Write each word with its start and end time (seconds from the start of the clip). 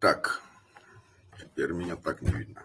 Так, 0.00 0.40
теперь 1.38 1.72
меня 1.72 1.94
так 1.94 2.22
не 2.22 2.32
видно. 2.32 2.62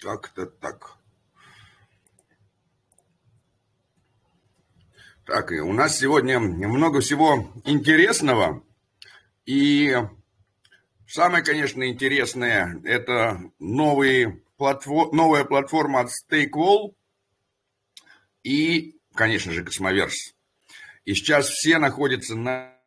Как-то 0.00 0.46
так. 0.46 0.96
Так, 5.24 5.52
и 5.52 5.60
у 5.60 5.72
нас 5.72 5.96
сегодня 5.96 6.40
много 6.40 7.00
всего 7.00 7.52
интересного. 7.64 8.64
И 9.46 9.94
самое, 11.06 11.44
конечно, 11.44 11.88
интересное, 11.88 12.80
это 12.82 13.40
новые 13.60 14.42
платформ, 14.56 15.14
новая 15.14 15.44
платформа 15.44 16.00
от 16.00 16.08
StakeWall 16.08 16.96
и, 18.42 19.00
конечно 19.14 19.52
же, 19.52 19.64
Cosmoverse. 19.64 20.34
И 21.04 21.14
сейчас 21.14 21.48
все 21.48 21.78
находятся 21.78 22.34
на, 22.34 22.77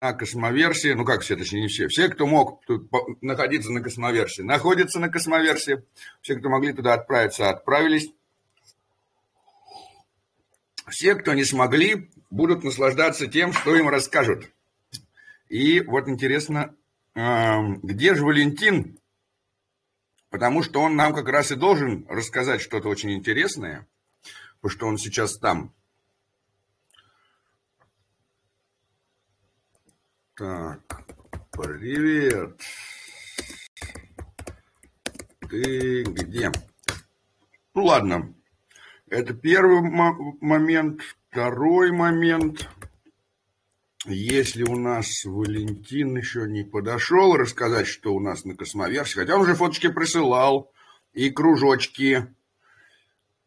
на 0.00 0.12
Cosmoverse 0.12 0.79
е, 0.79 0.92
ну 0.92 1.04
как 1.04 1.22
все, 1.22 1.36
точнее 1.36 1.62
не 1.62 1.68
все, 1.68 1.88
все, 1.88 2.08
кто 2.08 2.26
мог 2.26 2.64
тут 2.66 2.90
находиться 3.20 3.72
на 3.72 3.80
Cosmoverse 3.80 4.32
е, 4.32 4.42
находятся 4.42 5.00
на 5.00 5.08
Cosmoverse 5.08 5.70
е, 5.70 5.82
все, 6.20 6.36
кто 6.36 6.48
могли 6.48 6.72
туда 6.72 6.94
отправиться, 6.94 7.50
отправились. 7.50 8.10
Все, 10.88 11.14
кто 11.14 11.34
не 11.34 11.44
смогли, 11.44 12.10
будут 12.30 12.64
наслаждаться 12.64 13.26
тем, 13.26 13.52
что 13.52 13.76
им 13.76 13.88
расскажут. 13.88 14.50
И 15.48 15.80
вот 15.80 16.08
интересно, 16.08 16.74
эм, 17.14 17.80
где 17.80 18.14
же 18.14 18.24
Валентин? 18.24 18.98
Потому 20.30 20.62
что 20.62 20.80
он 20.80 20.96
нам 20.96 21.14
как 21.14 21.28
раз 21.28 21.50
и 21.50 21.56
должен 21.56 22.06
рассказать 22.08 22.60
что-то 22.60 22.88
очень 22.88 23.12
интересное, 23.12 23.86
потому 24.60 24.70
что 24.70 24.86
он 24.86 24.98
сейчас 24.98 25.38
там. 25.38 25.74
Так, 30.38 31.02
привет. 31.50 32.60
Ты 35.50 36.04
где? 36.04 36.52
Ну 37.74 37.84
ладно, 37.84 38.36
это 39.08 39.34
первый 39.34 39.80
момент. 40.40 41.00
Второй 41.28 41.90
момент. 41.90 42.68
Если 44.06 44.62
у 44.62 44.76
нас 44.76 45.24
Валентин 45.24 46.16
еще 46.16 46.46
не 46.46 46.62
подошел 46.62 47.36
рассказать, 47.36 47.88
что 47.88 48.14
у 48.14 48.20
нас 48.20 48.44
на 48.44 48.54
космоверсии, 48.54 49.18
хотя 49.18 49.34
он 49.34 49.40
уже 49.40 49.56
фоточки 49.56 49.88
присылал, 49.88 50.72
и 51.14 51.30
кружочки. 51.30 52.32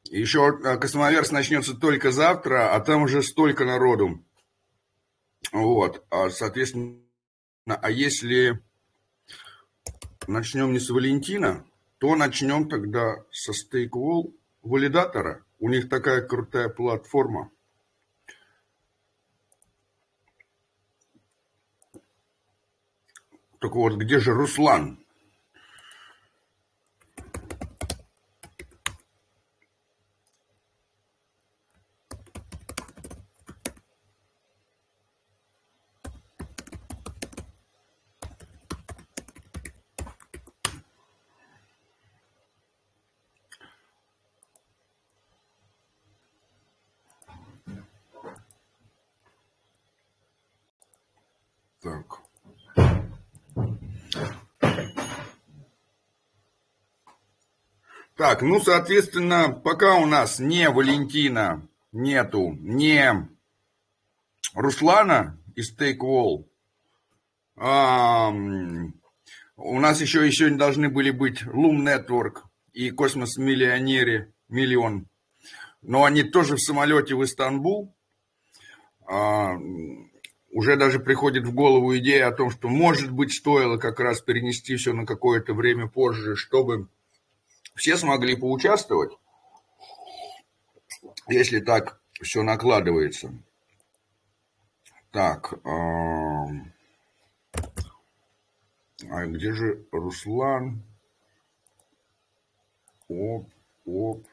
Еще 0.09 0.59
э, 0.61 0.75
космоверс 0.75 1.31
начнется 1.31 1.73
только 1.73 2.11
завтра, 2.11 2.75
а 2.75 2.81
там 2.81 3.03
уже 3.03 3.23
столько 3.23 3.63
народу. 3.63 4.25
Вот, 5.51 6.05
а, 6.09 6.29
соответственно, 6.29 7.01
а 7.65 7.89
если 7.89 8.61
начнем 10.27 10.71
не 10.71 10.79
с 10.79 10.89
Валентина, 10.89 11.65
то 11.97 12.15
начнем 12.15 12.69
тогда 12.69 13.23
со 13.31 13.51
StakeWall 13.51 14.33
валидатора. 14.61 15.43
У 15.59 15.69
них 15.69 15.89
такая 15.89 16.21
крутая 16.21 16.69
платформа. 16.69 17.51
Так 23.59 23.75
вот, 23.75 23.93
где 23.93 24.19
же 24.19 24.33
Руслан? 24.33 25.01
Так. 51.81 52.21
Ну, 58.41 58.59
соответственно, 58.59 59.49
пока 59.49 59.95
у 59.95 60.07
нас 60.07 60.39
не 60.39 60.67
Валентина 60.69 61.67
нету, 61.91 62.57
не 62.59 63.29
Руслана 64.55 65.39
из 65.55 65.77
Take 65.77 66.45
а, 67.55 68.29
у 69.55 69.79
нас 69.79 70.01
еще, 70.01 70.25
еще 70.25 70.49
должны 70.49 70.89
были 70.89 71.11
быть 71.11 71.43
Loom 71.43 71.83
Network 71.83 72.41
и 72.73 72.89
Космос 72.89 73.37
Миллионере, 73.37 74.33
миллион. 74.49 75.07
Но 75.83 76.05
они 76.05 76.23
тоже 76.23 76.55
в 76.55 76.61
самолете 76.61 77.13
в 77.13 77.23
Истанбул. 77.23 77.95
А, 79.07 79.55
уже 80.51 80.77
даже 80.77 80.99
приходит 80.99 81.45
в 81.45 81.53
голову 81.53 81.95
идея 81.97 82.29
о 82.29 82.31
том, 82.31 82.49
что, 82.49 82.67
может 82.69 83.11
быть, 83.11 83.33
стоило 83.33 83.77
как 83.77 83.99
раз 83.99 84.21
перенести 84.21 84.75
все 84.77 84.93
на 84.93 85.05
какое-то 85.05 85.53
время 85.53 85.87
позже, 85.87 86.35
чтобы 86.35 86.87
все 87.81 87.97
смогли 87.97 88.35
поучаствовать, 88.35 89.17
если 91.27 91.59
так 91.61 91.99
все 92.21 92.43
накладывается. 92.43 93.33
Так, 95.09 95.53
а, 95.65 96.45
а 99.09 99.25
где 99.25 99.51
же 99.53 99.83
Руслан? 99.91 100.83
Оп, 103.07 103.49
оп. 103.87 104.27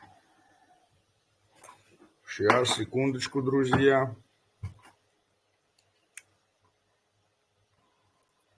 Сейчас, 2.26 2.76
секундочку, 2.76 3.41
друзья. 3.41 4.15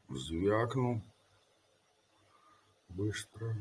Звякну. 0.09 1.01
Быстро. 2.89 3.55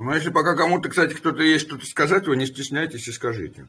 Ну, 0.00 0.14
если 0.14 0.30
пока 0.30 0.56
кому-то, 0.56 0.88
кстати, 0.88 1.12
кто-то 1.12 1.42
есть 1.42 1.66
что-то 1.66 1.84
сказать, 1.84 2.26
вы 2.26 2.34
не 2.36 2.46
стесняйтесь 2.46 3.06
и 3.06 3.12
скажите. 3.12 3.68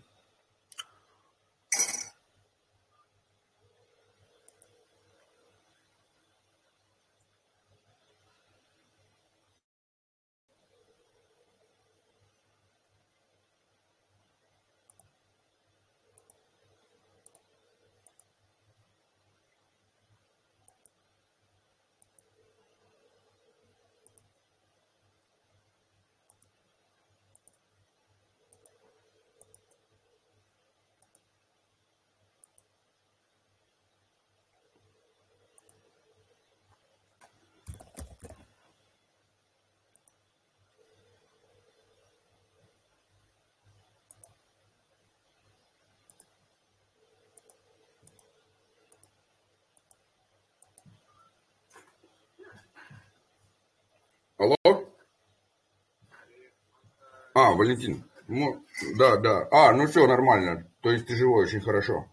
А, 57.34 57.52
Валентин. 57.52 58.04
Ну, 58.28 58.64
да, 58.98 59.18
да. 59.18 59.48
А, 59.52 59.74
ну 59.74 59.88
все, 59.88 60.08
нормально. 60.08 60.68
То 60.82 60.92
есть 60.92 61.08
ты 61.08 61.16
живой, 61.16 61.46
очень 61.46 61.62
хорошо. 61.62 62.06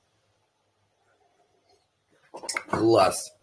Класс. 2.70 3.34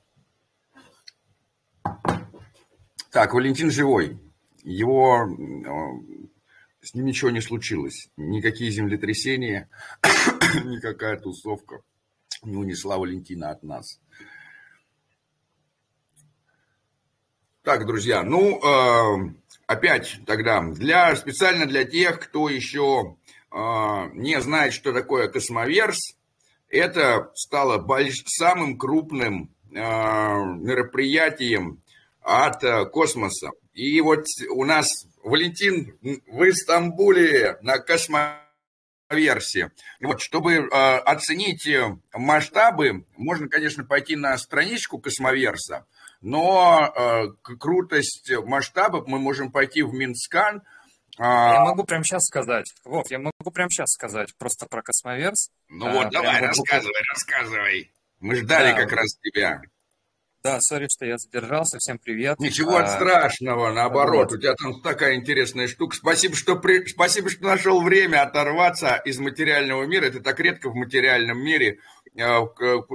Так, 3.12 3.33
Валентин 3.33 3.72
живой. 3.72 4.19
Его... 4.63 5.24
Э, 5.24 6.16
с 6.81 6.94
ним 6.94 7.06
ничего 7.06 7.31
не 7.31 7.42
случилось. 7.42 8.10
Никакие 8.16 8.69
землетрясения, 8.72 9.69
никакая 10.66 11.18
тусовка 11.18 11.81
не 12.45 12.57
унесла 12.57 12.98
Валентина 12.98 13.50
от 13.50 13.63
нас. 13.63 14.00
Так, 17.63 17.88
друзья, 17.88 18.22
ну, 18.24 18.60
э, 18.60 19.33
опять 19.68 20.20
тогда, 20.26 20.62
для, 20.62 21.16
специально 21.16 21.66
для 21.66 21.86
тех, 21.86 22.20
кто 22.20 22.50
еще 22.50 23.18
э, 23.52 23.58
не 24.14 24.40
знает, 24.42 24.74
что 24.74 24.94
такое 24.94 25.28
космоверс, 25.28 26.16
это 26.70 27.32
стало 27.36 27.78
больш... 27.78 28.24
самым 28.26 28.78
крупным 28.78 29.54
э, 29.72 29.78
мероприятием 29.78 31.82
от 32.22 32.64
э, 32.64 32.86
космоса. 32.86 33.52
И 33.74 34.00
вот 34.02 34.26
у 34.50 34.66
нас 34.66 34.88
Валентин 35.24 35.98
в 36.28 36.52
Стамбуле 36.54 37.58
на 37.62 37.80
космоверсии. 37.80 39.72
Вот, 40.02 40.22
чтобы 40.22 40.54
э, 40.54 40.68
оценить 40.68 41.68
масштабы, 42.14 43.06
можно, 43.18 43.48
конечно, 43.48 43.84
пойти 43.84 44.16
на 44.16 44.38
страничку 44.38 45.00
космоверса, 45.00 45.86
но 46.25 46.92
э, 46.98 47.27
крутость 47.60 48.31
масштабов 48.45 49.06
мы 49.06 49.19
можем 49.19 49.51
пойти 49.51 49.83
в 49.83 49.94
Mintscan. 49.94 50.64
А... 51.19 51.54
Я 51.54 51.66
могу 51.66 51.83
прямо 51.83 52.04
сейчас 52.04 52.24
сказать. 52.25 52.74
Вов, 52.83 53.12
я 53.12 53.19
могу 53.19 53.51
прямо 53.54 53.69
сейчас 53.69 53.92
сказать 53.92 54.36
просто 54.39 54.66
про 54.66 54.81
Cosmoverse. 54.82 55.52
Ну 55.69 55.86
а, 55.86 55.92
вот, 55.92 56.10
давай, 56.12 56.42
рассказывай, 56.42 56.88
вот... 56.88 57.13
рассказывай. 57.13 57.94
Мы 58.19 58.36
ждали 58.38 58.72
да, 58.72 58.75
как 58.75 58.92
раз 58.94 59.16
тебя. 59.22 59.62
Да, 60.42 60.60
sorry, 60.62 60.88
что 60.92 61.06
я 61.06 61.18
задержался. 61.18 61.77
Всем 61.77 62.00
привет. 62.00 62.39
Ничего 62.39 62.77
а, 62.77 62.88
страшного, 62.88 63.72
наоборот. 63.72 64.31
Вот. 64.31 64.38
У 64.39 64.42
тебя 64.42 64.56
там 64.56 64.81
такая 64.81 65.16
интересная 65.16 65.68
штука. 65.68 65.95
Спасибо, 65.95 66.36
что 66.36 66.56
при... 66.56 66.88
Спасибо, 66.88 67.30
что 67.30 67.44
нашел 67.45 67.83
время 67.83 68.24
оторваться 68.24 68.95
из 69.06 69.19
материального 69.19 69.83
мира. 69.86 70.06
Это 70.06 70.22
так 70.22 70.39
редко 70.39 70.72
в 70.72 70.75
материальном 70.75 71.38
мире. 71.38 71.77
А, 72.18 72.48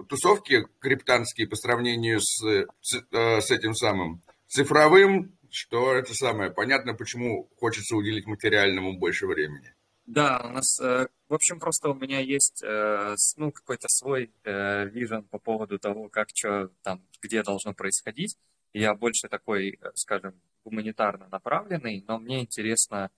тусовки 0.09 0.67
криптанские 0.79 1.47
по 1.47 1.57
сравнению 1.57 2.21
с, 2.21 2.43
с, 2.81 3.03
э, 3.13 3.41
с 3.41 3.51
этим 3.51 3.75
самым 3.75 4.23
цифровым, 4.47 5.37
что 5.51 5.95
это 5.95 6.15
самое. 6.15 6.51
Понятно, 6.51 6.95
почему 6.95 7.51
хочется 7.59 7.97
уделить 7.97 8.27
материальному 8.27 8.99
больше 8.99 9.27
времени. 9.27 9.75
Да, 10.07 10.41
у 10.45 10.49
нас, 10.49 10.81
э, 10.81 11.07
в 11.29 11.35
общем, 11.35 11.61
просто 11.61 11.91
у 11.91 11.95
меня 11.95 12.21
есть, 12.21 12.63
э, 12.65 13.15
ну, 13.37 13.53
какой-то 13.53 13.89
свой 13.89 14.33
вижен 14.45 15.25
по 15.25 15.39
поводу 15.39 15.79
того, 15.79 16.09
как 16.09 16.29
что 16.35 16.71
там, 16.83 17.03
где 17.23 17.43
должно 17.43 17.75
происходить. 17.75 18.39
Я 18.73 18.95
больше 18.95 19.29
такой, 19.29 19.79
скажем, 19.95 20.41
гуманитарно 20.65 21.29
направленный, 21.31 22.05
но 22.07 22.19
мне 22.19 22.41
интересно 22.41 23.11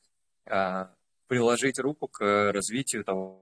приложить 1.28 1.78
руку 1.78 2.08
к 2.08 2.52
развитию 2.52 3.05
того, 3.05 3.41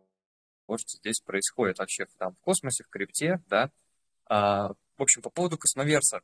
что 0.79 0.97
здесь 0.99 1.21
происходит 1.21 1.79
вообще 1.79 2.07
там 2.19 2.35
в 2.35 2.41
космосе, 2.41 2.85
в 2.85 2.89
крипте, 2.89 3.43
да. 3.49 3.71
А, 4.27 4.69
в 4.97 5.03
общем, 5.03 5.23
по 5.23 5.31
поводу 5.31 5.59
космоверса. 5.59 6.21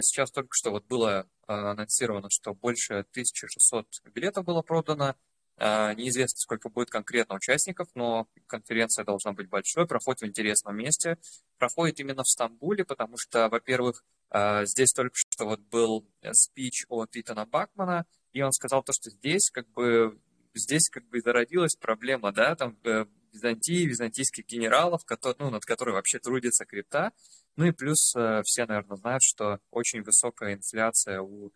Сейчас 0.00 0.32
только 0.32 0.48
что 0.52 0.72
вот 0.72 0.84
было 0.86 1.28
анонсировано, 1.46 2.28
что 2.30 2.52
больше 2.52 3.04
1600 3.12 3.86
билетов 4.12 4.44
было 4.44 4.60
продано, 4.62 5.14
а, 5.60 5.92
неизвестно, 5.94 6.36
сколько 6.38 6.68
будет 6.68 6.88
конкретно 6.88 7.34
участников, 7.34 7.88
но 7.94 8.28
конференция 8.46 9.04
должна 9.04 9.32
быть 9.32 9.48
большой, 9.48 9.88
проходит 9.88 10.20
в 10.20 10.26
интересном 10.26 10.76
месте. 10.76 11.18
Проходит 11.58 11.98
именно 11.98 12.22
в 12.22 12.28
Стамбуле, 12.28 12.84
потому 12.84 13.16
что, 13.18 13.48
во-первых, 13.48 14.04
а, 14.30 14.64
здесь 14.66 14.92
только 14.92 15.14
что 15.16 15.46
вот 15.46 15.60
был 15.60 16.06
спич 16.32 16.84
от 16.88 17.16
Итана 17.16 17.44
Бакмана, 17.44 18.06
и 18.32 18.42
он 18.42 18.52
сказал 18.52 18.84
то, 18.84 18.92
что 18.92 19.10
здесь 19.10 19.50
как 19.50 19.68
бы 19.70 20.20
здесь 20.54 20.88
как 20.90 21.04
бы 21.08 21.20
зародилась 21.20 21.76
проблема, 21.76 22.32
да, 22.32 22.54
там 22.54 22.76
э, 22.84 23.06
Византии, 23.32 23.86
византийских 23.86 24.46
генералов, 24.46 25.04
которые, 25.04 25.36
ну, 25.38 25.50
над 25.50 25.64
которой 25.64 25.90
вообще 25.90 26.18
трудится 26.18 26.64
крипта. 26.64 27.12
Ну 27.56 27.66
и 27.66 27.72
плюс 27.72 28.14
э, 28.16 28.42
все, 28.44 28.66
наверное, 28.66 28.96
знают, 28.96 29.22
что 29.22 29.58
очень 29.70 30.02
высокая 30.02 30.54
инфляция 30.54 31.20
у 31.20 31.52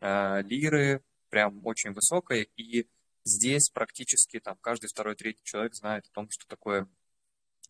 э, 0.00 0.42
лиры, 0.42 1.02
прям 1.30 1.64
очень 1.64 1.92
высокая, 1.92 2.46
и 2.56 2.86
Здесь 3.24 3.70
практически 3.70 4.38
там 4.38 4.58
каждый 4.60 4.88
второй, 4.88 5.16
третий 5.16 5.40
человек 5.44 5.74
знает 5.74 6.06
о 6.06 6.14
том, 6.14 6.28
что 6.30 6.46
такое 6.46 6.86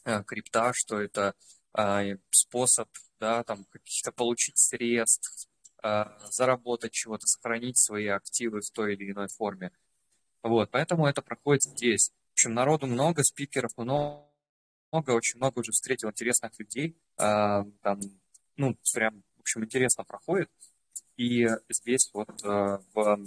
э, 0.04 0.24
крипта, 0.24 0.72
что 0.74 1.00
это 1.00 1.36
э, 1.78 2.16
способ, 2.30 2.88
да, 3.20 3.44
там 3.44 3.64
каких-то 3.66 4.10
получить 4.10 4.58
средств, 4.58 5.48
э, 5.84 6.06
заработать 6.28 6.92
чего-то, 6.92 7.26
сохранить 7.26 7.78
свои 7.78 8.08
активы 8.08 8.62
в 8.62 8.70
той 8.72 8.94
или 8.94 9.12
иной 9.12 9.28
форме. 9.28 9.70
Вот, 10.42 10.72
поэтому 10.72 11.06
это 11.06 11.22
проходит 11.22 11.62
здесь. 11.62 12.10
В 12.34 12.36
общем, 12.36 12.54
народу 12.54 12.88
много, 12.88 13.22
спикеров 13.22 13.70
много, 13.76 14.26
очень 15.06 15.36
много 15.36 15.60
уже 15.60 15.70
встретил 15.70 16.10
интересных 16.10 16.50
людей. 16.58 16.96
Э, 17.16 17.62
там, 17.80 18.00
ну, 18.56 18.76
прям, 18.92 19.22
в 19.36 19.40
общем, 19.42 19.62
интересно 19.62 20.02
проходит. 20.02 20.50
И 21.16 21.46
здесь 21.68 22.10
вот 22.12 22.30
э, 22.44 22.78
в 22.92 23.18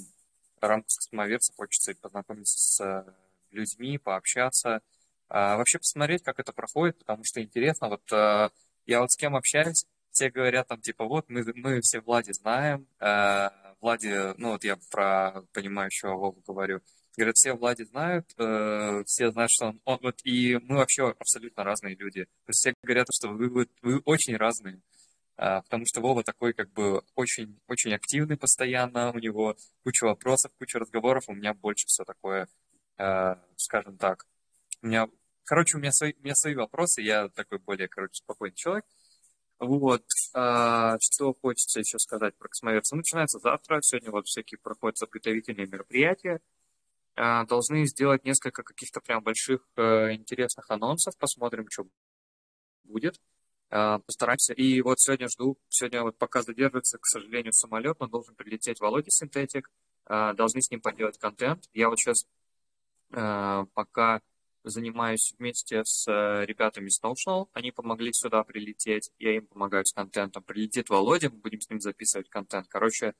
рамках 0.59 0.93
космоверса 0.93 1.53
хочется 1.55 1.95
познакомиться 2.01 2.57
с 2.59 2.83
э, 2.83 3.13
людьми, 3.51 3.97
пообщаться, 3.97 4.81
а 5.29 5.55
вообще 5.55 5.77
посмотреть, 5.77 6.23
как 6.23 6.41
это 6.41 6.51
проходит, 6.51 6.99
потому 6.99 7.23
что 7.23 7.41
интересно. 7.41 7.87
Вот 7.87 8.11
я 8.11 8.99
вот 8.99 9.09
с 9.09 9.15
кем 9.15 9.37
общаюсь, 9.37 9.85
все 10.11 10.29
говорят 10.29 10.67
там, 10.67 10.81
типа, 10.81 11.05
вот, 11.05 11.29
мы, 11.29 11.45
мы 11.55 11.79
все 11.79 12.01
Влади 12.01 12.33
знаем, 12.33 12.87
Влади, 13.79 14.33
ну 14.37 14.51
вот 14.51 14.63
я 14.63 14.77
про 14.89 15.43
понимающего 15.53 16.15
Вову 16.15 16.43
говорю, 16.45 16.81
говорят, 17.17 17.35
все 17.35 17.53
Влади 17.53 17.83
знают, 17.83 18.31
э, 18.37 19.03
все 19.05 19.31
знают, 19.31 19.51
что 19.51 19.67
он, 19.67 19.81
он, 19.85 19.99
вот, 20.01 20.19
и 20.23 20.57
мы 20.63 20.77
вообще 20.77 21.09
абсолютно 21.09 21.63
разные 21.63 21.95
люди. 21.95 22.25
То 22.25 22.49
есть 22.49 22.59
все 22.59 22.73
говорят, 22.83 23.07
что 23.11 23.29
вы, 23.29 23.49
вы, 23.49 23.67
вы 23.81 23.99
очень 24.05 24.37
разные. 24.37 24.81
А, 25.37 25.61
потому 25.61 25.85
что 25.85 26.01
Вова 26.01 26.23
такой 26.23 26.53
как 26.53 26.71
бы 26.73 27.03
очень, 27.15 27.59
очень 27.67 27.93
активный 27.93 28.37
постоянно, 28.37 29.11
у 29.11 29.19
него 29.19 29.55
куча 29.83 30.05
вопросов, 30.05 30.51
куча 30.59 30.79
разговоров, 30.79 31.25
у 31.27 31.33
меня 31.33 31.53
больше 31.53 31.85
все 31.87 32.03
такое, 32.05 32.47
а, 32.97 33.39
скажем 33.55 33.97
так. 33.97 34.25
У 34.81 34.87
меня, 34.87 35.07
короче, 35.43 35.77
у 35.77 35.79
меня 35.79 35.91
свои, 35.91 36.13
у 36.19 36.23
меня 36.23 36.33
свои 36.35 36.55
вопросы, 36.55 37.01
я 37.01 37.29
такой 37.29 37.59
более, 37.59 37.87
короче, 37.87 38.15
спокойный 38.15 38.55
человек. 38.55 38.85
Вот, 39.59 40.03
а, 40.33 40.97
что 40.99 41.33
хочется 41.33 41.79
еще 41.79 41.99
сказать 41.99 42.35
про 42.37 42.47
космоверса. 42.47 42.95
Начинается 42.95 43.39
завтра, 43.39 43.79
сегодня 43.81 44.11
вот 44.11 44.27
всякие 44.27 44.59
проходят 44.59 44.99
подготовительные 44.99 45.67
мероприятия. 45.67 46.41
Должны 47.17 47.85
сделать 47.87 48.23
несколько 48.25 48.61
каких-то 48.61 49.01
прям 49.01 49.23
больших 49.23 49.67
э, 49.75 50.13
интересных 50.13 50.69
анонсов, 50.69 51.17
посмотрим, 51.17 51.65
что 51.69 51.87
будет. 52.83 53.19
А, 53.69 53.99
постараемся. 53.99 54.53
И 54.53 54.81
вот 54.81 54.99
сегодня 54.99 55.27
жду, 55.27 55.57
сегодня 55.69 56.03
вот 56.03 56.17
пока 56.17 56.41
задерживается, 56.41 56.97
к 56.97 57.05
сожалению, 57.05 57.53
самолет, 57.53 57.99
но 57.99 58.07
должен 58.07 58.35
прилететь 58.35 58.79
Володя 58.79 59.09
Синтетик, 59.09 59.69
а, 60.05 60.33
должны 60.33 60.61
с 60.61 60.71
ним 60.71 60.81
поделать 60.81 61.17
контент. 61.17 61.65
Я 61.73 61.89
вот 61.89 61.99
сейчас 61.99 62.25
а, 63.11 63.65
пока 63.73 64.21
занимаюсь 64.63 65.33
вместе 65.37 65.81
с 65.85 66.11
э, 66.11 66.45
ребятами 66.45 66.89
с 66.89 67.01
Notional, 67.01 67.47
они 67.53 67.71
помогли 67.71 68.11
сюда 68.11 68.43
прилететь, 68.43 69.11
я 69.17 69.37
им 69.37 69.47
помогаю 69.47 69.85
с 69.85 69.93
контентом. 69.93 70.43
Прилетит 70.43 70.89
Володя, 70.89 71.29
мы 71.29 71.37
будем 71.37 71.61
с 71.61 71.69
ним 71.69 71.79
записывать 71.79 72.29
контент. 72.29 72.67
Короче, 72.67 73.13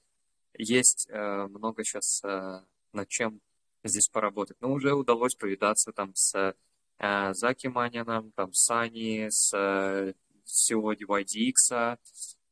есть 0.58 1.08
э, 1.10 1.48
много 1.48 1.86
сейчас 1.86 2.22
э, 2.26 2.62
над 2.92 3.08
чем 3.08 3.40
здесь 3.88 4.08
поработать. 4.08 4.58
Но 4.62 4.72
уже 4.72 4.94
удалось 4.94 5.36
повидаться 5.36 5.92
там 5.92 6.14
с 6.16 6.56
Заки 7.00 7.68
Манином, 7.68 8.32
там 8.32 8.54
с 8.54 8.72
Ани, 8.72 9.28
с 9.30 10.16
всего 10.48 10.94
DYDX, 10.94 11.98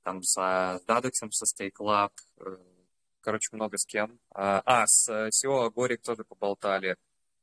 там 0.05 0.21
за 0.21 0.79
Dadex 0.87 1.11
со 1.31 1.45
Stake 1.45 1.79
Lab, 1.79 2.11
э, 2.37 2.57
короче, 3.21 3.49
много 3.53 3.77
с 3.77 3.85
кем. 3.85 4.19
А, 4.29 4.61
а 4.63 4.85
с 4.85 5.09
SEO 5.09 5.65
Агорик 5.65 6.01
тоже 6.03 6.23
поболтали. 6.23 6.95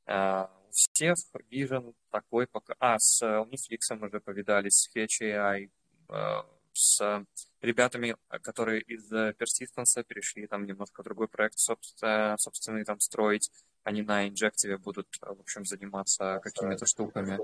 А, 0.06 0.48
у 0.68 0.70
всех 0.70 1.16
Vision 1.50 1.94
такой 2.10 2.46
пока... 2.46 2.74
А, 2.78 2.98
с 2.98 3.20
Uniflix 3.22 4.00
уже 4.00 4.20
повидались, 4.20 4.74
с 4.74 4.96
Fetch 4.96 5.22
AI, 5.22 5.70
э, 6.08 6.42
с 6.72 7.24
ребятами, 7.60 8.16
которые 8.28 8.80
из 8.82 9.12
Persistence 9.12 10.04
перешли 10.04 10.46
там 10.46 10.64
немножко 10.64 11.02
другой 11.02 11.28
проект 11.28 11.58
собственно, 11.58 12.36
собственный 12.38 12.84
там 12.84 13.00
строить. 13.00 13.50
Они 13.84 14.02
на 14.02 14.28
инжективе 14.28 14.78
будут, 14.78 15.08
в 15.20 15.40
общем, 15.40 15.64
заниматься 15.64 16.40
какими-то 16.42 16.86
штуками. 16.86 17.38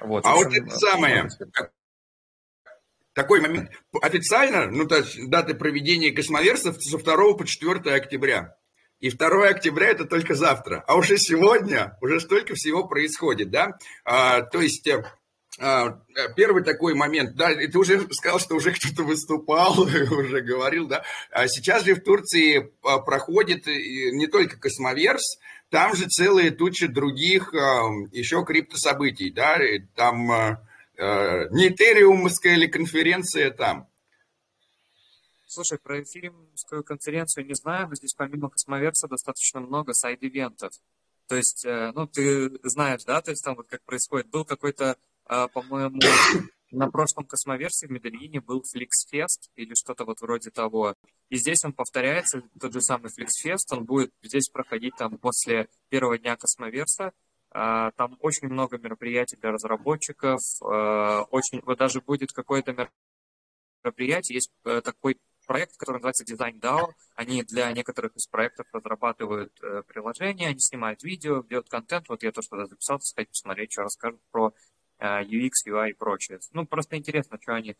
Вот, 0.00 0.24
а 0.24 0.32
общем, 0.34 0.44
вот 0.44 0.56
это 0.56 0.78
самое, 0.78 1.28
такой 3.18 3.40
момент. 3.40 3.70
Официально, 4.00 4.70
ну, 4.70 4.86
то 4.86 4.98
есть 4.98 5.28
даты 5.28 5.54
проведения 5.54 6.12
космоверсов 6.12 6.82
со 6.82 6.98
2 6.98 7.34
по 7.34 7.44
4 7.44 7.94
октября. 7.94 8.56
И 9.00 9.10
2 9.10 9.48
октября 9.48 9.88
это 9.88 10.04
только 10.04 10.34
завтра. 10.34 10.84
А 10.86 10.96
уже 10.96 11.18
сегодня 11.18 11.96
уже 12.00 12.20
столько 12.20 12.54
всего 12.54 12.86
происходит, 12.86 13.50
да? 13.50 13.78
А, 14.04 14.42
то 14.42 14.60
есть 14.60 14.86
э, 14.86 15.04
первый 16.36 16.62
такой 16.62 16.94
момент, 16.94 17.36
да, 17.36 17.54
ты 17.54 17.78
уже 17.78 18.06
сказал, 18.12 18.38
что 18.38 18.54
уже 18.54 18.72
кто-то 18.74 19.02
выступал, 19.02 19.80
уже 19.82 20.40
говорил, 20.40 20.86
да. 20.86 21.04
А 21.30 21.48
сейчас 21.48 21.84
же 21.84 21.94
в 21.94 22.02
Турции 22.02 22.72
а, 22.82 22.98
проходит 22.98 23.66
не 23.66 24.26
только 24.26 24.58
космоверс, 24.58 25.38
там 25.70 25.94
же 25.94 26.06
целая 26.08 26.50
туча 26.50 26.88
других 26.88 27.52
еще 27.52 28.44
криптособытий, 28.44 29.30
да, 29.30 29.58
там 29.94 30.58
Э, 30.98 31.48
не 31.50 31.68
Этериумовская 31.68 32.56
ли 32.56 32.66
конференция 32.66 33.52
там? 33.52 33.88
Слушай, 35.46 35.78
про 35.78 36.02
эфиримскую 36.02 36.82
конференцию 36.82 37.46
не 37.46 37.54
знаю, 37.54 37.88
но 37.88 37.94
здесь 37.94 38.14
помимо 38.14 38.50
Космоверса 38.50 39.06
достаточно 39.06 39.60
много 39.60 39.94
сайд-ивентов. 39.94 40.72
То 41.28 41.36
есть, 41.36 41.64
э, 41.64 41.92
ну, 41.94 42.08
ты 42.08 42.50
знаешь, 42.64 43.04
да, 43.04 43.22
то 43.22 43.30
есть 43.30 43.44
там 43.44 43.54
вот 43.54 43.68
как 43.68 43.82
происходит. 43.84 44.28
Был 44.28 44.44
какой-то, 44.44 44.90
а, 44.90 44.96
по-моему, 45.28 46.00
на 46.70 46.90
прошлом 46.90 47.24
Космоверсе 47.24 47.86
в 47.86 47.90
Медельине 47.90 48.40
был 48.40 48.62
FlixFest 48.62 49.50
или 49.56 49.74
что-то 49.74 50.04
вот 50.04 50.20
вроде 50.20 50.50
того. 50.50 50.94
И 51.30 51.36
здесь 51.36 51.64
он 51.64 51.72
повторяется, 51.72 52.42
тот 52.60 52.72
же 52.72 52.80
самый 52.80 53.10
FlixFest, 53.10 53.72
он 53.72 53.84
будет 53.84 54.12
здесь 54.22 54.48
проходить 54.48 54.94
там 54.96 55.18
после 55.18 55.68
первого 55.88 56.18
дня 56.18 56.36
Космоверса. 56.36 57.12
А, 57.50 57.92
там 57.92 58.18
очень 58.20 58.48
много 58.48 58.76
мероприятий 58.78 59.36
для 59.36 59.50
разработчиков, 59.50 60.40
а, 60.62 61.22
очень, 61.30 61.62
вот 61.62 61.78
даже 61.78 62.02
будет 62.02 62.32
какое-то 62.32 62.90
мероприятие, 63.82 64.36
есть 64.36 64.52
э, 64.64 64.82
такой 64.82 65.18
проект, 65.48 65.76
который 65.78 65.96
называется 65.96 66.24
Design 66.24 66.60
DAO. 66.60 66.92
Они 67.16 67.42
для 67.42 67.72
некоторых 67.72 68.14
из 68.14 68.26
проектов 68.26 68.66
разрабатывают 68.72 69.52
э, 69.62 69.82
приложения, 69.88 70.48
они 70.48 70.60
снимают 70.60 71.02
видео, 71.02 71.42
делают 71.42 71.70
контент. 71.70 72.08
Вот 72.08 72.22
я 72.22 72.30
то, 72.30 72.42
что 72.42 72.66
записал, 72.66 73.00
сходить 73.00 73.30
посмотреть, 73.30 73.72
что 73.72 73.82
расскажут 73.82 74.20
про 74.30 74.52
UX, 75.00 75.50
UI 75.66 75.90
и 75.90 75.94
прочее. 75.94 76.38
Ну, 76.52 76.66
просто 76.66 76.96
интересно, 76.96 77.38
что 77.40 77.54
они, 77.54 77.70
э, 77.70 77.74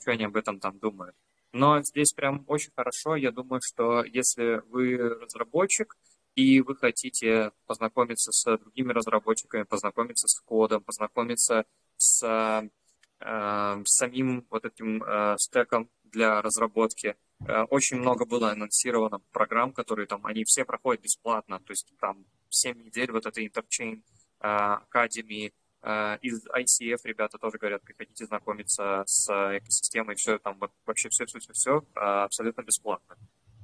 что 0.00 0.10
они 0.10 0.24
об 0.24 0.36
этом 0.36 0.60
там 0.60 0.78
думают. 0.78 1.16
Но 1.52 1.82
здесь 1.82 2.12
прям 2.12 2.44
очень 2.46 2.72
хорошо. 2.76 3.16
Я 3.16 3.32
думаю, 3.32 3.60
что 3.64 4.04
если 4.04 4.62
вы 4.68 4.96
разработчик, 4.96 5.96
и 6.34 6.60
вы 6.60 6.76
хотите 6.76 7.50
познакомиться 7.66 8.30
с 8.30 8.56
другими 8.58 8.92
разработчиками, 8.92 9.64
познакомиться 9.64 10.28
с 10.28 10.40
кодом, 10.40 10.84
познакомиться 10.84 11.64
с, 11.96 12.22
э, 12.24 13.82
с 13.84 13.96
самим 13.96 14.46
вот 14.50 14.64
этим 14.64 15.02
э, 15.02 15.36
стеком 15.38 15.90
для 16.04 16.40
разработки. 16.40 17.16
Э, 17.40 17.62
очень 17.64 17.98
много 17.98 18.24
было 18.24 18.52
анонсировано 18.52 19.20
программ, 19.32 19.72
которые 19.72 20.06
там, 20.06 20.24
они 20.26 20.44
все 20.44 20.64
проходят 20.64 21.02
бесплатно, 21.02 21.58
то 21.58 21.72
есть 21.72 21.92
там 22.00 22.24
7 22.50 22.82
недель 22.82 23.10
вот 23.10 23.26
этой 23.26 23.48
Interchain 23.48 24.02
э, 24.40 24.46
Academy, 24.46 25.52
из 25.82 26.44
ICF 26.46 26.98
ребята 27.04 27.38
тоже 27.38 27.58
говорят, 27.58 27.82
приходите 27.82 28.26
знакомиться 28.26 29.04
с 29.06 29.28
экосистемой, 29.58 30.16
все 30.16 30.38
там 30.38 30.58
вообще 30.84 31.08
все, 31.08 31.24
все, 31.26 31.38
все, 31.38 31.52
все 31.52 31.84
абсолютно 31.94 32.62
бесплатно. 32.62 33.16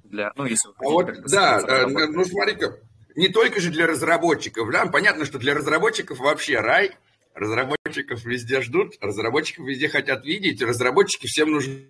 Для, 0.04 0.32
ну, 0.36 0.44
если 0.44 0.68
вы 0.68 0.74
а 0.78 0.90
вот, 0.90 1.22
да, 1.26 1.86
ну 1.88 2.24
смотри-ка, 2.24 2.78
не 3.16 3.28
только 3.28 3.60
же 3.60 3.70
для 3.70 3.86
разработчиков, 3.86 4.70
да, 4.70 4.86
понятно, 4.86 5.24
что 5.24 5.38
для 5.38 5.54
разработчиков 5.54 6.18
вообще 6.18 6.60
рай, 6.60 6.92
разработчиков 7.34 8.24
везде 8.24 8.60
ждут, 8.60 8.96
разработчиков 9.00 9.66
везде 9.66 9.88
хотят 9.88 10.24
видеть, 10.24 10.62
разработчики 10.62 11.26
всем 11.26 11.50
нужны 11.50 11.88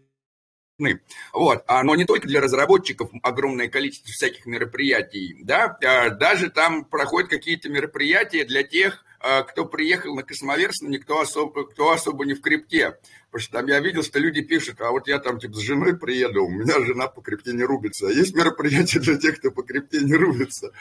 вот. 1.33 1.63
А, 1.67 1.85
но 1.85 1.95
не 1.95 2.05
только 2.05 2.27
для 2.27 2.41
разработчиков 2.41 3.11
огромное 3.23 3.69
количество 3.69 4.11
всяких 4.11 4.45
мероприятий, 4.47 5.37
да, 5.45 5.79
а 5.85 6.11
даже 6.11 6.51
там 6.51 6.85
проходят 6.85 7.31
какие-то 7.31 7.69
мероприятия 7.69 8.45
для 8.45 8.65
тех, 8.65 9.04
кто 9.49 9.65
приехал 9.65 10.15
на 10.15 10.23
Cosmoverse, 10.23 10.83
но 10.83 10.89
никто 10.91 11.21
особо, 11.21 11.65
кто 11.67 11.91
особо 11.93 12.27
не 12.27 12.35
в 12.35 12.43
крипте. 12.43 12.99
Потому 13.31 13.43
что 13.43 13.53
там 13.53 13.67
я 13.67 13.81
видел, 13.81 14.03
что 14.03 14.19
люди 14.19 14.43
пишут, 14.43 14.81
а 14.81 14.91
вот 14.91 15.09
я 15.09 15.19
там 15.19 15.39
типа 15.39 15.55
с 15.55 15.61
женой 15.61 15.97
приеду, 15.97 16.45
у 16.45 16.51
меня 16.51 16.79
жена 16.85 17.09
по 17.09 17.23
крипте 17.23 17.53
не 17.53 17.63
рубится. 17.63 18.07
А 18.07 18.11
есть 18.11 18.35
мероприятия 18.35 19.01
для 19.01 19.17
тех, 19.17 19.39
кто 19.39 19.51
по 19.51 19.63
крипте 19.63 20.01
не 20.01 20.15
рубится. 20.15 20.73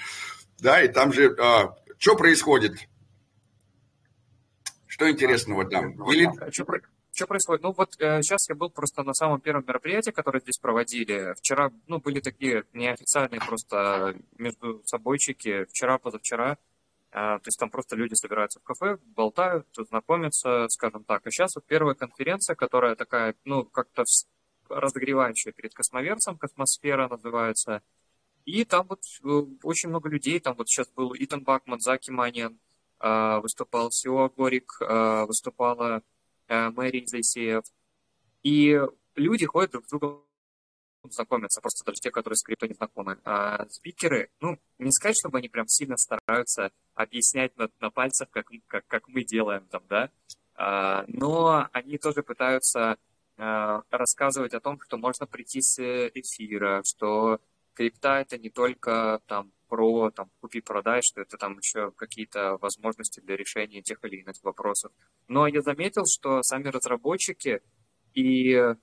Да, 0.60 0.82
и 0.82 0.88
там 0.88 1.14
же, 1.14 1.36
а, 1.40 1.76
что 1.98 2.16
происходит? 2.16 2.74
Что 4.88 5.10
интересного 5.10 5.66
там? 5.66 5.94
Или... 6.12 6.30
Что 7.14 7.28
происходит? 7.28 7.62
Ну 7.62 7.74
вот 7.78 7.96
э, 8.00 8.24
сейчас 8.24 8.50
я 8.50 8.56
был 8.56 8.72
просто 8.72 9.04
на 9.04 9.14
самом 9.14 9.40
первом 9.40 9.64
мероприятии, 9.68 10.10
которое 10.10 10.40
здесь 10.40 10.58
проводили. 10.58 11.36
Вчера, 11.38 11.72
ну, 11.88 12.00
были 12.00 12.20
такие 12.20 12.64
неофициальные 12.74 13.40
просто 13.40 14.16
между 14.38 14.82
собойчики. 14.86 15.66
Вчера, 15.66 16.00
позавчера. 16.00 16.58
Э, 17.14 17.40
то 17.40 17.44
есть 17.46 17.60
там 17.60 17.70
просто 17.70 17.96
люди 17.96 18.16
собираются 18.16 18.60
в 18.60 18.64
кафе, 18.64 18.98
болтают, 19.06 19.68
знакомятся, 19.76 20.68
скажем 20.70 21.04
так. 21.04 21.26
А 21.26 21.32
сейчас 21.32 21.56
вот 21.56 21.66
первая 21.66 21.96
конференция, 21.96 22.56
которая 22.56 22.96
такая, 22.96 23.36
ну, 23.46 23.64
как-то 23.66 24.04
разогревающая 24.70 25.52
перед 25.52 25.74
космоверсом, 25.74 26.38
космосфера 26.38 27.08
называется. 27.08 27.82
И 28.46 28.66
там 28.66 28.88
вот 28.88 29.02
э, 29.24 29.28
очень 29.64 29.90
много 29.90 30.10
людей. 30.10 30.40
Там 30.40 30.56
вот 30.56 30.68
сейчас 30.68 30.90
был 30.90 31.14
Итан 31.18 31.44
Бакман, 31.44 31.80
Заки 31.80 32.12
Маньян, 32.12 32.60
э, 33.00 33.40
выступал 33.40 33.92
Сио 33.92 34.30
Горик, 34.30 34.78
выступала 34.80 36.04
Э, 36.48 36.70
Мэри 36.70 37.06
Зайсеев. 37.06 37.64
И 38.44 38.80
люди 39.16 39.46
ходят 39.46 39.72
друг 39.72 39.86
с 39.86 39.90
другом 39.90 40.24
знакомятся, 41.12 41.62
просто 41.62 41.84
даже 41.86 42.00
те, 42.02 42.12
которые 42.12 42.38
с 42.38 42.44
крипто 42.44 42.68
не 42.68 42.74
знакомы. 42.74 43.20
А 43.26 43.66
спикеры, 43.70 44.30
ну, 44.40 44.58
не 44.80 44.92
сказать, 44.92 45.18
чтобы 45.20 45.40
они 45.40 45.50
прям 45.50 45.68
сильно 45.68 45.98
стараются 45.98 46.72
объяснять 46.96 47.56
на, 47.58 47.70
на 47.80 47.90
пальцах, 47.90 48.30
как, 48.30 48.48
как, 48.68 48.86
как 48.88 49.08
мы 49.08 49.24
делаем 49.24 49.66
там, 49.70 49.84
да, 49.90 50.10
а, 50.56 51.06
но 51.08 51.68
они 51.72 51.98
тоже 51.98 52.24
пытаются 52.24 52.98
а, 53.38 53.82
рассказывать 53.90 54.54
о 54.54 54.60
том, 54.60 54.80
что 54.82 54.98
можно 54.98 55.26
прийти 55.26 55.62
с 55.62 55.80
эфира, 55.82 56.82
что 56.86 57.40
крипта 57.74 58.20
это 58.20 58.38
не 58.38 58.50
только 58.50 59.20
там 59.26 59.52
про 59.68 60.12
там, 60.12 60.30
купи-продай, 60.40 61.02
что 61.02 61.22
это 61.22 61.36
там 61.38 61.58
еще 61.58 61.92
какие-то 61.92 62.58
возможности 62.62 63.20
для 63.22 63.36
решения 63.36 63.82
тех 63.82 63.98
или 64.04 64.18
иных 64.18 64.36
вопросов. 64.44 64.92
Но 65.28 65.48
я 65.48 65.62
заметил, 65.62 66.04
что 66.06 66.44
сами 66.44 66.68
разработчики 66.68 67.62
и 68.14 68.54
э, 68.54 68.76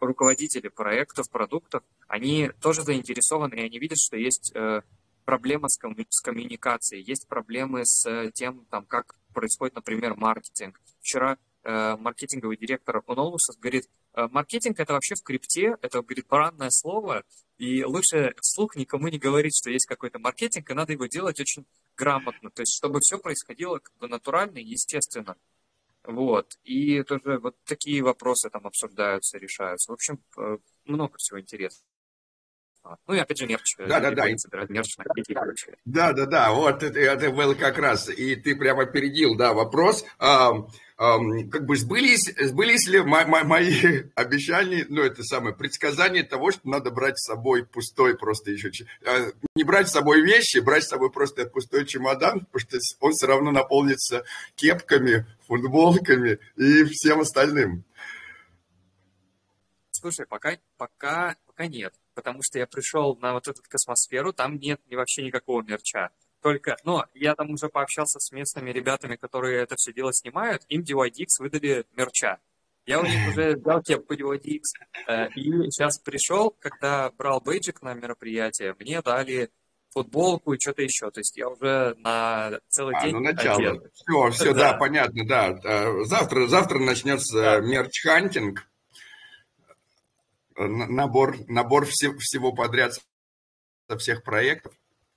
руководители 0.00 0.68
проектов, 0.68 1.30
продуктов, 1.30 1.82
они 2.08 2.50
тоже 2.60 2.82
заинтересованы, 2.82 3.54
и 3.54 3.64
они 3.64 3.78
видят, 3.78 3.98
что 3.98 4.16
есть 4.16 4.52
э, 4.54 4.82
проблема 5.24 5.68
с, 5.68 5.78
комму- 5.78 6.06
с 6.08 6.20
коммуникацией, 6.20 7.04
есть 7.04 7.28
проблемы 7.28 7.84
с 7.84 8.30
тем, 8.32 8.66
там, 8.70 8.84
как 8.86 9.14
происходит, 9.32 9.76
например, 9.76 10.14
маркетинг. 10.16 10.80
Вчера 11.00 11.38
э, 11.62 11.96
маркетинговый 11.96 12.56
директор 12.56 13.02
Онолусас 13.06 13.56
говорит, 13.56 13.84
э, 14.14 14.26
маркетинг 14.30 14.80
это 14.80 14.92
вообще 14.92 15.14
в 15.14 15.22
крипте, 15.22 15.76
это, 15.82 16.02
говорит, 16.02 16.26
парадное 16.26 16.70
слово, 16.70 17.24
и 17.58 17.84
лучше 17.84 18.34
вслух 18.40 18.74
никому 18.74 19.08
не 19.08 19.18
говорить, 19.18 19.56
что 19.56 19.70
есть 19.70 19.86
какой-то 19.86 20.18
маркетинг, 20.18 20.70
и 20.70 20.74
надо 20.74 20.92
его 20.92 21.06
делать 21.06 21.38
очень 21.40 21.66
грамотно, 21.96 22.50
то 22.50 22.62
есть 22.62 22.74
чтобы 22.74 23.00
все 23.00 23.18
происходило 23.18 23.78
как 23.78 23.94
бы 23.98 24.08
натурально 24.08 24.58
и 24.58 24.64
естественно. 24.64 25.36
Вот. 26.04 26.54
И 26.64 27.02
тоже 27.02 27.38
вот 27.38 27.56
такие 27.64 28.02
вопросы 28.02 28.50
там 28.50 28.66
обсуждаются, 28.66 29.38
решаются. 29.38 29.92
В 29.92 29.94
общем, 29.94 30.22
э, 30.38 30.58
много 30.84 31.16
всего 31.18 31.40
интересного. 31.40 31.84
Ну 33.06 33.14
и 33.14 33.18
опять 33.18 33.38
же 33.38 33.46
мерч. 33.46 33.76
Да, 33.76 34.00
да, 34.00 34.10
да. 34.10 34.26
Мерч 34.68 34.96
на. 34.96 35.04
Да, 35.84 36.12
да, 36.12 36.26
да. 36.26 36.52
Вот 36.52 36.82
это, 36.82 36.98
это 36.98 37.30
был 37.30 37.54
как 37.54 37.78
раз. 37.78 38.08
И 38.08 38.36
ты 38.36 38.56
прямо 38.56 38.84
опередил, 38.84 39.36
да, 39.36 39.52
вопрос. 39.52 40.04
Как 41.00 41.64
бы 41.64 41.78
сбылись, 41.78 42.30
сбылись 42.38 42.86
ли 42.86 43.00
мои, 43.00 43.24
мои 43.24 44.02
обещания, 44.14 44.84
ну 44.90 45.00
это 45.00 45.22
самое, 45.22 45.56
предсказание 45.56 46.24
того, 46.24 46.50
что 46.50 46.68
надо 46.68 46.90
брать 46.90 47.18
с 47.18 47.24
собой 47.24 47.64
пустой 47.64 48.18
просто 48.18 48.50
еще, 48.50 48.70
а, 49.06 49.32
не 49.54 49.64
брать 49.64 49.88
с 49.88 49.92
собой 49.92 50.20
вещи, 50.20 50.58
брать 50.58 50.84
с 50.84 50.88
собой 50.88 51.10
просто 51.10 51.46
пустой 51.46 51.86
чемодан, 51.86 52.44
потому 52.52 52.60
что 52.60 52.78
он 53.00 53.12
все 53.12 53.26
равно 53.28 53.50
наполнится 53.50 54.24
кепками, 54.56 55.24
футболками 55.46 56.38
и 56.56 56.84
всем 56.84 57.20
остальным. 57.20 57.82
Слушай, 59.92 60.26
пока, 60.26 60.58
пока, 60.76 61.36
пока 61.46 61.66
нет 61.66 61.94
потому 62.14 62.42
что 62.42 62.58
я 62.58 62.66
пришел 62.66 63.16
на 63.16 63.32
вот 63.32 63.48
эту 63.48 63.62
космосферу, 63.66 64.34
там 64.34 64.58
нет 64.58 64.78
вообще 64.90 65.22
никакого 65.22 65.62
мерча. 65.62 66.10
Только, 66.42 66.76
ну, 66.84 67.02
я 67.14 67.34
там 67.34 67.50
уже 67.50 67.68
пообщался 67.68 68.18
с 68.18 68.32
местными 68.32 68.70
ребятами, 68.70 69.16
которые 69.16 69.62
это 69.62 69.74
все 69.76 69.92
дело 69.92 70.12
снимают, 70.12 70.62
им 70.68 70.82
DYDX 70.82 71.26
выдали 71.38 71.84
мерча. 71.96 72.38
Я 72.86 73.00
у 73.00 73.04
них 73.04 73.28
уже 73.28 73.56
взял 73.56 73.82
кепку 73.82 74.14
DYDX, 74.14 74.62
э, 75.06 75.28
и 75.36 75.70
сейчас 75.70 75.98
пришел, 75.98 76.56
когда 76.58 77.10
брал 77.10 77.40
бейджик 77.40 77.82
на 77.82 77.92
мероприятие, 77.94 78.74
мне 78.78 79.02
дали 79.02 79.50
футболку 79.90 80.54
и 80.54 80.58
что-то 80.58 80.82
еще. 80.82 81.10
То 81.10 81.20
есть 81.20 81.36
я 81.36 81.48
уже 81.48 81.94
на 81.98 82.60
целый 82.68 82.94
а, 82.96 83.04
день. 83.04 83.14
Ну, 83.14 83.20
начало. 83.20 83.58
Одет. 83.58 83.92
Все, 83.92 84.30
все, 84.30 84.54
да. 84.54 84.72
да, 84.72 84.78
понятно, 84.78 85.26
да. 85.26 85.60
Э, 85.62 86.04
завтра, 86.04 86.46
завтра 86.46 86.78
начнется 86.78 87.40
да. 87.40 87.60
merch-hunting 87.60 88.66
набор, 90.56 91.36
набор 91.48 91.86
все, 91.86 92.12
всего 92.18 92.52
подряд 92.52 92.94
со 93.88 93.98
всех 93.98 94.22
проектов. 94.22 94.72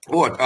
Вот, 0.07 0.37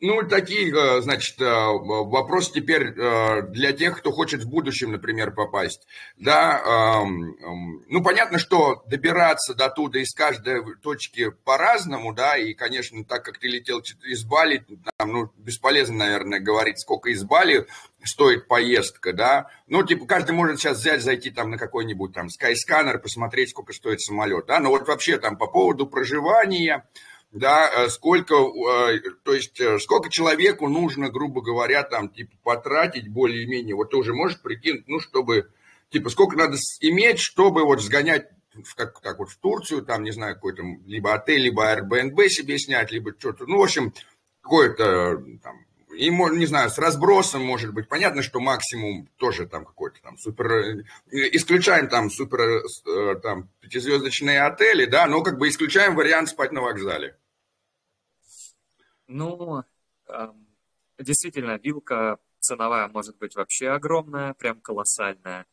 ну, 0.00 0.22
такие, 0.28 0.72
а, 0.72 1.00
значит, 1.00 1.34
вопросы 1.38 2.52
теперь 2.52 2.92
для 2.92 3.72
тех, 3.72 3.98
кто 3.98 4.12
хочет 4.12 4.44
в 4.44 4.48
будущем, 4.48 4.92
например, 4.92 5.32
попасть. 5.32 5.86
Да, 6.16 7.02
ну, 7.04 8.04
понятно, 8.04 8.38
что 8.38 8.84
добираться 8.86 9.54
до 9.54 9.68
туда 9.68 9.98
из 9.98 10.14
каждой 10.14 10.62
точки 10.76 11.30
по-разному, 11.44 12.12
да, 12.12 12.36
и, 12.36 12.54
конечно, 12.54 13.04
так 13.04 13.24
как 13.24 13.38
ты 13.38 13.48
летел 13.48 13.80
из 14.04 14.24
Бали, 14.24 14.64
там, 14.96 15.12
ну, 15.12 15.30
бесполезно, 15.36 15.96
наверное, 15.96 16.38
говорить, 16.38 16.80
сколько 16.80 17.10
из 17.10 17.24
Бали 17.24 17.66
стоит 18.04 18.46
поездка, 18.46 19.12
да. 19.12 19.48
Ну, 19.66 19.82
типа, 19.84 20.06
каждый 20.06 20.32
может 20.32 20.60
сейчас 20.60 20.78
взять, 20.78 21.02
зайти 21.02 21.30
там 21.30 21.50
на 21.50 21.58
какой-нибудь 21.58 22.12
там 22.12 22.28
Skyscanner, 22.28 22.98
посмотреть, 22.98 23.50
сколько 23.50 23.72
стоит 23.72 24.00
самолет, 24.00 24.46
да. 24.46 24.60
Но 24.60 24.70
вот 24.70 24.86
вообще 24.86 25.18
там 25.18 25.36
по 25.36 25.48
поводу 25.48 25.86
проживания, 25.86 26.86
да, 27.32 27.70
э, 27.70 27.88
сколько, 27.88 28.34
э, 28.34 29.00
то 29.24 29.32
есть 29.32 29.58
э, 29.58 29.78
сколько 29.78 30.10
человеку 30.10 30.68
нужно, 30.68 31.10
грубо 31.10 31.40
говоря, 31.40 31.82
там, 31.82 32.10
типа, 32.10 32.32
потратить 32.42 33.08
более-менее, 33.08 33.74
вот 33.74 33.90
ты 33.90 33.96
уже 33.96 34.14
можешь 34.14 34.40
прикинуть, 34.40 34.86
ну, 34.86 35.00
чтобы, 35.00 35.48
типа, 35.90 36.10
сколько 36.10 36.36
надо 36.36 36.58
иметь, 36.80 37.18
чтобы 37.18 37.64
вот 37.64 37.80
сгонять 37.82 38.28
в, 38.52 38.74
как, 38.74 39.00
как 39.00 39.18
вот 39.18 39.30
в 39.30 39.38
Турцию, 39.38 39.82
там, 39.82 40.04
не 40.04 40.10
знаю, 40.10 40.34
какой-то, 40.34 40.62
либо 40.86 41.14
отель, 41.14 41.40
либо 41.40 41.74
Airbnb 41.74 42.28
себе 42.28 42.58
снять, 42.58 42.92
либо 42.92 43.14
что-то, 43.18 43.46
ну, 43.46 43.58
в 43.58 43.62
общем, 43.62 43.94
какое-то, 44.42 45.24
там, 45.42 45.64
и, 45.96 46.10
не 46.10 46.46
знаю, 46.46 46.68
с 46.68 46.78
разбросом, 46.78 47.42
может 47.42 47.72
быть, 47.72 47.88
понятно, 47.88 48.22
что 48.22 48.40
максимум 48.40 49.08
тоже 49.16 49.46
там 49.46 49.64
какой-то 49.64 50.00
там 50.02 50.16
супер, 50.16 50.84
исключаем 51.10 51.88
там 51.88 52.10
супер, 52.10 52.62
там, 53.20 53.50
пятизвездочные 53.60 54.42
отели, 54.42 54.86
да, 54.86 55.06
но 55.06 55.22
как 55.22 55.38
бы 55.38 55.48
исключаем 55.48 55.94
вариант 55.94 56.30
спать 56.30 56.52
на 56.52 56.62
вокзале. 56.62 57.16
Ну, 59.12 59.64
действительно, 60.98 61.58
вилка 61.58 62.18
ценовая 62.40 62.88
может 62.88 63.16
быть 63.18 63.34
вообще 63.36 63.68
огромная, 63.68 64.34
прям 64.34 64.60
колоссальная. 64.60 65.46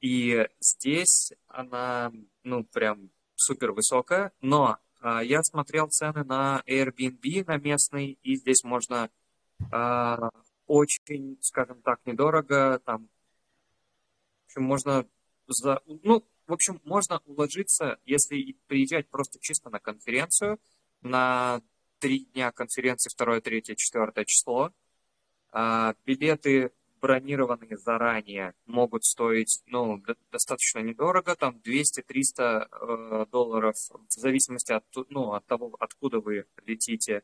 И 0.00 0.46
здесь 0.60 1.32
она, 1.48 2.12
ну, 2.42 2.64
прям 2.64 3.10
супер 3.36 3.72
высокая, 3.72 4.32
но 4.40 4.78
а, 5.00 5.22
я 5.22 5.42
смотрел 5.42 5.88
цены 5.88 6.24
на 6.24 6.62
Airbnb 6.66 7.44
на 7.46 7.56
местный, 7.56 8.18
и 8.22 8.36
здесь 8.36 8.62
можно 8.64 9.10
а, 9.72 10.30
очень, 10.66 11.38
скажем 11.40 11.80
так, 11.82 12.00
недорого, 12.04 12.80
там, 12.84 13.08
в 14.42 14.46
общем, 14.46 14.62
можно 14.62 15.06
за, 15.46 15.80
ну, 15.86 16.24
в 16.46 16.52
общем, 16.52 16.80
можно 16.84 17.20
уложиться, 17.24 17.98
если 18.04 18.56
приезжать 18.66 19.08
просто 19.08 19.38
чисто 19.40 19.70
на 19.70 19.78
конференцию, 19.78 20.60
на 21.00 21.62
три 22.04 22.26
дня 22.34 22.52
конференции, 22.52 23.08
второе, 23.08 23.40
третье, 23.40 23.74
четвертое 23.76 24.26
число. 24.26 24.74
А, 25.52 25.94
билеты 26.04 26.70
бронированные 27.00 27.78
заранее 27.78 28.52
могут 28.66 29.04
стоить 29.04 29.62
ну, 29.64 30.02
достаточно 30.30 30.80
недорого, 30.80 31.34
там 31.34 31.62
200-300 31.64 32.68
э, 32.68 33.26
долларов, 33.32 33.76
в 33.88 34.12
зависимости 34.12 34.72
от, 34.72 34.84
ну, 35.08 35.32
от 35.32 35.46
того, 35.46 35.74
откуда 35.80 36.20
вы 36.20 36.44
летите. 36.66 37.22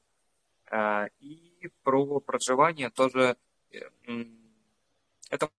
А, 0.71 1.09
и 1.19 1.69
про 1.83 2.21
проживание 2.21 2.89
тоже 2.89 3.37
э, 3.73 3.81
это 5.29 5.51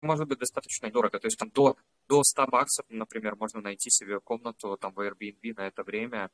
может 0.00 0.28
быть 0.28 0.38
достаточно 0.38 0.88
дорого. 0.92 1.18
То 1.18 1.26
есть 1.26 1.38
там 1.38 1.50
до, 1.50 1.76
до 2.06 2.22
100 2.22 2.46
баксов, 2.46 2.86
например, 2.88 3.34
можно 3.34 3.60
найти 3.60 3.90
себе 3.90 4.20
комнату 4.20 4.76
там 4.76 4.94
в 4.94 5.00
Airbnb 5.00 5.54
на 5.56 5.66
это 5.66 5.82
время. 5.82 6.30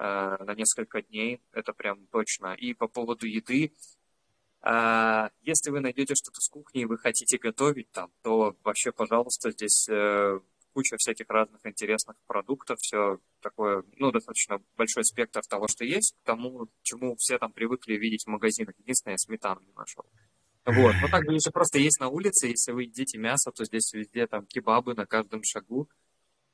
Э, 0.00 0.36
на 0.44 0.54
несколько 0.54 1.02
дней, 1.02 1.40
это 1.52 1.72
прям 1.72 2.06
точно. 2.06 2.54
И 2.54 2.72
по 2.72 2.86
поводу 2.86 3.26
еды, 3.26 3.72
э, 4.62 5.28
если 5.42 5.70
вы 5.70 5.80
найдете 5.80 6.14
что-то 6.14 6.40
с 6.40 6.48
кухни 6.48 6.82
и 6.82 6.84
вы 6.84 6.98
хотите 6.98 7.36
готовить 7.36 7.90
там, 7.90 8.12
то 8.22 8.56
вообще, 8.62 8.92
пожалуйста, 8.92 9.50
здесь 9.50 9.88
э, 9.88 10.38
куча 10.72 10.96
всяких 10.98 11.28
разных 11.28 11.66
интересных 11.66 12.16
продуктов, 12.28 12.78
все 12.78 13.18
такое, 13.40 13.82
ну, 13.96 14.12
достаточно 14.12 14.62
большой 14.76 15.04
спектр 15.04 15.40
того, 15.42 15.66
что 15.66 15.84
есть, 15.84 16.14
к 16.22 16.24
тому, 16.24 16.68
чему 16.82 17.16
все 17.18 17.36
там 17.38 17.50
привыкли 17.50 17.94
видеть 17.94 18.22
в 18.24 18.30
магазинах. 18.30 18.76
Единственное, 18.78 19.14
я 19.14 19.18
сметану 19.18 19.62
не 19.62 19.72
нашел. 19.72 20.06
Вот. 20.64 20.94
Но 21.02 21.08
также 21.08 21.32
если 21.32 21.50
просто 21.50 21.78
есть 21.78 21.98
на 21.98 22.08
улице, 22.08 22.46
если 22.46 22.70
вы 22.70 22.84
едите 22.84 23.18
мясо, 23.18 23.50
то 23.50 23.64
здесь 23.64 23.92
везде 23.92 24.28
там 24.28 24.46
кебабы 24.46 24.94
на 24.94 25.06
каждом 25.06 25.42
шагу 25.42 25.88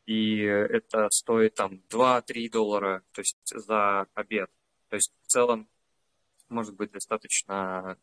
и 0.06 0.38
это 0.38 1.08
стоит 1.11 1.54
там 1.54 1.80
2-3 1.90 2.50
доллара, 2.50 3.02
то 3.12 3.20
есть 3.20 3.38
за 3.44 4.06
обед. 4.14 4.50
То 4.88 4.97
есть 4.97 5.12
в 5.23 5.26
целом 5.26 5.69
может 6.49 6.75
быть 6.75 6.93
достаточно 6.93 7.97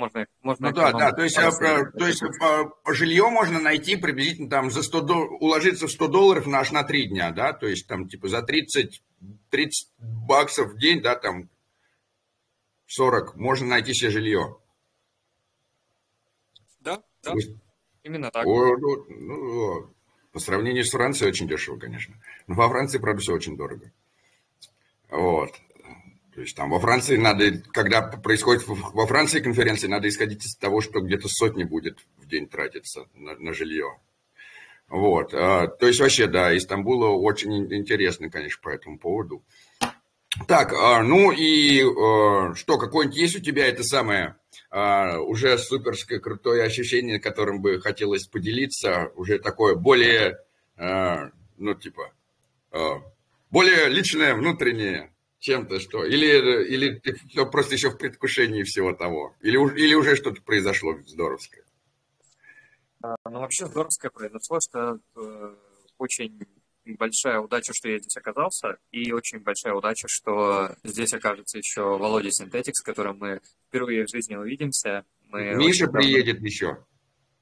можно, 0.00 0.26
можно 0.40 0.70
ну 0.70 0.74
да, 0.74 0.92
да, 0.92 1.12
то 1.12 1.22
есть, 1.22 1.36
а, 1.36 1.50
то 1.50 2.06
есть 2.06 2.22
по, 2.38 2.70
по 2.84 2.94
жилье 2.94 3.28
можно 3.28 3.60
найти 3.60 3.96
приблизительно 3.96 4.48
там 4.48 4.70
за 4.70 4.82
100 4.82 5.00
долларов, 5.02 5.32
уложиться 5.40 5.86
в 5.86 5.90
100 5.90 6.08
долларов 6.08 6.46
на 6.46 6.60
аж 6.60 6.72
на 6.72 6.84
3 6.84 7.08
дня, 7.08 7.32
да, 7.32 7.52
то 7.52 7.66
есть 7.66 7.86
там 7.86 8.08
типа 8.08 8.28
за 8.28 8.40
30, 8.40 9.02
30 9.50 9.92
баксов 9.98 10.72
в 10.72 10.78
день, 10.78 11.02
да, 11.02 11.16
там 11.16 11.50
40, 12.86 13.36
можно 13.36 13.66
найти 13.66 13.92
себе 13.92 14.10
жилье. 14.10 14.56
Да, 16.80 17.02
да, 17.22 17.34
именно 18.02 18.30
так. 18.30 18.46
О, 18.46 18.76
ну, 18.78 19.04
ну, 19.10 19.94
по 20.32 20.38
сравнению 20.38 20.84
с 20.84 20.90
Францией 20.90 21.30
очень 21.30 21.48
дешево, 21.48 21.78
конечно. 21.78 22.14
Но 22.46 22.54
во 22.54 22.68
Франции, 22.68 22.98
правда, 22.98 23.20
все 23.22 23.34
очень 23.34 23.56
дорого. 23.56 23.90
Вот. 25.10 25.52
То 26.34 26.40
есть 26.42 26.56
там 26.56 26.70
во 26.70 26.78
Франции 26.78 27.16
надо, 27.16 27.60
когда 27.72 28.02
происходит 28.02 28.62
во 28.66 29.06
Франции 29.06 29.40
конференции, 29.40 29.88
надо 29.88 30.08
исходить 30.08 30.44
из 30.44 30.54
того, 30.56 30.80
что 30.80 31.00
где-то 31.00 31.28
сотни 31.28 31.64
будет 31.64 31.98
в 32.18 32.26
день 32.26 32.48
тратиться 32.48 33.06
на, 33.14 33.34
на 33.36 33.52
жилье. 33.52 33.98
Вот. 34.88 35.34
А, 35.34 35.66
то 35.66 35.86
есть 35.86 36.00
вообще, 36.00 36.26
да, 36.28 36.52
из 36.52 36.62
Стамбула 36.62 37.08
очень 37.08 37.72
интересно, 37.74 38.30
конечно, 38.30 38.60
по 38.62 38.68
этому 38.68 38.98
поводу. 38.98 39.42
Так, 40.46 40.72
а, 40.72 41.02
ну 41.02 41.32
и 41.32 41.82
а, 41.82 42.54
что, 42.54 42.78
какое-нибудь 42.78 43.18
есть 43.18 43.36
у 43.36 43.40
тебя 43.40 43.66
это 43.66 43.82
самое 43.82 44.36
а, 44.70 45.18
уже 45.18 45.56
суперское 45.58 46.18
крутое 46.18 46.64
ощущение, 46.64 47.20
которым 47.20 47.60
бы 47.60 47.80
хотелось 47.80 48.26
поделиться, 48.26 49.12
уже 49.16 49.38
такое 49.38 49.74
более, 49.74 50.38
ну, 50.76 51.74
типа, 51.74 52.12
более 53.50 53.88
личное, 53.88 54.34
внутреннее, 54.34 55.12
чем-то 55.40 55.78
что? 55.78 56.04
Или, 56.04 56.64
или 56.66 56.98
ты 56.98 57.44
просто 57.46 57.74
еще 57.74 57.90
в 57.90 57.98
предвкушении 57.98 58.62
всего 58.62 58.94
того? 58.94 59.34
Или, 59.42 59.56
или 59.78 59.94
уже 59.94 60.16
что-то 60.16 60.40
произошло 60.40 60.96
здоровское? 61.06 61.64
Ну, 63.02 63.40
вообще 63.40 63.66
здоровское 63.66 64.10
произошло, 64.10 64.58
что 64.60 64.98
э, 65.16 65.54
очень 65.98 66.38
большая 66.96 67.40
удача, 67.40 67.72
что 67.74 67.88
я 67.88 67.98
здесь 67.98 68.16
оказался, 68.16 68.78
и 68.90 69.12
очень 69.12 69.40
большая 69.40 69.74
удача, 69.74 70.06
что 70.08 70.74
здесь 70.84 71.12
окажется 71.12 71.58
еще 71.58 71.82
Володя 71.82 72.30
Синтетик, 72.30 72.76
с 72.76 72.82
которым 72.82 73.18
мы 73.18 73.40
впервые 73.68 74.06
в 74.06 74.10
жизни 74.10 74.36
увидимся. 74.36 75.04
Мы 75.28 75.54
Миша 75.54 75.86
давно... 75.86 76.00
приедет 76.00 76.40
еще. 76.40 76.84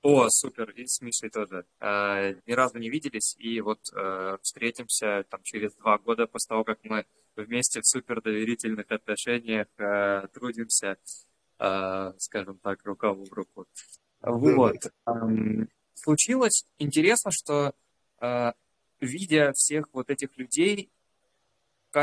О, 0.03 0.29
супер, 0.29 0.71
и 0.71 0.87
с 0.87 1.01
Мишей 1.01 1.29
тоже. 1.29 1.65
Э, 1.81 2.35
ни 2.47 2.53
разу 2.53 2.79
не 2.79 2.89
виделись, 2.89 3.35
и 3.39 3.61
вот 3.61 3.81
э, 3.93 4.39
встретимся 4.43 5.25
там 5.29 5.43
через 5.43 5.75
два 5.75 5.99
года 5.99 6.27
после 6.27 6.49
того, 6.49 6.65
как 6.65 6.79
мы 6.85 7.05
вместе 7.37 7.81
в 7.81 7.87
супер 7.87 8.23
доверительных 8.23 8.91
отношениях 8.91 9.67
э, 9.79 10.29
трудимся, 10.33 10.99
э, 11.59 12.13
скажем 12.19 12.59
так, 12.59 12.85
рука 12.85 13.13
в 13.13 13.25
руку. 13.33 13.67
Вот. 14.21 14.77
Случилось 15.95 16.65
интересно, 16.79 17.31
что 17.31 17.75
э, 18.21 18.53
видя 19.01 19.53
всех 19.55 19.87
вот 19.93 20.11
этих 20.11 20.37
людей, 20.37 20.91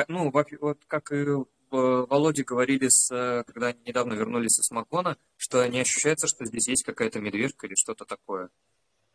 ну, 0.08 0.32
вот 0.32 0.80
как 0.88 1.12
и 1.12 1.26
Володе 1.72 2.44
говорили, 2.44 2.88
с, 2.90 3.10
когда 3.48 3.68
они 3.68 3.80
недавно 3.86 4.14
вернулись 4.14 4.60
из 4.60 4.72
Макона, 4.72 5.18
что 5.38 5.66
не 5.68 5.82
ощущается, 5.82 6.28
что 6.28 6.46
здесь 6.46 6.68
есть 6.68 6.84
какая-то 6.84 7.20
медвежка 7.20 7.68
или 7.68 7.76
что-то 7.76 8.06
такое. 8.06 8.50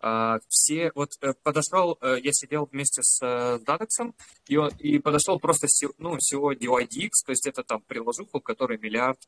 А, 0.02 0.38
все, 0.48 0.92
вот 0.94 1.10
э, 1.20 1.34
подошел, 1.42 1.98
э, 2.00 2.16
я 2.22 2.32
сидел 2.32 2.64
вместе 2.64 3.02
с 3.02 3.20
э, 3.22 3.58
Дадексом, 3.66 4.14
и, 4.48 4.56
он, 4.56 4.70
и 4.78 4.98
подошел 4.98 5.38
просто, 5.38 5.66
ну, 5.98 6.16
всего 6.18 6.54
DYDX, 6.54 7.10
то 7.26 7.32
есть 7.32 7.46
это 7.46 7.62
там 7.62 7.82
приложуха, 7.82 8.36
у 8.36 8.40
миллиард 8.78 9.18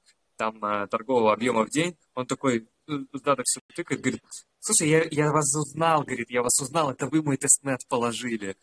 там 0.50 0.88
торгового 0.88 1.32
объема 1.32 1.64
в 1.64 1.70
день, 1.70 1.96
он 2.14 2.26
такой 2.26 2.66
с 2.88 3.20
Дадексом 3.20 3.62
тыкает, 3.74 4.00
говорит, 4.00 4.22
слушай, 4.58 4.88
я, 4.88 5.04
я 5.10 5.30
вас 5.30 5.54
узнал, 5.54 6.02
говорит, 6.02 6.30
я 6.30 6.42
вас 6.42 6.60
узнал, 6.60 6.90
это 6.90 7.06
вы 7.06 7.22
мой 7.22 7.36
тестнет 7.36 7.80
положили. 7.88 8.56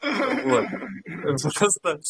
Вот. 0.00 0.66
Просто 1.58 2.00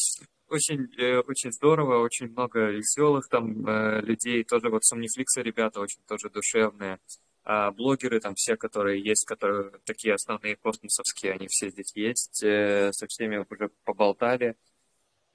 очень, 0.49 0.87
очень 1.27 1.51
здорово, 1.51 2.03
очень 2.03 2.29
много 2.29 2.69
веселых 2.69 3.27
там 3.29 3.65
людей, 4.01 4.43
тоже 4.43 4.69
вот 4.69 4.83
сомнифликсы 4.83 5.41
ребята 5.41 5.79
очень 5.79 6.03
тоже 6.07 6.29
душевные. 6.29 6.99
А 7.47 7.71
блогеры 7.71 8.19
там 8.19 8.33
все, 8.35 8.57
которые 8.57 9.03
есть, 9.03 9.25
которые 9.25 9.71
такие 9.85 10.15
основные 10.15 10.55
космосовские, 10.55 11.33
они 11.33 11.47
все 11.47 11.69
здесь 11.69 11.91
есть, 11.95 12.43
э, 12.43 12.91
со 12.91 13.05
всеми 13.05 13.45
уже 13.47 13.69
поболтали. 13.83 14.55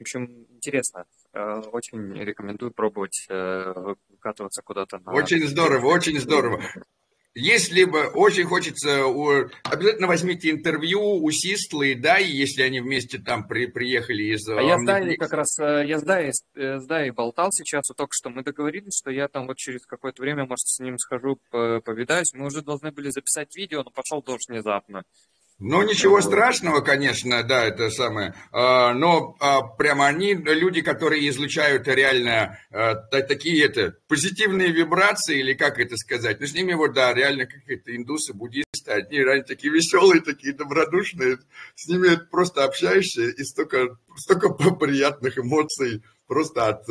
В 0.00 0.02
общем, 0.02 0.46
интересно. 0.48 1.04
очень 1.34 2.14
рекомендую 2.14 2.72
пробовать 2.72 3.26
выкатываться 3.28 4.62
куда-то. 4.62 4.98
На... 4.98 5.12
Очень 5.12 5.46
здорово, 5.46 5.88
очень 5.88 6.18
здорово. 6.18 6.58
Если 7.34 7.84
бы 7.84 8.08
очень 8.08 8.44
хочется, 8.44 9.04
обязательно 9.62 10.08
возьмите 10.08 10.50
интервью 10.50 11.00
у 11.00 11.30
Систлы 11.30 11.92
и 11.92 11.94
Дай, 11.94 12.24
если 12.24 12.62
они 12.62 12.80
вместе 12.80 13.18
там 13.18 13.46
при, 13.46 13.66
приехали 13.66 14.34
из... 14.34 14.48
А 14.48 14.60
я 14.60 14.76
с 14.76 14.84
Дай 14.84 15.16
как 15.16 15.32
раз, 15.32 15.56
э, 15.60 15.84
я 15.86 16.00
с 16.00 16.02
Дай, 16.02 16.32
с 16.32 16.86
Дай 16.86 17.10
болтал 17.10 17.50
сейчас, 17.52 17.88
вот 17.88 17.98
только 17.98 18.14
что 18.14 18.30
мы 18.30 18.42
договорились, 18.42 18.98
что 18.98 19.12
я 19.12 19.28
там 19.28 19.46
вот 19.46 19.58
через 19.58 19.86
какое-то 19.86 20.22
время, 20.22 20.44
может, 20.44 20.66
с 20.66 20.80
ним 20.80 20.98
схожу, 20.98 21.38
повидаюсь. 21.50 22.32
Мы 22.32 22.46
уже 22.46 22.62
должны 22.62 22.90
были 22.90 23.10
записать 23.10 23.54
видео, 23.54 23.84
но 23.84 23.90
пошел 23.90 24.22
дождь 24.22 24.48
внезапно. 24.48 25.04
Ну, 25.62 25.82
ничего 25.82 26.22
страшного, 26.22 26.80
конечно, 26.80 27.42
да, 27.42 27.66
это 27.66 27.90
самое. 27.90 28.34
А, 28.50 28.94
но 28.94 29.36
а, 29.40 29.60
прямо 29.60 30.06
они, 30.06 30.32
люди, 30.32 30.80
которые 30.80 31.28
излучают 31.28 31.86
реально 31.86 32.58
а, 32.70 32.94
такие 32.94 33.66
это 33.66 33.94
позитивные 34.08 34.72
вибрации, 34.72 35.38
или 35.38 35.52
как 35.52 35.78
это 35.78 35.98
сказать. 35.98 36.40
Ну, 36.40 36.46
с 36.46 36.54
ними 36.54 36.72
вот, 36.72 36.94
да, 36.94 37.12
реально 37.12 37.44
какие-то 37.44 37.94
индусы, 37.94 38.32
буддисты, 38.32 38.90
они 38.90 39.18
реально 39.18 39.44
такие 39.44 39.70
веселые, 39.70 40.22
такие 40.22 40.54
добродушные. 40.54 41.36
С 41.74 41.86
ними 41.88 42.16
просто 42.30 42.64
общаешься, 42.64 43.28
и 43.28 43.44
столько, 43.44 43.98
столько 44.16 44.48
приятных 44.80 45.38
эмоций 45.38 46.02
просто 46.26 46.68
от 46.68 46.86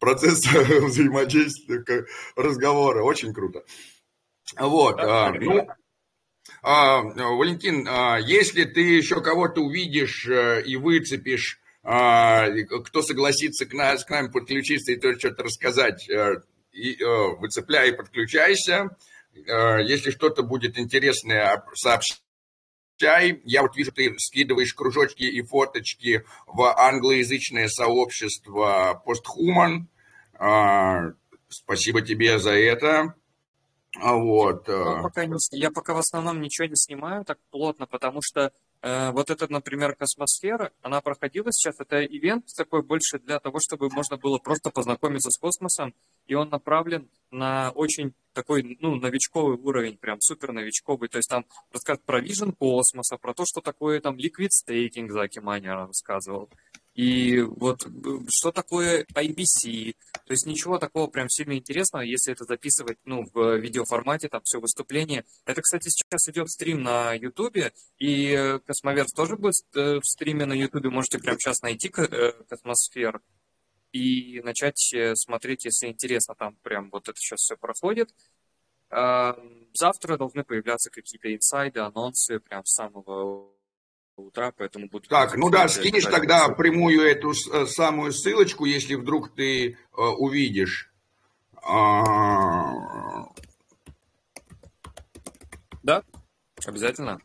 процесса 0.00 0.48
взаимодействия, 0.86 1.84
разговора. 2.34 3.04
Очень 3.04 3.32
круто. 3.32 3.62
Вот. 4.58 4.96
Ну, 4.96 5.08
а, 5.08 5.76
Валентин, 6.62 7.88
а, 7.88 8.18
если 8.18 8.64
ты 8.64 8.80
еще 8.80 9.20
кого-то 9.20 9.62
увидишь 9.62 10.26
э, 10.28 10.62
и 10.64 10.76
выцепишь, 10.76 11.60
а, 11.82 12.48
кто 12.84 13.02
согласится 13.02 13.66
к, 13.66 13.72
нас, 13.72 14.04
к 14.04 14.10
нам 14.10 14.30
подключиться 14.30 14.92
и 14.92 14.96
тоже 14.96 15.18
что-то 15.18 15.42
рассказать, 15.42 16.08
э, 16.08 16.36
и, 16.72 17.02
э, 17.02 17.36
выцепляй 17.38 17.90
и 17.90 17.96
подключайся. 17.96 18.96
Если 19.34 20.10
что-то 20.10 20.42
будет 20.42 20.78
интересное, 20.78 21.64
сообщай. 21.74 22.20
Я 23.44 23.62
вот 23.62 23.74
вижу, 23.74 23.90
ты 23.90 24.14
скидываешь 24.18 24.74
кружочки 24.74 25.22
и 25.22 25.40
фоточки 25.40 26.22
в 26.46 26.62
англоязычное 26.78 27.68
сообщество 27.68 29.02
Posthuman. 29.06 29.86
Спасибо 31.48 32.02
тебе 32.02 32.38
за 32.38 32.52
это. 32.52 33.14
А 34.00 34.14
вот. 34.14 34.68
Я 34.68 34.74
э, 34.74 35.02
пока, 35.02 35.26
не, 35.26 35.36
я 35.52 35.70
пока 35.70 35.94
в 35.94 35.98
основном 35.98 36.40
ничего 36.40 36.66
не 36.66 36.76
снимаю 36.76 37.24
так 37.24 37.38
плотно, 37.50 37.86
потому 37.86 38.20
что 38.22 38.52
э, 38.80 39.10
вот 39.10 39.28
эта, 39.30 39.52
например, 39.52 39.94
космосфера, 39.94 40.72
она 40.80 41.00
проходила 41.02 41.52
сейчас, 41.52 41.78
это 41.78 42.02
ивент 42.04 42.46
такой 42.56 42.82
больше 42.82 43.18
для 43.18 43.38
того, 43.38 43.58
чтобы 43.60 43.90
можно 43.90 44.16
было 44.16 44.38
просто 44.38 44.70
познакомиться 44.70 45.30
с 45.30 45.38
космосом, 45.38 45.94
и 46.26 46.34
он 46.34 46.48
направлен 46.48 47.10
на 47.30 47.70
очень 47.70 48.14
такой, 48.32 48.78
ну, 48.80 48.94
новичковый 48.94 49.58
уровень, 49.58 49.98
прям 49.98 50.20
супер 50.20 50.52
новичковый, 50.52 51.10
то 51.10 51.18
есть 51.18 51.28
там 51.28 51.44
рассказ 51.70 51.98
про 52.04 52.20
вижен 52.20 52.52
космоса, 52.52 53.18
про 53.18 53.34
то, 53.34 53.44
что 53.46 53.60
такое 53.60 54.00
там 54.00 54.16
liquid 54.16 54.48
staking, 54.66 55.10
Заки 55.10 55.40
Манер 55.40 55.76
рассказывал, 55.76 56.48
и 56.94 57.40
вот 57.40 57.86
что 58.28 58.52
такое 58.52 59.06
IBC, 59.14 59.94
то 60.26 60.32
есть 60.32 60.46
ничего 60.46 60.78
такого 60.78 61.06
прям 61.06 61.28
сильно 61.30 61.56
интересного, 61.56 62.02
если 62.02 62.32
это 62.34 62.44
записывать 62.44 62.98
ну, 63.04 63.24
в 63.32 63.56
видеоформате, 63.56 64.28
там 64.28 64.42
все 64.44 64.60
выступление. 64.60 65.24
Это, 65.46 65.62
кстати, 65.62 65.88
сейчас 65.88 66.28
идет 66.28 66.50
стрим 66.50 66.82
на 66.82 67.14
Ютубе, 67.14 67.72
и 67.98 68.58
Cosmoverse 68.66 69.12
тоже 69.12 69.36
будет 69.36 69.54
э, 69.74 70.00
в 70.00 70.04
стриме 70.04 70.44
на 70.44 70.52
Ютубе, 70.52 70.90
можете 70.90 71.18
прямо 71.18 71.38
сейчас 71.38 71.62
найти 71.62 71.90
э, 71.96 72.32
Cosmoverse 72.48 73.22
и 73.92 74.40
начать 74.42 74.92
э, 74.92 75.14
смотреть, 75.14 75.64
если 75.64 75.86
интересно, 75.86 76.34
там 76.34 76.56
прям 76.62 76.90
вот 76.90 77.08
это 77.08 77.18
сейчас 77.18 77.40
все 77.40 77.56
проходит. 77.56 78.14
Завтра 79.72 80.18
должны 80.18 80.44
появляться 80.44 80.90
какие-то 80.90 81.34
инсайды, 81.34 81.80
анонсы 81.80 82.40
прям 82.40 82.62
самого 82.66 83.50
утра, 84.16 84.52
поэтому 84.56 84.88
буду... 84.88 85.08
Так, 85.08 85.36
ну 85.36 85.50
да, 85.50 85.68
скинешь 85.68 86.04
тогда 86.04 86.48
прямую 86.48 87.02
эту 87.02 87.32
э, 87.32 87.66
самую 87.66 88.12
ссылочку, 88.12 88.64
если 88.64 88.94
вдруг 88.94 89.34
ты 89.34 89.70
э, 89.70 89.74
увидишь. 89.96 90.92
А... 91.62 93.28
Да, 95.82 96.02
обязательно. 96.64 97.20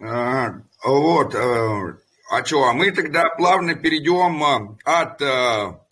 А, 0.00 0.54
вот, 0.84 1.34
э, 1.34 1.96
а 2.30 2.44
что, 2.44 2.64
а 2.64 2.72
мы 2.72 2.90
тогда 2.90 3.28
плавно 3.36 3.74
перейдем 3.74 4.42
э, 4.42 4.76
от 4.84 5.20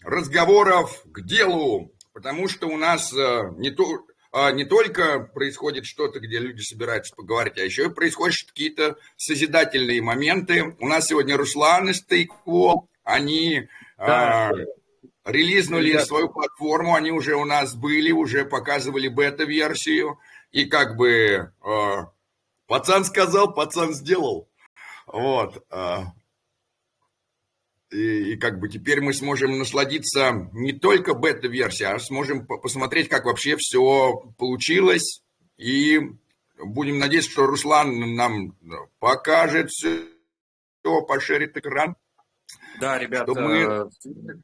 разговоров 0.02 1.04
к 1.12 1.20
делу, 1.20 1.92
потому 2.12 2.48
что 2.48 2.66
у 2.68 2.76
нас 2.76 3.12
не 3.12 3.70
то 3.70 4.04
не 4.33 4.64
только 4.64 5.21
происходит 5.21 5.85
что-то, 5.85 6.18
где 6.18 6.38
люди 6.38 6.62
собираются 6.62 7.14
поговорить, 7.14 7.59
а 7.59 7.62
еще 7.62 7.87
и 7.87 7.90
происходят 7.90 8.37
какие-то 8.47 8.97
созидательные 9.16 10.01
моменты. 10.01 10.75
У 10.81 10.88
нас 10.88 11.07
сегодня 11.07 11.37
Руслан 11.37 11.90
из 11.90 12.03
Тейкво, 12.03 12.87
они 13.05 13.68
да. 13.99 14.49
а, 14.49 14.53
релизнули 15.25 15.92
да. 15.92 16.05
свою 16.05 16.29
платформу, 16.29 16.95
они 16.95 17.11
уже 17.11 17.35
у 17.35 17.45
нас 17.45 17.75
были, 17.75 18.11
уже 18.11 18.45
показывали 18.45 19.09
бета-версию, 19.09 20.18
и 20.51 20.64
как 20.64 20.97
бы 20.97 21.53
а, 21.61 22.11
пацан 22.66 23.05
сказал, 23.05 23.53
пацан 23.53 23.92
сделал. 23.92 24.49
Вот. 25.07 25.64
А, 25.71 26.07
и, 27.92 28.33
и 28.33 28.37
как 28.37 28.59
бы 28.59 28.68
теперь 28.68 29.00
мы 29.00 29.12
сможем 29.12 29.59
насладиться 29.59 30.48
не 30.52 30.72
только 30.72 31.14
бета-версией, 31.14 31.92
а 31.92 31.98
сможем 31.98 32.46
посмотреть, 32.46 33.09
как 33.09 33.26
вообще 33.26 33.57
все 33.57 34.33
получилось. 34.38 35.22
И 35.57 36.00
будем 36.59 36.98
надеяться, 36.98 37.31
что 37.31 37.46
Руслан 37.46 38.14
нам 38.14 38.57
покажет 38.98 39.70
все, 39.70 40.07
пошерит 41.07 41.57
экран. 41.57 41.96
Да, 42.81 42.98
ребята, 42.98 43.33
мы... 43.35 43.90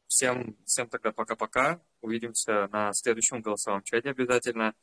всем, 0.07 0.57
всем 0.65 0.89
тогда 0.89 1.13
пока-пока. 1.13 1.81
Увидимся 2.01 2.69
на 2.71 2.93
следующем 2.93 3.41
голосовом 3.41 3.83
чате 3.83 4.11
обязательно. 4.11 4.75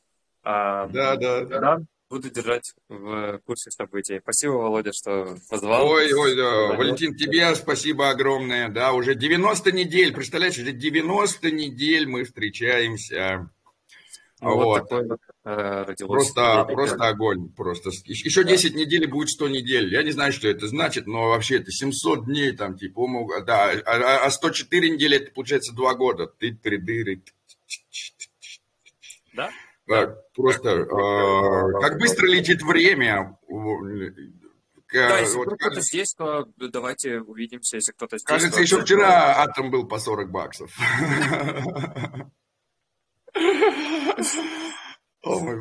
А, 0.44 0.88
да, 0.88 1.16
да. 1.16 1.46
да 1.46 1.82
буду 2.16 2.30
держать 2.30 2.74
в 2.88 3.40
курсе 3.46 3.72
событий. 3.72 4.20
Спасибо, 4.22 4.54
Володя, 4.54 4.94
что 4.94 5.36
позвал. 5.50 5.88
Ой, 5.88 6.14
ой, 6.14 6.36
да. 6.36 6.78
Валентин, 6.78 7.16
тебе 7.16 7.54
спасибо 7.56 8.10
огромное. 8.10 8.70
Да, 8.70 8.94
уже 8.94 9.16
90 9.16 9.72
недель, 9.74 10.14
представляешь, 10.14 10.58
уже 10.58 10.72
90 10.72 11.52
недель 11.52 12.08
мы 12.08 12.24
встречаемся. 12.24 13.50
Ну, 14.40 14.56
вот. 14.56 14.66
вот. 14.66 14.90
Такой 14.90 15.08
вот, 15.08 15.20
э, 15.44 15.96
просто, 16.06 16.66
просто 16.66 17.08
огонь. 17.08 17.50
Просто. 17.50 17.90
Еще 18.06 18.44
10 18.46 18.74
да. 18.74 18.80
недель 18.80 19.08
будет 19.08 19.30
100 19.30 19.50
недель. 19.50 19.94
Я 19.94 20.04
не 20.04 20.12
знаю, 20.12 20.32
что 20.32 20.48
это 20.48 20.68
значит, 20.68 21.08
но 21.08 21.30
вообще 21.30 21.58
это 21.58 21.72
700 21.72 22.26
дней 22.26 22.52
там, 22.54 22.78
типа, 22.78 23.08
да, 23.46 23.72
а, 23.86 24.26
а 24.26 24.32
104 24.32 24.90
недели 24.90 25.18
это 25.18 25.32
получается 25.32 25.74
2 25.74 25.94
года. 25.96 26.28
Ты, 26.28 26.54
ты, 26.54 26.80
ты, 26.80 27.22
Да? 29.34 29.52
Просто 30.36 30.70
э, 30.70 31.82
как 31.82 31.98
быстро 31.98 32.28
летит 32.28 32.62
время. 32.62 33.40
Да, 34.94 35.20
если 35.20 35.38
вот, 35.38 35.56
кто-то 35.56 35.82
здесь, 35.82 36.14
то 36.14 36.46
давайте 36.58 37.22
увидимся, 37.22 37.78
если 37.78 37.92
кто-то 37.94 38.18
здесь. 38.18 38.28
Кажется, 38.28 38.62
еще 38.62 38.82
вчера 38.82 39.42
атом 39.42 39.72
был 39.72 39.88
по 39.88 39.98
40 39.98 40.30
баксов. 40.30 40.72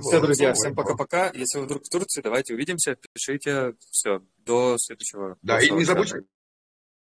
Все, 0.01 0.21
друзья, 0.21 0.53
всем 0.53 0.75
пока-пока. 0.75 1.31
Если 1.31 1.59
вы 1.59 1.65
вдруг 1.65 1.85
в 1.85 1.89
Турции, 1.89 2.21
давайте 2.21 2.53
увидимся, 2.53 2.99
пишите. 3.15 3.75
Все, 3.91 4.23
до 4.45 4.77
следующего. 4.79 5.39
Да, 5.41 5.59
и 5.59 5.71
не 5.71 5.85
забудьте 5.85 6.25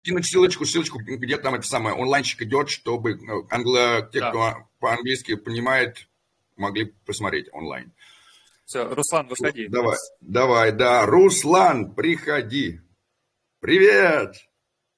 кинуть 0.07 0.27
ссылочку, 0.27 0.65
ссылочку, 0.65 1.01
где 1.01 1.37
там 1.37 1.57
это 1.57 1.67
самое 1.67 1.97
онлайнчик 1.97 2.41
идет, 2.43 2.71
чтобы 2.71 3.15
э, 3.15 3.17
англо, 3.51 4.09
те, 4.13 4.21
кто 4.21 4.69
по-английски 4.79 5.35
понимает, 5.35 6.09
могли 6.57 6.95
посмотреть 7.05 7.49
онлайн. 7.53 7.93
Все, 8.65 8.93
Руслан, 8.93 9.29
выходи. 9.29 9.69
Давай, 9.69 9.97
давай, 10.21 10.73
да. 10.73 11.07
Руслан, 11.07 11.95
приходи. 11.95 12.81
Привет! 13.61 14.35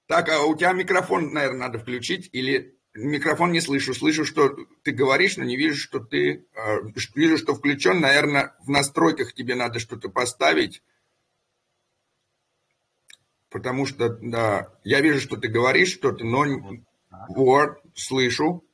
Так, 0.07 0.31
а 0.31 0.45
у 0.45 0.57
тебя 0.57 0.73
микрофон, 0.73 1.35
наверное, 1.35 1.69
надо 1.69 1.79
включить 1.79 2.31
или 2.33 2.79
микрофон 2.95 3.53
не 3.53 3.61
слышу. 3.61 3.93
Слышу, 3.93 4.25
что 4.25 4.57
ты 4.83 4.93
говоришь, 4.93 5.37
но 5.37 5.45
не 5.45 5.57
вижу, 5.57 5.77
что 5.77 6.01
ты... 6.01 6.47
Э, 6.55 6.79
вижу, 7.15 7.37
что 7.37 7.55
включен. 7.55 8.01
Наверное, 8.01 8.57
в 8.61 8.71
настройках 8.71 9.35
тебе 9.35 9.55
надо 9.55 9.79
что-то 9.79 10.09
поставить. 10.09 10.83
Потому 13.51 13.87
что, 13.87 14.09
да, 14.21 14.73
я 14.85 15.01
вижу, 15.01 15.21
что 15.21 15.37
ты 15.37 15.49
говоришь 15.49 15.93
что-то, 15.93 16.25
но... 16.25 16.45
Вот, 17.29 17.79
слышу. 17.95 18.65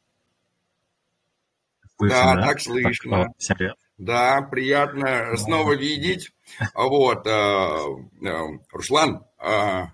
Слышно, 2.04 2.24
да, 2.24 2.34
да, 2.34 2.46
так 2.46 2.60
слышно. 2.60 3.24
Так, 3.24 3.32
всем 3.38 3.56
привет. 3.56 3.76
Да, 3.96 4.42
приятно 4.42 5.36
снова 5.36 5.72
видеть. 5.74 6.32
Вот, 6.74 7.26
э, 7.26 7.30
э, 7.30 8.58
Руслан, 8.72 9.24
э, 9.38 9.86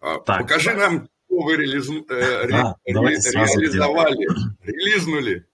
А, 0.00 0.20
так, 0.24 0.42
Покажи 0.42 0.74
нам, 0.74 1.08
что 1.26 1.40
вы 1.40 1.56
реализ... 1.56 1.90
э, 1.90 2.48
да, 2.48 2.76
ре... 2.84 2.94
реализовали, 2.94 4.28
релизнули. 4.62 5.46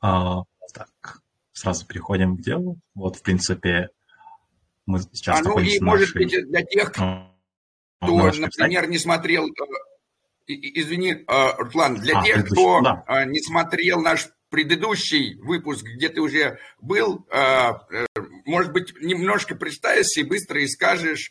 А, 0.00 0.42
так, 0.74 1.20
сразу 1.52 1.86
переходим 1.86 2.36
к 2.36 2.40
делу. 2.40 2.78
Вот, 2.94 3.16
в 3.16 3.22
принципе, 3.22 3.90
мы 4.86 5.00
сейчас 5.12 5.40
а, 5.40 5.42
ну 5.44 5.58
и, 5.60 5.78
может 5.80 6.12
быть, 6.14 6.34
для 6.48 6.62
тех, 6.64 6.90
кто, 6.90 7.30
например, 8.00 8.88
не 8.88 8.98
смотрел... 8.98 9.48
Э, 10.50 10.70
извини, 10.74 11.12
э, 11.12 11.52
Руслан, 11.58 11.96
для 11.96 12.18
а, 12.18 12.24
тех, 12.24 12.46
кто 12.46 12.80
да. 12.80 13.04
Э, 13.06 13.24
не 13.24 13.40
смотрел 13.40 14.00
наш 14.00 14.28
предыдущий 14.50 15.38
выпуск, 15.40 15.84
где 15.84 16.08
ты 16.08 16.20
уже 16.20 16.58
был, 16.80 17.24
может 18.46 18.72
быть, 18.72 18.92
немножко 19.00 19.54
представишься 19.54 20.22
и 20.22 20.24
быстро 20.24 20.60
и 20.60 20.66
скажешь 20.66 21.30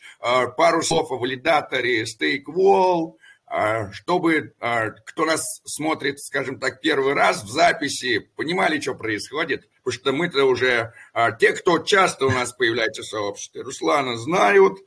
пару 0.56 0.80
слов 0.80 1.12
о 1.12 1.18
валидаторе 1.18 2.04
StakeWall, 2.04 3.18
а, 3.52 3.90
чтобы 3.90 4.54
а, 4.60 4.90
кто 4.90 5.24
нас 5.24 5.42
смотрит, 5.64 6.20
скажем 6.20 6.60
так, 6.60 6.80
первый 6.80 7.14
раз 7.14 7.42
в 7.42 7.48
записи, 7.48 8.20
понимали, 8.36 8.78
что 8.78 8.94
происходит, 8.94 9.68
потому 9.82 9.92
что 9.92 10.12
мы-то 10.12 10.44
уже, 10.44 10.92
а, 11.12 11.32
те, 11.32 11.52
кто 11.52 11.80
часто 11.80 12.26
у 12.26 12.30
нас 12.30 12.52
появляется 12.52 13.02
в 13.02 13.06
сообществе, 13.06 13.62
Руслана 13.62 14.16
знают, 14.18 14.78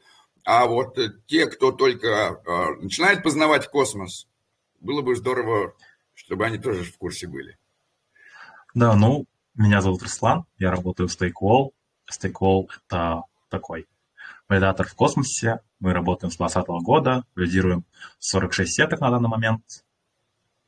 а 0.44 0.66
вот 0.66 0.98
те, 1.28 1.48
кто 1.48 1.72
только 1.72 2.42
начинает 2.82 3.24
познавать 3.24 3.70
космос, 3.70 4.28
было 4.80 5.02
бы 5.02 5.16
здорово, 5.16 5.74
чтобы 6.14 6.46
они 6.46 6.58
тоже 6.58 6.84
в 6.84 6.98
курсе 6.98 7.28
были. 7.28 7.58
Да, 8.74 8.96
ну, 8.96 9.26
меня 9.56 9.82
зовут 9.82 10.02
Руслан, 10.02 10.46
я 10.58 10.72
работаю 10.72 11.08
в 11.08 11.12
StakeWall. 11.12 11.72
StakeWall— 12.12 12.68
это 12.88 13.24
такой 13.50 13.88
валидатор 14.50 14.88
в 14.88 14.96
космосе. 14.96 15.60
Мы 15.80 15.94
работаем 15.94 16.32
с 16.32 16.38
2020 16.38 16.86
года, 16.86 17.24
валидируем 17.36 17.86
46 18.20 18.72
сеток 18.74 19.00
на 19.02 19.12
данный 19.12 19.30
момент. 19.30 19.64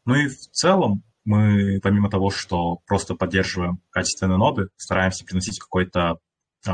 Ну 0.06 0.16
и 0.16 0.28
в 0.28 0.38
целом 0.52 1.04
мы, 1.24 1.80
помимо 1.82 2.10
того, 2.10 2.30
что 2.30 2.78
просто 2.86 3.16
поддерживаем 3.16 3.82
качественные 3.90 4.38
ноды, 4.38 4.70
стараемся 4.78 5.26
приносить 5.26 5.60
какой-то 5.60 6.20
э, 6.68 6.72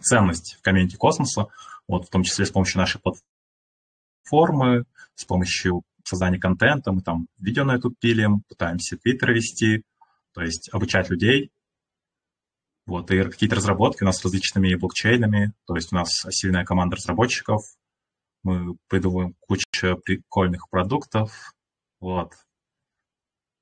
ценность 0.00 0.56
в 0.58 0.62
комьюнити 0.62 0.96
космоса, 0.96 1.46
вот, 1.86 2.06
в 2.06 2.10
том 2.10 2.22
числе 2.22 2.46
с 2.46 2.50
помощью 2.50 2.78
нашей 2.78 3.00
платформы, 3.00 4.84
с 5.14 5.24
помощью 5.24 5.82
создания 6.04 6.38
контента, 6.38 6.92
мы 6.92 7.02
там 7.02 7.28
видео 7.38 7.64
на 7.64 7.74
YouTube 7.74 7.98
пилим, 7.98 8.42
пытаемся 8.48 8.96
твиттер 8.96 9.32
вести, 9.32 9.84
то 10.32 10.42
есть 10.42 10.70
обучать 10.72 11.10
людей, 11.10 11.50
вот, 12.86 13.10
и 13.10 13.22
какие-то 13.22 13.56
разработки 13.56 14.02
у 14.02 14.06
нас 14.06 14.16
с 14.18 14.24
различными 14.24 14.74
блокчейнами, 14.74 15.52
то 15.66 15.76
есть 15.76 15.92
у 15.92 15.96
нас 15.96 16.08
сильная 16.30 16.64
команда 16.64 16.96
разработчиков, 16.96 17.62
мы 18.42 18.76
придумываем 18.88 19.34
кучу 19.40 19.98
прикольных 20.04 20.70
продуктов, 20.70 21.54
вот. 22.00 22.32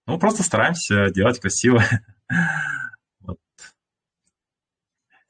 Ну, 0.06 0.18
просто 0.20 0.44
стараемся 0.44 1.10
делать 1.10 1.40
красиво. 1.40 1.82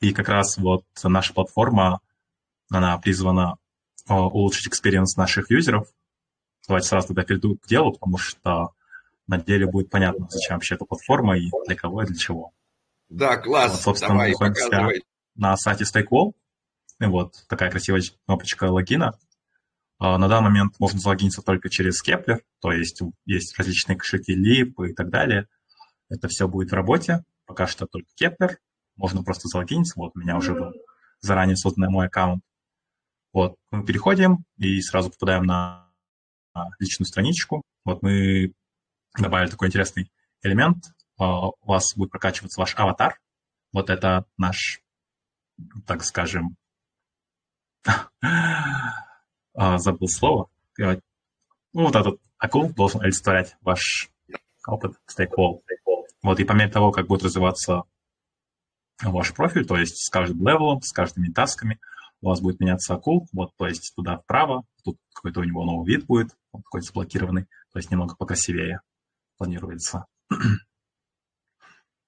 И 0.01 0.13
как 0.13 0.29
раз 0.29 0.57
вот 0.59 0.85
наша 1.03 1.33
платформа, 1.33 2.01
она 2.71 2.99
призвана 2.99 3.57
улучшить 4.09 4.69
experience 4.69 5.17
наших 5.17 5.51
юзеров. 5.51 5.89
Давайте 6.69 6.89
сразу 6.89 7.09
тогда 7.09 7.23
перейду 7.23 7.57
к 7.57 7.67
делу, 7.67 7.93
потому 7.93 8.19
что 8.19 8.75
на 9.27 9.39
деле 9.39 9.67
будет 9.67 9.91
понятно, 9.91 10.27
зачем 10.31 10.57
вообще 10.57 10.75
эта 10.75 10.85
платформа 10.85 11.37
и 11.39 11.51
для 11.67 11.77
кого 11.77 12.03
и 12.03 12.07
для 12.07 12.17
чего. 12.17 12.53
Да, 13.09 13.37
класс. 13.37 13.73
Вот, 13.73 13.81
собственно, 13.81 14.15
Давай, 14.15 14.33
показывай. 14.33 15.05
На 15.35 15.57
сайте 15.57 15.85
Stakewolle. 15.85 16.33
И 17.01 17.05
вот 17.05 17.35
такая 17.49 17.71
красивая 17.71 18.03
кнопочка 18.25 18.65
логина. 18.65 19.19
А, 19.99 20.19
на 20.19 20.29
данный 20.29 20.49
момент 20.49 20.75
можно 20.79 20.99
залогиниться 20.99 21.43
только 21.43 21.69
через 21.71 22.03
Kepler, 22.07 22.41
то 22.61 22.73
есть 22.73 23.01
есть 23.25 23.57
различные 23.59 23.97
кошельки 23.97 24.33
Leap 24.33 24.87
и 24.87 24.93
так 24.93 25.11
далее. 25.11 25.47
Это 26.09 26.29
все 26.29 26.49
будет 26.49 26.71
в 26.71 26.75
работе. 26.75 27.25
Пока 27.47 27.67
что 27.67 27.87
только 27.87 28.09
Kepler. 28.21 28.57
Можно 28.97 29.23
просто 29.23 29.49
залогиниться. 29.49 29.95
Вот 29.97 30.13
у 30.15 30.19
меня 30.19 30.37
уже 30.37 30.55
был 30.55 30.73
заранее 31.21 31.57
созданный 31.57 31.89
мой 31.89 32.07
аккаунт. 32.07 32.43
Вот, 33.33 33.57
мы 33.71 33.85
переходим 33.85 34.45
и 34.57 34.81
сразу 34.81 35.11
попадаем 35.11 35.45
на 35.45 35.87
личную 36.79 37.07
страничку. 37.07 37.63
Вот 37.85 38.03
мы 38.03 38.55
добавили 39.19 39.51
такой 39.51 39.69
интересный 39.69 40.11
элемент. 40.43 40.85
А, 41.19 41.49
у 41.49 41.57
вас 41.61 41.95
будет 41.97 42.11
прокачиваться 42.11 42.61
ваш 42.61 42.75
аватар. 42.77 43.21
Вот 43.73 43.91
это 43.91 44.25
наш, 44.39 44.81
так 45.87 46.03
скажем, 46.05 46.57
а, 49.55 49.79
забыл 49.79 50.09
слово. 50.09 50.49
Ну, 50.79 51.01
вот 51.73 51.95
этот 51.95 52.21
акул 52.39 52.73
должен 52.73 53.03
олицетворять 53.03 53.57
ваш 53.61 54.11
опыт 54.67 54.97
стейквол. 55.07 55.63
Вот, 56.23 56.41
и 56.41 56.45
по 56.45 56.53
мере 56.53 56.71
того, 56.71 56.91
как 56.91 57.07
будет 57.07 57.23
развиваться 57.23 57.83
ваш 59.03 59.35
профиль, 59.35 59.67
то 59.67 59.77
есть 59.77 59.99
с 59.99 60.11
каждым 60.11 60.47
левелом, 60.47 60.83
с 60.83 60.93
каждыми 60.93 61.33
тасками, 61.33 61.81
у 62.21 62.29
вас 62.29 62.41
будет 62.41 62.61
меняться 62.61 62.95
акул, 62.95 63.29
вот, 63.33 63.55
то 63.57 63.67
есть 63.67 63.93
туда 63.95 64.19
вправо, 64.19 64.65
тут 64.85 64.99
какой-то 65.13 65.41
у 65.41 65.45
него 65.45 65.65
новый 65.65 65.87
вид 65.87 66.07
будет, 66.07 66.37
какой-то 66.53 66.87
заблокированный, 66.87 67.45
то 67.73 67.79
есть 67.79 67.91
немного 67.91 68.17
покрасивее 68.17 68.81
планируется. 69.37 70.07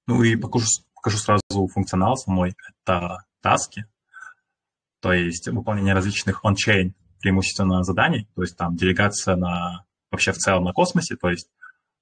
Ну 0.07 0.23
и 0.23 0.37
покажу, 0.37 0.67
покажу 0.95 1.19
сразу 1.19 1.43
функционал 1.73 2.17
самой. 2.17 2.55
Это 2.87 3.19
таски, 3.43 3.85
то 5.01 5.13
есть 5.13 5.47
выполнение 5.49 5.93
различных 5.93 6.45
on-chain 6.45 6.95
преимущественно 7.21 7.83
заданий, 7.83 8.29
то 8.35 8.43
есть 8.43 8.57
там 8.57 8.75
делегация 8.75 9.37
на 9.37 9.85
вообще 10.11 10.33
в 10.33 10.39
целом 10.39 10.65
на 10.65 10.73
космосе, 10.73 11.17
то 11.17 11.29
есть 11.29 11.51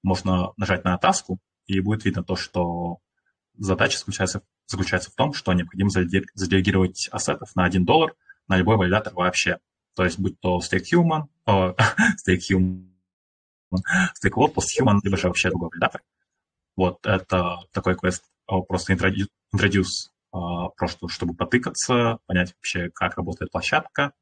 можно 0.02 0.52
нажать 0.56 0.84
на 0.84 0.96
таску, 0.98 1.40
и 1.66 1.80
будет 1.80 2.04
видно 2.04 2.22
то, 2.22 2.36
что 2.36 2.98
задача 3.56 3.98
заключается, 3.98 4.42
заключается 4.66 5.10
в 5.10 5.14
том, 5.14 5.32
что 5.32 5.52
необходимо 5.52 5.90
заделегировать 5.90 7.08
ассетов 7.10 7.54
на 7.54 7.64
1 7.64 7.84
доллар 7.84 8.14
на 8.48 8.56
любой 8.56 8.76
валидатор 8.76 9.14
вообще. 9.14 9.58
То 9.94 10.04
есть 10.04 10.18
будь 10.18 10.38
то 10.40 10.60
StakeHuman, 10.60 11.24
э, 11.46 11.74
StakeHuman, 12.28 12.86
StakeWall, 13.72 14.54
PostHuman, 14.54 15.00
либо 15.02 15.16
же 15.16 15.28
вообще 15.28 15.48
другой 15.50 15.70
валидатор. 15.70 16.02
Вот 16.76 17.04
это 17.06 17.56
такой 17.72 17.96
квест 17.96 18.24
просто 18.68 18.92
introduce, 18.92 20.10
а, 20.32 20.68
просто 20.68 21.08
чтобы 21.08 21.34
потыкаться, 21.34 22.18
понять 22.26 22.54
вообще, 22.54 22.90
как 22.90 23.16
работает 23.16 23.50
площадка. 23.50 24.12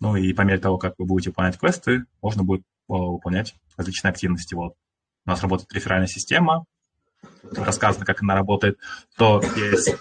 Ну 0.00 0.16
и 0.16 0.32
по 0.32 0.42
мере 0.42 0.58
того, 0.58 0.78
как 0.78 0.94
вы 0.98 1.04
будете 1.04 1.30
выполнять 1.30 1.58
квесты, 1.58 2.06
можно 2.22 2.42
будет 2.42 2.62
выполнять 2.88 3.54
различные 3.76 4.10
активности. 4.10 4.54
Вот 4.54 4.74
у 5.24 5.30
нас 5.30 5.42
работает 5.42 5.72
реферальная 5.72 6.08
система, 6.08 6.64
рассказано, 7.52 8.04
как 8.04 8.22
она 8.22 8.34
работает, 8.34 8.78
то 9.16 9.40
есть, 9.56 9.96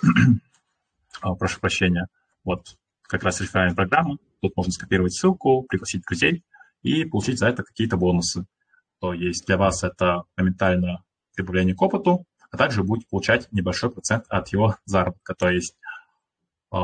прошу 1.39 1.60
прощения, 1.60 2.07
вот 2.43 2.75
как 3.03 3.23
раз 3.23 3.41
реферальная 3.41 3.75
программа, 3.75 4.17
тут 4.41 4.55
можно 4.55 4.71
скопировать 4.71 5.13
ссылку, 5.13 5.63
пригласить 5.63 6.03
друзей 6.03 6.43
и 6.81 7.05
получить 7.05 7.39
за 7.39 7.47
это 7.49 7.63
какие-то 7.63 7.97
бонусы. 7.97 8.45
То 8.99 9.13
есть 9.13 9.45
для 9.45 9.57
вас 9.57 9.84
это 9.84 10.23
моментально 10.38 11.03
прибавление 11.36 11.75
к 11.75 11.81
опыту, 11.81 12.25
а 12.49 12.57
также 12.57 12.84
будете 12.84 13.07
получать 13.10 13.51
небольшой 13.51 13.91
процент 13.91 14.25
от 14.29 14.49
его 14.49 14.77
заработка. 14.86 15.34
То 15.34 15.49
есть 15.49 15.75
э, 16.73 16.77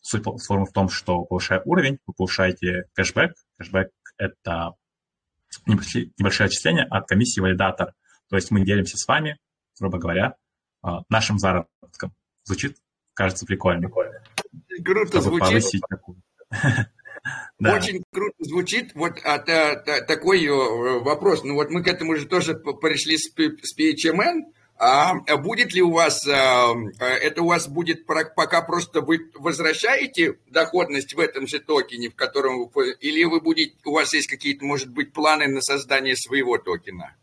суть 0.00 0.22
платформы 0.22 0.66
в 0.66 0.72
том, 0.72 0.88
что 0.88 1.24
повышая 1.24 1.62
уровень, 1.64 1.98
вы 2.06 2.14
повышаете 2.14 2.84
кэшбэк. 2.94 3.34
Кэшбэк– 3.58 3.88
это 4.18 4.72
небольшие, 5.66 6.12
небольшое 6.18 6.46
отчисление 6.48 6.84
от 6.84 7.08
комиссии 7.08 7.40
валидатор. 7.40 7.94
То 8.28 8.36
есть 8.36 8.50
мы 8.50 8.64
делимся 8.64 8.96
с 8.96 9.06
вами, 9.08 9.38
грубо 9.78 9.98
говоря, 9.98 10.36
э, 10.84 10.88
нашим 11.08 11.38
заработком. 11.38 12.14
Звучит, 12.44 12.76
кажется, 13.14 13.46
прикольно. 13.46 13.90
Круто 14.84 15.20
звучит. 15.20 15.82
Да. 17.58 17.76
Очень 17.76 18.04
круто 18.12 18.36
звучит. 18.40 18.92
Вот 18.94 19.18
а, 19.24 19.38
та, 19.38 19.76
та, 19.76 20.02
такой 20.02 20.44
э, 20.44 20.50
вопрос. 21.00 21.42
Ну 21.42 21.54
вот 21.54 21.70
мы 21.70 21.82
к 21.82 21.88
этому 21.88 22.16
же 22.16 22.26
тоже 22.26 22.54
пришли 22.54 23.16
с, 23.16 23.32
с 23.32 23.78
PHMN. 23.78 24.42
А 24.76 25.14
будет 25.36 25.72
ли 25.72 25.80
у 25.80 25.92
вас, 25.92 26.26
а, 26.26 26.72
а, 26.72 27.04
это 27.04 27.42
у 27.42 27.46
вас 27.46 27.68
будет 27.68 28.06
пока 28.06 28.60
просто 28.60 29.00
вы 29.00 29.30
возвращаете 29.34 30.38
доходность 30.48 31.14
в 31.14 31.20
этом 31.20 31.46
же 31.46 31.60
токене, 31.60 32.10
в 32.10 32.16
котором 32.16 32.68
вы, 32.74 32.92
или 33.00 33.24
вы 33.24 33.40
будете, 33.40 33.76
у 33.84 33.92
вас 33.92 34.12
есть 34.12 34.28
какие-то, 34.28 34.64
может 34.64 34.88
быть, 34.88 35.12
планы 35.12 35.46
на 35.46 35.62
создание 35.62 36.16
своего 36.16 36.58
токена? 36.58 37.16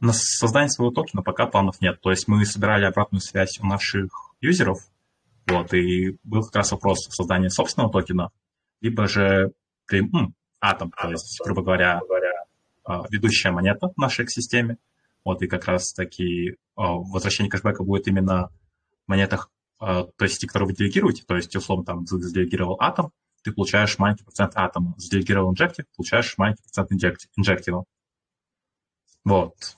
На 0.00 0.12
создание 0.12 0.70
своего 0.70 0.92
токена 0.92 1.22
пока 1.22 1.46
планов 1.46 1.80
нет. 1.80 2.00
То 2.00 2.10
есть 2.10 2.28
мы 2.28 2.44
собирали 2.44 2.84
обратную 2.84 3.20
связь 3.20 3.58
у 3.60 3.66
наших 3.66 4.10
юзеров, 4.40 4.78
вот, 5.46 5.74
и 5.74 6.18
был 6.22 6.42
как 6.44 6.56
раз 6.56 6.72
вопрос 6.72 7.08
создания 7.10 7.50
собственного 7.50 7.90
токена, 7.90 8.30
либо 8.80 9.08
же 9.08 9.52
м, 9.90 10.34
атом, 10.60 10.92
то 10.92 11.10
есть, 11.10 11.40
грубо 11.44 11.62
говоря, 11.62 12.00
а, 12.84 13.04
ведущая 13.10 13.50
монета 13.50 13.88
в 13.88 13.98
нашей 13.98 14.24
экосистеме. 14.24 14.78
Вот, 15.24 15.42
и 15.42 15.46
как 15.46 15.66
раз 15.66 15.92
таки 15.92 16.56
а, 16.76 16.92
возвращение 16.92 17.50
кэшбэка 17.50 17.82
будет 17.82 18.06
именно 18.08 18.50
в 19.04 19.08
монетах, 19.08 19.50
а, 19.78 20.04
то 20.04 20.24
есть, 20.24 20.40
те, 20.40 20.46
которые 20.46 20.68
вы 20.68 20.74
делегируете, 20.74 21.24
то 21.26 21.36
есть, 21.36 21.54
условно, 21.56 21.84
там, 21.84 22.06
заделегировал 22.06 22.76
атом, 22.80 23.12
ты 23.42 23.52
получаешь 23.52 23.98
маленький 23.98 24.24
процент 24.24 24.52
атома. 24.56 24.94
Заделегировал 24.96 25.52
инжектив, 25.52 25.84
получаешь 25.96 26.36
маленький 26.38 26.62
процент 26.62 26.92
инжектива. 27.36 27.84
Вот. 29.24 29.76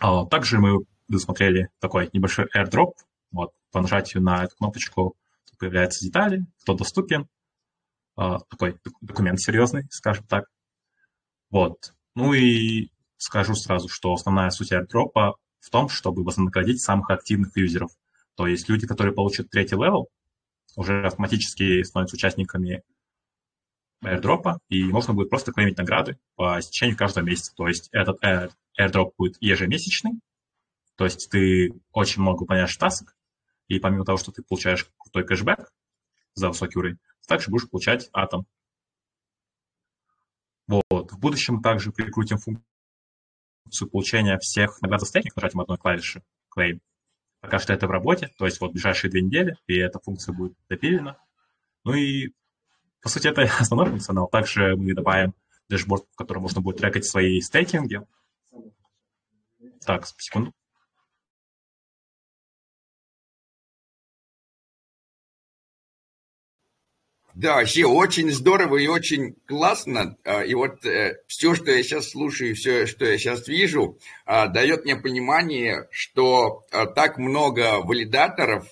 А 0.00 0.24
также 0.24 0.58
мы 0.58 0.84
предусмотрели 1.06 1.68
такой 1.78 2.08
небольшой 2.12 2.46
airdrop. 2.56 2.94
Вот, 3.30 3.52
по 3.70 3.80
нажатию 3.80 4.22
на 4.22 4.44
эту 4.44 4.56
кнопочку 4.56 5.14
появляются 5.58 6.04
детали, 6.04 6.46
кто 6.62 6.74
доступен. 6.74 7.28
А, 8.16 8.40
такой 8.48 8.76
документ 9.02 9.40
серьезный, 9.40 9.86
скажем 9.90 10.26
так. 10.26 10.46
Вот. 11.50 11.92
Ну 12.14 12.32
и 12.32 12.88
скажу 13.18 13.54
сразу, 13.54 13.88
что 13.88 14.14
основная 14.14 14.50
суть 14.50 14.72
airdrop 14.72 15.12
в 15.60 15.70
том, 15.70 15.90
чтобы 15.90 16.24
вознаградить 16.24 16.80
самых 16.80 17.10
активных 17.10 17.54
юзеров. 17.56 17.90
То 18.36 18.46
есть 18.46 18.68
люди, 18.70 18.86
которые 18.86 19.14
получат 19.14 19.50
третий 19.50 19.76
level, 19.76 20.08
уже 20.76 21.06
автоматически 21.06 21.82
становятся 21.82 22.16
участниками 22.16 22.82
airdrop, 24.02 24.58
и 24.70 24.84
можно 24.84 25.12
будет 25.12 25.28
просто 25.28 25.52
клеймить 25.52 25.76
награды 25.76 26.18
по 26.36 26.58
истечению 26.58 26.96
каждого 26.96 27.24
месяца. 27.24 27.52
То 27.54 27.68
есть 27.68 27.90
этот 27.92 28.22
airdrop 28.78 29.12
будет 29.16 29.36
ежемесячный, 29.40 30.20
то 30.96 31.04
есть 31.04 31.30
ты 31.30 31.72
очень 31.92 32.22
много 32.22 32.40
выполняешь 32.40 32.76
тасок, 32.76 33.16
и 33.68 33.78
помимо 33.78 34.04
того, 34.04 34.18
что 34.18 34.32
ты 34.32 34.42
получаешь 34.42 34.86
крутой 34.98 35.24
кэшбэк 35.24 35.72
за 36.34 36.48
высокий 36.48 36.78
уровень, 36.78 36.96
ты 36.96 37.28
также 37.28 37.50
будешь 37.50 37.70
получать 37.70 38.08
атом. 38.12 38.46
Вот. 40.66 41.12
В 41.12 41.18
будущем 41.18 41.62
также 41.62 41.90
прикрутим 41.92 42.38
функцию 42.38 43.90
получения 43.90 44.38
всех 44.38 44.80
наград 44.82 45.00
за 45.00 45.06
стейкинг 45.06 45.36
нажатием 45.36 45.60
одной 45.60 45.78
клавиши 45.78 46.22
claim. 46.56 46.80
Пока 47.40 47.58
что 47.58 47.72
это 47.72 47.86
в 47.86 47.90
работе, 47.90 48.30
то 48.36 48.44
есть 48.44 48.60
вот 48.60 48.72
ближайшие 48.72 49.10
две 49.10 49.22
недели, 49.22 49.56
и 49.66 49.78
эта 49.78 49.98
функция 49.98 50.34
будет 50.34 50.54
допилена. 50.68 51.16
Ну 51.84 51.94
и, 51.94 52.32
по 53.02 53.08
сути, 53.08 53.28
это 53.28 53.42
основной 53.58 53.88
функционал. 53.88 54.28
Также 54.28 54.76
мы 54.76 54.94
добавим 54.94 55.34
дэшборд, 55.68 56.04
в 56.12 56.16
котором 56.16 56.42
можно 56.42 56.60
будет 56.60 56.78
трекать 56.78 57.06
свои 57.06 57.40
стейкинги. 57.40 58.02
Так, 59.84 60.06
секунду. 60.18 60.52
Да, 67.34 67.54
вообще 67.56 67.86
очень 67.86 68.30
здорово 68.30 68.76
и 68.76 68.86
очень 68.86 69.34
классно. 69.46 70.16
А, 70.24 70.42
и 70.42 70.52
вот 70.54 70.84
э, 70.84 71.22
все, 71.26 71.54
что 71.54 71.70
я 71.70 71.82
сейчас 71.82 72.10
слушаю, 72.10 72.54
все, 72.54 72.86
что 72.86 73.06
я 73.06 73.16
сейчас 73.16 73.48
вижу, 73.48 73.98
а, 74.26 74.46
дает 74.48 74.84
мне 74.84 74.96
понимание, 74.96 75.88
что 75.90 76.66
а, 76.70 76.86
так 76.86 77.18
много 77.18 77.78
валидаторов, 77.82 78.66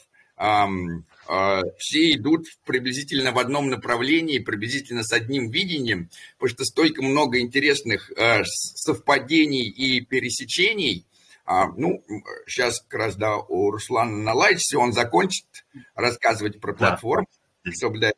все 1.78 2.12
идут 2.12 2.46
приблизительно 2.64 3.32
в 3.32 3.38
одном 3.38 3.68
направлении, 3.68 4.38
приблизительно 4.38 5.02
с 5.02 5.12
одним 5.12 5.50
видением, 5.50 6.08
потому 6.38 6.54
что 6.54 6.64
столько 6.64 7.02
много 7.02 7.40
интересных 7.40 8.10
совпадений 8.44 9.68
и 9.68 10.00
пересечений. 10.00 11.04
Ну, 11.46 12.02
сейчас 12.46 12.80
как 12.80 13.00
раз, 13.00 13.16
да, 13.16 13.36
у 13.36 13.70
Руслана 13.70 14.16
наладится, 14.16 14.78
он 14.78 14.92
закончит 14.92 15.66
рассказывать 15.94 16.60
про 16.60 16.72
платформу. 16.72 17.26
Да 17.30 17.48
чтобы, 17.72 17.98
да, 17.98 18.12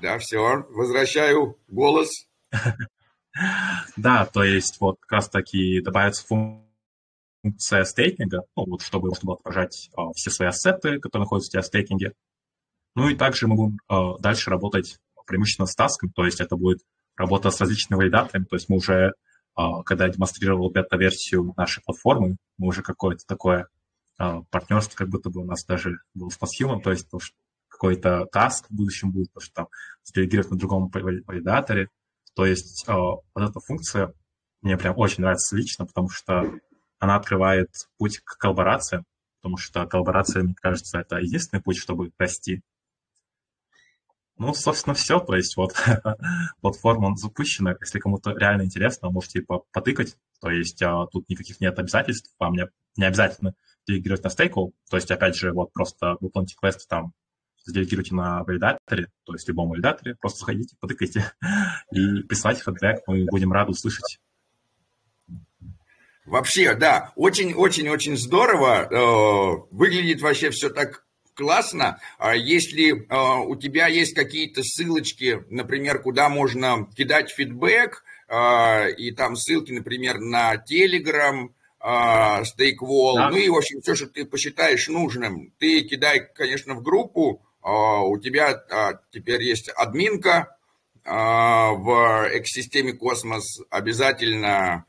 да, 0.00 0.18
все, 0.18 0.64
возвращаю 0.70 1.58
голос. 1.68 2.26
Да, 3.98 4.24
то 4.24 4.42
есть 4.42 4.80
вот 4.80 4.96
как 5.00 5.12
раз 5.12 5.28
таки 5.28 5.82
добавится 5.82 6.26
функция 6.26 7.84
стейкинга, 7.84 8.44
ну, 8.56 8.64
вот, 8.64 8.80
чтобы 8.80 9.08
можно 9.08 9.26
было 9.26 9.36
отражать 9.36 9.90
а, 9.94 10.10
все 10.14 10.30
свои 10.30 10.48
ассеты, 10.48 10.98
которые 11.00 11.24
находятся 11.24 11.50
у 11.50 11.52
тебя 11.52 11.60
в 11.60 11.66
стейкинге. 11.66 12.12
Ну 12.96 13.08
и 13.08 13.14
также 13.14 13.46
мы 13.46 13.54
будем 13.54 13.78
а, 13.88 14.18
дальше 14.18 14.50
работать 14.50 14.98
преимущественно 15.26 15.66
с 15.66 15.74
тасками, 15.74 16.10
то 16.10 16.24
есть 16.24 16.40
это 16.40 16.56
будет 16.56 16.80
работа 17.16 17.50
с 17.50 17.60
различными 17.60 17.98
валидаторами, 17.98 18.44
то 18.44 18.56
есть 18.56 18.68
мы 18.68 18.76
уже, 18.76 19.12
а, 19.54 19.82
когда 19.82 20.06
я 20.06 20.12
демонстрировал 20.12 20.70
бета-версию 20.70 21.52
нашей 21.56 21.82
платформы, 21.84 22.36
мы 22.58 22.68
уже 22.68 22.82
какое-то 22.82 23.24
такое 23.26 23.68
а, 24.18 24.42
партнерство, 24.50 24.96
как 24.96 25.08
будто 25.08 25.30
бы 25.30 25.42
у 25.42 25.44
нас 25.44 25.64
даже 25.64 25.98
было 26.14 26.30
с 26.30 26.38
Passhuman, 26.38 26.80
то 26.80 26.90
есть 26.90 27.06
какой-то 27.68 28.26
таск 28.32 28.66
в 28.70 28.74
будущем 28.74 29.12
будет, 29.12 29.28
потому 29.28 29.44
что 29.44 29.54
там 29.54 29.68
сделегировать 30.02 30.50
на 30.50 30.56
другом 30.56 30.90
валидаторе. 30.90 31.90
То 32.34 32.46
есть 32.46 32.84
э, 32.88 32.92
вот 32.92 33.22
эта 33.34 33.60
функция 33.60 34.14
мне 34.62 34.78
прям 34.78 34.94
очень 34.96 35.22
нравится 35.22 35.54
лично, 35.54 35.84
потому 35.84 36.08
что 36.08 36.44
она 36.98 37.16
открывает 37.16 37.68
путь 37.98 38.20
к 38.20 38.38
коллаборации, 38.38 39.04
потому 39.40 39.58
что 39.58 39.86
коллаборация, 39.86 40.42
мне 40.42 40.54
кажется, 40.54 40.98
это 40.98 41.16
единственный 41.16 41.60
путь, 41.60 41.76
чтобы 41.76 42.10
расти. 42.18 42.62
Ну, 44.38 44.52
собственно, 44.54 44.94
все. 44.94 45.18
То 45.20 45.34
есть 45.34 45.56
вот 45.56 45.74
платформа 46.60 47.16
запущена. 47.16 47.74
Если 47.80 47.98
кому-то 47.98 48.32
реально 48.32 48.62
интересно, 48.62 49.10
можете 49.10 49.44
потыкать. 49.72 50.16
То 50.40 50.50
есть 50.50 50.82
а, 50.82 51.06
тут 51.06 51.28
никаких 51.28 51.60
нет 51.60 51.78
обязательств. 51.78 52.34
Вам 52.38 52.54
не, 52.54 52.68
не 52.96 53.04
обязательно 53.04 53.54
делегировать 53.86 54.24
на 54.24 54.30
стейку. 54.30 54.74
То 54.90 54.96
есть, 54.96 55.10
опять 55.10 55.36
же, 55.36 55.52
вот 55.52 55.72
просто 55.72 56.16
выполните 56.20 56.56
квест 56.60 56.86
там 56.88 57.12
заделегируйте 57.66 58.14
на 58.14 58.44
валидаторе, 58.44 59.08
то 59.24 59.32
есть 59.32 59.48
любом 59.48 59.68
валидаторе, 59.70 60.14
просто 60.14 60.38
заходите, 60.38 60.76
потыкайте 60.78 61.32
и 61.90 62.22
присылайте 62.22 62.62
фидбэк, 62.62 63.02
мы 63.08 63.26
будем 63.28 63.52
рады 63.52 63.72
услышать. 63.72 64.20
Вообще, 66.24 66.74
да, 66.74 67.12
очень-очень-очень 67.14 68.16
здорово. 68.16 68.88
Э, 68.90 69.66
выглядит 69.70 70.20
вообще 70.22 70.50
все 70.50 70.70
так 70.70 71.05
классно. 71.36 72.00
А 72.18 72.34
если 72.34 72.92
э, 72.92 73.46
у 73.46 73.54
тебя 73.56 73.86
есть 73.86 74.14
какие-то 74.14 74.62
ссылочки, 74.64 75.44
например, 75.50 76.00
куда 76.00 76.28
можно 76.28 76.88
кидать 76.96 77.30
фидбэк, 77.30 78.02
э, 78.28 78.92
и 78.94 79.12
там 79.12 79.36
ссылки, 79.36 79.72
например, 79.72 80.18
на 80.18 80.54
Telegram, 80.54 81.50
Stakewolle, 82.44 83.14
да. 83.14 83.30
ну 83.30 83.36
и, 83.36 83.48
в 83.48 83.54
общем, 83.54 83.80
все, 83.80 83.94
что 83.94 84.06
ты 84.08 84.24
посчитаешь 84.24 84.88
нужным, 84.88 85.52
ты 85.60 85.82
кидай, 85.82 86.26
конечно, 86.34 86.74
в 86.74 86.82
группу, 86.82 87.46
а, 87.66 88.02
у 88.02 88.16
тебя 88.18 88.62
а, 88.70 89.00
теперь 89.10 89.42
есть 89.42 89.68
админка 89.70 90.56
а, 91.04 91.72
в 91.72 92.28
экосистеме 92.32 92.92
Космос. 92.92 93.60
Обязательно 93.70 94.86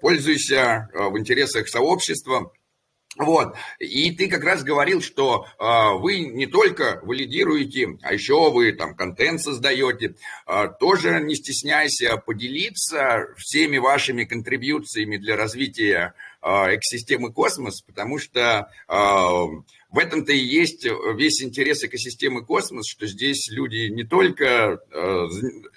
пользуйся 0.00 0.90
в 0.92 1.16
интересах 1.16 1.68
сообщества. 1.68 2.50
Вот. 3.16 3.54
И 3.78 4.10
ты 4.10 4.28
как 4.28 4.42
раз 4.42 4.64
говорил, 4.64 5.00
что 5.00 5.46
э, 5.46 5.98
вы 5.98 6.20
не 6.20 6.46
только 6.46 7.00
валидируете, 7.04 7.96
а 8.02 8.12
еще 8.12 8.50
вы 8.50 8.72
там 8.72 8.96
контент 8.96 9.40
создаете. 9.40 10.16
Э, 10.46 10.68
тоже 10.80 11.20
не 11.20 11.36
стесняйся 11.36 12.16
поделиться 12.16 13.28
всеми 13.36 13.78
вашими 13.78 14.24
контрибьюциями 14.24 15.16
для 15.16 15.36
развития 15.36 16.14
э, 16.42 16.48
экосистемы 16.48 17.32
Космос, 17.32 17.82
потому 17.82 18.18
что 18.18 18.68
э, 18.88 18.94
в 18.94 19.98
этом-то 19.98 20.32
и 20.32 20.38
есть 20.38 20.84
весь 21.14 21.40
интерес 21.40 21.84
экосистемы 21.84 22.44
Космос, 22.44 22.88
что 22.88 23.06
здесь 23.06 23.48
люди 23.48 23.90
не 23.90 24.02
только, 24.02 24.80
э, 24.90 25.26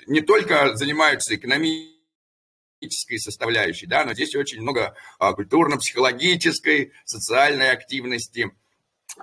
не 0.08 0.22
только 0.22 0.76
занимаются 0.76 1.36
экономией, 1.36 1.97
политической 2.80 3.18
составляющей, 3.18 3.88
да, 3.88 4.06
но 4.06 4.14
здесь 4.14 4.36
очень 4.36 4.62
много 4.62 4.96
а, 5.20 5.34
культурно-психологической, 5.34 6.94
социальной 7.06 7.72
активности 7.72 8.52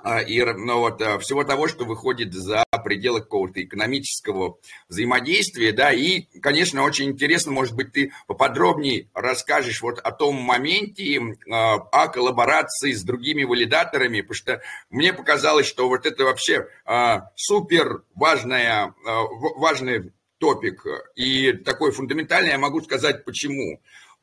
а, 0.02 0.20
и 0.20 0.42
ну, 0.42 0.80
вот, 0.80 1.00
а, 1.00 1.18
всего 1.18 1.44
того, 1.44 1.68
что 1.68 1.84
выходит 1.84 2.32
за 2.32 2.64
пределы 2.84 3.20
какого-то 3.20 3.62
экономического 3.62 4.58
взаимодействия, 4.88 5.72
да, 5.72 5.92
и, 5.92 6.22
конечно, 6.40 6.82
очень 6.82 7.10
интересно, 7.10 7.52
может 7.52 7.74
быть, 7.74 7.92
ты 7.92 8.12
поподробнее 8.26 9.08
расскажешь 9.14 9.82
вот 9.82 10.00
о 10.00 10.10
том 10.10 10.34
моменте, 10.36 11.20
о 11.48 12.08
коллаборации 12.08 12.92
с 12.92 13.04
другими 13.04 13.44
валидаторами, 13.44 14.20
потому 14.20 14.34
что 14.34 14.62
мне 14.90 15.12
показалось, 15.12 15.66
что 15.66 15.88
вот 15.88 16.06
это 16.06 16.24
вообще 16.24 16.66
супер 17.36 18.02
важная, 18.14 18.94
важная 19.04 20.10
топик. 20.44 20.84
И 21.16 21.52
такой 21.52 21.90
фундаментальный 21.90 22.50
я 22.50 22.58
могу 22.58 22.82
сказать 22.82 23.24
почему. 23.24 23.80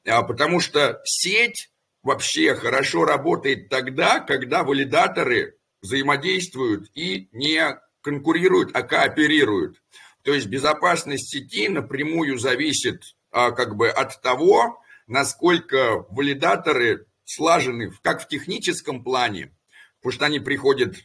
А, 0.07 0.21
потому 0.21 0.59
что 0.59 1.01
сеть 1.03 1.71
вообще 2.03 2.53
хорошо 2.53 3.05
работает 3.05 3.69
тогда, 3.69 4.19
когда 4.19 4.63
валидаторы 4.63 5.57
взаимодействуют 5.81 6.91
и 6.93 7.27
не 7.31 7.75
конкурируют, 8.01 8.69
а 8.75 8.83
кооперируют. 8.83 9.81
То 10.21 10.31
есть 10.31 10.45
безопасность 10.45 11.31
сети 11.31 11.67
напрямую 11.69 12.37
зависит 12.37 13.01
а, 13.31 13.49
как 13.49 13.75
бы 13.75 13.89
от 13.89 14.21
того, 14.21 14.79
насколько 15.07 16.05
валидаторы 16.09 17.07
слажены 17.25 17.91
как 18.03 18.21
в 18.21 18.27
техническом 18.27 19.03
плане, 19.03 19.55
потому 20.01 20.13
что 20.13 20.25
они 20.25 20.39
приходят 20.39 20.97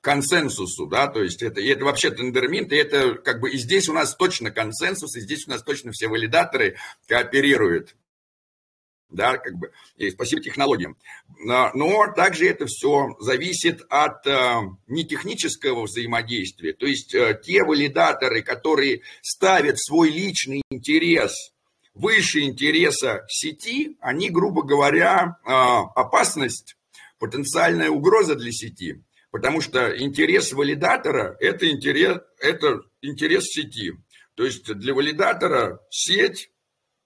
консенсусу, 0.00 0.86
да, 0.86 1.06
то 1.06 1.22
есть 1.22 1.42
это, 1.42 1.60
это 1.60 1.84
вообще 1.84 2.10
тендерминт, 2.10 2.72
и 2.72 2.76
это 2.76 3.14
как 3.14 3.40
бы 3.40 3.50
и 3.50 3.58
здесь 3.58 3.88
у 3.88 3.92
нас 3.92 4.14
точно 4.16 4.50
консенсус, 4.50 5.16
и 5.16 5.20
здесь 5.20 5.46
у 5.46 5.50
нас 5.50 5.62
точно 5.62 5.92
все 5.92 6.08
валидаторы 6.08 6.76
кооперируют. 7.06 7.96
да, 9.10 9.38
как 9.38 9.56
бы, 9.56 9.72
и 9.96 10.10
спасибо 10.10 10.42
технологиям. 10.42 10.96
Но 11.44 12.12
также 12.14 12.48
это 12.48 12.66
все 12.66 13.16
зависит 13.18 13.82
от 13.88 14.26
э, 14.26 14.54
нетехнического 14.86 15.82
взаимодействия. 15.82 16.72
То 16.72 16.86
есть 16.86 17.14
э, 17.14 17.40
те 17.44 17.64
валидаторы, 17.64 18.42
которые 18.42 19.02
ставят 19.22 19.78
свой 19.78 20.10
личный 20.10 20.62
интерес 20.70 21.52
выше 21.94 22.40
интереса 22.40 23.24
сети, 23.28 23.96
они, 24.00 24.30
грубо 24.30 24.62
говоря, 24.62 25.36
э, 25.44 25.50
опасность, 25.50 26.76
потенциальная 27.18 27.90
угроза 27.90 28.36
для 28.36 28.52
сети. 28.52 29.02
Потому 29.30 29.60
что 29.60 29.96
интерес 29.96 30.52
валидатора– 30.52 31.36
это 31.40 31.70
интерес, 31.70 32.18
это 32.40 32.80
интерес 33.00 33.44
сети. 33.44 33.92
То 34.34 34.44
есть 34.44 34.72
для 34.74 34.92
валидатора 34.92 35.80
сеть 35.90 36.50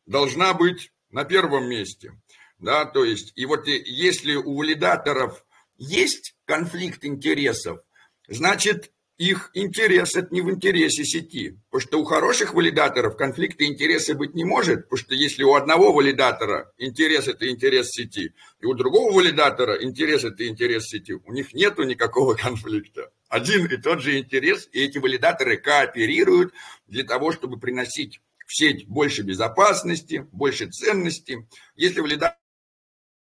должна 0.06 0.54
быть 0.54 0.92
на 1.10 1.24
первом 1.24 1.68
месте. 1.68 2.12
Да, 2.58 2.86
то 2.86 3.04
есть, 3.04 3.32
и 3.36 3.44
вот 3.44 3.66
если 3.66 4.36
у 4.36 4.56
валидаторов 4.56 5.44
есть 5.76 6.34
конфликт 6.46 7.04
интересов, 7.04 7.80
значит, 8.28 8.92
их 9.28 9.50
интерес 9.54 10.16
это 10.16 10.34
не 10.34 10.40
в 10.40 10.50
интересе 10.50 11.04
сети. 11.04 11.58
Потому 11.70 11.80
что 11.88 12.00
у 12.00 12.04
хороших 12.04 12.54
валидаторов 12.54 13.16
конфликта 13.16 13.64
интереса 13.64 14.14
быть 14.14 14.34
не 14.34 14.44
может, 14.44 14.84
потому 14.84 14.98
что 14.98 15.14
если 15.14 15.44
у 15.44 15.54
одного 15.54 15.92
валидатора 15.92 16.72
интерес 16.78 17.28
это 17.28 17.48
интерес 17.48 17.90
сети, 17.90 18.34
и 18.60 18.66
у 18.66 18.74
другого 18.74 19.14
валидатора 19.14 19.82
интерес 19.82 20.24
это 20.24 20.46
интерес 20.46 20.84
сети, 20.86 21.12
у 21.12 21.32
них 21.32 21.54
нету 21.54 21.84
никакого 21.84 22.34
конфликта. 22.40 23.10
Один 23.28 23.66
и 23.66 23.76
тот 23.76 24.00
же 24.00 24.18
интерес, 24.18 24.68
и 24.72 24.80
эти 24.84 24.98
валидаторы 24.98 25.56
кооперируют 25.56 26.52
для 26.86 27.04
того, 27.04 27.32
чтобы 27.32 27.58
приносить 27.58 28.20
в 28.46 28.54
сеть 28.54 28.86
больше 28.86 29.22
безопасности, 29.22 30.26
больше 30.32 30.68
ценности. 30.68 31.48
Если 31.76 32.00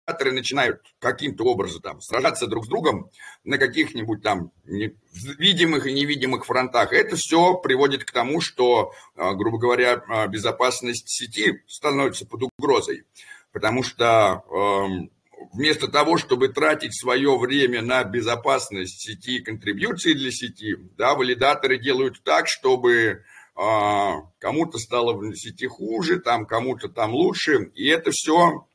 валидаторы 0.09 0.31
начинают 0.31 0.81
каким-то 0.99 1.43
образом 1.45 1.81
там 1.81 2.01
сражаться 2.01 2.47
друг 2.47 2.65
с 2.65 2.67
другом 2.67 3.09
на 3.43 3.57
каких-нибудь 3.57 4.21
там 4.23 4.51
видимых 4.65 5.87
и 5.87 5.93
невидимых 5.93 6.45
фронтах, 6.45 6.93
это 6.93 7.15
все 7.15 7.55
приводит 7.55 8.05
к 8.05 8.11
тому, 8.11 8.41
что, 8.41 8.91
а, 9.15 9.33
грубо 9.33 9.57
говоря, 9.57 10.03
а, 10.07 10.27
безопасность 10.27 11.09
сети 11.09 11.61
становится 11.67 12.25
под 12.25 12.43
угрозой. 12.57 13.03
Потому 13.51 13.81
что 13.81 14.43
эм, 14.51 15.09
вместо 15.53 15.87
того, 15.87 16.17
чтобы 16.17 16.49
тратить 16.49 16.99
свое 16.99 17.35
время 17.37 17.81
на 17.81 18.03
безопасность 18.03 19.01
сети, 19.01 19.39
контрибьюции 19.39 20.13
для 20.13 20.31
сети, 20.31 20.75
да, 20.97 21.15
валидаторы 21.15 21.79
делают 21.79 22.21
так, 22.23 22.47
чтобы 22.47 23.23
а, 23.55 24.21
кому-то 24.39 24.77
стало 24.77 25.13
в 25.13 25.35
сети 25.35 25.67
хуже, 25.67 26.19
там 26.19 26.45
кому-то 26.45 26.89
там 26.89 27.11
лучше, 27.11 27.71
и 27.73 27.87
это 27.87 28.11
все 28.11 28.68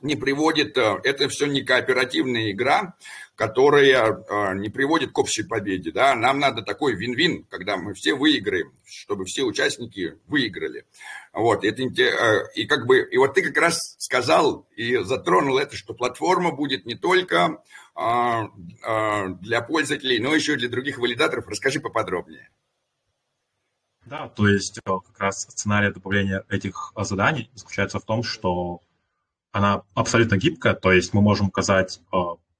не 0.00 0.16
приводит, 0.16 0.76
э, 0.76 1.00
это 1.04 1.28
все 1.28 1.46
не 1.46 1.62
кооперативная 1.62 2.50
игра, 2.50 2.94
которая 3.34 4.12
э, 4.12 4.54
не 4.54 4.68
приводит 4.68 5.12
к 5.12 5.18
общей 5.18 5.42
победе. 5.42 5.92
Да? 5.92 6.14
Нам 6.14 6.38
надо 6.38 6.62
такой 6.62 6.94
вин-вин, 6.94 7.44
когда 7.44 7.76
мы 7.76 7.94
все 7.94 8.14
выиграем, 8.14 8.72
чтобы 8.84 9.24
все 9.24 9.44
участники 9.44 10.18
выиграли. 10.26 10.84
Вот, 11.32 11.64
это, 11.64 11.82
э, 11.82 12.52
и, 12.54 12.66
как 12.66 12.86
бы, 12.86 13.00
и 13.00 13.16
вот 13.18 13.34
ты 13.34 13.42
как 13.42 13.56
раз 13.56 13.96
сказал 13.98 14.66
и 14.76 14.96
затронул 14.98 15.58
это, 15.58 15.76
что 15.76 15.94
платформа 15.94 16.52
будет 16.52 16.86
не 16.86 16.94
только 16.94 17.62
для 17.94 19.62
пользователей, 19.62 20.18
но 20.18 20.34
еще 20.34 20.52
и 20.52 20.56
для 20.56 20.68
других 20.68 20.98
валидаторов. 20.98 21.48
Расскажи 21.48 21.80
поподробнее. 21.80 22.50
Да, 24.04 24.28
то 24.28 24.46
есть 24.46 24.78
как 24.84 25.18
раз 25.18 25.44
сценарий 25.48 25.92
добавления 25.92 26.44
этих 26.50 26.92
заданий 26.94 27.50
заключается 27.54 27.98
в 27.98 28.04
том, 28.04 28.22
что 28.22 28.82
она 29.56 29.84
абсолютно 29.94 30.36
гибкая, 30.36 30.74
то 30.74 30.92
есть 30.92 31.14
мы 31.14 31.22
можем 31.22 31.46
указать, 31.46 32.02
э, 32.12 32.16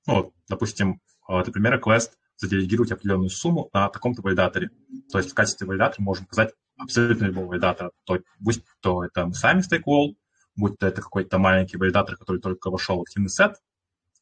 ну, 0.06 0.32
допустим, 0.48 1.02
например, 1.28 1.78
квест 1.78 2.16
заделегировать 2.36 2.90
определенную 2.90 3.28
сумму 3.28 3.68
на 3.74 3.90
таком-то 3.90 4.22
валидаторе. 4.22 4.70
То 5.12 5.18
есть 5.18 5.30
в 5.30 5.34
качестве 5.34 5.66
валидатора 5.66 6.02
можем 6.02 6.24
указать 6.24 6.54
абсолютно 6.78 7.26
любого 7.26 7.48
валидатора. 7.48 7.90
То, 8.04 8.20
будь 8.38 8.62
то 8.80 9.04
это 9.04 9.26
мы 9.26 9.34
сами 9.34 9.60
StakeWall, 9.60 10.16
будь 10.54 10.78
то 10.78 10.86
это 10.86 11.02
какой-то 11.02 11.36
маленький 11.36 11.76
валидатор, 11.76 12.16
который 12.16 12.40
только 12.40 12.70
вошел 12.70 12.96
в 12.96 13.02
активный 13.02 13.28
сет, 13.28 13.56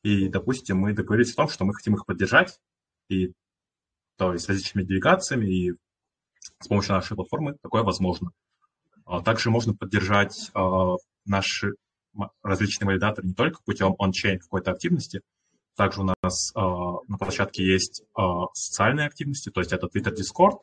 и, 0.02 0.28
допустим, 0.28 0.78
мы 0.78 0.94
договорились 0.94 1.32
о 1.32 1.36
том, 1.36 1.48
что 1.48 1.64
мы 1.64 1.74
хотим 1.74 1.94
их 1.94 2.06
поддержать, 2.06 2.58
и 3.08 3.34
то 4.16 4.32
есть 4.32 4.48
различными 4.48 4.84
делегациями 4.84 5.46
и 5.46 5.72
с 6.58 6.66
помощью 6.66 6.94
нашей 6.94 7.14
платформы 7.14 7.54
такое 7.62 7.84
возможно. 7.84 8.32
А 9.06 9.22
также 9.22 9.50
можно 9.50 9.74
поддержать 9.74 10.50
а, 10.54 10.96
наши 11.24 11.74
различные 12.42 12.86
валидаторы 12.86 13.28
не 13.28 13.34
только 13.34 13.60
путем 13.64 13.94
он-чейн 13.98 14.38
какой-то 14.38 14.70
активности, 14.72 15.22
также 15.76 16.02
у 16.02 16.04
нас 16.04 16.52
а, 16.54 16.98
на 17.08 17.18
площадке 17.18 17.64
есть 17.64 18.04
социальные 18.54 19.06
активности, 19.06 19.50
то 19.50 19.60
есть 19.60 19.72
это 19.72 19.86
Twitter, 19.86 20.14
Discord. 20.14 20.58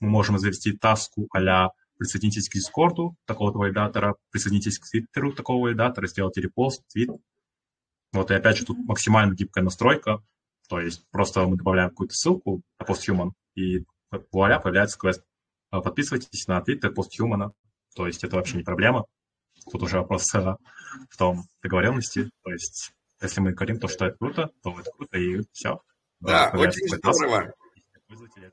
Мы 0.00 0.08
можем 0.08 0.38
завести 0.38 0.72
таску 0.72 1.28
а 1.32 1.70
присоединитесь 1.98 2.48
к 2.48 2.54
Дискорду 2.54 3.16
такого-то 3.26 3.58
валидатора, 3.58 4.14
присоединитесь 4.30 4.78
к 4.78 4.88
Твиттеру 4.88 5.32
такого 5.32 5.64
валидатора, 5.64 6.06
сделайте 6.06 6.40
репост, 6.40 6.82
твит. 6.88 7.10
Вот 8.12 8.30
и 8.30 8.34
опять 8.34 8.56
же 8.56 8.64
тут 8.64 8.78
максимально 8.78 9.34
гибкая 9.34 9.64
настройка, 9.64 10.22
то 10.68 10.80
есть 10.80 11.04
просто 11.10 11.46
мы 11.46 11.56
добавляем 11.56 11.90
какую-то 11.90 12.14
ссылку 12.14 12.62
на 12.78 12.84
постhuman, 12.84 13.32
и 13.54 13.84
вуаля, 14.32 14.60
появляется 14.60 14.98
квест. 14.98 15.22
А, 15.70 15.80
подписывайтесь 15.80 16.46
на 16.46 16.58
Twitter 16.60 16.90
постхумана, 16.90 17.52
то 17.94 18.06
есть 18.06 18.24
это 18.24 18.36
вообще 18.36 18.56
не 18.56 18.62
проблема. 18.62 19.04
Тут 19.70 19.82
уже 19.82 19.98
вопрос 19.98 20.34
э, 20.34 20.56
в 21.10 21.16
том 21.16 21.44
договоренности, 21.62 22.30
то 22.42 22.50
есть 22.50 22.92
если 23.20 23.40
мы 23.40 23.52
говорим 23.52 23.78
то, 23.78 23.88
что 23.88 24.06
это 24.06 24.16
круто, 24.18 24.50
то 24.62 24.78
это 24.78 24.90
круто, 24.96 25.18
и 25.18 25.42
все. 25.52 25.80
Да, 26.20 26.52
очень 26.54 26.88
здорово. 26.88 27.52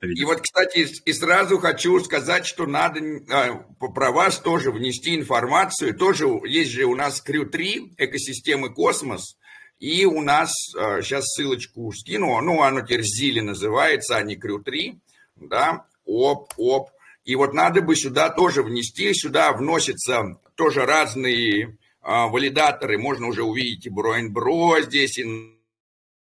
И 0.02 0.26
вот, 0.26 0.42
кстати, 0.42 0.88
и 1.06 1.14
сразу 1.14 1.60
хочу 1.60 2.00
сказать, 2.02 2.46
что 2.46 2.66
надо 2.66 3.00
а, 3.32 3.56
про 3.78 4.12
вас 4.12 4.40
тоже 4.40 4.72
внести 4.72 5.16
информацию. 5.16 5.96
Тоже 5.96 6.26
есть 6.46 6.72
же 6.72 6.84
у 6.86 6.96
нас 6.96 7.24
Crew 7.26 7.46
3 7.46 7.94
экосистемы 7.98 8.74
Космос. 8.74 9.38
И 9.80 10.06
у 10.06 10.22
нас, 10.22 10.52
сейчас 10.74 11.24
а, 11.24 11.28
ссылочку 11.28 11.92
скину, 11.94 12.40
ну, 12.42 12.64
оно 12.64 12.82
теперь 12.82 13.04
Зили 13.04 13.40
называется, 13.40 14.18
а 14.18 14.24
не 14.24 14.36
Crew 14.36 14.62
3 14.62 15.00
да, 15.36 15.86
оп, 16.06 16.54
оп. 16.58 16.90
И 17.24 17.36
вот 17.36 17.54
надо 17.54 17.82
бы 17.82 17.96
сюда 17.96 18.30
тоже 18.30 18.62
внести, 18.62 19.14
сюда 19.14 19.52
вносятся 19.54 20.38
тоже 20.56 20.86
разные 20.86 21.78
а, 22.02 22.28
валидаторы, 22.28 22.98
можно 22.98 23.28
уже 23.28 23.44
увидеть 23.44 23.86
и 23.86 23.90
Bro 23.90 24.82
здесь, 24.84 25.18
и 25.18 25.26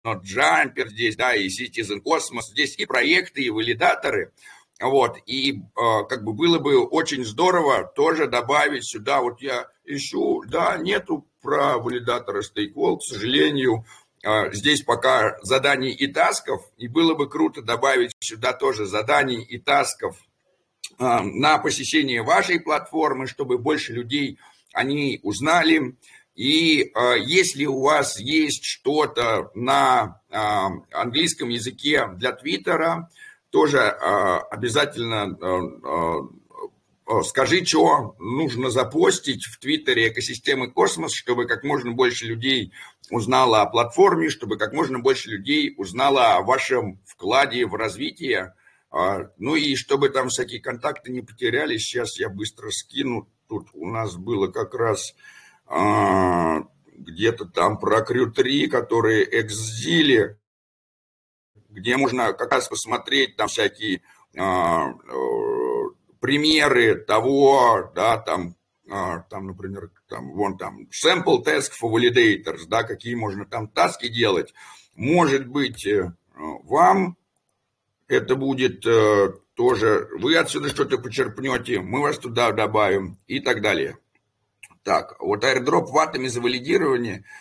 NotJumper 0.05 0.87
здесь, 0.87 1.15
да, 1.15 1.35
и 1.35 1.47
Citizen 1.47 2.01
Cosmos 2.01 2.51
здесь, 2.51 2.77
и 2.77 2.85
проекты, 2.85 3.41
и 3.41 3.49
валидаторы. 3.49 4.31
Вот, 4.79 5.17
и 5.25 5.53
э, 5.53 5.59
как 6.07 6.23
бы 6.23 6.33
было 6.33 6.59
бы 6.59 6.85
очень 6.85 7.25
здорово 7.25 7.91
тоже 7.95 8.27
добавить 8.27 8.87
сюда, 8.87 9.21
вот 9.21 9.41
я 9.41 9.67
ищу, 9.85 10.43
да, 10.47 10.77
нету 10.77 11.27
про 11.41 11.79
валидатора 11.79 12.43
StakeWall, 12.43 12.97
к 12.97 13.03
сожалению, 13.03 13.85
а, 14.23 14.51
здесь 14.51 14.83
пока 14.83 15.37
заданий 15.41 15.91
и 15.91 16.07
тасков, 16.07 16.61
и 16.77 16.87
было 16.87 17.15
бы 17.15 17.29
круто 17.29 17.61
добавить 17.61 18.11
сюда 18.19 18.53
тоже 18.53 18.85
заданий 18.85 19.41
и 19.41 19.57
тасков. 19.57 20.17
а, 20.17 20.26
на 20.99 21.57
посещение 21.59 22.23
вашей 22.23 22.59
платформы, 22.59 23.27
чтобы 23.27 23.57
больше 23.57 23.93
людей 23.93 24.39
они 24.73 25.19
узнали. 25.23 25.95
И 26.35 26.91
а, 26.93 27.13
если 27.15 27.65
у 27.65 27.81
вас 27.81 28.19
есть 28.19 28.63
что-то 28.63 29.51
на 29.55 30.21
английском 30.91 31.49
языке 31.49 32.07
для 32.15 32.31
Твиттера, 32.31 33.09
тоже 33.49 33.79
обязательно 33.79 35.37
скажи, 37.23 37.65
что 37.65 38.15
нужно 38.19 38.69
запостить 38.69 39.45
в 39.45 39.59
Твиттере 39.59 40.09
экосистемы 40.09 40.69
Космос, 40.69 41.13
чтобы 41.13 41.45
как 41.45 41.63
можно 41.63 41.91
больше 41.91 42.25
людей 42.25 42.73
узнало 43.09 43.61
о 43.61 43.65
платформе, 43.67 44.29
чтобы 44.29 44.57
как 44.57 44.73
можно 44.73 44.99
больше 44.99 45.29
людей 45.29 45.73
узнало 45.77 46.35
о 46.35 46.41
вашем 46.41 46.99
вкладе 47.05 47.65
в 47.65 47.75
развитие. 47.75 48.53
А, 48.89 49.29
ну 49.37 49.55
и 49.55 49.75
чтобы 49.75 50.09
там 50.09 50.29
всякие 50.29 50.61
контакты 50.61 51.11
не 51.11 51.21
потерялись, 51.21 51.83
сейчас 51.83 52.17
я 52.19 52.29
быстро 52.29 52.69
скину. 52.71 53.29
Тут 53.47 53.69
у 53.73 53.85
нас 53.85 54.15
было 54.15 54.47
как 54.47 54.73
раз 54.73 55.13
а, 55.65 56.61
где-то 56.85 57.45
там 57.45 57.79
про 57.79 58.01
Крю 58.01 58.31
3, 58.31 58.67
которые 58.67 59.27
эксзили, 59.41 60.39
где 61.69 61.97
можно 61.97 62.33
как 62.33 62.51
раз 62.51 62.67
посмотреть 62.67 63.35
там 63.35 63.47
всякие 63.47 64.01
а, 64.37 64.93
примеры 66.19 66.95
того, 66.95 67.91
да, 67.93 68.17
там, 68.17 68.55
там, 68.87 69.47
например, 69.47 69.91
там, 70.07 70.31
вон 70.31 70.57
там, 70.57 70.87
sample 70.91 71.43
task 71.45 71.71
for 71.79 71.91
validators, 71.91 72.65
да, 72.67 72.83
какие 72.83 73.15
можно 73.15 73.45
там 73.45 73.67
таски 73.67 74.07
делать. 74.07 74.53
Может 74.95 75.47
быть, 75.47 75.85
э, 75.85 76.11
вам 76.33 77.17
это 78.07 78.35
будет 78.35 78.85
э, 78.85 79.33
тоже, 79.55 80.07
вы 80.19 80.35
отсюда 80.35 80.69
что-то 80.69 80.97
почерпнете, 80.97 81.79
мы 81.79 82.01
вас 82.01 82.17
туда 82.17 82.51
добавим 82.51 83.17
и 83.27 83.39
так 83.39 83.61
далее. 83.61 83.97
Так, 84.83 85.15
вот 85.19 85.43
airdrop 85.43 85.87
ватами 85.87 86.27
за 86.27 86.41
валидирование– 86.41 87.23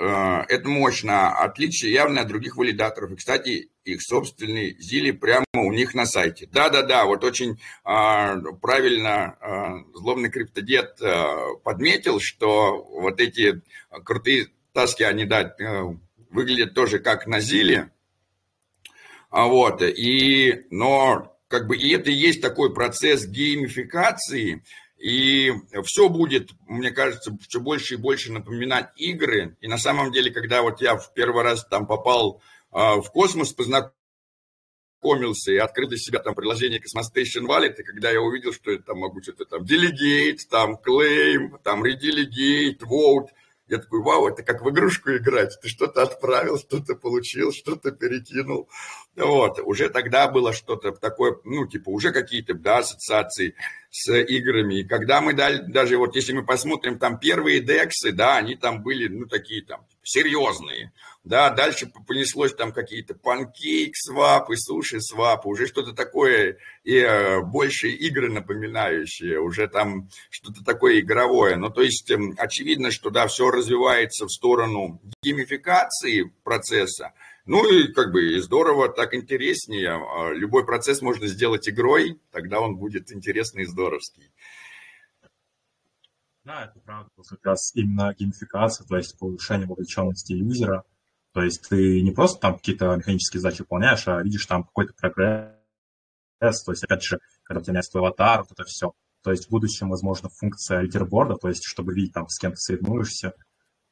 Э, 0.00 0.44
это 0.48 0.68
мощно. 0.68 1.30
Отличие 1.36 1.92
явно 1.92 2.22
от 2.22 2.28
других 2.28 2.56
валидаторов. 2.56 3.12
И, 3.12 3.16
кстати, 3.16 3.70
их 3.84 4.02
собственный 4.02 4.76
Зили 4.78 5.10
прямо 5.10 5.44
у 5.54 5.72
них 5.72 5.94
на 5.94 6.06
сайте. 6.06 6.48
Да-да-да, 6.50 7.04
вот 7.04 7.24
очень 7.24 7.60
а, 7.84 8.36
правильно 8.62 9.36
а, 9.40 9.84
злобный 9.94 10.30
криптодед 10.30 11.00
а, 11.02 11.54
подметил, 11.64 12.20
что 12.20 12.82
вот 12.82 13.20
эти 13.20 13.62
крутые 14.04 14.48
таски, 14.72 15.02
они, 15.02 15.24
да, 15.24 15.54
выглядят 16.30 16.74
тоже 16.74 16.98
как 16.98 17.26
на 17.26 17.40
Зиле. 17.40 17.90
А 19.30 19.46
вот, 19.46 19.82
и, 19.82 20.66
но 20.70 21.36
как 21.48 21.66
бы 21.66 21.76
и 21.76 21.90
это 21.90 22.10
и 22.10 22.14
есть 22.14 22.40
такой 22.40 22.74
процесс 22.74 23.26
геймификации, 23.26 24.64
и 24.98 25.52
все 25.84 26.08
будет, 26.08 26.50
мне 26.66 26.90
кажется, 26.90 27.36
все 27.48 27.60
больше 27.60 27.94
и 27.94 27.96
больше 27.96 28.32
напоминать 28.32 28.90
игры. 28.96 29.56
И 29.60 29.68
на 29.68 29.78
самом 29.78 30.12
деле, 30.12 30.30
когда 30.30 30.62
вот 30.62 30.82
я 30.82 30.96
в 30.96 31.14
первый 31.14 31.42
раз 31.42 31.64
там 31.64 31.86
попал 31.86 32.42
э, 32.72 32.76
в 32.76 33.10
космос, 33.10 33.52
познакомился 33.52 35.52
и 35.52 35.56
открыл 35.56 35.88
для 35.88 35.96
себя 35.96 36.18
там 36.18 36.34
приложение 36.34 36.80
Cosmostation 36.80 37.46
Wallet, 37.46 37.76
и 37.78 37.82
когда 37.82 38.10
я 38.10 38.20
увидел, 38.20 38.52
что 38.52 38.72
я 38.72 38.78
там 38.78 38.98
могу 38.98 39.22
что-то 39.22 39.46
там 39.46 39.62
delegate, 39.62 40.40
там 40.50 40.74
claim, 40.74 41.58
там 41.62 41.82
redelegate, 41.82 42.80
vote, 42.80 43.28
я 43.70 43.78
такой, 43.78 44.02
вау, 44.02 44.28
это 44.28 44.42
как 44.42 44.62
в 44.62 44.70
игрушку 44.70 45.10
играть. 45.10 45.56
Ты 45.62 45.68
что-то 45.68 46.02
отправил, 46.02 46.58
что-то 46.58 46.96
получил, 46.96 47.52
что-то 47.52 47.92
перекинул. 47.92 48.68
Вот, 49.14 49.60
уже 49.60 49.88
тогда 49.88 50.28
было 50.28 50.52
что-то 50.52 50.90
такое, 50.90 51.36
ну, 51.44 51.66
типа, 51.68 51.90
уже 51.90 52.10
какие-то, 52.12 52.54
да, 52.54 52.78
ассоциации 52.78 53.54
с 53.90 54.12
играми. 54.12 54.80
И 54.80 54.84
когда 54.84 55.20
мы 55.20 55.34
дали, 55.34 55.58
даже 55.70 55.98
вот 55.98 56.14
если 56.14 56.32
мы 56.32 56.44
посмотрим 56.44 56.98
там 56.98 57.18
первые 57.18 57.60
дексы, 57.60 58.12
да, 58.12 58.36
они 58.36 58.54
там 58.54 58.82
были, 58.82 59.08
ну, 59.08 59.26
такие 59.26 59.64
там 59.64 59.84
серьезные. 60.02 60.92
Да, 61.22 61.50
дальше 61.50 61.90
понеслось 62.06 62.54
там 62.54 62.72
какие-то 62.72 63.14
панкейк 63.14 63.94
свапы, 63.94 64.56
суши 64.56 65.02
свапы, 65.02 65.48
уже 65.48 65.66
что-то 65.66 65.92
такое, 65.92 66.56
и 66.82 66.96
э, 66.96 67.42
больше 67.42 67.88
игры 67.90 68.32
напоминающие, 68.32 69.38
уже 69.38 69.68
там 69.68 70.08
что-то 70.30 70.64
такое 70.64 71.00
игровое. 71.00 71.56
Ну, 71.56 71.68
то 71.68 71.82
есть, 71.82 72.10
э, 72.10 72.16
очевидно, 72.38 72.90
что, 72.90 73.10
да, 73.10 73.26
все 73.26 73.50
развивается 73.50 74.24
в 74.24 74.30
сторону 74.30 75.02
геймификации 75.22 76.32
процесса, 76.42 77.12
ну 77.50 77.68
и 77.68 77.92
как 77.92 78.12
бы 78.12 78.36
и 78.36 78.38
здорово, 78.38 78.88
так 78.88 79.12
интереснее. 79.12 79.90
А, 79.90 80.32
любой 80.32 80.64
процесс 80.64 81.02
можно 81.02 81.26
сделать 81.26 81.68
игрой, 81.68 82.20
тогда 82.30 82.60
он 82.60 82.76
будет 82.76 83.10
интересный 83.10 83.64
и 83.64 83.66
здоровский. 83.66 84.32
Да, 86.44 86.66
это 86.66 86.78
правда. 86.78 87.10
Как 87.28 87.44
раз 87.44 87.72
именно 87.74 88.14
геймификация, 88.16 88.86
то 88.86 88.96
есть 88.96 89.18
повышение 89.18 89.66
вовлеченности 89.66 90.32
юзера. 90.32 90.84
То 91.32 91.42
есть 91.42 91.68
ты 91.68 92.00
не 92.02 92.12
просто 92.12 92.40
там 92.40 92.56
какие-то 92.56 92.94
механические 92.94 93.40
задачи 93.40 93.62
выполняешь, 93.62 94.06
а 94.06 94.22
видишь 94.22 94.46
там 94.46 94.62
какой-то 94.62 94.94
прогресс. 94.94 95.52
То 96.38 96.70
есть, 96.70 96.84
опять 96.84 97.02
же, 97.02 97.18
когда 97.42 97.58
у 97.58 97.62
тебя 97.64 97.72
меняется 97.72 97.90
твой 97.90 98.02
аватар, 98.02 98.42
вот 98.42 98.52
это 98.52 98.62
все. 98.64 98.92
То 99.24 99.32
есть 99.32 99.46
в 99.46 99.50
будущем, 99.50 99.90
возможно, 99.90 100.28
функция 100.28 100.82
лидерборда, 100.82 101.34
то 101.34 101.48
есть 101.48 101.64
чтобы 101.64 101.94
видеть 101.94 102.14
там, 102.14 102.28
с 102.28 102.38
кем 102.38 102.52
ты 102.52 102.58
соревнуешься, 102.58 103.32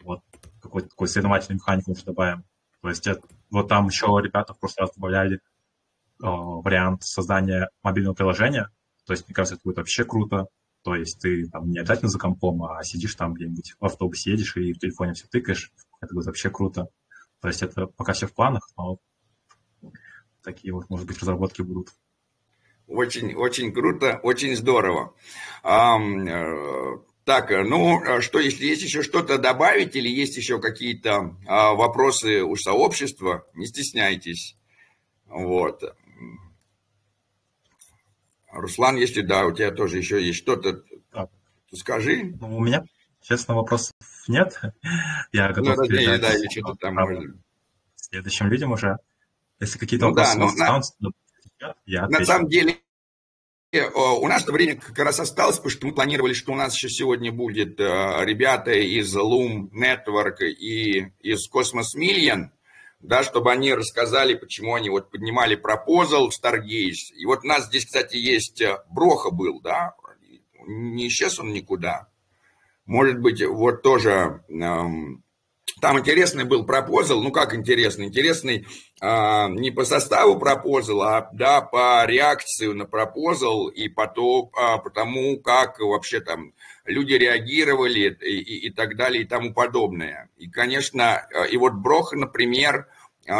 вот 0.05 0.21
какой-то 0.63 0.91
такой 0.91 1.09
соревновательный 1.09 1.57
механику 1.57 1.91
мы 1.91 1.97
добавим. 2.05 2.45
То 2.83 2.89
есть 2.89 3.07
это, 3.07 3.27
вот 3.51 3.69
там 3.69 3.87
еще 3.87 4.07
ребята 4.23 4.55
прошлый 4.55 4.87
раз 4.87 4.95
добавляли 4.95 5.37
э, 5.37 5.41
вариант 6.21 7.03
создания 7.03 7.71
мобильного 7.83 8.15
приложения. 8.15 8.71
То 9.07 9.13
есть, 9.13 9.27
мне 9.27 9.35
кажется, 9.35 9.55
это 9.55 9.63
будет 9.65 9.79
вообще 9.79 10.05
круто. 10.05 10.49
То 10.83 10.95
есть 10.95 11.21
ты 11.21 11.49
там 11.49 11.71
не 11.71 11.79
обязательно 11.79 12.09
за 12.09 12.19
компом, 12.19 12.63
а 12.65 12.83
сидишь 12.85 13.15
там 13.15 13.35
где-нибудь 13.35 13.75
в 13.81 13.85
автобусе 13.85 14.31
едешь 14.33 14.57
и 14.57 14.73
в 14.73 14.79
телефоне 14.79 15.15
все 15.15 15.27
тыкаешь. 15.27 15.73
Это 16.01 16.15
будет 16.15 16.27
вообще 16.27 16.51
круто. 16.51 16.89
То 17.41 17.49
есть 17.49 17.63
это 17.63 17.87
пока 17.87 18.13
все 18.13 18.27
в 18.27 18.35
планах, 18.35 18.69
но 18.77 18.99
такие 20.43 20.73
вот, 20.73 20.89
может 20.89 21.07
быть, 21.07 21.19
разработки 21.19 21.63
будут. 21.63 21.89
Очень, 22.87 23.35
очень 23.35 23.73
круто, 23.73 24.19
очень 24.23 24.57
здорово. 24.57 25.15
Э, 27.29 27.41
так, 27.41 27.51
ну 27.51 28.01
что, 28.23 28.39
если 28.39 28.65
есть 28.65 28.83
еще 28.83 29.03
что-то 29.03 29.37
добавить 29.37 29.95
или 29.95 30.09
есть 30.09 30.37
еще 30.39 30.59
какие-то 30.61 31.37
а, 31.47 31.75
вопросы 31.75 32.43
у 32.43 32.57
сообщества, 32.57 33.47
не 33.55 33.67
стесняйтесь. 33.67 34.57
Вот. 35.27 35.83
Руслан, 38.51 38.97
если 38.97 39.21
да, 39.21 39.45
у 39.45 39.53
тебя 39.53 39.71
тоже 39.71 39.99
еще 39.99 40.25
есть 40.25 40.39
что-то, 40.39 40.83
то 41.13 41.29
скажи. 41.75 42.35
Ну, 42.41 42.57
у 42.57 42.61
меня, 42.61 42.83
честно, 43.21 43.55
вопросов 43.55 43.93
нет. 44.27 44.59
Я 45.33 45.53
готов 45.53 45.77
ну, 45.77 45.85
передать 45.87 46.23
да, 46.23 46.35
или 46.35 46.49
что-то 46.49 46.77
там 46.77 46.95
можно. 46.95 47.35
следующим 47.97 48.47
людям 48.47 48.73
уже. 48.73 48.97
Если 49.61 49.79
какие-то 49.79 50.07
ну, 50.07 50.15
вопросы 50.15 50.33
да, 50.33 50.39
ну, 50.39 50.47
останутся, 50.47 50.95
на... 51.01 51.75
я 51.85 52.05
отвечу. 52.05 52.21
На 52.21 52.27
самом 52.27 52.49
деле, 52.49 52.73
э, 52.73 52.77
у 53.73 54.29
нас 54.29 54.47
время 54.47 54.77
как 54.77 54.99
раз 54.99 55.21
осталось, 55.21 55.57
потому 55.57 55.71
что 55.71 55.87
мы 55.87 55.95
планировали, 55.95 56.33
что 56.33 56.53
у 56.53 56.57
нас 56.57 56.75
еще 56.75 56.89
сегодня 56.89 57.31
будет 57.31 57.79
э, 57.79 57.85
ребята 58.25 58.73
из 58.73 59.15
Loom 59.15 59.69
Network 59.73 60.41
и 60.41 61.13
из 61.21 61.51
Cosmos 61.53 61.95
Million, 61.95 62.47
да, 63.01 63.23
чтобы 63.23 63.53
они 63.53 63.75
рассказали, 63.75 64.35
почему 64.35 64.75
они 64.75 64.89
вот 64.89 65.11
поднимали 65.11 65.55
пропозал 65.55 66.31
в 66.31 66.33
Stargaze. 66.33 67.13
И 67.15 67.27
вот 67.27 67.45
у 67.45 67.47
нас 67.47 67.67
здесь, 67.67 67.85
кстати, 67.85 68.17
есть 68.17 68.63
э, 68.63 68.79
Броха 68.91 69.31
был, 69.31 69.61
да, 69.61 69.95
не 70.67 71.09
исчез 71.09 71.39
он 71.39 71.53
никуда. 71.53 72.09
Может 72.87 73.21
быть, 73.21 73.45
вот 73.45 73.83
тоже 73.83 74.43
эм, 74.49 75.23
там 75.81 75.99
интересный 75.99 76.45
был 76.45 76.65
пропозал, 76.65 77.23
ну 77.23 77.31
как 77.31 77.55
интересный? 77.55 78.07
Интересный 78.07 78.67
э, 79.01 79.49
не 79.51 79.71
по 79.71 79.85
составу 79.85 80.39
пропозал, 80.39 81.03
а 81.03 81.29
да, 81.33 81.61
по 81.61 82.05
реакции 82.05 82.67
на 82.67 82.85
пропозал 82.85 83.69
и 83.69 83.89
по, 83.89 84.07
то, 84.07 84.51
э, 84.57 84.79
по 84.83 84.91
тому, 84.91 85.41
как 85.41 85.79
вообще 85.79 86.21
там 86.21 86.53
люди 86.85 87.13
реагировали 87.13 88.17
и, 88.21 88.39
и, 88.39 88.67
и 88.67 88.71
так 88.71 88.97
далее 88.97 89.23
и 89.23 89.27
тому 89.27 89.53
подобное. 89.53 90.31
И, 90.37 90.49
конечно, 90.49 91.27
э, 91.33 91.49
и 91.51 91.57
вот 91.57 91.75
Брох, 91.75 92.13
например, 92.13 92.89
э, 93.27 93.33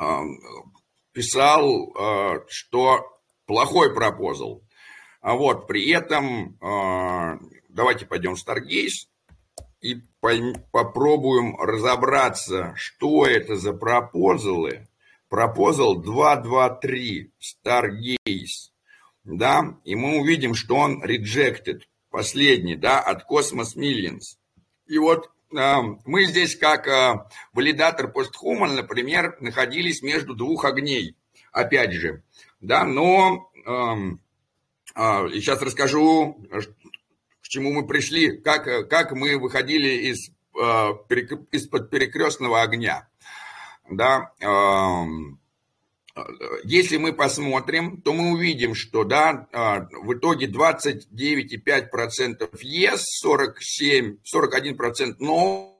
э, 0.00 0.04
писал, 1.12 1.92
э, 1.94 2.40
что 2.48 3.06
плохой 3.46 3.94
пропозал. 3.94 4.62
А 5.20 5.34
вот 5.34 5.66
при 5.66 5.90
этом, 5.90 6.56
э, 6.60 7.38
давайте 7.68 8.06
пойдем 8.06 8.34
в 8.34 8.42
Stargaze, 8.42 9.09
и 9.80 10.02
попробуем 10.70 11.56
разобраться, 11.58 12.72
что 12.76 13.26
это 13.26 13.56
за 13.56 13.72
пропозалы. 13.72 14.86
Пропозал 15.28 15.96
223 16.00 17.32
Stargaze, 17.40 18.70
да, 19.24 19.78
и 19.84 19.94
мы 19.94 20.20
увидим, 20.20 20.54
что 20.54 20.76
он 20.76 21.04
rejected, 21.04 21.82
последний, 22.10 22.74
да, 22.74 23.00
от 23.00 23.30
Cosmos 23.30 23.76
Millions. 23.76 24.36
И 24.86 24.98
вот 24.98 25.30
э, 25.56 25.74
мы 26.04 26.24
здесь, 26.24 26.56
как 26.56 26.88
э, 26.88 27.26
валидатор 27.52 28.10
постхуман, 28.10 28.74
например, 28.74 29.36
находились 29.40 30.02
между 30.02 30.34
двух 30.34 30.64
огней, 30.64 31.16
опять 31.52 31.92
же, 31.92 32.22
да, 32.60 32.84
но 32.84 33.50
сейчас 34.92 35.62
расскажу, 35.62 36.44
чему 37.50 37.72
мы 37.72 37.86
пришли, 37.86 38.38
как, 38.38 38.88
как 38.88 39.12
мы 39.12 39.36
выходили 39.36 40.10
из, 40.10 40.28
э, 40.28 40.32
из-под 41.52 41.90
перекрестного 41.90 42.62
огня. 42.62 43.06
Да, 43.90 44.32
эм, 44.40 45.38
если 46.64 46.96
мы 46.96 47.12
посмотрим, 47.12 48.00
то 48.02 48.12
мы 48.12 48.32
увидим, 48.32 48.76
что 48.76 49.04
да, 49.04 49.48
э, 49.52 49.86
в 50.02 50.14
итоге 50.14 50.46
29,5% 50.46 52.48
yes, 52.62 53.00
47, 53.20 54.18
41% 54.24 55.18
no, 55.18 55.74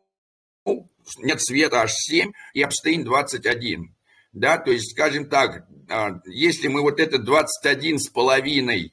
нет 1.19 1.41
света 1.41 1.83
аж 1.83 1.93
7 1.93 2.33
и 2.55 2.63
abstain 2.63 3.05
21. 3.05 3.95
Да, 4.33 4.59
то 4.59 4.73
есть, 4.73 4.91
скажем 4.93 5.29
так, 5.29 5.69
э, 5.89 6.09
если 6.27 6.69
мы 6.69 6.83
вот 6.83 6.99
это 6.99 7.19
21 7.19 8.01
с 8.01 8.09
половиной 8.09 8.93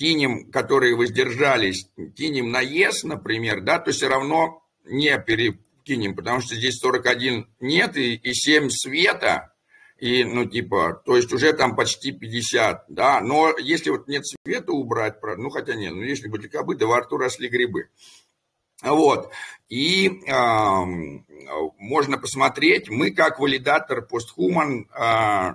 кинем, 0.00 0.50
которые 0.50 0.96
воздержались, 0.96 1.86
кинем 2.16 2.50
на 2.50 2.62
ЕС, 2.62 3.04
например, 3.04 3.60
да, 3.60 3.78
то 3.78 3.92
все 3.92 4.08
равно 4.08 4.62
не 4.86 5.16
перекинем, 5.18 6.16
потому 6.16 6.40
что 6.40 6.54
здесь 6.54 6.78
41 6.78 7.46
нет 7.60 7.98
и, 7.98 8.14
и 8.14 8.32
7 8.32 8.70
света, 8.70 9.52
и, 9.98 10.24
ну, 10.24 10.46
типа, 10.46 11.02
то 11.04 11.18
есть 11.18 11.30
уже 11.34 11.52
там 11.52 11.76
почти 11.76 12.12
50, 12.12 12.86
да, 12.88 13.20
но 13.20 13.54
если 13.58 13.90
вот 13.90 14.08
нет 14.08 14.24
света 14.26 14.72
убрать, 14.72 15.16
ну, 15.36 15.50
хотя 15.50 15.74
нет, 15.74 15.92
ну, 15.92 16.00
если 16.00 16.28
были 16.28 16.48
кобы, 16.48 16.76
да 16.76 16.86
во 16.86 17.00
рту 17.00 17.18
росли 17.18 17.50
грибы. 17.50 17.90
Вот, 18.82 19.30
и 19.68 20.08
э, 20.08 20.84
можно 21.76 22.16
посмотреть, 22.16 22.88
мы 22.88 23.10
как 23.10 23.38
валидатор 23.38 24.00
POSTHUMAN 24.00 24.88
э, 24.98 25.54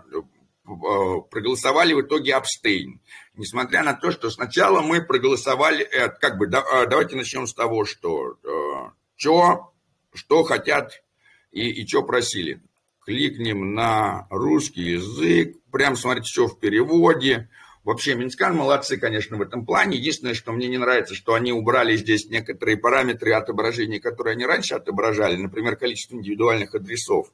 проголосовали 1.32 1.93
в 1.93 2.02
итоге 2.02 2.36
abstain. 2.36 3.02
Несмотря 3.38 3.84
на 3.84 3.94
то, 3.94 4.12
что 4.12 4.30
сначала 4.30 4.82
мы 4.82 5.02
проголосовали, 5.02 5.90
как 6.22 6.38
бы, 6.38 6.48
давайте 6.48 7.16
начнем 7.16 7.48
с 7.48 7.54
того, 7.54 7.86
что, 7.86 8.38
что, 9.16 9.74
что 10.14 10.44
хотят 10.44 11.04
и, 11.52 11.70
и 11.70 11.88
что 11.88 12.04
просили. 12.04 12.62
Кликнем 13.06 13.76
на 13.76 14.28
русский 14.30 14.94
язык, 14.94 15.58
прям 15.72 15.96
смотрите, 15.96 16.30
что 16.30 16.48
в 16.48 16.60
переводе. 16.60 17.50
Вообще, 17.84 18.16
Mintscan 18.16 18.56
молодцы, 18.56 18.98
конечно, 18.98 19.38
в 19.38 19.42
этом 19.44 19.64
плане. 19.64 19.98
Единственное, 19.98 20.34
что 20.34 20.52
мне 20.52 20.68
не 20.68 20.80
нравится, 20.80 21.14
что 21.14 21.36
они 21.36 21.52
убрали 21.52 21.96
здесь 21.98 22.28
некоторые 22.30 22.78
параметры 22.78 23.34
отображения, 23.34 24.00
которые 24.00 24.34
они 24.34 24.46
раньше 24.46 24.74
отображали, 24.74 25.36
например, 25.36 25.76
количество 25.76 26.16
индивидуальных 26.16 26.74
адресов. 26.74 27.28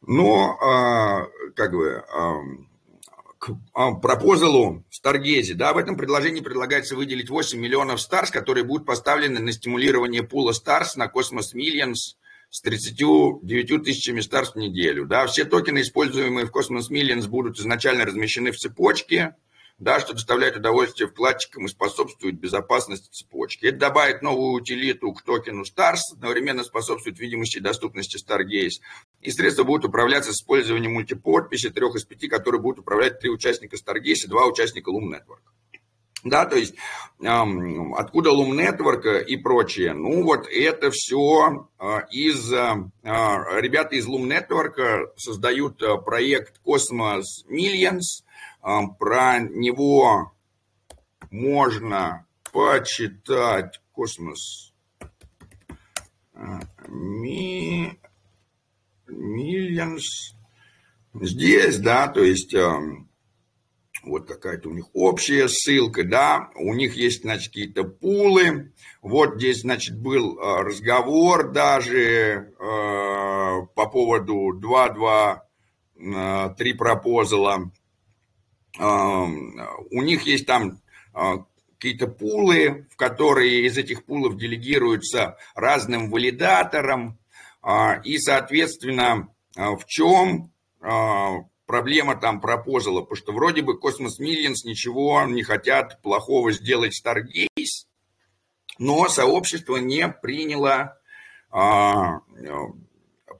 Но, 0.00 0.58
а, 0.60 1.26
как 1.56 1.72
бы, 1.72 2.04
а, 2.12 2.40
к 3.42 3.58
а, 3.74 3.90
пропозалу 3.90 4.84
Stargaze, 4.88 5.54
да, 5.54 5.72
в 5.72 5.76
этом 5.76 5.96
предложении 5.96 6.40
предлагается 6.40 6.94
выделить 6.94 7.28
8 7.28 7.58
миллионов 7.58 8.00
Stars, 8.00 8.30
которые 8.30 8.62
будут 8.62 8.86
поставлены 8.86 9.40
на 9.40 9.50
стимулирование 9.50 10.22
пула 10.22 10.52
Stars 10.52 10.94
на 10.94 11.08
Cosmos 11.08 11.52
Millions 11.52 12.14
с 12.50 12.60
39 12.60 13.82
тысячами 13.82 14.20
Stars 14.20 14.54
в 14.54 14.58
неделю. 14.58 15.06
Да, 15.06 15.26
все 15.26 15.44
токены, 15.44 15.80
используемые 15.80 16.46
в 16.46 16.56
Cosmos 16.56 16.88
Millions, 16.88 17.26
будут 17.26 17.58
изначально 17.58 18.04
размещены 18.04 18.52
в 18.52 18.58
цепочке, 18.58 19.34
да, 19.82 19.98
что 19.98 20.12
доставляет 20.12 20.56
удовольствие 20.56 21.08
вкладчикам 21.08 21.66
и 21.66 21.68
способствует 21.68 22.38
безопасности 22.38 23.10
цепочки. 23.10 23.66
Это 23.66 23.78
добавит 23.78 24.22
новую 24.22 24.52
утилиту 24.52 25.12
к 25.12 25.22
токену 25.22 25.64
Stars, 25.64 25.98
одновременно 26.12 26.62
способствует 26.62 27.18
видимости 27.18 27.56
и 27.56 27.60
доступности 27.60 28.16
Stargaze. 28.16 28.80
И 29.20 29.32
средства 29.32 29.64
будут 29.64 29.86
управляться 29.86 30.32
с 30.32 30.36
использованием 30.36 30.92
мультиподписи 30.92 31.70
трех 31.70 31.96
из 31.96 32.04
пяти, 32.04 32.28
которые 32.28 32.60
будут 32.60 32.78
управлять 32.78 33.18
три 33.18 33.30
участника 33.30 33.76
Stargaze 33.76 34.26
и 34.26 34.28
два 34.28 34.46
участника 34.46 34.92
Loom 34.92 35.10
Network. 35.10 35.42
Да, 36.22 36.46
то 36.46 36.56
есть 36.56 36.76
эм, 37.20 37.94
откуда 37.94 38.30
Loom 38.30 38.52
Network 38.52 39.24
и 39.24 39.36
прочее. 39.36 39.94
Ну 39.94 40.22
вот 40.22 40.46
это 40.48 40.92
все 40.92 41.66
э, 41.80 41.84
из... 42.12 42.52
Э, 42.52 42.76
ребята 43.02 43.96
из 43.96 44.06
Loom 44.06 44.28
Network 44.28 45.08
создают 45.16 45.82
проект 46.04 46.60
Cosmos 46.64 47.24
Millions. 47.50 48.22
Э, 48.62 48.80
про 48.98 49.38
него 49.40 50.32
можно 51.30 52.26
почитать 52.52 53.80
Космос 53.92 54.72
Millions. 59.08 60.04
Здесь, 61.14 61.78
да, 61.78 62.08
то 62.08 62.22
есть... 62.22 62.54
Э, 62.54 62.80
вот 64.04 64.26
какая-то 64.26 64.68
у 64.68 64.72
них 64.72 64.86
общая 64.94 65.48
ссылка, 65.48 66.04
да, 66.04 66.50
у 66.56 66.74
них 66.74 66.94
есть, 66.96 67.22
значит, 67.22 67.48
какие-то 67.48 67.84
пулы, 67.84 68.72
вот 69.00 69.36
здесь, 69.36 69.60
значит, 69.60 69.98
был 69.98 70.38
э, 70.38 70.62
разговор 70.62 71.52
даже 71.52 71.98
э, 71.98 72.46
по 72.58 73.88
поводу 73.88 74.58
2-2-3 74.58 75.40
э, 75.98 76.74
пропозала, 76.74 77.70
у 78.78 80.02
них 80.02 80.22
есть 80.22 80.46
там 80.46 80.80
э, 81.14 81.20
какие-то 81.78 82.06
пулы, 82.06 82.86
в 82.90 82.96
которые 82.96 83.66
из 83.66 83.76
этих 83.76 84.04
пулов 84.04 84.38
делегируются 84.38 85.36
разным 85.54 86.10
валидаторам, 86.10 87.18
э, 87.62 88.02
и, 88.04 88.18
соответственно, 88.18 89.28
э, 89.56 89.62
в 89.62 89.84
чем 89.86 90.50
проблема 91.66 92.16
там 92.16 92.40
пропозала, 92.40 93.02
потому 93.02 93.16
что 93.16 93.32
вроде 93.32 93.62
бы 93.62 93.78
Cosmos 93.78 94.20
Millions 94.20 94.64
ничего 94.64 95.22
не 95.26 95.44
хотят 95.44 96.02
плохого 96.02 96.50
сделать 96.52 97.00
Stargaze, 97.00 97.86
но 98.78 99.08
сообщество 99.08 99.76
не 99.76 100.08
приняло 100.08 100.98
а, 101.52 102.20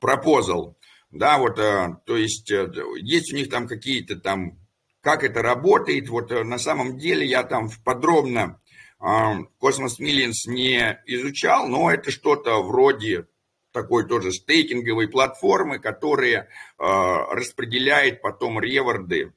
пропозал. 0.01 0.77
Да, 1.11 1.39
вот, 1.39 1.59
а, 1.59 2.01
то 2.07 2.17
есть 2.17 2.51
э, 2.51 2.71
есть 2.97 3.33
у 3.33 3.37
них 3.37 3.51
там 3.51 3.67
какие-то 3.67 4.17
там, 4.17 4.59
как 5.03 5.25
это 5.25 5.43
работает, 5.43 6.09
вот 6.09 6.33
э, 6.33 6.45
на 6.45 6.59
самом 6.59 6.97
деле 6.97 7.27
я 7.27 7.43
там 7.43 7.69
подробно 7.85 8.61
а, 8.99 9.41
Cosmos 9.61 9.99
Millions 10.01 10.47
не 10.47 10.99
изучал, 11.07 11.69
но 11.69 11.91
это 11.91 12.11
что-то 12.13 12.63
вроде 12.63 13.27
такой 13.73 14.07
тоже 14.07 14.33
стейкинговой 14.33 15.09
платформы, 15.09 15.81
которая 15.81 16.43
э, 16.43 16.47
распределяет 16.79 18.23
потом 18.23 18.61
реворды 18.61 19.33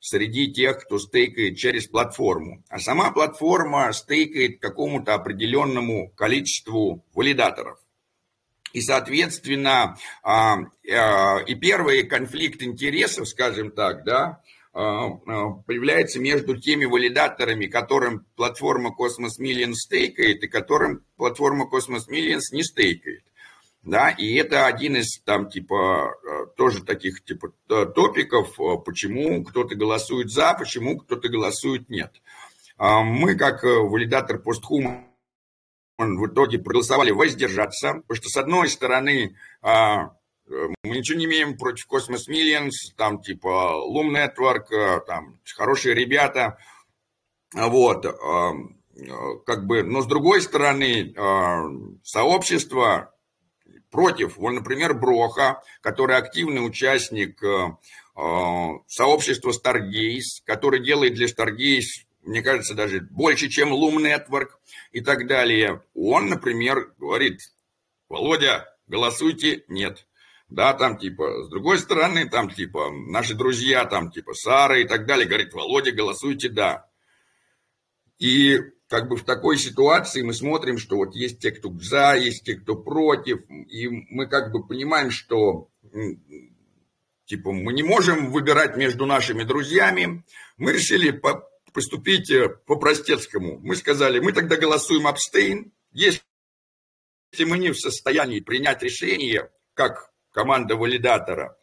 среди 0.00 0.52
тех, 0.52 0.84
кто 0.84 0.98
стейкает 0.98 1.56
через 1.56 1.86
платформу. 1.86 2.62
А 2.68 2.78
сама 2.78 3.10
платформа 3.10 3.92
стейкает 3.92 4.60
какому-то 4.60 5.14
определенному 5.14 6.10
количеству 6.10 7.04
валидаторов. 7.14 7.78
И, 8.72 8.82
соответственно, 8.82 9.96
э, 10.22 10.30
э, 10.92 11.44
и 11.46 11.54
первый 11.54 12.02
конфликт 12.02 12.62
интересов, 12.62 13.28
скажем 13.28 13.70
так, 13.70 14.04
да, 14.04 14.42
появляется 14.76 16.20
между 16.20 16.60
теми 16.60 16.84
валидаторами, 16.84 17.66
которым 17.66 18.26
платформа 18.36 18.90
Cosmos 18.90 19.40
Millions 19.40 19.74
стейкает, 19.74 20.42
и 20.42 20.48
которым 20.48 21.04
платформа 21.16 21.66
Cosmos 21.72 22.10
Millions 22.10 22.52
не 22.52 22.62
стейкает 22.62 23.22
да, 23.86 24.10
и 24.10 24.34
это 24.34 24.66
один 24.66 24.96
из 24.96 25.20
там 25.24 25.48
типа 25.48 26.10
э, 26.10 26.46
тоже 26.56 26.82
таких 26.82 27.24
типа 27.24 27.52
топиков, 27.68 28.60
э, 28.60 28.78
почему 28.84 29.44
кто-то 29.44 29.76
голосует 29.76 30.28
за, 30.28 30.54
почему 30.54 30.98
кто-то 30.98 31.28
голосует 31.28 31.88
нет. 31.88 32.12
А 32.78 33.02
мы 33.02 33.36
как 33.36 33.62
э, 33.62 33.68
валидатор 33.68 34.38
постхуман 34.38 35.06
в 35.98 36.26
итоге 36.26 36.58
проголосовали 36.58 37.12
воздержаться, 37.12 38.02
потому 38.06 38.16
что 38.16 38.28
с 38.28 38.36
одной 38.36 38.68
стороны 38.68 39.36
а, 39.62 40.16
мы 40.48 40.96
ничего 40.96 41.18
не 41.18 41.24
имеем 41.26 41.56
против 41.56 41.86
Cosmos 41.90 42.28
Millions, 42.28 42.94
там 42.96 43.20
типа 43.20 43.74
Loom 43.88 44.10
Network, 44.12 45.04
там 45.06 45.40
хорошие 45.56 45.94
ребята, 45.94 46.58
вот, 47.52 48.04
как 49.44 49.66
бы, 49.66 49.82
но 49.82 50.02
с 50.02 50.06
другой 50.06 50.40
стороны 50.40 51.14
сообщество 52.02 53.12
против, 53.96 54.36
вот, 54.36 54.52
например, 54.52 54.94
Броха, 54.94 55.62
который 55.80 56.16
активный 56.16 56.66
участник 56.66 57.42
э, 57.42 57.68
э, 58.16 58.78
сообщества 58.86 59.52
Stargaze, 59.52 60.42
который 60.44 60.84
делает 60.84 61.14
для 61.14 61.26
Stargaze, 61.26 62.04
мне 62.22 62.42
кажется, 62.42 62.74
даже 62.74 63.00
больше, 63.00 63.48
чем 63.48 63.72
Loom 63.72 63.96
Network 64.02 64.50
и 64.92 65.00
так 65.00 65.26
далее. 65.26 65.82
Он, 65.94 66.28
например, 66.28 66.92
говорит, 66.98 67.40
Володя, 68.08 68.68
голосуйте 68.86 69.64
нет. 69.68 70.06
Да, 70.48 70.74
там 70.74 70.96
типа, 70.96 71.44
с 71.44 71.48
другой 71.48 71.78
стороны, 71.78 72.28
там 72.28 72.50
типа, 72.50 72.90
наши 72.90 73.34
друзья, 73.34 73.84
там 73.84 74.10
типа, 74.10 74.32
Сара 74.34 74.78
и 74.78 74.84
так 74.84 75.06
далее, 75.06 75.26
говорит, 75.26 75.52
Володя, 75.52 75.90
голосуйте 75.90 76.48
да. 76.48 76.88
И 78.18 78.58
как 78.88 79.08
бы 79.08 79.16
в 79.16 79.24
такой 79.24 79.58
ситуации 79.58 80.22
мы 80.22 80.32
смотрим, 80.32 80.78
что 80.78 80.96
вот 80.96 81.14
есть 81.16 81.40
те, 81.40 81.50
кто 81.50 81.72
за, 81.80 82.14
есть 82.14 82.44
те, 82.44 82.54
кто 82.54 82.76
против, 82.76 83.40
и 83.50 83.88
мы 83.88 84.28
как 84.28 84.52
бы 84.52 84.66
понимаем, 84.66 85.10
что 85.10 85.68
типа 87.24 87.52
мы 87.52 87.72
не 87.72 87.82
можем 87.82 88.30
выбирать 88.30 88.76
между 88.76 89.04
нашими 89.04 89.42
друзьями. 89.42 90.24
Мы 90.56 90.72
решили 90.72 91.10
по 91.10 91.48
поступить 91.72 92.30
э, 92.30 92.48
по-простецкому. 92.48 93.58
Мы 93.58 93.76
сказали, 93.76 94.18
мы 94.18 94.32
тогда 94.32 94.56
голосуем 94.56 95.06
абстейн, 95.06 95.74
если 95.92 96.22
мы 97.40 97.58
не 97.58 97.70
в 97.70 97.78
состоянии 97.78 98.40
принять 98.40 98.82
решение, 98.82 99.50
как 99.74 100.10
команда 100.36 100.76
валидатора, 100.76 101.56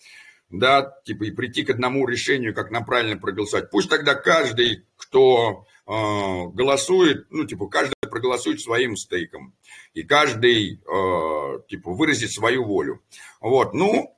да, 0.50 0.98
типа 1.06 1.26
и 1.26 1.32
прийти 1.32 1.64
к 1.64 1.70
одному 1.70 2.08
решению, 2.08 2.56
как 2.56 2.72
нам 2.72 2.86
правильно 2.86 3.20
проголосовать. 3.20 3.70
Пусть 3.70 3.88
тогда 3.88 4.16
каждый, 4.16 4.88
кто 4.96 5.68
э, 5.86 5.92
голосует, 5.92 7.28
ну, 7.30 7.46
типа, 7.46 7.68
каждый 7.68 7.94
проголосует 8.02 8.60
своим 8.62 8.98
стейком, 8.98 9.54
и 9.94 10.02
каждый, 10.02 10.82
э, 10.82 11.60
типа, 11.70 11.92
выразит 11.92 12.32
свою 12.32 12.66
волю. 12.66 13.04
Вот, 13.40 13.76
ну, 13.76 14.18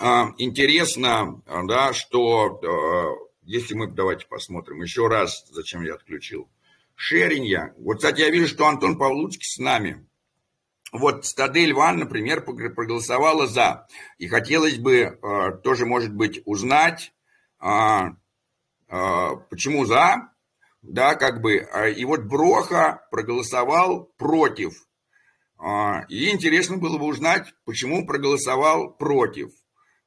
э, 0.00 0.04
интересно, 0.38 1.40
да, 1.46 1.92
что, 1.92 2.58
э, 2.60 3.26
если 3.44 3.74
мы, 3.74 3.86
давайте 3.86 4.26
посмотрим 4.26 4.82
еще 4.82 5.06
раз, 5.06 5.46
зачем 5.52 5.82
я 5.84 5.94
отключил, 5.94 6.48
шеринья. 6.96 7.74
Вот, 7.78 7.98
кстати, 7.98 8.22
я 8.22 8.30
вижу, 8.30 8.48
что 8.48 8.66
Антон 8.66 8.98
Павлуцкий 8.98 9.46
с 9.46 9.58
нами. 9.58 10.04
Вот 10.92 11.26
Стадель 11.26 11.74
Ван, 11.74 11.98
например, 11.98 12.42
проголосовала 12.42 13.46
за. 13.46 13.86
И 14.16 14.26
хотелось 14.26 14.78
бы 14.78 14.94
э, 14.96 15.52
тоже, 15.62 15.84
может 15.84 16.14
быть, 16.14 16.40
узнать, 16.46 17.12
э, 17.60 17.68
э, 18.88 19.30
почему 19.50 19.84
за, 19.84 20.32
да, 20.80 21.14
как 21.14 21.42
бы, 21.42 21.58
а, 21.58 21.88
и 21.88 22.04
вот 22.04 22.22
Броха 22.22 23.06
проголосовал 23.10 24.04
против. 24.16 24.72
И 26.08 26.30
интересно 26.30 26.76
было 26.76 26.98
бы 26.98 27.06
узнать, 27.06 27.52
почему 27.64 28.06
проголосовал 28.06 28.92
против. 28.92 29.50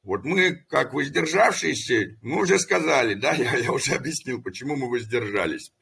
Вот 0.02 0.24
мы, 0.24 0.64
как 0.68 0.94
воздержавшиеся, 0.94 2.16
мы 2.22 2.40
уже 2.40 2.58
сказали, 2.58 3.14
да, 3.14 3.32
я, 3.34 3.56
я 3.56 3.70
уже 3.70 3.94
объяснил, 3.94 4.42
почему 4.42 4.76
мы 4.76 4.88
воздержались. 4.88 5.72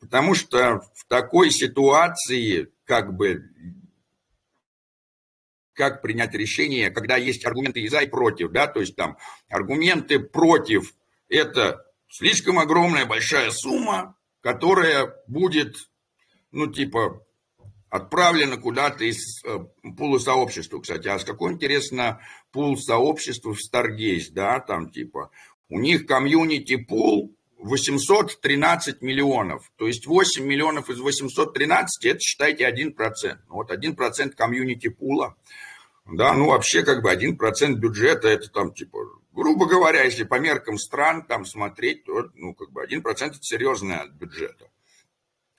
Потому 0.00 0.34
что 0.34 0.80
в 0.94 1.06
такой 1.06 1.50
ситуации, 1.50 2.72
как 2.84 3.14
бы, 3.14 3.42
как 5.80 6.02
принять 6.02 6.34
решение, 6.34 6.90
когда 6.90 7.16
есть 7.16 7.46
аргументы 7.46 7.80
и 7.80 7.88
за, 7.88 8.00
и 8.00 8.06
против, 8.06 8.50
да, 8.50 8.66
то 8.66 8.80
есть 8.80 8.96
там 8.96 9.16
аргументы 9.48 10.18
против– 10.20 10.92
это 11.30 11.86
слишком 12.06 12.58
огромная 12.58 13.06
большая 13.06 13.50
сумма, 13.50 14.14
которая 14.42 15.14
будет, 15.26 15.74
ну, 16.52 16.66
типа, 16.66 17.24
отправлена 17.88 18.58
куда-то 18.58 19.04
из 19.04 19.42
э, 19.42 19.58
пула 19.96 20.18
сообщества, 20.18 20.80
кстати. 20.80 21.08
А 21.08 21.18
с 21.18 21.24
какой, 21.24 21.54
интересно, 21.54 22.20
пул 22.52 22.76
сообщества 22.76 23.54
в 23.54 23.58
Stargaze, 23.58 24.32
да, 24.32 24.60
там, 24.60 24.90
типа, 24.90 25.30
у 25.70 25.80
них 25.80 26.04
комьюнити 26.04 26.76
пул 26.76 27.34
813 27.56 29.00
миллионов. 29.00 29.70
То 29.76 29.86
есть 29.86 30.06
8 30.06 30.44
миллионов 30.44 30.90
из 30.90 30.98
813, 30.98 32.04
это 32.06 32.20
считайте 32.20 32.68
1%. 32.68 32.94
Ну, 33.48 33.54
вот 33.54 33.70
1% 33.70 34.30
комьюнити 34.30 34.88
пула. 34.88 35.36
Да, 36.12 36.32
ну 36.34 36.48
вообще 36.48 36.82
как 36.82 37.02
бы 37.02 37.12
1% 37.12 37.74
бюджета, 37.74 38.28
это 38.28 38.50
там 38.50 38.72
типа, 38.74 38.98
грубо 39.32 39.66
говоря, 39.66 40.02
если 40.02 40.24
по 40.24 40.40
меркам 40.40 40.76
стран 40.76 41.24
там 41.24 41.44
смотреть, 41.44 42.04
то 42.04 42.30
ну 42.34 42.54
как 42.54 42.70
бы 42.72 42.84
1% 42.84 43.02
это 43.02 43.38
серьезное 43.40 44.00
от 44.00 44.10
бюджета. 44.12 44.70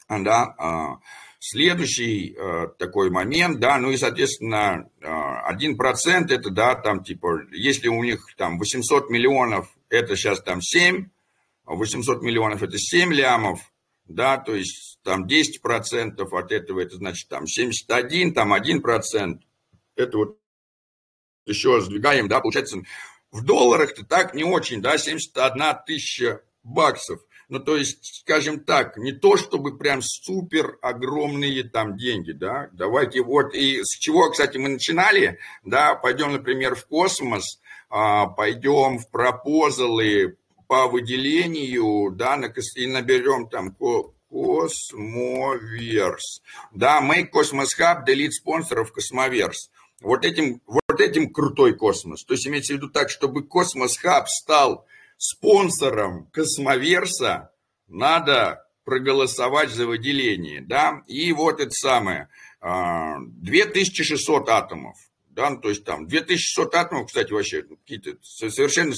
Да, 0.09 0.53
а, 0.57 0.99
следующий 1.39 2.35
а, 2.37 2.67
такой 2.67 3.09
момент, 3.09 3.59
да, 3.59 3.77
ну 3.77 3.91
и, 3.91 3.97
соответственно, 3.97 4.89
1% 5.01 5.05
а, 5.05 6.33
это, 6.33 6.49
да, 6.49 6.75
там, 6.75 7.01
типа, 7.01 7.43
если 7.51 7.87
у 7.87 8.03
них 8.03 8.25
там 8.35 8.59
800 8.59 9.09
миллионов, 9.09 9.73
это 9.89 10.17
сейчас 10.17 10.41
там 10.41 10.61
7, 10.61 11.07
800 11.65 12.21
миллионов 12.23 12.61
это 12.61 12.77
7 12.77 13.13
лямов, 13.13 13.61
да, 14.05 14.37
то 14.37 14.53
есть 14.53 14.99
там 15.03 15.25
10% 15.25 16.19
от 16.19 16.51
этого, 16.51 16.81
это 16.81 16.97
значит 16.97 17.29
там 17.29 17.47
71, 17.47 18.33
там 18.33 18.53
1%, 18.53 19.39
это 19.95 20.17
вот 20.17 20.40
еще 21.45 21.81
сдвигаем, 21.81 22.27
да, 22.27 22.39
получается 22.39 22.81
в 23.31 23.43
долларах-то 23.43 24.05
так 24.05 24.33
не 24.33 24.43
очень, 24.43 24.81
да, 24.81 24.97
71 24.97 25.63
тысяча 25.85 26.41
баксов. 26.63 27.21
Ну, 27.49 27.59
то 27.59 27.75
есть, 27.75 28.21
скажем 28.21 28.61
так, 28.61 28.95
не 28.95 29.11
то, 29.11 29.35
чтобы 29.35 29.77
прям 29.77 30.01
супер 30.01 30.77
огромные 30.81 31.63
там 31.63 31.97
деньги, 31.97 32.31
да. 32.31 32.69
Давайте 32.71 33.21
вот, 33.21 33.53
и 33.53 33.83
с 33.83 33.97
чего, 33.99 34.31
кстати, 34.31 34.57
мы 34.57 34.69
начинали, 34.69 35.37
да, 35.65 35.95
пойдем, 35.95 36.31
например, 36.31 36.75
в 36.75 36.87
космос, 36.87 37.59
а, 37.89 38.27
пойдем 38.27 38.99
в 38.99 39.09
пропозалы 39.09 40.37
по 40.67 40.87
выделению, 40.87 42.15
да, 42.15 42.41
и 42.75 42.87
наберем 42.87 43.49
там 43.49 43.75
Cosmoverse. 44.31 46.41
Да, 46.71 47.01
Make 47.01 47.31
Cosmos 47.33 47.77
Hub, 47.77 48.05
delete 48.07 48.31
спонсоров 48.31 48.93
Космоверс. 48.93 49.69
Вот 50.01 50.25
этим, 50.25 50.61
вот 50.65 50.99
этим 50.99 51.31
крутой 51.31 51.75
космос. 51.75 52.23
То 52.23 52.33
есть 52.33 52.47
имеется 52.47 52.73
в 52.73 52.77
виду 52.77 52.89
так, 52.89 53.09
чтобы 53.09 53.43
Космос 53.43 53.97
Хаб 53.97 54.27
стал 54.27 54.85
спонсором 55.17 56.27
Космоверса, 56.31 57.51
надо 57.87 58.65
проголосовать 58.83 59.69
за 59.69 59.85
выделение, 59.85 60.61
да, 60.61 61.03
и 61.05 61.31
вот 61.33 61.59
это 61.59 61.71
самое, 61.71 62.29
2600 62.61 64.49
а, 64.49 64.57
атомов, 64.57 64.97
да, 65.29 65.51
ну, 65.51 65.61
то 65.61 65.69
есть 65.69 65.83
там 65.83 66.07
2600 66.07 66.75
атомов, 66.75 67.07
кстати, 67.07 67.31
вообще 67.31 67.61
какие-то 67.61 68.17
совершенно 68.23 68.95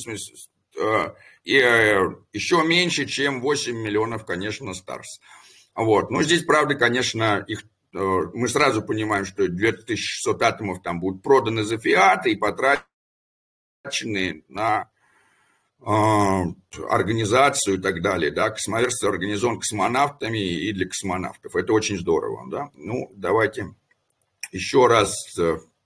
а, 0.79 1.15
и 1.43 1.57
э, 1.57 2.09
еще 2.31 2.63
меньше, 2.63 3.05
чем 3.05 3.41
8 3.41 3.75
миллионов, 3.75 4.25
конечно, 4.25 4.73
Старс. 4.73 5.19
Вот. 5.75 6.09
Но 6.09 6.23
здесь, 6.23 6.43
правда, 6.43 6.75
конечно, 6.75 7.43
их 7.47 7.63
мы 7.93 8.47
сразу 8.47 8.81
понимаем, 8.81 9.25
что 9.25 9.47
2600 9.47 10.41
атомов 10.41 10.81
там 10.81 10.99
будут 10.99 11.21
проданы 11.21 11.63
за 11.63 11.77
фиаты 11.77 12.31
и 12.31 12.35
потрачены 12.35 12.83
на 14.49 14.89
э, 15.79 15.85
организацию 16.89 17.77
и 17.77 17.81
так 17.81 18.01
далее, 18.01 18.31
да, 18.31 18.49
космоверство 18.49 19.09
организован 19.09 19.59
космонавтами 19.59 20.39
и 20.39 20.73
для 20.73 20.87
космонавтов. 20.87 21.55
Это 21.55 21.73
очень 21.73 21.97
здорово, 21.97 22.49
да. 22.49 22.69
Ну, 22.73 23.11
давайте 23.15 23.75
еще 24.51 24.87
раз, 24.87 25.15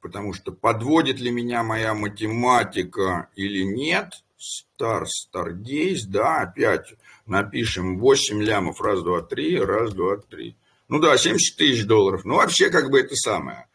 потому 0.01 0.33
что 0.33 0.51
подводит 0.51 1.19
ли 1.19 1.29
меня 1.31 1.63
моя 1.63 1.93
математика 1.93 3.29
или 3.35 3.63
нет– 3.63 4.13
Star, 4.37 5.05
Stargaze, 5.05 6.05
да, 6.07 6.41
опять 6.41 6.93
напишем 7.25 7.99
8 7.99 8.41
лямов, 8.41 8.81
раз, 8.81 9.01
два, 9.01 9.21
три, 9.21 9.59
раз, 9.59 9.93
два, 9.93 10.17
три. 10.17 10.55
Ну 10.89 10.99
да, 10.99 11.17
70 11.17 11.57
тысяч 11.57 11.85
долларов. 11.85 12.23
Ну, 12.23 12.35
вообще, 12.35 12.69
как 12.69 12.89
бы 12.89 12.99
это 12.99 13.15
самое. 13.15 13.67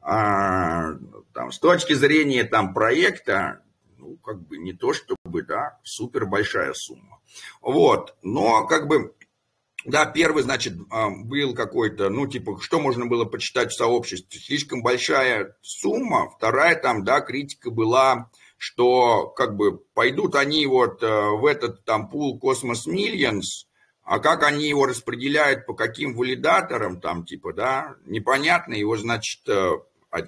А, 0.00 0.92
там, 1.32 1.50
с 1.50 1.58
точки 1.58 1.94
зрения 1.94 2.44
там 2.44 2.74
проекта, 2.74 3.62
ну, 3.96 4.16
как 4.18 4.46
бы 4.46 4.58
не 4.58 4.74
то 4.74 4.92
чтобы, 4.92 5.42
да, 5.42 5.78
супер 5.82 6.26
большая 6.26 6.74
сумма. 6.74 7.20
Вот, 7.62 8.14
но 8.22 8.66
как 8.66 8.86
бы, 8.86 9.14
да, 9.86 10.04
первый, 10.04 10.42
значит, 10.42 10.74
а, 10.90 11.08
был 11.08 11.54
какой-то, 11.54 12.10
ну, 12.10 12.26
типа, 12.26 12.60
что 12.60 12.80
можно 12.80 13.06
было 13.06 13.24
почитать 13.24 13.72
в 13.72 13.76
сообществе? 13.76 14.38
Слишком 14.38 14.82
большая 14.82 15.56
сумма. 15.62 16.30
Вторая 16.36 16.76
там, 16.76 17.04
да, 17.04 17.22
критика 17.22 17.70
была, 17.70 18.30
что 18.58 19.28
как 19.28 19.56
бы 19.56 19.78
пойдут 19.78 20.34
они 20.34 20.66
вот 20.66 21.02
э, 21.02 21.06
в 21.06 21.44
этот 21.46 21.84
там 21.84 22.08
пул 22.08 22.40
Cosmos 22.42 22.86
Millions, 22.86 23.66
а 24.04 24.18
как 24.18 24.42
они 24.42 24.68
его 24.68 24.84
распределяют, 24.84 25.64
по 25.64 25.74
каким 25.74 26.14
валидаторам 26.14 27.00
там 27.00 27.24
типа, 27.24 27.54
да, 27.54 27.96
непонятно, 28.04 28.74
его, 28.74 28.96
значит, 28.98 29.40
э, 29.48 29.70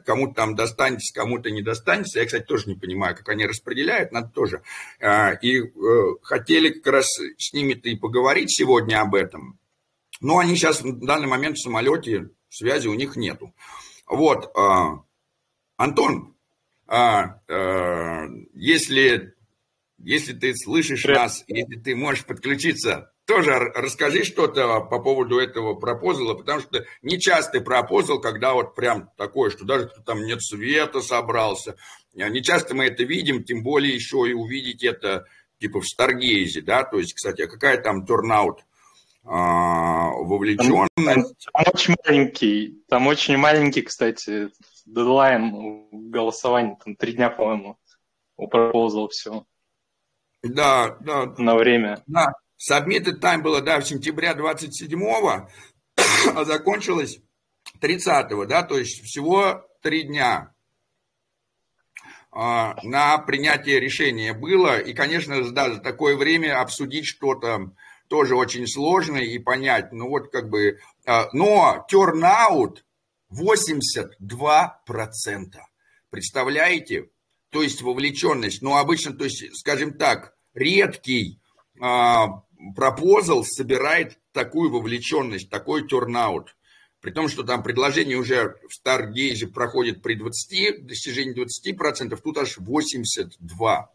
кому-то 0.05 0.35
там 0.35 0.55
достанется, 0.55 1.15
кому-то 1.15 1.51
не 1.51 1.61
достанется. 1.61 2.19
Я, 2.19 2.25
кстати, 2.25 2.45
тоже 2.45 2.71
не 2.71 2.77
понимаю, 2.77 3.15
как 3.15 3.29
они 3.29 3.47
распределяют, 3.47 4.13
надо 4.13 4.29
тоже. 4.29 4.63
Э, 4.99 5.39
и 5.43 5.63
хотели 6.23 6.71
как 6.71 6.87
раз 6.95 7.07
с 7.37 7.53
ними-то 7.53 7.91
и 7.91 7.97
поговорить 7.97 8.51
сегодня 8.51 9.01
об 9.01 9.15
этом. 9.15 9.59
Но 10.21 10.39
они 10.39 10.57
сейчас 10.57 10.81
в 10.81 11.05
данный 11.05 11.29
момент 11.29 11.59
в 11.59 11.63
самолете, 11.63 12.31
связи 12.49 12.89
у 12.89 12.95
них 12.95 13.17
нету. 13.17 13.53
Вот, 14.07 14.51
Антон, 15.77 16.35
если, 18.55 19.35
если 19.99 20.33
ты 20.33 20.55
слышишь 20.55 21.03
Привет. 21.03 21.19
нас, 21.19 21.45
если 21.49 21.77
ты 21.77 21.95
можешь 21.95 22.25
подключиться, 22.25 23.13
тоже 23.27 23.59
расскажи 23.75 24.25
что-то 24.25 24.81
по 24.81 25.01
поводу 25.01 25.39
этого 25.39 25.75
пропозала, 25.75 26.35
потому 26.35 26.61
что 26.61 26.85
нечастый 27.03 27.61
пропозал, 27.61 28.21
когда 28.21 28.55
вот 28.55 28.75
прям 28.75 29.11
такое, 29.17 29.51
что 29.51 29.65
даже 29.65 29.91
там 30.07 30.25
нет 30.25 30.43
света 30.43 31.01
собрался. 31.01 31.77
А, 32.19 32.29
не 32.29 32.43
часто 32.43 32.75
мы 32.75 32.87
это 32.87 33.03
видим, 33.03 33.45
тем 33.45 33.63
более 33.63 33.95
еще 33.95 34.29
и 34.29 34.33
увидеть 34.33 34.85
это 34.85 35.27
типа 35.59 35.81
в 35.81 35.87
Старгейзе, 35.87 36.63
да, 36.63 36.85
то 36.85 36.99
есть, 36.99 37.15
кстати, 37.15 37.43
а 37.43 37.49
какая 37.49 37.83
там 37.83 38.07
турнаут 38.07 38.65
а, 39.25 40.11
вовлеченность? 40.11 40.91
Там, 40.97 41.25
там 41.25 41.65
очень 41.75 41.97
маленький, 42.05 42.83
там 42.89 43.07
очень 43.09 43.37
маленький, 43.37 43.83
кстати, 43.83 44.51
дедлайн 44.85 45.89
голосования, 45.91 46.79
там 46.85 46.95
три 46.95 47.15
дня, 47.15 47.31
по-моему, 47.31 47.77
у 48.37 48.47
пропозал 48.47 49.09
все. 49.09 49.45
Да, 50.43 50.97
да. 51.01 51.35
На 51.39 51.57
время. 51.57 52.03
Да, 52.07 52.33
submitted 52.59 53.21
time 53.21 53.43
было, 53.43 53.61
да, 53.61 53.81
в 53.81 53.87
сентябре 53.87 54.31
27-го, 54.31 55.49
а 56.35 56.45
закончилось 56.45 57.19
30-го, 57.81 58.47
да, 58.47 58.63
то 58.63 58.79
есть 58.79 59.05
всего 59.05 59.67
три 59.83 60.05
дня 60.05 60.53
а, 62.33 62.77
на 62.83 63.19
принятие 63.19 63.81
решения 63.81 64.35
было. 64.35 64.79
И, 64.79 64.93
конечно, 64.93 65.51
да, 65.53 65.73
за 65.73 65.81
такое 65.81 66.17
время 66.17 66.61
обсудить 66.61 67.07
что-то 67.07 67.73
тоже 68.09 68.37
очень 68.37 68.67
сложно 68.67 69.17
и 69.17 69.39
понять. 69.39 69.93
Ну 69.93 70.09
вот 70.09 70.31
как 70.31 70.51
бы, 70.51 70.79
а, 71.07 71.29
но 71.33 71.87
turnout 71.91 72.83
82%. 73.33 74.11
Представляете? 76.11 77.09
То 77.51 77.63
есть 77.63 77.81
вовлеченность. 77.81 78.61
Ну, 78.61 78.77
обычно, 78.77 79.13
то 79.15 79.25
есть, 79.25 79.57
скажем 79.57 79.97
так, 79.97 80.35
редкий 80.53 81.41
а, 81.81 82.43
пропозал 82.75 83.45
собирает 83.45 84.19
такую 84.33 84.71
вовлеченность, 84.71 85.51
такой 85.51 85.87
турнаут. 85.87 86.57
При 87.01 87.11
том, 87.11 87.29
что 87.29 87.43
там 87.45 87.63
предложение 87.63 88.17
уже 88.17 88.57
в 88.69 88.75
Старгейзе 88.75 89.47
проходит 89.47 90.03
при 90.03 90.15
20, 90.15 90.87
достижении 90.87 91.35
20%, 91.35 92.19
тут 92.23 92.39
аж 92.39 92.59
82. 92.59 93.91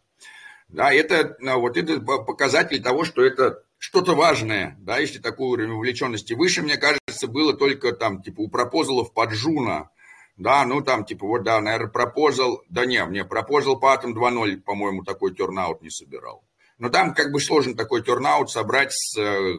Да, 0.68 0.92
это, 0.92 1.36
вот 1.56 1.76
это 1.76 2.00
показатель 2.00 2.82
того, 2.82 3.04
что 3.04 3.22
это 3.22 3.62
что-то 3.76 4.14
важное, 4.14 4.76
да, 4.80 4.98
если 4.98 5.18
такой 5.18 5.48
уровень 5.48 5.72
вовлеченности 5.72 6.34
выше, 6.34 6.62
мне 6.62 6.76
кажется, 6.78 7.26
было 7.26 7.52
только 7.52 7.92
там, 7.92 8.22
типа, 8.22 8.40
у 8.40 8.48
пропозалов 8.48 9.12
Juno, 9.28 9.90
Да, 10.36 10.64
ну 10.64 10.80
там 10.80 11.04
типа 11.04 11.26
вот, 11.26 11.42
да, 11.42 11.60
наверное, 11.60 11.90
пропозал, 11.90 12.62
да 12.70 12.86
не, 12.86 13.04
мне 13.04 13.24
пропозал 13.24 13.78
по 13.78 13.94
Atom 13.94 14.14
2.0, 14.14 14.60
по-моему, 14.62 15.02
такой 15.02 15.34
turnout 15.34 15.82
не 15.82 15.90
собирал. 15.90 16.44
Но 16.78 16.88
там 16.88 17.14
как 17.14 17.32
бы 17.32 17.40
сложен 17.40 17.76
такой 17.76 18.02
turnout 18.02 18.50
собрать 18.50 18.92
с 18.92 19.18
э, 19.18 19.58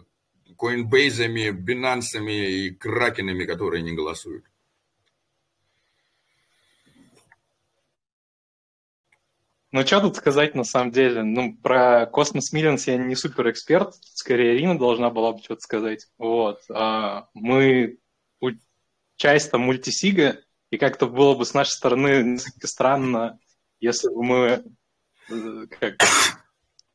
Coinbase, 0.57 1.51
Binance 1.51 2.19
и 2.29 2.71
кракенами, 2.71 3.45
которые 3.45 3.81
не 3.83 3.93
голосуют. 3.93 4.45
Ну, 9.71 9.81
что 9.87 10.01
тут 10.01 10.17
сказать 10.17 10.53
на 10.53 10.63
самом 10.63 10.91
деле? 10.91 11.23
Ну, 11.23 11.57
про 11.57 12.05
Cosmos 12.05 12.53
Millions 12.53 12.83
я 12.85 12.97
не 12.97 13.15
супер 13.15 13.49
эксперт, 13.49 13.95
скорее 14.03 14.55
Ирина 14.55 14.77
должна 14.77 15.09
была 15.09 15.33
бы 15.33 15.39
что-то 15.39 15.61
сказать. 15.61 16.07
Вот. 16.19 16.59
А 16.69 17.27
мы 17.33 17.97
часть 19.15 19.51
там 19.51 19.61
мультисига, 19.61 20.41
и 20.69 20.77
как-то 20.77 21.07
было 21.07 21.35
бы 21.35 21.45
с 21.45 21.53
нашей 21.53 21.71
стороны 21.71 22.23
несколько 22.23 22.67
странно, 22.67 23.39
если 23.79 24.09
бы 24.09 24.23
мы 24.23 24.63
э, 25.29 25.67
как, 25.79 25.95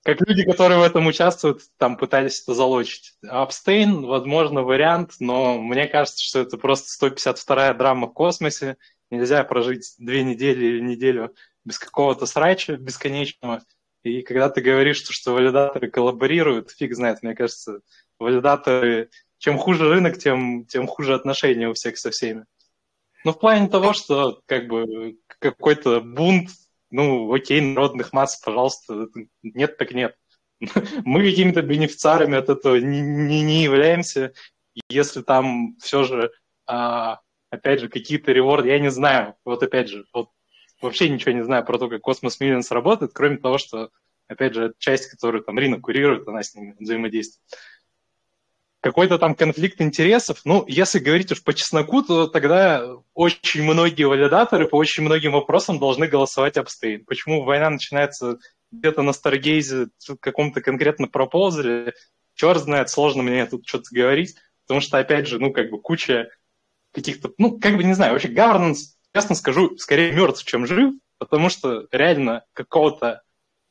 как 0.08 0.26
люди, 0.26 0.42
которые 0.42 0.78
в 0.78 0.84
этом 0.84 1.06
участвуют, 1.06 1.60
там 1.76 1.98
пытались 1.98 2.40
это 2.40 2.54
залочить. 2.54 3.12
Abstain, 3.28 4.06
возможно, 4.06 4.62
вариант, 4.62 5.16
но 5.20 5.58
мне 5.60 5.86
кажется, 5.86 6.24
что 6.24 6.38
это 6.38 6.56
просто 6.56 7.06
152-я 7.06 7.74
драма 7.74 8.06
в 8.06 8.14
космосе. 8.14 8.78
Нельзя 9.10 9.44
прожить 9.44 9.96
две 9.98 10.22
недели 10.22 10.64
или 10.64 10.80
неделю 10.80 11.34
без 11.66 11.78
какого-то 11.78 12.24
срача 12.24 12.78
бесконечного. 12.78 13.60
И 14.02 14.22
когда 14.22 14.48
ты 14.48 14.62
говоришь, 14.62 14.96
что, 14.96 15.12
что 15.12 15.34
валидаторы 15.34 15.90
коллаборируют, 15.90 16.70
фиг 16.70 16.94
знает, 16.94 17.22
мне 17.22 17.34
кажется, 17.34 17.80
валидаторы... 18.18 19.10
Чем 19.36 19.58
хуже 19.58 19.90
рынок, 19.90 20.16
тем, 20.16 20.64
тем 20.64 20.86
хуже 20.86 21.14
отношения 21.14 21.68
у 21.68 21.74
всех 21.74 21.98
со 21.98 22.10
всеми. 22.10 22.46
Ну, 23.24 23.32
в 23.32 23.38
плане 23.38 23.68
того, 23.68 23.92
что 23.92 24.40
как 24.46 24.68
бы 24.68 25.18
какой-то 25.38 26.00
бунт, 26.00 26.48
ну, 26.90 27.32
окей, 27.32 27.60
народных 27.60 28.12
масс, 28.12 28.40
пожалуйста, 28.40 29.08
нет 29.42 29.76
так 29.76 29.92
нет. 29.92 30.16
Мы 31.04 31.22
какими-то 31.22 31.62
бенефициарами 31.62 32.36
от 32.36 32.48
этого 32.48 32.76
не, 32.76 33.00
не, 33.00 33.42
не 33.42 33.62
являемся. 33.62 34.32
Если 34.88 35.22
там 35.22 35.76
все 35.80 36.04
же, 36.04 36.30
а, 36.66 37.20
опять 37.50 37.80
же, 37.80 37.88
какие-то 37.88 38.32
реворды, 38.32 38.68
я 38.68 38.78
не 38.78 38.90
знаю, 38.90 39.34
вот 39.44 39.62
опять 39.62 39.88
же, 39.88 40.04
вот 40.12 40.30
вообще 40.80 41.08
ничего 41.08 41.32
не 41.32 41.44
знаю 41.44 41.64
про 41.64 41.78
то, 41.78 41.88
как 41.88 42.06
Cosmos 42.06 42.40
Millions 42.40 42.66
работает, 42.70 43.12
кроме 43.12 43.36
того, 43.38 43.58
что, 43.58 43.90
опять 44.26 44.54
же, 44.54 44.74
часть, 44.78 45.10
которую 45.10 45.44
там 45.44 45.58
Рина 45.58 45.80
курирует, 45.80 46.26
она 46.28 46.42
с 46.42 46.54
ними 46.54 46.76
взаимодействует. 46.78 47.42
Какой-то 48.80 49.18
там 49.18 49.34
конфликт 49.34 49.80
интересов, 49.80 50.40
ну, 50.44 50.64
если 50.68 51.00
говорить 51.00 51.32
уж 51.32 51.42
по 51.42 51.52
чесноку, 51.52 52.02
то 52.02 52.28
тогда 52.28 52.84
очень 53.12 53.64
многие 53.64 54.04
валидаторы 54.04 54.68
по 54.68 54.76
очень 54.76 55.02
многим 55.02 55.32
вопросам 55.32 55.80
должны 55.80 56.06
голосовать 56.06 56.56
абстейн. 56.56 57.04
Почему 57.04 57.42
война 57.42 57.70
начинается 57.70 58.38
где-то 58.70 59.02
на 59.02 59.12
Старгейзе, 59.12 59.88
в 60.06 60.16
каком-то 60.16 60.60
конкретно 60.60 61.08
пропозале, 61.08 61.94
черт 62.34 62.62
знает, 62.62 62.88
сложно 62.88 63.22
мне 63.22 63.46
тут 63.46 63.66
что-то 63.66 63.86
говорить, 63.90 64.36
потому 64.66 64.80
что, 64.80 64.98
опять 64.98 65.26
же, 65.26 65.40
ну, 65.40 65.52
как 65.52 65.70
бы 65.70 65.80
куча 65.80 66.28
каких-то, 66.92 67.32
ну, 67.38 67.58
как 67.58 67.76
бы, 67.76 67.84
не 67.84 67.94
знаю, 67.94 68.12
вообще 68.12 68.28
governance 68.28 68.94
честно 69.14 69.34
скажу, 69.34 69.76
скорее 69.76 70.12
мертв, 70.12 70.44
чем 70.44 70.66
жив, 70.66 70.94
потому 71.18 71.48
что 71.48 71.86
реально 71.90 72.44
какого-то 72.52 73.22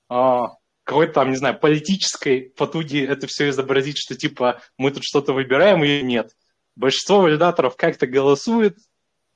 а, 0.10 0.55
какой-то 0.88 1.14
там, 1.14 1.32
не 1.32 1.36
знаю, 1.36 1.60
политической 1.60 2.54
потуги 2.56 3.06
это 3.06 3.28
все 3.28 3.50
изобразить, 3.50 3.98
что 3.98 4.16
типа 4.16 4.62
мы 4.78 4.92
тут 4.92 5.04
что-то 5.04 5.34
выбираем 5.34 5.84
или 5.84 6.02
нет. 6.02 6.32
Большинство 6.78 7.20
валидаторов 7.20 7.76
как-то 7.76 8.08
голосует, 8.08 8.78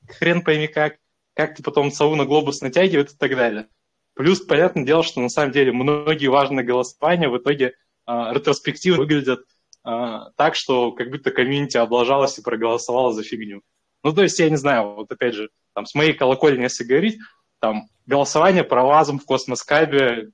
хрен 0.08 0.40
пойми 0.40 0.66
как, 0.66 0.96
как-то 1.34 1.62
потом 1.62 1.92
сову 1.92 2.16
на 2.16 2.24
глобус 2.24 2.62
натягивает 2.62 3.12
и 3.12 3.16
так 3.16 3.36
далее. 3.36 3.66
Плюс, 4.14 4.40
понятное 4.40 4.84
дело, 4.84 5.02
что 5.02 5.20
на 5.20 5.28
самом 5.28 5.52
деле 5.52 5.72
многие 5.72 6.28
важные 6.28 6.64
голосования 6.64 7.28
в 7.28 7.36
итоге 7.36 7.74
а, 8.06 8.32
ретроспективно 8.32 9.00
выглядят 9.00 9.40
а, 9.84 10.30
так, 10.36 10.54
что 10.54 10.92
как 10.92 11.10
будто 11.10 11.32
комьюнити 11.32 11.76
облажалась 11.76 12.38
и 12.38 12.42
проголосовала 12.42 13.12
за 13.12 13.24
фигню. 13.24 13.60
Ну, 14.02 14.14
то 14.14 14.22
есть, 14.22 14.38
я 14.38 14.48
не 14.48 14.56
знаю, 14.56 14.94
вот 14.94 15.12
опять 15.12 15.34
же, 15.34 15.50
там, 15.74 15.84
с 15.84 15.94
моей 15.94 16.14
колокольни, 16.14 16.62
если 16.62 16.84
говорить, 16.84 17.18
там, 17.60 17.88
голосование 18.06 18.64
провазом 18.64 19.18
в 19.18 19.26
Космоскабе 19.26 20.30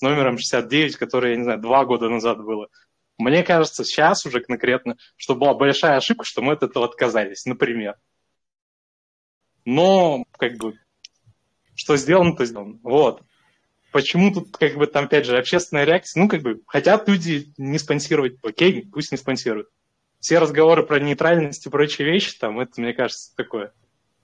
номером 0.00 0.38
69, 0.38 0.96
которое, 0.96 1.32
я 1.32 1.36
не 1.36 1.44
знаю, 1.44 1.60
два 1.60 1.84
года 1.84 2.08
назад 2.08 2.42
было. 2.42 2.68
Мне 3.18 3.42
кажется, 3.42 3.84
сейчас 3.84 4.24
уже 4.24 4.40
конкретно, 4.40 4.96
что 5.16 5.34
была 5.34 5.54
большая 5.54 5.96
ошибка, 5.96 6.24
что 6.24 6.40
мы 6.40 6.54
от 6.54 6.62
этого 6.62 6.86
отказались, 6.86 7.44
например. 7.44 7.96
Но, 9.64 10.24
как 10.32 10.56
бы, 10.56 10.74
что 11.74 11.96
сделано, 11.96 12.34
то 12.34 12.44
сделано. 12.44 12.78
Вот. 12.82 13.22
Почему 13.92 14.32
тут, 14.32 14.56
как 14.56 14.76
бы, 14.76 14.86
там, 14.86 15.04
опять 15.04 15.26
же, 15.26 15.36
общественная 15.36 15.84
реакция? 15.84 16.22
Ну, 16.22 16.28
как 16.28 16.42
бы, 16.42 16.60
хотят 16.66 17.08
люди 17.08 17.52
не 17.58 17.78
спонсировать, 17.78 18.36
окей, 18.42 18.88
пусть 18.90 19.12
не 19.12 19.18
спонсируют. 19.18 19.68
Все 20.20 20.38
разговоры 20.38 20.84
про 20.84 21.00
нейтральность 21.00 21.66
и 21.66 21.70
прочие 21.70 22.10
вещи, 22.10 22.38
там, 22.38 22.60
это, 22.60 22.80
мне 22.80 22.92
кажется, 22.92 23.34
такое 23.36 23.72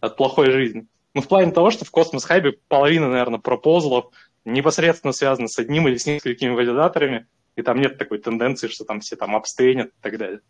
от 0.01 0.17
плохой 0.17 0.51
жизни. 0.51 0.87
Ну, 1.15 1.23
в 1.23 1.29
плане 1.29 1.53
того, 1.53 1.71
что 1.71 1.85
в 1.85 1.91
Космос 1.91 2.25
Хайбе 2.25 2.53
половина, 2.69 3.09
наверное, 3.09 3.41
пропозлов 3.41 4.13
непосредственно 4.47 5.13
связана 5.13 5.49
с 5.49 5.59
одним 5.59 5.89
или 5.89 5.97
с 5.97 6.07
несколькими 6.07 6.51
валидаторами, 6.51 7.27
и 7.57 7.63
там 7.63 7.81
нет 7.81 7.99
такой 7.99 8.19
тенденции, 8.19 8.69
что 8.69 8.85
там 8.85 9.01
все 9.01 9.17
там 9.17 9.37
абстейнят 9.37 9.89
и 9.89 10.01
так 10.03 10.19
далее. 10.19 10.41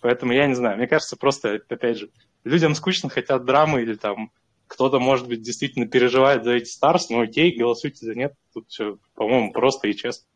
Поэтому 0.00 0.32
я 0.32 0.46
не 0.46 0.54
знаю, 0.54 0.76
мне 0.76 0.86
кажется, 0.86 1.16
просто, 1.16 1.60
опять 1.68 1.98
же, 1.98 2.10
людям 2.44 2.74
скучно, 2.74 3.08
хотят 3.08 3.44
драмы 3.44 3.82
или 3.82 3.94
там 3.94 4.30
кто-то, 4.66 5.00
может 5.00 5.26
быть, 5.26 5.42
действительно 5.42 5.86
переживает 5.88 6.44
за 6.44 6.52
эти 6.52 6.68
старс, 6.68 7.08
ну 7.08 7.22
окей, 7.22 7.56
голосуйте 7.56 8.04
за 8.04 8.14
нет. 8.14 8.34
Тут 8.52 8.68
все, 8.68 8.98
по-моему, 9.14 9.52
просто 9.52 9.88
и 9.88 9.94
честно. 9.94 10.26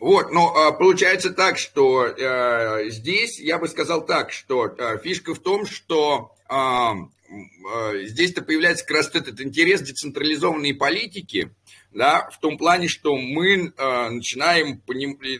Вот, 0.00 0.32
но 0.32 0.54
а, 0.54 0.72
получается 0.72 1.30
так, 1.30 1.58
что 1.58 2.06
э, 2.06 2.90
здесь 2.90 3.38
я 3.38 3.58
бы 3.58 3.68
сказал 3.68 4.04
так, 4.04 4.32
что 4.32 4.66
э, 4.66 4.98
фишка 4.98 5.34
в 5.34 5.38
том, 5.38 5.64
что 5.64 6.34
э, 6.50 6.54
здесь-то 8.04 8.42
появляется 8.42 8.84
как 8.84 8.98
раз 8.98 9.08
этот 9.14 9.40
интерес 9.40 9.80
децентрализованной 9.80 10.74
политики, 10.74 11.54
да, 11.94 12.28
в 12.30 12.38
том 12.40 12.58
плане, 12.58 12.88
что 12.88 13.16
мы 13.16 13.72
э, 13.76 14.08
начинаем, 14.10 14.82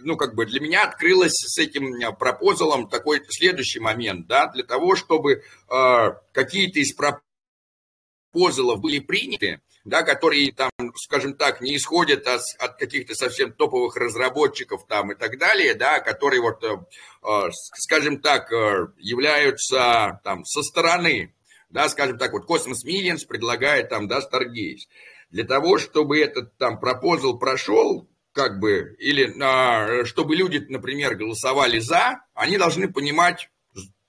ну, 0.02 0.16
как 0.16 0.34
бы 0.34 0.46
для 0.46 0.60
меня 0.60 0.84
открылось 0.84 1.32
с 1.32 1.58
этим 1.58 2.16
пропозалом 2.16 2.88
такой 2.88 3.20
следующий 3.28 3.80
момент, 3.80 4.26
да, 4.26 4.46
для 4.46 4.62
того, 4.62 4.94
чтобы 4.94 5.42
э, 5.42 6.08
какие-то 6.32 6.78
из 6.78 6.94
пропозалов 6.94 8.80
были 8.80 9.00
приняты, 9.00 9.60
да, 9.84 10.02
которые 10.02 10.52
там, 10.52 10.70
скажем 10.96 11.34
так, 11.34 11.60
не 11.60 11.76
исходят 11.76 12.26
от, 12.26 12.42
от 12.58 12.78
каких-то 12.78 13.14
совсем 13.14 13.52
топовых 13.52 13.96
разработчиков 13.96 14.86
там 14.86 15.12
и 15.12 15.14
так 15.14 15.38
далее, 15.38 15.74
да, 15.74 16.00
которые 16.00 16.40
вот, 16.40 16.62
э, 16.64 16.76
э 17.22 17.50
скажем 17.74 18.20
так, 18.20 18.52
э, 18.52 18.88
являются 18.98 20.20
там 20.22 20.44
со 20.44 20.62
стороны, 20.62 21.33
да, 21.74 21.88
скажем 21.88 22.18
так, 22.18 22.32
вот 22.32 22.48
Cosmos 22.48 22.86
Millions 22.86 23.26
предлагает 23.26 23.88
там, 23.88 24.06
да, 24.06 24.20
Stargaze. 24.20 24.86
Для 25.30 25.44
того, 25.44 25.78
чтобы 25.78 26.20
этот 26.20 26.56
там 26.56 26.78
пропозал 26.78 27.36
прошел, 27.36 28.08
как 28.32 28.60
бы, 28.60 28.94
или 29.00 29.34
а, 29.42 30.04
чтобы 30.04 30.36
люди, 30.36 30.64
например, 30.68 31.16
голосовали 31.16 31.80
за, 31.80 32.20
они 32.32 32.58
должны 32.58 32.92
понимать, 32.92 33.50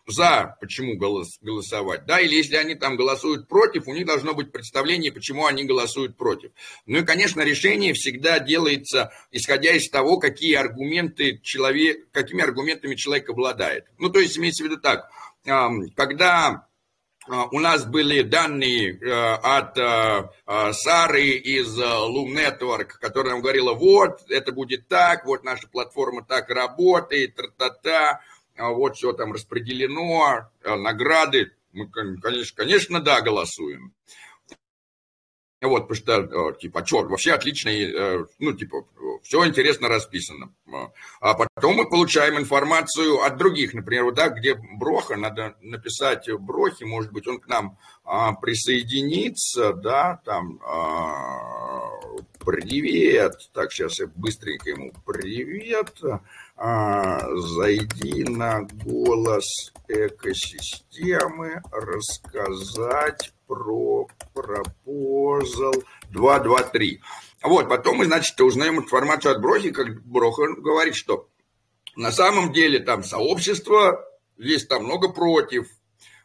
за 0.06 0.56
почему 0.62 0.96
голос, 0.96 1.40
голосовать, 1.42 2.06
да, 2.06 2.20
или 2.20 2.36
если 2.36 2.56
они 2.56 2.76
там 2.76 2.98
голосуют 2.98 3.48
против, 3.48 3.88
у 3.88 3.94
них 3.96 4.06
должно 4.06 4.36
быть 4.36 4.52
представление, 4.52 5.12
почему 5.12 5.48
они 5.48 5.64
голосуют 5.64 6.16
против. 6.18 6.52
Ну 6.86 7.00
и, 7.00 7.04
конечно, 7.04 7.42
решение 7.42 7.94
всегда 7.94 8.38
делается, 8.38 9.12
исходя 9.32 9.72
из 9.72 9.90
того, 9.90 10.20
какие 10.20 10.54
аргументы 10.54 11.40
человек, 11.42 12.12
какими 12.12 12.44
аргументами 12.44 12.94
человек 12.94 13.28
обладает. 13.32 13.88
Ну, 13.98 14.10
то 14.10 14.20
есть, 14.20 14.38
имеется 14.38 14.64
в 14.64 14.68
виду 14.68 14.78
так, 14.80 15.10
когда 15.96 16.68
у 17.28 17.60
нас 17.60 17.86
были 17.86 18.22
данные 18.22 19.00
э, 19.00 19.34
от 19.36 19.78
э, 19.78 20.30
э, 20.46 20.74
Сары 20.74 21.24
из 21.24 21.78
Loom 21.80 22.36
Network, 22.36 22.98
которая 23.00 23.34
нам 23.34 23.42
говорила, 23.42 23.74
вот, 23.74 24.22
это 24.30 24.52
будет 24.52 24.88
так, 24.88 25.26
вот 25.26 25.44
наша 25.44 25.68
платформа 25.68 26.24
так 26.24 26.50
работает, 26.50 27.36
тра-та-та, 27.36 28.22
а 28.58 28.70
вот 28.70 28.96
все 28.96 29.14
там 29.14 29.34
распределено, 29.34 30.50
а 30.64 30.76
награды, 30.76 31.52
мы, 31.74 31.90
конечно, 31.90 32.56
конечно, 32.56 33.00
да, 33.02 33.22
голосуем. 33.22 33.94
Вот, 35.62 35.88
потому 35.88 35.96
что, 35.96 36.52
типа, 36.54 36.82
а 36.82 36.86
что, 36.86 37.04
вообще 37.04 37.32
отлично, 37.34 37.70
э, 37.70 38.26
ну, 38.40 38.54
типа, 38.54 38.86
все 39.24 39.46
интересно 39.48 39.88
расписано. 39.88 40.54
А 41.22 41.34
потом 41.34 41.76
мы 41.76 41.90
получаем 41.90 42.38
информацию 42.38 43.22
от 43.24 43.38
других, 43.38 43.74
например, 43.74 44.04
вот, 44.04 44.16
да, 44.16 44.30
где 44.30 44.56
Броха, 44.56 45.16
надо 45.16 45.56
написать 45.62 46.30
Брохе, 46.32 46.86
может 46.86 47.12
быть, 47.12 47.28
он 47.28 47.40
к 47.40 47.48
нам 47.48 47.78
присоединится, 48.42 49.74
да, 49.74 50.22
там, 50.26 50.60
привет, 52.46 53.34
так, 53.54 53.72
сейчас 53.72 54.00
я 54.00 54.08
быстренько 54.08 54.70
ему 54.70 54.94
привет, 55.06 56.00
зайди 56.58 58.24
на 58.24 58.62
голос 58.86 59.74
экосистемы, 59.88 61.62
рассказать 61.72 63.34
про 63.48 64.08
пропозал 64.34 65.74
223. 66.12 67.02
Вот, 67.44 67.70
потом 67.70 67.98
мы, 67.98 68.06
значит, 68.06 68.40
узнаем 68.42 68.80
информацию 68.80 69.34
от 69.34 69.42
Брохи, 69.42 69.72
как 69.72 70.02
Броха 70.04 70.48
говорит, 70.58 70.96
что 70.96 71.28
на 71.96 72.12
самом 72.12 72.54
деле 72.54 72.80
там 72.80 73.04
сообщество, 73.04 74.04
есть 74.38 74.68
там 74.68 74.86
много 74.86 75.10
против, 75.10 75.68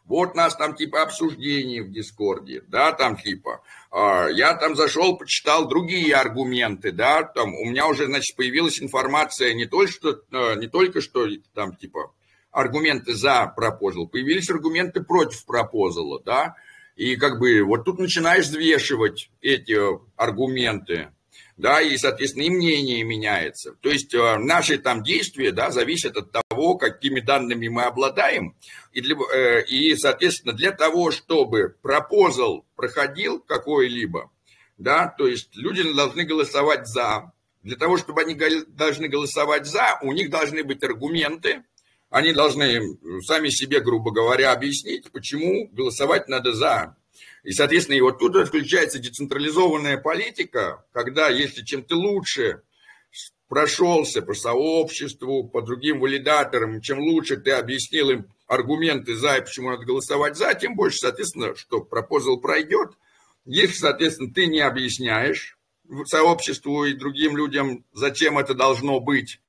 вот 0.05 0.35
нас 0.35 0.55
там 0.55 0.75
типа 0.75 1.03
обсуждений 1.03 1.81
в 1.81 1.91
Дискорде, 1.91 2.63
да, 2.67 2.91
там 2.91 3.17
типа, 3.17 3.61
э, 3.91 4.27
я 4.33 4.55
там 4.55 4.75
зашел, 4.75 5.17
почитал 5.17 5.67
другие 5.67 6.15
аргументы, 6.15 6.91
да, 6.91 7.23
там 7.23 7.53
у 7.53 7.65
меня 7.65 7.87
уже, 7.87 8.05
значит, 8.05 8.35
появилась 8.35 8.81
информация 8.81 9.53
не 9.53 9.65
только 9.65 9.91
что, 9.91 10.21
э, 10.31 10.55
не 10.55 10.67
только 10.67 11.01
что 11.01 11.27
там 11.53 11.75
типа 11.75 12.11
аргументы 12.51 13.13
за 13.13 13.47
пропозал, 13.55 14.07
появились 14.07 14.49
аргументы 14.49 15.01
против 15.01 15.45
пропозала, 15.45 16.21
да, 16.23 16.55
и 16.95 17.15
как 17.15 17.39
бы 17.39 17.63
вот 17.63 17.85
тут 17.85 17.99
начинаешь 17.99 18.45
взвешивать 18.45 19.31
эти 19.41 19.77
аргументы, 20.17 21.11
да, 21.57 21.81
и, 21.81 21.97
соответственно, 21.97 22.43
и 22.43 22.49
мнение 22.49 23.03
меняется. 23.03 23.75
То 23.81 23.89
есть 23.89 24.13
э, 24.13 24.37
наши 24.37 24.77
там 24.77 25.03
действия, 25.03 25.51
да, 25.51 25.71
зависят 25.71 26.17
от 26.17 26.31
того, 26.31 26.75
какими 26.75 27.19
данными 27.19 27.67
мы 27.67 27.83
обладаем, 27.83 28.55
и, 28.91 29.01
для, 29.01 29.15
э, 29.33 29.63
и 29.65 29.95
соответственно, 29.95 30.53
для 30.53 30.71
того, 30.71 31.11
чтобы 31.11 31.75
пропозал 31.81 32.65
проходил 32.75 33.39
какой-либо, 33.39 34.31
да, 34.77 35.07
то 35.07 35.27
есть 35.27 35.55
люди 35.55 35.83
должны 35.93 36.23
голосовать 36.23 36.87
за. 36.87 37.31
Для 37.63 37.75
того, 37.75 37.97
чтобы 37.97 38.21
они 38.21 38.33
должны 38.33 39.07
голосовать 39.07 39.67
за, 39.67 39.99
у 40.01 40.11
них 40.13 40.31
должны 40.31 40.63
быть 40.63 40.83
аргументы, 40.83 41.63
они 42.09 42.33
должны 42.33 42.97
сами 43.21 43.49
себе, 43.49 43.79
грубо 43.79 44.11
говоря, 44.11 44.51
объяснить, 44.51 45.11
почему 45.11 45.69
голосовать 45.71 46.27
надо 46.27 46.53
за. 46.53 46.97
И, 47.43 47.51
соответственно, 47.51 47.97
и 47.97 48.01
вот 48.01 48.19
тут 48.19 48.47
включается 48.47 48.99
децентрализованная 48.99 49.97
политика, 49.97 50.85
когда 50.91 51.29
если 51.29 51.63
чем 51.63 51.83
ты 51.83 51.95
лучше 51.95 52.61
прошелся 53.47 54.21
по 54.21 54.33
сообществу, 54.33 55.43
по 55.43 55.61
другим 55.61 55.99
валидаторам, 55.99 56.81
чем 56.81 56.99
лучше 56.99 57.37
ты 57.37 57.51
объяснил 57.51 58.11
им 58.11 58.27
аргументы 58.47 59.15
за 59.15 59.37
и 59.37 59.41
почему 59.41 59.71
надо 59.71 59.85
голосовать 59.85 60.37
за, 60.37 60.53
тем 60.53 60.75
больше, 60.75 60.99
соответственно, 60.99 61.55
что 61.55 61.81
пропозал 61.81 62.39
пройдет. 62.39 62.91
Если, 63.43 63.73
соответственно, 63.73 64.33
ты 64.33 64.45
не 64.45 64.59
объясняешь 64.61 65.57
сообществу 66.05 66.85
и 66.85 66.93
другим 66.93 67.35
людям, 67.35 67.83
зачем 67.91 68.37
это 68.37 68.53
должно 68.53 68.99
быть, 68.99 69.40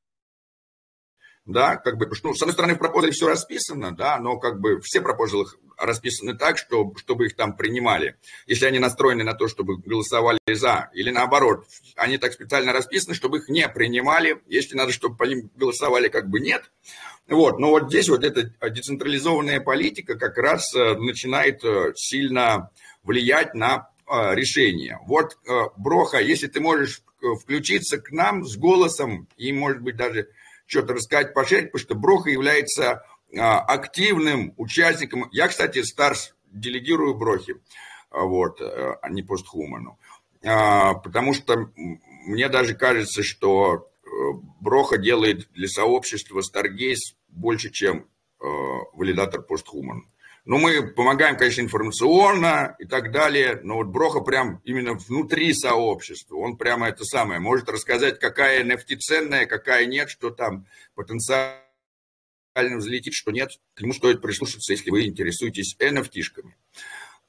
да, 1.45 1.77
как 1.77 1.99
бы, 1.99 2.09
ну, 2.23 2.35
с 2.35 2.43
одной 2.43 2.53
стороны, 2.53 2.75
в 2.75 2.79
пропозале 2.79 3.13
все 3.13 3.29
расписано, 3.29 3.95
да, 3.95 4.19
но 4.19 4.39
как 4.39 4.61
бы 4.61 4.81
все 4.81 5.01
пропозалы 5.01 5.47
расписаны 5.77 6.37
так, 6.37 6.57
что, 6.57 6.93
чтобы 6.97 7.27
их 7.27 7.37
там 7.37 7.57
принимали, 7.57 8.17
если 8.47 8.67
они 8.67 8.79
настроены 8.79 9.25
на 9.25 9.35
то, 9.35 9.49
чтобы 9.49 9.79
голосовали 9.79 10.39
за, 10.49 10.91
или 10.95 11.11
наоборот, 11.11 11.67
они 11.97 12.19
так 12.19 12.33
специально 12.33 12.73
расписаны, 12.73 13.15
чтобы 13.15 13.39
их 13.39 13.49
не 13.49 13.69
принимали, 13.69 14.41
если 14.47 14.77
надо, 14.77 14.93
чтобы 14.93 15.17
по 15.17 15.25
ним 15.25 15.51
голосовали, 15.57 16.09
как 16.09 16.29
бы 16.29 16.39
нет. 16.41 16.71
Вот, 17.29 17.59
но 17.59 17.71
вот 17.71 17.89
здесь 17.89 18.09
вот 18.09 18.25
эта 18.25 18.53
децентрализованная 18.71 19.61
политика 19.61 20.17
как 20.17 20.39
раз 20.39 20.75
э, 20.75 20.97
начинает 20.97 21.65
э, 21.65 21.93
сильно 21.95 22.71
влиять 23.03 23.55
на 23.55 23.89
э, 24.07 24.35
решение. 24.35 24.99
Вот, 25.07 25.39
Броха, 25.77 26.19
если 26.19 26.47
ты 26.47 26.61
можешь 26.61 27.03
включиться 27.41 27.99
к 27.99 28.11
нам 28.11 28.45
с 28.45 28.57
голосом 28.57 29.29
и, 29.37 29.53
может 29.53 29.81
быть, 29.81 29.97
даже 29.97 30.29
что-то 30.73 30.95
рассказать, 30.95 31.35
пошарить, 31.35 31.71
потому 31.71 31.85
что 31.85 31.95
Броха 31.95 32.31
является 32.31 33.05
а, 33.37 33.61
активным 33.61 34.55
участником. 34.57 35.29
Я, 35.31 35.49
кстати, 35.49 35.83
Старс 35.83 36.35
делегирую 36.51 37.15
Брохи, 37.15 37.57
а, 38.11 38.25
вот, 38.25 38.61
э, 38.61 38.97
а 39.01 39.09
не 39.11 39.23
постхуману. 39.23 39.99
Потому 40.43 41.35
что 41.35 41.71
мне 41.77 42.49
даже 42.49 42.75
кажется, 42.75 43.23
что 43.23 43.75
э, 43.77 44.09
Броха 44.61 44.99
делает 44.99 45.49
для 45.53 45.69
сообщества 45.69 46.41
Старгейс 46.41 47.17
больше, 47.29 47.71
чем 47.71 48.09
э, 48.41 48.45
валидатор 48.93 49.43
постхуман. 49.43 50.09
Ну, 50.45 50.59
мы 50.59 50.89
помогаем, 50.89 51.37
конечно, 51.37 51.61
информационно 51.61 52.75
и 52.81 52.85
так 52.85 53.13
далее, 53.13 53.61
но 53.63 53.77
вот 53.77 53.87
Броха 53.87 54.21
прям 54.21 54.61
именно 54.65 54.95
внутри 54.95 55.55
сообщества, 55.55 56.35
он 56.37 56.57
прямо 56.57 56.89
это 56.89 57.05
самое, 57.05 57.39
может 57.39 57.69
рассказать, 57.69 58.19
какая 58.19 58.65
NFT 58.65 58.97
ценная, 58.97 59.47
какая 59.47 59.87
нет, 59.87 60.11
что 60.11 60.31
там 60.31 60.67
потенциально 60.97 61.61
взлетит, 62.55 63.15
что 63.15 63.31
нет. 63.31 63.51
К 63.75 63.83
нему 63.83 63.93
стоит 63.93 64.21
прислушаться, 64.21 64.73
если 64.73 64.91
вы 64.91 65.07
интересуетесь 65.07 65.77
NFT-шками. 65.79 66.55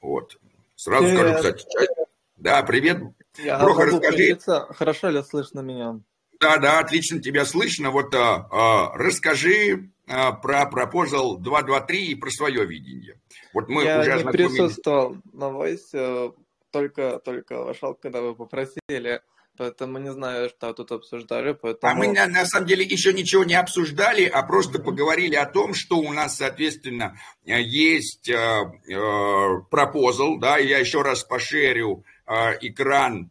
Вот. 0.01 0.37
Сразу 0.75 1.05
привет. 1.05 1.19
скажу, 1.19 1.35
кстати, 1.35 1.65
часть... 1.71 1.91
Да, 2.37 2.63
привет. 2.63 3.01
Я 3.37 3.59
Броха, 3.59 3.85
расскажи. 3.85 4.39
Хорошо 4.71 5.09
ли 5.09 5.21
слышно 5.21 5.59
меня? 5.59 5.99
Да, 6.39 6.57
да, 6.57 6.79
отлично 6.79 7.21
тебя 7.21 7.45
слышно. 7.45 7.91
Вот 7.91 8.13
а, 8.15 8.47
а, 8.51 8.97
расскажи 8.97 9.92
про 10.05 10.65
пропозал 10.65 11.37
223 11.37 12.07
и 12.07 12.15
про 12.15 12.29
свое 12.29 12.65
видение. 12.65 13.19
Вот 13.53 13.69
мы 13.69 13.83
Я 13.83 13.99
уже 13.99 14.23
не 14.23 14.31
присутствовал 14.31 15.17
на 15.31 15.45
Voice, 15.45 16.33
только, 16.73 17.19
только 17.19 17.63
вошел, 17.63 17.93
когда 17.93 18.21
вы 18.21 18.35
попросили, 18.35 19.21
поэтому 19.57 19.99
не 19.99 20.11
знаю, 20.11 20.49
что 20.49 20.73
тут 20.73 20.91
обсуждали. 20.91 21.53
Поэтому... 21.53 21.93
А 21.93 21.95
мы 21.95 22.11
на, 22.11 22.27
на 22.27 22.45
самом 22.45 22.67
деле 22.67 22.83
еще 22.83 23.13
ничего 23.13 23.43
не 23.43 23.53
обсуждали, 23.53 24.25
а 24.25 24.41
просто 24.43 24.79
mm-hmm. 24.79 24.83
поговорили 24.83 25.35
о 25.35 25.45
том, 25.45 25.73
что 25.73 25.97
у 25.97 26.11
нас, 26.11 26.37
соответственно, 26.37 27.15
есть 27.45 28.27
э, 28.27 28.35
э, 28.35 29.61
пропозал, 29.69 30.39
да, 30.39 30.57
я 30.57 30.79
еще 30.79 31.03
раз 31.03 31.23
пошерю 31.23 32.03
э, 32.25 32.57
экран. 32.61 33.29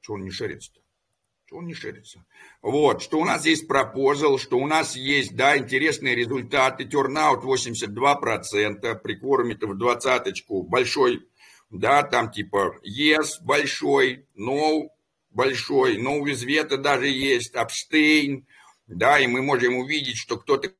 Что 0.00 0.14
он 0.14 0.24
не 0.24 0.30
шерится-то? 1.52 1.56
он 1.56 1.66
не 1.66 1.74
шерится. 1.74 2.24
Вот, 2.62 3.02
что 3.02 3.18
у 3.18 3.24
нас 3.24 3.44
есть 3.46 3.68
пропозал, 3.68 4.38
что 4.38 4.58
у 4.58 4.66
нас 4.66 4.96
есть, 4.96 5.36
да, 5.36 5.56
интересные 5.56 6.14
результаты. 6.14 6.84
Тернаут 6.84 7.44
82%, 7.44 8.94
при 8.96 9.14
кворуме-то 9.14 9.66
в 9.66 9.78
двадцаточку 9.78 10.62
большой, 10.62 11.26
да, 11.70 12.02
там 12.02 12.30
типа 12.30 12.78
yes 12.84 13.42
большой, 13.42 14.26
no 14.36 14.88
большой, 15.30 15.98
no 15.98 16.22
with 16.22 16.44
veto 16.46 16.76
даже 16.76 17.08
есть, 17.08 17.54
abstain, 17.54 18.44
да, 18.86 19.18
и 19.18 19.26
мы 19.26 19.42
можем 19.42 19.76
увидеть, 19.76 20.16
что 20.16 20.38
кто-то 20.38 20.72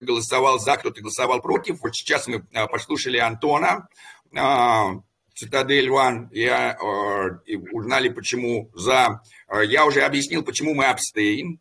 голосовал 0.00 0.58
за, 0.58 0.76
кто-то 0.76 1.00
голосовал 1.00 1.40
против. 1.40 1.80
Вот 1.82 1.94
сейчас 1.94 2.26
мы 2.26 2.44
а, 2.54 2.66
послушали 2.66 3.18
Антона, 3.18 3.88
а, 4.34 4.94
Цитадель 5.34 5.88
One, 5.88 6.28
я, 6.32 6.76
э, 6.76 7.56
узнали, 7.72 8.08
почему 8.08 8.70
за... 8.74 9.22
Э, 9.52 9.64
я 9.64 9.84
уже 9.84 10.00
объяснил, 10.02 10.42
почему 10.42 10.74
мы 10.74 10.86
абстейн, 10.86 11.60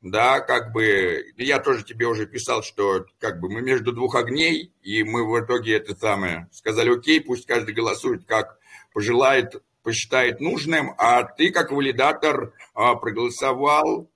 да, 0.00 0.40
как 0.40 0.72
бы, 0.72 1.26
я 1.36 1.58
тоже 1.58 1.84
тебе 1.84 2.06
уже 2.06 2.26
писал, 2.26 2.62
что 2.62 3.04
как 3.18 3.40
бы 3.40 3.50
мы 3.50 3.60
между 3.60 3.92
двух 3.92 4.14
огней, 4.14 4.72
и 4.82 5.02
мы 5.02 5.28
в 5.28 5.44
итоге 5.44 5.76
это 5.76 5.94
самое, 5.94 6.48
сказали, 6.52 6.96
окей, 6.96 7.20
пусть 7.20 7.46
каждый 7.46 7.74
голосует, 7.74 8.24
как 8.24 8.58
пожелает, 8.94 9.62
посчитает 9.82 10.40
нужным, 10.40 10.94
а 10.98 11.24
ты, 11.24 11.50
как 11.50 11.70
валидатор, 11.70 12.54
э, 12.74 12.94
проголосовал 13.00 14.10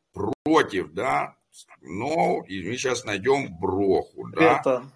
против, 0.44 0.92
да, 0.92 1.36
но 1.82 2.42
и 2.48 2.66
мы 2.66 2.76
сейчас 2.76 3.04
найдем 3.04 3.58
броху, 3.58 4.28
да. 4.28 4.60
Это... 4.60 4.90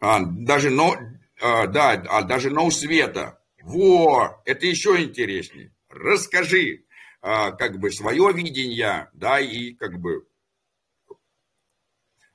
А, 0.00 0.20
даже, 0.20 0.70
но, 0.70 0.96
а, 1.40 1.66
да, 1.66 1.90
а 2.08 2.22
даже 2.22 2.50
ноу 2.50 2.70
света. 2.70 3.40
Во, 3.62 4.40
это 4.44 4.66
еще 4.66 5.02
интереснее. 5.02 5.74
Расскажи, 5.88 6.84
а, 6.84 6.87
как 7.20 7.78
бы, 7.78 7.90
свое 7.90 8.32
видение, 8.32 9.10
да, 9.12 9.40
и 9.40 9.72
как 9.72 9.98
бы 9.98 10.26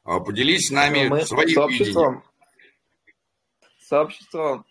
а, 0.03 0.19
поделись 0.19 0.67
с 0.67 0.71
нами 0.71 1.07
Мы 1.07 1.21
своим 1.21 1.69
видением. 1.69 2.23
Сообщество 3.79 4.65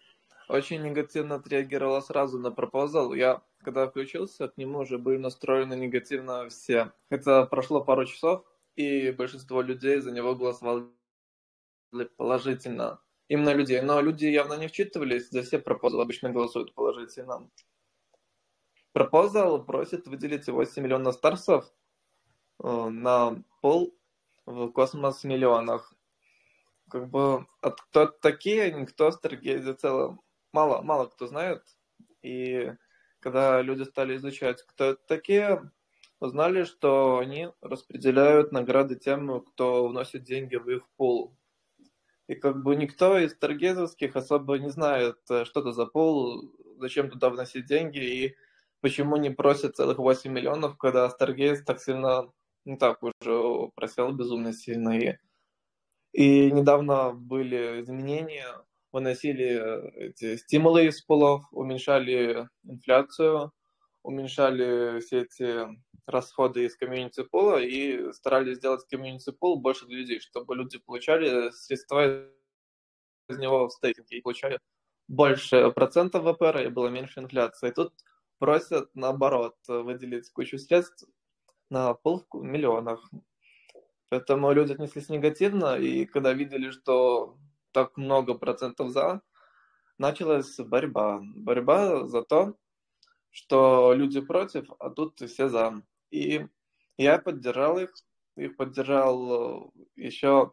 очень 0.48 0.82
негативно 0.82 1.36
отреагировало 1.36 2.00
сразу 2.00 2.38
на 2.38 2.50
пропозал. 2.50 3.14
Я, 3.14 3.42
когда 3.62 3.86
включился, 3.86 4.48
к 4.48 4.58
нему 4.58 4.80
уже 4.80 4.98
были 4.98 5.16
настроены 5.16 5.74
негативно 5.74 6.48
все. 6.48 6.92
Хотя 7.08 7.46
прошло 7.46 7.82
пару 7.82 8.04
часов, 8.04 8.44
и 8.76 9.10
большинство 9.10 9.62
людей 9.62 10.00
за 10.00 10.10
него 10.10 10.34
голосовали 10.34 10.88
положительно 12.16 13.00
именно 13.28 13.54
людей. 13.54 13.80
Но 13.80 14.00
люди 14.00 14.26
явно 14.26 14.54
не 14.54 14.68
вчитывались, 14.68 15.30
за 15.30 15.42
все 15.42 15.58
пропозалы 15.58 16.02
обычно 16.02 16.30
голосуют 16.30 16.74
положительно. 16.74 17.48
Пропозал 18.92 19.64
просит 19.64 20.06
выделить 20.06 20.48
8 20.48 20.82
миллионов 20.82 21.14
старсов 21.14 21.72
э, 22.62 22.88
на 22.88 23.42
пол 23.60 23.94
в 24.44 24.68
космос 24.68 25.24
миллионах. 25.24 25.94
Как 26.90 27.08
бы 27.08 27.46
от 27.60 27.80
кто 27.80 28.06
такие, 28.06 28.70
никто 28.72 29.06
о 29.06 29.12
Старгейзе 29.12 29.74
целом 29.74 30.20
мало, 30.52 30.82
мало 30.82 31.06
кто 31.06 31.26
знает. 31.26 31.64
И 32.22 32.72
когда 33.20 33.62
люди 33.62 33.84
стали 33.84 34.16
изучать, 34.16 34.62
кто 34.62 34.84
это 34.90 35.00
такие, 35.06 35.70
узнали, 36.20 36.64
что 36.64 37.18
они 37.18 37.48
распределяют 37.62 38.52
награды 38.52 38.96
тем, 38.96 39.40
кто 39.40 39.88
вносит 39.88 40.22
деньги 40.24 40.56
в 40.56 40.68
их 40.68 40.86
пол. 40.96 41.34
И 42.28 42.34
как 42.34 42.62
бы 42.62 42.76
никто 42.76 43.18
из 43.18 43.34
таргезовских 43.36 44.16
особо 44.16 44.58
не 44.58 44.70
знает, 44.70 45.18
э, 45.30 45.44
что 45.44 45.60
это 45.60 45.72
за 45.72 45.86
пол, 45.86 46.42
зачем 46.78 47.10
туда 47.10 47.30
вносить 47.30 47.66
деньги 47.66 47.98
и 47.98 48.36
почему 48.82 49.16
не 49.16 49.30
просят 49.30 49.76
целых 49.76 49.98
8 49.98 50.30
миллионов, 50.30 50.76
когда 50.76 51.08
Stargaze 51.08 51.62
так 51.64 51.80
сильно, 51.80 52.30
ну 52.64 52.76
так 52.76 53.02
уже 53.02 53.70
просел 53.74 54.12
безумно 54.12 54.52
сильно. 54.52 54.98
И, 54.98 55.16
и 56.12 56.50
недавно 56.50 57.12
были 57.12 57.80
изменения, 57.80 58.48
выносили 58.90 60.08
эти 60.08 60.36
стимулы 60.36 60.86
из 60.86 61.00
полов, 61.00 61.44
уменьшали 61.52 62.48
инфляцию, 62.64 63.52
уменьшали 64.02 65.00
все 65.00 65.22
эти 65.22 65.66
расходы 66.06 66.64
из 66.64 66.76
комьюнити 66.76 67.22
пола 67.22 67.62
и 67.62 68.12
старались 68.12 68.56
сделать 68.56 68.84
комьюнити 68.90 69.30
пол 69.30 69.60
больше 69.60 69.86
для 69.86 69.98
людей, 69.98 70.18
чтобы 70.18 70.56
люди 70.56 70.78
получали 70.78 71.50
средства 71.52 72.26
из 73.28 73.38
него 73.38 73.68
в 73.68 73.72
стейкинге 73.72 74.18
и 74.18 74.20
получали 74.20 74.58
больше 75.06 75.70
процентов 75.70 76.24
ВПР 76.24 76.62
и 76.62 76.68
было 76.68 76.88
меньше 76.88 77.20
инфляции. 77.20 77.68
И 77.68 77.72
тут 77.72 77.92
просят, 78.42 78.90
наоборот, 78.96 79.54
выделить 79.68 80.28
кучу 80.32 80.58
средств 80.58 81.04
на 81.70 81.94
полку 81.94 82.42
миллионов. 82.42 83.00
Поэтому 84.08 84.50
люди 84.50 84.72
отнеслись 84.72 85.08
негативно, 85.08 85.76
и 85.76 86.06
когда 86.06 86.32
видели, 86.32 86.70
что 86.70 87.36
так 87.70 87.96
много 87.96 88.34
процентов 88.34 88.90
за, 88.90 89.22
началась 89.96 90.56
борьба. 90.58 91.20
Борьба 91.22 92.08
за 92.08 92.24
то, 92.24 92.56
что 93.30 93.92
люди 93.94 94.20
против, 94.20 94.68
а 94.80 94.90
тут 94.90 95.20
все 95.20 95.48
за. 95.48 95.80
И 96.10 96.44
я 96.96 97.18
поддержал 97.20 97.78
их, 97.78 97.94
их 98.34 98.56
поддержал 98.56 99.70
э, 99.70 99.70
еще 99.94 100.52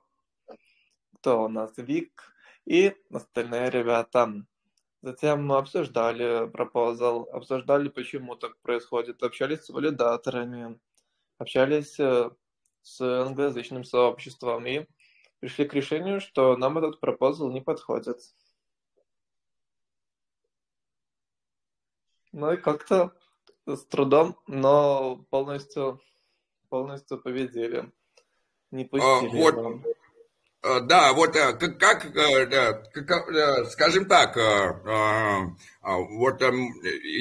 кто 1.16 1.46
у 1.46 1.48
нас, 1.48 1.74
Вик 1.76 2.36
и 2.68 2.94
остальные 3.12 3.72
ребята. 3.72 4.46
Затем 5.02 5.46
мы 5.46 5.58
обсуждали 5.58 6.50
пропозал, 6.50 7.30
обсуждали, 7.32 7.88
почему 7.88 8.36
так 8.36 8.58
происходит, 8.60 9.24
общались 9.24 9.62
с 9.62 9.70
валидаторами, 9.70 10.78
общались 11.38 11.98
э, 12.00 12.30
с 12.82 13.00
англоязычным 13.02 13.86
сообществом 13.86 14.66
и 14.68 14.88
пришли 15.40 15.66
к 15.66 15.74
решению, 15.74 16.20
что 16.20 16.58
нам 16.58 16.78
этот 16.78 17.00
пропозал 17.00 17.50
не 17.50 17.62
подходит. 17.62 18.20
Ну 22.34 22.52
и 22.52 22.58
как-то 22.58 23.16
с 23.66 23.86
трудом, 23.86 24.38
но 24.48 25.26
полностью, 25.30 26.02
полностью 26.68 27.22
победили. 27.22 27.92
Не 28.72 28.84
а, 28.84 28.88
пустили 28.88 29.42
а, 29.42 29.52
вот, 29.52 29.86
а, 29.86 29.99
да, 30.62 31.14
вот 31.14 31.36
э, 31.38 31.54
как, 31.54 32.06
э, 32.06 32.46
как, 32.92 33.30
э, 33.30 33.66
скажем 33.72 34.06
так, 34.06 34.36
вот 35.82 36.42
эм, 36.42 36.74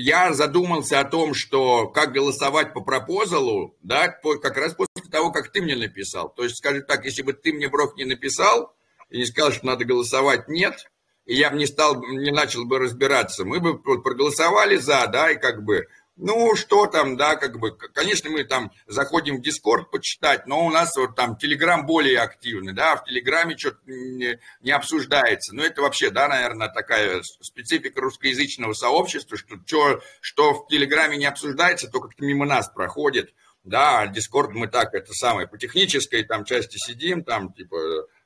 я 0.03 0.32
задумался 0.34 0.99
о 0.99 1.05
том, 1.05 1.34
что 1.34 1.86
как 1.89 2.12
голосовать 2.12 2.74
по 2.74 2.80
пропозалу, 2.80 3.76
да, 3.82 4.09
как 4.09 4.57
раз 4.57 4.74
после 4.74 5.09
того, 5.11 5.30
как 5.30 5.53
ты 5.53 5.62
мне 5.62 5.76
написал. 5.76 6.30
То 6.30 6.43
есть, 6.43 6.57
скажем 6.57 6.82
так, 6.82 7.05
если 7.05 7.22
бы 7.22 7.32
ты 7.32 7.53
мне, 7.53 7.68
Брох, 7.68 7.97
не 7.97 8.05
написал 8.05 8.74
и 9.09 9.18
не 9.18 9.26
сказал, 9.26 9.53
что 9.53 9.66
надо 9.66 9.84
голосовать 9.84 10.49
нет, 10.49 10.91
и 11.24 11.36
я 11.36 11.51
бы 11.51 11.59
не 11.59 11.66
стал, 11.66 12.03
не 12.05 12.32
начал 12.32 12.64
бы 12.64 12.80
разбираться, 12.80 13.45
мы 13.45 13.61
бы 13.61 13.78
проголосовали 13.78 14.76
за, 14.76 15.07
да, 15.07 15.30
и 15.30 15.39
как 15.39 15.62
бы, 15.62 15.86
ну, 16.18 16.54
что 16.56 16.86
там, 16.86 17.16
да, 17.16 17.36
как 17.36 17.58
бы, 17.58 17.72
конечно, 17.72 18.28
мы 18.28 18.44
там 18.44 18.72
заходим 18.86 19.36
в 19.38 19.40
Дискорд 19.40 19.90
почитать, 19.90 20.46
но 20.46 20.66
у 20.66 20.70
нас 20.70 20.96
вот 20.96 21.14
там 21.14 21.36
Телеграм 21.36 21.86
более 21.86 22.18
активный, 22.18 22.72
да, 22.72 22.96
в 22.96 23.04
Телеграме 23.04 23.56
что-то 23.56 23.78
не, 23.86 24.38
не 24.60 24.72
обсуждается. 24.72 25.54
Ну, 25.54 25.62
это 25.62 25.80
вообще, 25.80 26.10
да, 26.10 26.28
наверное, 26.28 26.68
такая 26.68 27.22
специфика 27.22 28.00
русскоязычного 28.00 28.72
сообщества, 28.72 29.36
что, 29.36 29.56
что, 29.64 30.02
что 30.20 30.54
в 30.54 30.68
Телеграме 30.68 31.16
не 31.16 31.26
обсуждается, 31.26 31.88
то 31.88 32.00
как-то 32.00 32.24
мимо 32.24 32.44
нас 32.44 32.68
проходит. 32.68 33.32
Да, 33.64 34.06
Дискорд 34.06 34.50
мы 34.52 34.66
так, 34.66 34.94
это 34.94 35.12
самое, 35.12 35.46
по 35.46 35.58
технической 35.58 36.24
там 36.24 36.44
части 36.44 36.78
сидим, 36.78 37.22
там, 37.22 37.52
типа, 37.52 37.76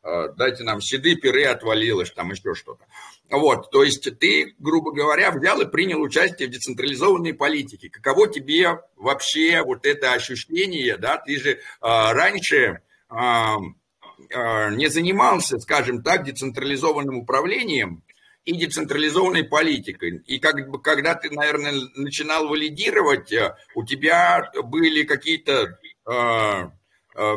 дайте 0.03 0.65
нам 0.65 0.81
седы, 0.81 1.15
пиры 1.15 1.45
отвалилось, 1.45 2.11
там 2.11 2.31
еще 2.31 2.55
что-то. 2.55 2.85
Вот, 3.31 3.71
то 3.71 3.83
есть 3.83 4.19
ты, 4.19 4.55
грубо 4.59 4.93
говоря, 4.93 5.31
взял 5.31 5.61
и 5.61 5.71
принял 5.71 6.03
участие 6.03 6.49
в 6.49 6.51
децентрализованной 6.51 7.35
политике. 7.35 7.89
Каково 7.89 8.29
тебе 8.29 8.81
вообще 8.97 9.63
вот 9.63 9.87
это 9.87 10.13
ощущение, 10.13 10.99
да, 10.99 11.17
ты 11.17 11.39
же 11.39 11.51
э, 11.53 11.59
раньше 11.81 12.81
э, 13.09 13.15
э, 13.15 14.75
не 14.75 14.89
занимался, 14.89 15.59
скажем 15.61 16.03
так, 16.03 16.25
децентрализованным 16.25 17.19
управлением, 17.19 18.03
и 18.45 18.57
децентрализованной 18.57 19.45
политикой. 19.45 20.23
И 20.27 20.39
как 20.39 20.69
бы, 20.69 20.81
когда 20.81 21.15
ты, 21.15 21.31
наверное, 21.31 21.75
начинал 21.95 22.49
валидировать, 22.49 23.33
э, 23.33 23.55
у 23.75 23.85
тебя 23.85 24.51
были 24.65 25.05
какие-то... 25.05 25.79
Э, 26.07 26.71
э, 27.15 27.37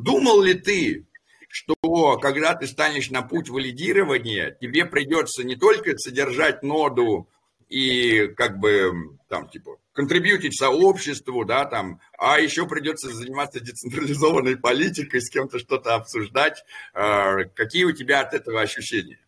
думал 0.00 0.42
ли 0.42 0.54
ты, 0.54 1.06
что 1.50 2.16
когда 2.18 2.54
ты 2.54 2.68
станешь 2.68 3.10
на 3.10 3.22
путь 3.22 3.48
валидирования, 3.48 4.56
тебе 4.60 4.86
придется 4.86 5.42
не 5.42 5.56
только 5.56 5.98
содержать 5.98 6.62
ноду 6.62 7.28
и 7.68 8.28
как 8.36 8.58
бы 8.58 9.18
там 9.28 9.48
типа 9.48 9.78
контрибьютить 9.92 10.56
сообществу, 10.56 11.44
да, 11.44 11.64
там, 11.64 12.00
а 12.16 12.38
еще 12.38 12.66
придется 12.66 13.08
заниматься 13.08 13.58
децентрализованной 13.60 14.56
политикой, 14.68 15.20
с 15.20 15.28
кем-то 15.28 15.58
что-то 15.58 15.96
обсуждать. 15.96 16.64
Э, 16.94 17.44
какие 17.54 17.84
у 17.84 17.92
тебя 17.92 18.20
от 18.20 18.32
этого 18.32 18.60
ощущения? 18.60 19.18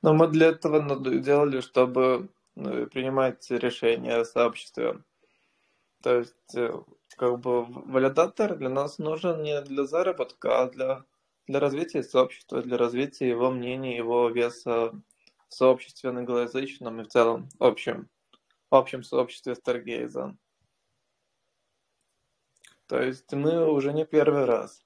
Но 0.00 0.14
мы 0.14 0.28
для 0.28 0.48
этого 0.48 0.80
делали, 1.20 1.60
чтобы 1.60 2.28
ну, 2.54 2.86
принимать 2.86 3.50
решения 3.50 4.14
о 4.14 4.24
сообществе. 4.24 5.00
То 6.02 6.18
есть, 6.18 6.54
э, 6.54 6.72
как 7.16 7.40
бы, 7.40 7.64
валидатор 7.64 8.56
для 8.56 8.68
нас 8.68 8.98
нужен 8.98 9.42
не 9.42 9.60
для 9.62 9.84
заработка, 9.84 10.62
а 10.62 10.70
для, 10.70 11.04
для 11.46 11.60
развития 11.60 12.02
сообщества, 12.02 12.62
для 12.62 12.76
развития 12.76 13.28
его 13.28 13.50
мнений, 13.50 13.96
его 13.96 14.28
веса 14.28 14.92
в 15.48 15.54
сообществе 15.54 16.10
англоязычном 16.10 17.00
и 17.00 17.04
в 17.04 17.08
целом 17.08 17.48
общем, 17.58 18.08
общем 18.70 19.02
сообществе 19.02 19.54
Старгейза. 19.54 20.36
То 22.86 23.02
есть 23.02 23.32
мы 23.32 23.70
уже 23.70 23.92
не 23.92 24.04
первый 24.04 24.44
раз. 24.44 24.84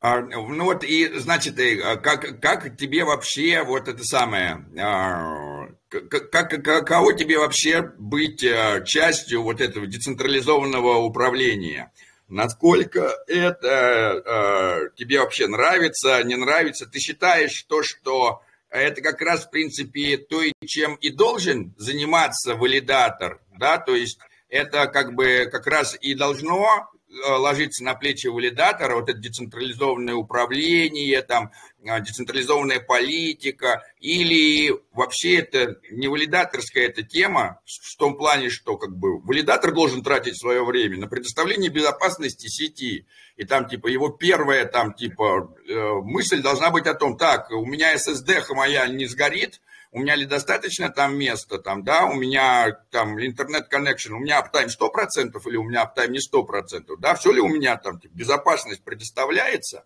А, 0.00 0.20
ну 0.20 0.64
вот 0.64 0.82
и, 0.82 1.06
значит, 1.20 1.56
а 1.84 1.96
как, 1.96 2.40
как 2.40 2.76
тебе 2.76 3.04
вообще 3.04 3.62
вот 3.62 3.86
это 3.86 4.02
самое, 4.02 4.66
а, 4.80 5.68
как, 5.88 6.48
каково 6.64 7.14
тебе 7.14 7.38
вообще 7.38 7.82
быть 7.98 8.40
частью 8.84 9.42
вот 9.42 9.60
этого 9.60 9.86
децентрализованного 9.86 10.98
управления? 10.98 11.92
Насколько 12.32 13.14
это 13.26 14.90
тебе 14.96 15.20
вообще 15.20 15.46
нравится, 15.48 16.22
не 16.22 16.36
нравится? 16.36 16.86
Ты 16.86 16.98
считаешь 16.98 17.62
то, 17.64 17.82
что 17.82 18.42
это 18.70 19.02
как 19.02 19.20
раз, 19.20 19.44
в 19.44 19.50
принципе, 19.50 20.16
то, 20.16 20.42
чем 20.64 20.94
и 20.96 21.10
должен 21.10 21.74
заниматься 21.76 22.54
валидатор, 22.54 23.40
да, 23.58 23.76
то 23.78 23.94
есть 23.94 24.18
это 24.48 24.86
как 24.86 25.14
бы 25.14 25.46
как 25.50 25.66
раз 25.66 25.96
и 26.00 26.14
должно 26.14 26.90
Э, 27.01 27.01
ложится 27.26 27.84
на 27.84 27.94
плечи 27.94 28.26
валидатора, 28.26 28.96
вот 28.96 29.08
это 29.08 29.18
децентрализованное 29.18 30.14
управление, 30.14 31.22
там, 31.22 31.52
э, 31.84 32.00
децентрализованная 32.00 32.80
политика, 32.80 33.82
или 34.00 34.74
вообще 34.92 35.36
это 35.36 35.76
не 35.90 36.08
валидаторская 36.08 36.86
эта 36.86 37.02
тема, 37.02 37.60
в 37.66 37.96
том 37.96 38.16
плане, 38.16 38.50
что 38.50 38.76
как 38.76 38.96
бы 38.96 39.20
валидатор 39.20 39.72
должен 39.72 40.02
тратить 40.02 40.38
свое 40.38 40.64
время 40.64 40.98
на 40.98 41.06
предоставление 41.06 41.70
безопасности 41.70 42.46
сети, 42.48 43.06
и 43.36 43.44
там 43.44 43.68
типа 43.68 43.88
его 43.88 44.08
первая 44.08 44.64
там 44.66 44.94
типа 44.94 45.54
э, 45.68 45.92
мысль 46.02 46.40
должна 46.40 46.70
быть 46.70 46.86
о 46.86 46.94
том, 46.94 47.16
так, 47.16 47.50
у 47.50 47.66
меня 47.66 47.94
SSD 47.94 48.42
моя 48.54 48.86
не 48.86 49.06
сгорит, 49.06 49.60
у 49.92 50.00
меня 50.00 50.16
ли 50.16 50.24
достаточно 50.24 50.88
там 50.88 51.16
места, 51.16 51.58
там, 51.58 51.84
да, 51.84 52.06
у 52.06 52.14
меня 52.14 52.72
там 52.90 53.22
интернет-connection, 53.22 54.14
у 54.14 54.18
меня 54.18 54.38
uptime 54.38 54.68
100% 54.68 55.38
или 55.46 55.56
у 55.56 55.64
меня 55.64 55.82
uptime 55.82 56.12
не 56.12 56.18
100%, 56.18 56.96
да, 56.98 57.14
все 57.14 57.30
ли 57.30 57.40
у 57.40 57.48
меня 57.48 57.76
там 57.76 58.00
типа, 58.00 58.14
безопасность 58.14 58.82
предоставляется, 58.82 59.84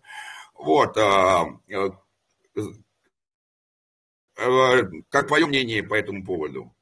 вот, 0.53 0.97
а, 0.97 1.45
а, 4.37 4.83
как 5.09 5.27
твое 5.27 5.45
мнение 5.45 5.83
по 5.83 5.95
этому 5.95 6.23
поводу? 6.23 6.73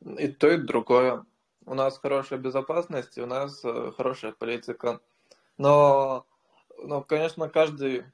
И 0.00 0.28
то, 0.28 0.48
и 0.50 0.58
другое. 0.58 1.24
У 1.64 1.74
нас 1.74 1.98
хорошая 1.98 2.38
безопасность, 2.38 3.18
и 3.18 3.22
у 3.22 3.26
нас 3.26 3.64
э, 3.64 3.90
хорошая 3.96 4.30
политика. 4.30 5.00
Но, 5.58 6.24
но 6.78 7.02
конечно, 7.02 7.48
каждый 7.48 8.04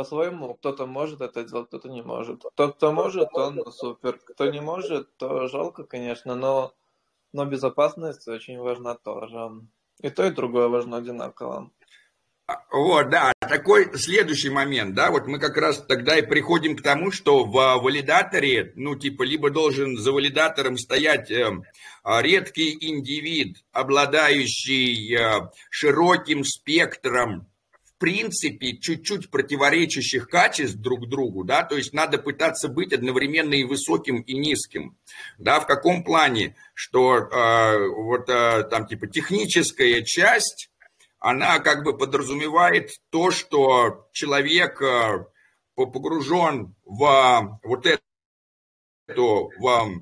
по-своему, 0.00 0.54
кто-то 0.54 0.86
может 0.86 1.20
это 1.20 1.44
делать, 1.44 1.68
кто-то 1.68 1.90
не 1.90 2.00
может. 2.00 2.42
Тот, 2.54 2.76
кто 2.76 2.90
может, 2.90 3.28
он 3.34 3.70
супер. 3.70 4.18
Кто 4.28 4.50
не 4.50 4.62
может, 4.62 5.14
то 5.18 5.46
жалко, 5.46 5.84
конечно, 5.84 6.34
но, 6.34 6.72
но 7.34 7.44
безопасность 7.44 8.26
очень 8.26 8.58
важна 8.58 8.94
тоже. 8.94 9.50
И 10.00 10.08
то, 10.08 10.24
и 10.24 10.30
другое 10.30 10.68
важно 10.68 10.96
одинаково. 10.96 11.70
Вот, 12.72 13.10
да, 13.10 13.34
такой 13.40 13.94
следующий 13.98 14.48
момент, 14.48 14.94
да, 14.94 15.10
вот 15.10 15.26
мы 15.26 15.38
как 15.38 15.58
раз 15.58 15.84
тогда 15.86 16.16
и 16.16 16.22
приходим 16.22 16.76
к 16.76 16.82
тому, 16.82 17.10
что 17.10 17.44
в 17.44 17.52
валидаторе, 17.52 18.72
ну, 18.76 18.96
типа, 18.96 19.22
либо 19.22 19.50
должен 19.50 19.98
за 19.98 20.12
валидатором 20.12 20.78
стоять 20.78 21.30
э, 21.30 21.46
редкий 22.04 22.74
индивид, 22.88 23.58
обладающий 23.70 25.14
э, 25.14 25.50
широким 25.68 26.42
спектром 26.42 27.49
принципе, 28.00 28.78
чуть-чуть 28.78 29.30
противоречащих 29.30 30.28
качеств 30.28 30.76
друг 30.76 31.08
другу, 31.08 31.44
да, 31.44 31.62
то 31.62 31.76
есть 31.76 31.92
надо 31.92 32.18
пытаться 32.18 32.68
быть 32.68 32.92
одновременно 32.92 33.54
и 33.54 33.62
высоким, 33.62 34.22
и 34.22 34.34
низким, 34.34 34.96
да, 35.38 35.60
в 35.60 35.66
каком 35.66 36.02
плане, 36.02 36.56
что 36.74 37.18
э, 37.18 37.88
вот 37.88 38.28
э, 38.28 38.64
там 38.64 38.86
типа 38.86 39.06
техническая 39.06 40.02
часть, 40.02 40.70
она 41.18 41.58
как 41.58 41.84
бы 41.84 41.96
подразумевает 41.96 42.90
то, 43.10 43.30
что 43.30 44.08
человек 44.12 44.80
э, 44.80 45.26
погружен 45.76 46.74
в 46.84 47.60
вот 47.62 47.86
эту, 49.06 49.52
в, 49.58 50.00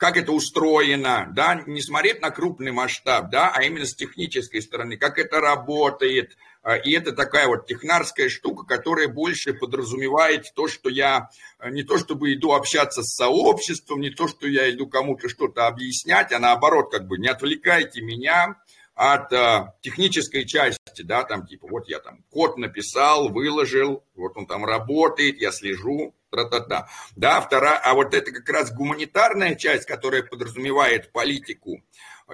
как 0.00 0.16
это 0.16 0.32
устроено, 0.32 1.28
да, 1.36 1.62
не 1.66 1.82
смотреть 1.82 2.22
на 2.22 2.30
крупный 2.30 2.72
масштаб, 2.72 3.30
да, 3.30 3.52
а 3.54 3.62
именно 3.62 3.84
с 3.84 3.94
технической 3.94 4.62
стороны, 4.62 4.96
как 4.96 5.18
это 5.18 5.40
работает, 5.42 6.38
а, 6.62 6.76
и 6.76 6.92
это 6.92 7.12
такая 7.12 7.46
вот 7.46 7.66
технарская 7.66 8.30
штука, 8.30 8.64
которая 8.64 9.08
больше 9.08 9.52
подразумевает 9.52 10.52
то, 10.54 10.68
что 10.68 10.88
я 10.88 11.28
э, 11.58 11.68
не 11.70 11.82
то 11.82 11.98
чтобы 11.98 12.32
иду 12.32 12.52
общаться 12.52 13.02
с 13.02 13.14
сообществом, 13.14 14.00
не 14.00 14.08
то, 14.08 14.26
что 14.26 14.48
я 14.48 14.70
иду 14.70 14.86
кому-то 14.86 15.28
что-то 15.28 15.66
объяснять, 15.66 16.32
а 16.32 16.38
наоборот, 16.38 16.90
как 16.90 17.06
бы 17.06 17.18
не 17.18 17.28
отвлекайте 17.28 18.00
меня 18.00 18.56
от 19.00 19.32
а, 19.32 19.74
технической 19.80 20.44
части, 20.44 21.00
да, 21.00 21.24
там 21.24 21.46
типа 21.46 21.66
вот 21.70 21.88
я 21.88 22.00
там 22.00 22.22
код 22.28 22.58
написал, 22.58 23.30
выложил, 23.30 24.04
вот 24.14 24.36
он 24.36 24.46
там 24.46 24.66
работает, 24.66 25.40
я 25.40 25.52
слежу, 25.52 26.14
тра-та-та. 26.30 26.86
Да, 27.16 27.40
вторая, 27.40 27.78
а 27.78 27.94
вот 27.94 28.12
это 28.12 28.30
как 28.30 28.46
раз 28.50 28.70
гуманитарная 28.70 29.54
часть, 29.54 29.86
которая 29.86 30.22
подразумевает 30.22 31.12
политику, 31.12 31.82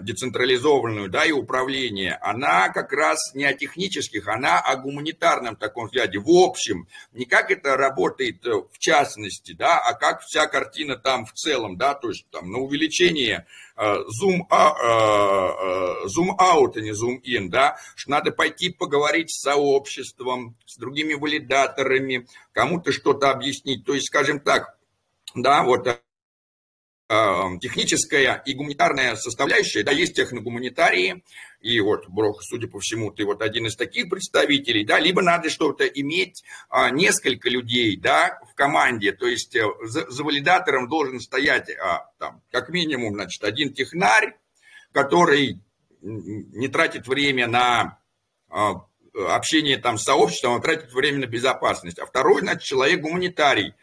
децентрализованную, 0.01 1.09
да, 1.09 1.25
и 1.25 1.31
управление, 1.31 2.19
она 2.21 2.69
как 2.71 2.93
раз 2.93 3.33
не 3.35 3.45
о 3.45 3.55
технических, 3.55 4.27
она 4.27 4.59
о 4.59 4.77
гуманитарном 4.77 5.55
таком 5.55 5.87
взгляде, 5.87 6.19
в 6.19 6.29
общем, 6.29 6.89
не 7.13 7.27
как 7.27 7.53
это 7.53 7.77
работает 7.77 8.45
э, 8.45 8.51
в 8.51 8.79
частности, 8.79 9.53
да, 9.53 9.79
а 9.79 9.95
как 9.95 10.21
вся 10.23 10.49
картина 10.49 10.97
там 10.97 11.27
в 11.27 11.33
целом, 11.33 11.79
да, 11.79 11.95
то 11.95 12.09
есть 12.09 12.29
там 12.31 12.51
на 12.51 12.59
увеличение 12.59 13.47
зум, 13.77 14.49
зум 16.07 16.37
out, 16.39 16.73
а 16.77 16.81
не 16.81 16.93
зум 16.93 17.21
in, 17.25 17.49
да, 17.49 17.79
что 17.95 18.11
надо 18.11 18.33
пойти 18.33 18.71
поговорить 18.71 19.31
с 19.31 19.43
сообществом, 19.43 20.57
с 20.67 20.77
другими 20.77 21.15
валидаторами, 21.15 22.27
кому-то 22.53 22.93
что-то 22.93 23.31
объяснить, 23.31 23.85
то 23.85 23.95
есть, 23.95 24.07
скажем 24.07 24.41
так, 24.41 24.79
да, 25.35 25.63
вот 25.63 25.87
техническая 27.09 28.43
и 28.45 28.55
гуманитарная 28.55 29.15
составляющая, 29.15 29.85
да, 29.85 29.93
есть 29.93 30.17
техногуманитарии, 30.17 31.23
и 31.61 31.81
вот, 31.81 32.09
Брох, 32.09 32.43
судя 32.43 32.67
по 32.69 32.81
всему, 32.81 33.13
ты 33.13 33.25
вот 33.25 33.43
один 33.43 33.67
из 33.67 33.77
таких 33.77 34.09
представителей, 34.09 34.85
да, 34.85 34.99
либо 34.99 35.23
надо 35.23 35.49
что-то 35.49 35.85
иметь 35.85 36.43
а, 36.69 36.91
несколько 36.91 37.49
людей, 37.49 37.97
да, 37.97 38.39
в 38.51 38.55
команде, 38.55 39.13
то 39.13 39.27
есть 39.27 39.55
э, 39.55 39.65
за, 39.85 40.11
за 40.11 40.25
валидатором 40.25 40.89
должен 40.89 41.21
стоять, 41.21 41.71
а, 41.71 42.11
там, 42.19 42.43
как 42.51 42.71
минимум, 42.71 43.15
значит, 43.15 43.43
один 43.45 43.73
технарь, 43.73 44.37
который 44.93 45.61
не 46.01 46.69
тратит 46.69 47.07
время 47.07 47.47
на 47.47 47.99
а, 48.49 48.85
общение 49.29 49.79
там 49.79 49.99
с 49.99 50.05
сообществом, 50.05 50.55
а 50.55 50.61
тратит 50.61 50.93
время 50.93 51.21
на 51.21 51.27
безопасность, 51.27 51.99
а 51.99 52.07
второй, 52.07 52.43
значит, 52.43 52.63
человек 52.63 53.01
гуманитарий, 53.01 53.75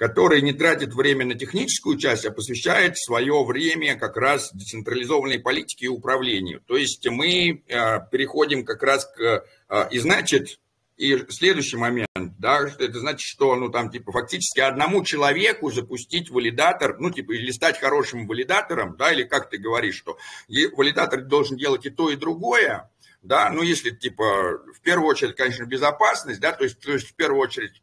который 0.00 0.40
не 0.40 0.54
тратит 0.54 0.94
время 0.94 1.26
на 1.26 1.34
техническую 1.34 1.98
часть, 1.98 2.24
а 2.24 2.32
посвящает 2.32 2.96
свое 2.96 3.44
время 3.44 3.98
как 3.98 4.16
раз 4.16 4.50
децентрализованной 4.54 5.40
политике 5.40 5.84
и 5.84 5.88
управлению. 5.88 6.62
То 6.66 6.78
есть 6.78 7.06
мы 7.06 7.62
э, 7.68 7.98
переходим 8.10 8.64
как 8.64 8.82
раз 8.82 9.04
к... 9.04 9.44
Э, 9.68 9.88
и 9.90 9.98
значит, 9.98 10.58
и 10.96 11.18
следующий 11.28 11.76
момент, 11.76 12.08
да, 12.38 12.66
это 12.78 12.98
значит, 12.98 13.20
что, 13.20 13.54
ну, 13.56 13.68
там, 13.68 13.90
типа, 13.90 14.10
фактически 14.10 14.60
одному 14.60 15.04
человеку 15.04 15.70
запустить 15.70 16.30
валидатор, 16.30 16.98
ну, 16.98 17.10
типа, 17.10 17.32
или 17.32 17.50
стать 17.50 17.78
хорошим 17.78 18.26
валидатором, 18.26 18.96
да, 18.96 19.12
или 19.12 19.24
как 19.24 19.50
ты 19.50 19.58
говоришь, 19.58 19.98
что 19.98 20.16
валидатор 20.78 21.20
должен 21.20 21.58
делать 21.58 21.84
и 21.84 21.90
то, 21.90 22.08
и 22.08 22.16
другое, 22.16 22.90
да, 23.20 23.50
ну, 23.50 23.60
если, 23.60 23.90
типа, 23.90 24.62
в 24.74 24.80
первую 24.80 25.08
очередь, 25.10 25.36
конечно, 25.36 25.66
безопасность, 25.66 26.40
да, 26.40 26.52
то 26.52 26.64
есть, 26.64 26.80
то 26.80 26.90
есть 26.90 27.10
в 27.10 27.14
первую 27.14 27.42
очередь 27.42 27.82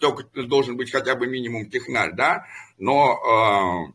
должен 0.00 0.76
быть 0.76 0.90
хотя 0.90 1.14
бы 1.14 1.26
минимум 1.26 1.70
технарь, 1.70 2.12
да, 2.14 2.46
но 2.78 3.92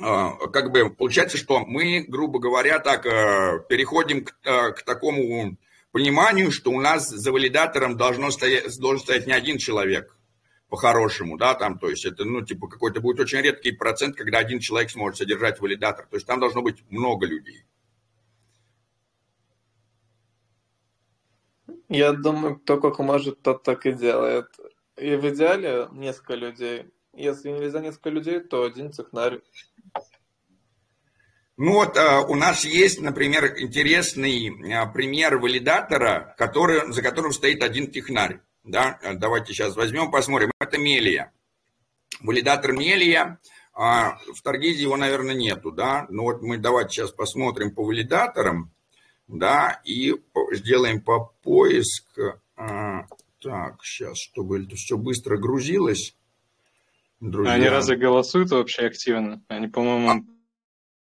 э, 0.00 0.04
э, 0.04 0.48
как 0.52 0.72
бы 0.72 0.90
получается, 0.90 1.36
что 1.38 1.60
мы, 1.60 2.04
грубо 2.06 2.38
говоря, 2.38 2.78
так 2.78 3.06
э, 3.06 3.64
переходим 3.68 4.24
к, 4.24 4.32
к 4.42 4.82
такому 4.84 5.56
пониманию, 5.92 6.50
что 6.50 6.70
у 6.70 6.80
нас 6.80 7.08
за 7.08 7.32
валидатором 7.32 7.96
должно 7.96 8.30
стоять, 8.30 8.78
должен 8.78 9.00
стоять 9.00 9.26
не 9.26 9.32
один 9.32 9.58
человек, 9.58 10.16
по-хорошему, 10.68 11.38
да, 11.38 11.54
там, 11.54 11.78
то 11.78 11.88
есть 11.88 12.04
это, 12.04 12.24
ну, 12.24 12.42
типа, 12.42 12.68
какой-то 12.68 13.00
будет 13.00 13.20
очень 13.20 13.40
редкий 13.40 13.72
процент, 13.72 14.16
когда 14.16 14.38
один 14.38 14.58
человек 14.60 14.90
сможет 14.90 15.18
содержать 15.18 15.60
валидатор, 15.60 16.06
то 16.06 16.16
есть 16.16 16.26
там 16.26 16.40
должно 16.40 16.62
быть 16.62 16.84
много 16.90 17.26
людей. 17.26 17.64
Я 21.88 22.12
думаю, 22.12 22.58
кто 22.58 22.80
как 22.80 22.98
может, 22.98 23.42
тот 23.42 23.62
так 23.62 23.86
и 23.86 23.92
делает. 23.92 24.46
И 24.96 25.14
в 25.14 25.28
идеале 25.28 25.88
несколько 25.92 26.34
людей. 26.34 26.86
Если 27.12 27.50
нельзя 27.50 27.80
несколько 27.80 28.10
людей, 28.10 28.40
то 28.40 28.64
один 28.64 28.90
технарь. 28.90 29.40
Ну 31.56 31.72
вот 31.72 31.96
а, 31.96 32.20
у 32.20 32.34
нас 32.34 32.64
есть, 32.64 33.00
например, 33.00 33.58
интересный 33.58 34.74
а, 34.74 34.86
пример 34.86 35.38
валидатора, 35.38 36.34
который, 36.36 36.92
за 36.92 37.00
которым 37.02 37.32
стоит 37.32 37.62
один 37.62 37.90
технарь. 37.90 38.40
Да? 38.64 38.98
Давайте 39.14 39.54
сейчас 39.54 39.76
возьмем, 39.76 40.10
посмотрим. 40.10 40.50
Это 40.60 40.76
Мелия. 40.76 41.32
Валидатор 42.20 42.72
Мелия. 42.72 43.38
А, 43.72 44.18
в 44.34 44.42
Таргизе 44.42 44.82
его, 44.82 44.96
наверное, 44.96 45.34
нету. 45.34 45.70
Да? 45.70 46.06
Но 46.10 46.24
вот 46.24 46.42
мы 46.42 46.58
давайте 46.58 46.90
сейчас 46.90 47.12
посмотрим 47.12 47.74
по 47.74 47.84
валидаторам 47.84 48.72
да, 49.28 49.80
и 49.84 50.14
сделаем 50.52 51.00
по 51.00 51.32
поиск. 51.42 52.04
А, 52.56 53.06
так, 53.42 53.82
сейчас, 53.82 54.18
чтобы 54.18 54.62
это 54.62 54.76
все 54.76 54.96
быстро 54.96 55.36
грузилось. 55.36 56.16
Друзья. 57.20 57.54
Они 57.54 57.68
разве 57.68 57.96
голосуют 57.96 58.50
вообще 58.50 58.86
активно? 58.86 59.42
Они, 59.48 59.68
по-моему... 59.68 60.10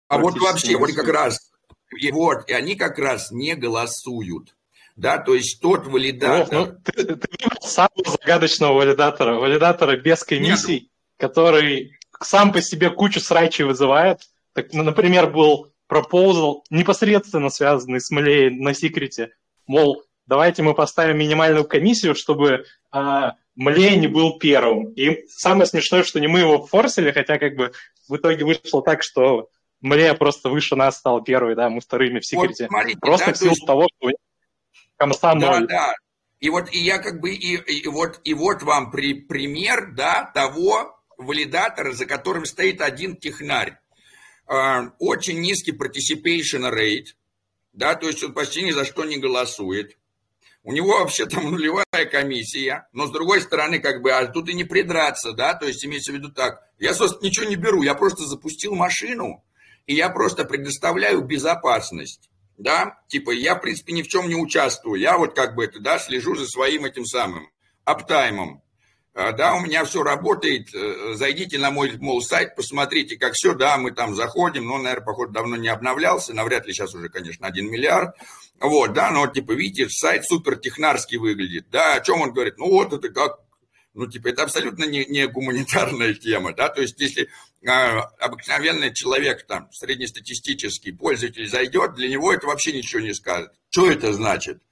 А, 0.09 0.17
а 0.17 0.19
вот 0.19 0.39
вообще, 0.39 0.77
вот 0.77 0.93
как 0.93 1.09
раз, 1.09 1.53
и 1.97 2.11
вот, 2.11 2.49
и 2.49 2.53
они 2.53 2.75
как 2.75 2.99
раз 2.99 3.31
не 3.31 3.55
голосуют. 3.55 4.55
Да, 4.97 5.19
то 5.19 5.35
есть 5.35 5.61
тот 5.61 5.87
валидатор... 5.87 6.55
О, 6.55 6.67
ну, 6.67 6.79
ты, 6.85 7.17
ты 7.17 7.29
самого 7.63 8.05
загадочного 8.05 8.75
валидатора, 8.75 9.39
валидатора 9.39 9.97
без 9.97 10.23
комиссий, 10.23 10.81
Нет. 10.81 10.91
который 11.17 11.99
сам 12.21 12.53
по 12.53 12.61
себе 12.61 12.91
кучу 12.91 13.21
срачей 13.21 13.65
вызывает. 13.65 14.21
Так, 14.53 14.75
ну, 14.75 14.83
например, 14.83 15.31
был 15.31 15.72
пропозал, 15.93 16.65
непосредственно 16.71 17.51
связанный 17.51 18.01
с 18.01 18.11
Млей 18.11 18.49
на 18.49 18.73
секрете, 18.73 19.35
мол, 19.67 20.03
давайте 20.25 20.63
мы 20.63 20.73
поставим 20.73 21.19
минимальную 21.19 21.67
комиссию, 21.67 22.15
чтобы 22.15 22.65
а, 22.91 23.35
Млей 23.57 23.97
не 23.97 24.07
был 24.07 24.39
первым. 24.39 24.95
И 24.95 25.29
самое 25.29 25.67
смешное, 25.67 26.03
что 26.03 26.19
не 26.19 26.29
мы 26.29 26.39
его 26.39 26.67
форсили, 26.67 27.13
хотя 27.13 27.37
как 27.37 27.57
бы 27.57 27.73
в 28.09 28.17
итоге 28.17 28.47
вышло 28.47 28.83
так, 28.83 29.03
что 29.03 29.51
Млея 29.83 30.15
просто 30.15 30.49
выше 30.49 30.77
нас 30.77 30.97
стал 30.97 31.23
первый, 31.23 31.57
да, 31.57 31.69
мы 31.69 31.83
вторыми 31.83 32.21
в 32.21 32.25
секрете. 32.25 32.65
Вот, 32.65 32.71
смотрите, 32.71 32.99
просто 32.99 33.27
да, 33.27 33.33
в 33.35 33.37
силу 33.37 33.51
есть... 33.51 33.67
того, 33.67 33.89
что 33.99 34.11
комса 34.97 35.35
Да, 35.35 35.61
да. 35.61 35.95
И 36.41 36.49
вот 36.49 36.73
и 36.73 36.79
я 36.79 37.01
как 37.01 37.21
бы 37.21 37.35
и, 37.35 37.57
и 37.57 37.87
вот 37.89 38.19
и 38.25 38.33
вот 38.33 38.63
вам 38.63 38.91
при, 38.93 39.13
пример, 39.13 39.93
да, 39.93 40.31
того 40.33 40.99
валидатора, 41.19 41.93
за 41.93 42.07
которым 42.07 42.47
стоит 42.47 42.81
один 42.81 43.15
технарь. 43.15 43.82
А, 44.55 44.93
очень 44.99 45.41
низкий 45.41 45.73
participation 45.73 46.71
rate, 46.71 47.15
да, 47.73 47.95
то 47.95 48.07
есть 48.07 48.23
он 48.23 48.35
почти 48.35 48.63
ни 48.63 48.71
за 48.71 48.85
что 48.85 49.07
не 49.07 49.17
голосует. 49.17 49.97
У 50.63 50.75
него 50.75 50.99
вообще 50.99 51.25
там 51.25 51.51
нулевая 51.51 52.05
комиссия, 52.11 52.87
но 52.93 53.07
с 53.07 53.11
другой 53.11 53.41
стороны, 53.41 53.79
как 53.79 54.03
бы, 54.03 54.13
а 54.13 54.27
тут 54.27 54.51
и 54.51 54.55
не 54.55 54.65
придраться, 54.65 55.33
да, 55.33 55.55
то 55.55 55.67
есть 55.67 55.83
имеется 55.87 56.13
в 56.13 56.17
виду 56.17 56.31
так, 56.31 56.69
я, 56.79 56.93
собственно, 56.93 57.29
ничего 57.29 57.47
не 57.47 57.57
беру, 57.57 57.83
я 57.83 57.95
просто 57.95 58.27
запустил 58.27 58.75
машину, 58.75 59.43
и 59.87 59.95
я 59.95 60.11
просто 60.11 60.45
предоставляю 60.45 61.23
безопасность, 61.23 62.29
да, 62.59 63.01
типа, 63.09 63.31
я, 63.31 63.55
в 63.55 63.63
принципе, 63.63 63.95
ни 63.95 64.03
в 64.03 64.09
чем 64.09 64.29
не 64.29 64.37
участвую, 64.37 65.01
я 65.01 65.17
вот 65.17 65.35
как 65.35 65.55
бы 65.55 65.65
это, 65.65 65.81
да, 65.81 65.99
слежу 65.99 66.35
за 66.37 66.47
своим 66.47 66.85
этим 66.85 67.07
самым 67.07 67.49
аптаймом, 67.87 68.62
да, 69.15 69.55
у 69.55 69.61
меня 69.61 69.85
все 69.85 70.03
работает, 70.03 70.75
э, 70.75 71.15
зайдите 71.15 71.59
на 71.59 71.71
мой, 71.71 71.93
мол, 71.99 72.23
сайт, 72.23 72.57
посмотрите, 72.57 73.19
как 73.19 73.35
все, 73.35 73.55
да, 73.55 73.77
мы 73.77 73.91
там 73.91 74.15
заходим, 74.15 74.67
но, 74.67 74.79
наверное, 74.79 75.05
походу, 75.05 75.33
давно 75.33 75.57
не 75.57 75.69
обновлялся, 75.69 76.33
навряд 76.33 76.67
ли 76.67 76.73
сейчас 76.73 76.95
уже, 76.95 77.11
конечно, 77.11 77.47
1 77.47 77.71
миллиард, 77.71 78.17
вот, 78.59 78.95
да, 78.95 79.11
но, 79.11 79.27
типа, 79.27 79.53
видите, 79.53 79.91
сайт 79.91 80.25
супер 80.25 80.57
технарский 80.57 81.19
выглядит, 81.19 81.69
да, 81.71 81.97
о 81.97 82.01
чем 82.01 82.23
он 82.23 82.33
говорит, 82.33 82.57
ну, 82.57 82.71
вот 82.71 82.95
это 82.95 83.11
как, 83.11 83.41
ну, 83.93 84.07
типа, 84.07 84.29
это 84.29 84.45
абсолютно 84.45 84.85
не, 84.85 85.05
не 85.05 85.27
гуманитарная 85.27 86.15
тема, 86.23 86.55
да, 86.55 86.71
то 86.71 86.81
есть, 86.81 86.99
если 86.99 87.29
э, 87.61 87.69
обыкновенный 87.69 88.95
человек, 88.95 89.47
там, 89.47 89.71
среднестатистический 89.73 90.93
пользователь 90.93 91.47
зайдет, 91.47 91.97
для 91.97 92.09
него 92.09 92.33
это 92.33 92.47
вообще 92.47 92.73
ничего 92.73 93.03
не 93.03 93.13
скажет. 93.13 93.53
Что 93.69 93.91
это 93.91 94.15
значит? 94.15 94.63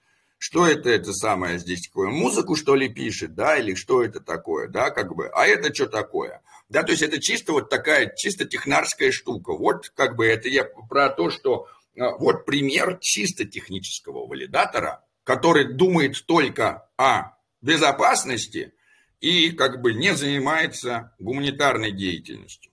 Что 0.41 0.67
это 0.67 0.89
это 0.89 1.13
самое 1.13 1.59
здесь 1.59 1.87
такое, 1.87 2.09
музыку 2.09 2.57
что 2.57 2.75
ли 2.75 2.89
пишет, 2.89 3.35
да, 3.35 3.59
или 3.59 3.75
что 3.75 4.03
это 4.03 4.21
такое, 4.21 4.69
да, 4.69 4.89
как 4.89 5.15
бы, 5.15 5.29
а 5.29 5.47
это 5.47 5.73
что 5.75 5.87
такое, 5.87 6.41
да, 6.71 6.83
то 6.83 6.93
есть 6.93 7.03
это 7.03 7.21
чисто 7.21 7.53
вот 7.53 7.69
такая, 7.69 8.15
чисто 8.17 8.47
технарская 8.47 9.13
штука, 9.13 9.53
вот 9.53 9.91
как 9.91 10.17
бы 10.17 10.27
это 10.27 10.49
я 10.49 10.65
про 10.65 11.11
то, 11.11 11.29
что 11.29 11.69
а, 11.99 12.17
вот 12.17 12.47
пример 12.47 12.99
чисто 13.03 13.45
технического 13.45 14.27
валидатора, 14.27 15.05
который 15.25 15.75
думает 15.75 16.17
только 16.25 16.89
о 16.97 17.37
безопасности 17.61 18.73
и 19.21 19.51
как 19.51 19.83
бы 19.83 19.93
не 19.93 20.15
занимается 20.15 21.15
гуманитарной 21.19 21.93
деятельностью. 21.93 22.73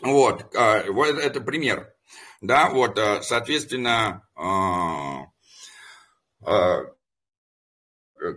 Вот, 0.00 0.56
а, 0.56 0.90
вот 0.90 1.08
это 1.18 1.42
пример, 1.42 1.92
да, 2.40 2.70
вот, 2.70 2.98
а, 2.98 3.20
соответственно, 3.20 4.26
а, 4.34 5.07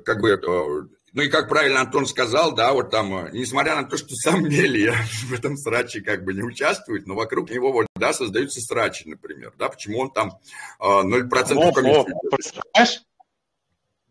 как 0.06 0.22
бы, 0.22 0.40
ну 1.14 1.22
и 1.22 1.28
как 1.28 1.50
правильно 1.50 1.82
Антон 1.82 2.06
сказал, 2.06 2.54
да, 2.54 2.72
вот 2.72 2.90
там, 2.90 3.26
э, 3.26 3.30
несмотря 3.34 3.76
на 3.76 3.84
то, 3.84 3.98
что 3.98 4.16
сам 4.16 4.44
Мелия 4.44 4.96
в 5.28 5.34
этом 5.34 5.58
сраче 5.58 6.02
как 6.02 6.24
бы 6.24 6.34
не 6.34 6.44
участвует, 6.44 7.06
но 7.06 7.16
вокруг 7.16 7.50
него 7.50 7.72
вот, 7.74 7.88
да, 7.96 8.14
создаются 8.14 8.62
срачи, 8.62 9.08
например, 9.08 9.54
да, 9.58 9.70
почему 9.70 10.00
он 10.00 10.12
там 10.12 10.40
0% 10.80 10.82
о, 10.82 12.06
Представляешь? 12.30 13.04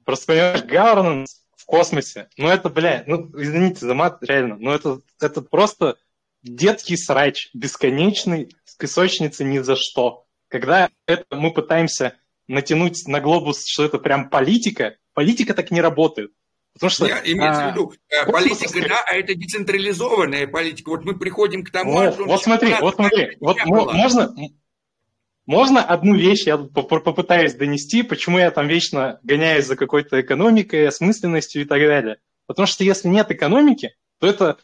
Просто 0.05 0.27
понимаешь, 0.27 0.62
governance 0.62 1.31
в 1.56 1.64
космосе, 1.64 2.28
ну 2.36 2.48
это, 2.48 2.68
бля, 2.68 3.05
ну 3.06 3.31
извините 3.35 3.86
за 3.86 3.94
мат, 3.94 4.22
реально, 4.22 4.56
но 4.59 4.74
это, 4.74 5.01
это 5.20 5.40
просто 5.40 5.97
детский 6.43 6.97
срач, 6.97 7.51
бесконечный, 7.55 8.55
с 8.64 8.74
песочницы 8.74 9.44
ни 9.44 9.59
за 9.59 9.77
что. 9.77 10.27
Когда 10.48 10.90
это 11.06 11.24
мы 11.31 11.52
пытаемся 11.52 12.16
натянуть 12.51 13.06
на 13.06 13.20
глобус, 13.20 13.64
что 13.66 13.85
это 13.85 13.98
прям 13.98 14.28
политика, 14.28 14.97
политика 15.14 15.55
так 15.55 15.70
не 15.70 15.81
работает. 15.81 16.32
Потому 16.74 16.90
что, 16.90 17.06
Нет, 17.06 17.22
имеется 17.24 17.66
а, 17.66 17.68
в 17.68 17.72
виду, 17.72 17.93
э, 18.09 18.31
политика, 18.31 18.89
да, 18.89 19.01
а 19.06 19.14
это 19.14 19.35
децентрализованная 19.35 20.47
политика. 20.47 20.90
Вот 20.90 21.05
мы 21.05 21.18
приходим 21.18 21.64
к 21.64 21.70
тому... 21.70 21.93
Вот, 21.93 22.18
вот 22.18 22.43
смотри, 22.43 22.74
вот 22.81 22.94
смотри, 22.94 23.36
вот 23.40 23.56
можно, 23.64 24.32
можно 25.47 25.82
одну 25.82 26.14
вещь 26.14 26.47
я 26.47 26.59
попытаюсь 26.59 27.55
донести, 27.55 28.02
почему 28.02 28.39
я 28.39 28.51
там 28.51 28.68
вечно 28.68 29.18
гоняюсь 29.24 29.66
за 29.66 29.74
какой-то 29.74 30.20
экономикой, 30.20 30.86
осмысленностью 30.86 31.62
и 31.62 31.64
так 31.64 31.81
далее. 31.81 32.18
Потому 32.47 32.66
что 32.66 32.85
если 32.85 33.09
нет 33.09 33.31
экономики, 33.31 33.97
то 34.20 34.28
это 34.28 34.59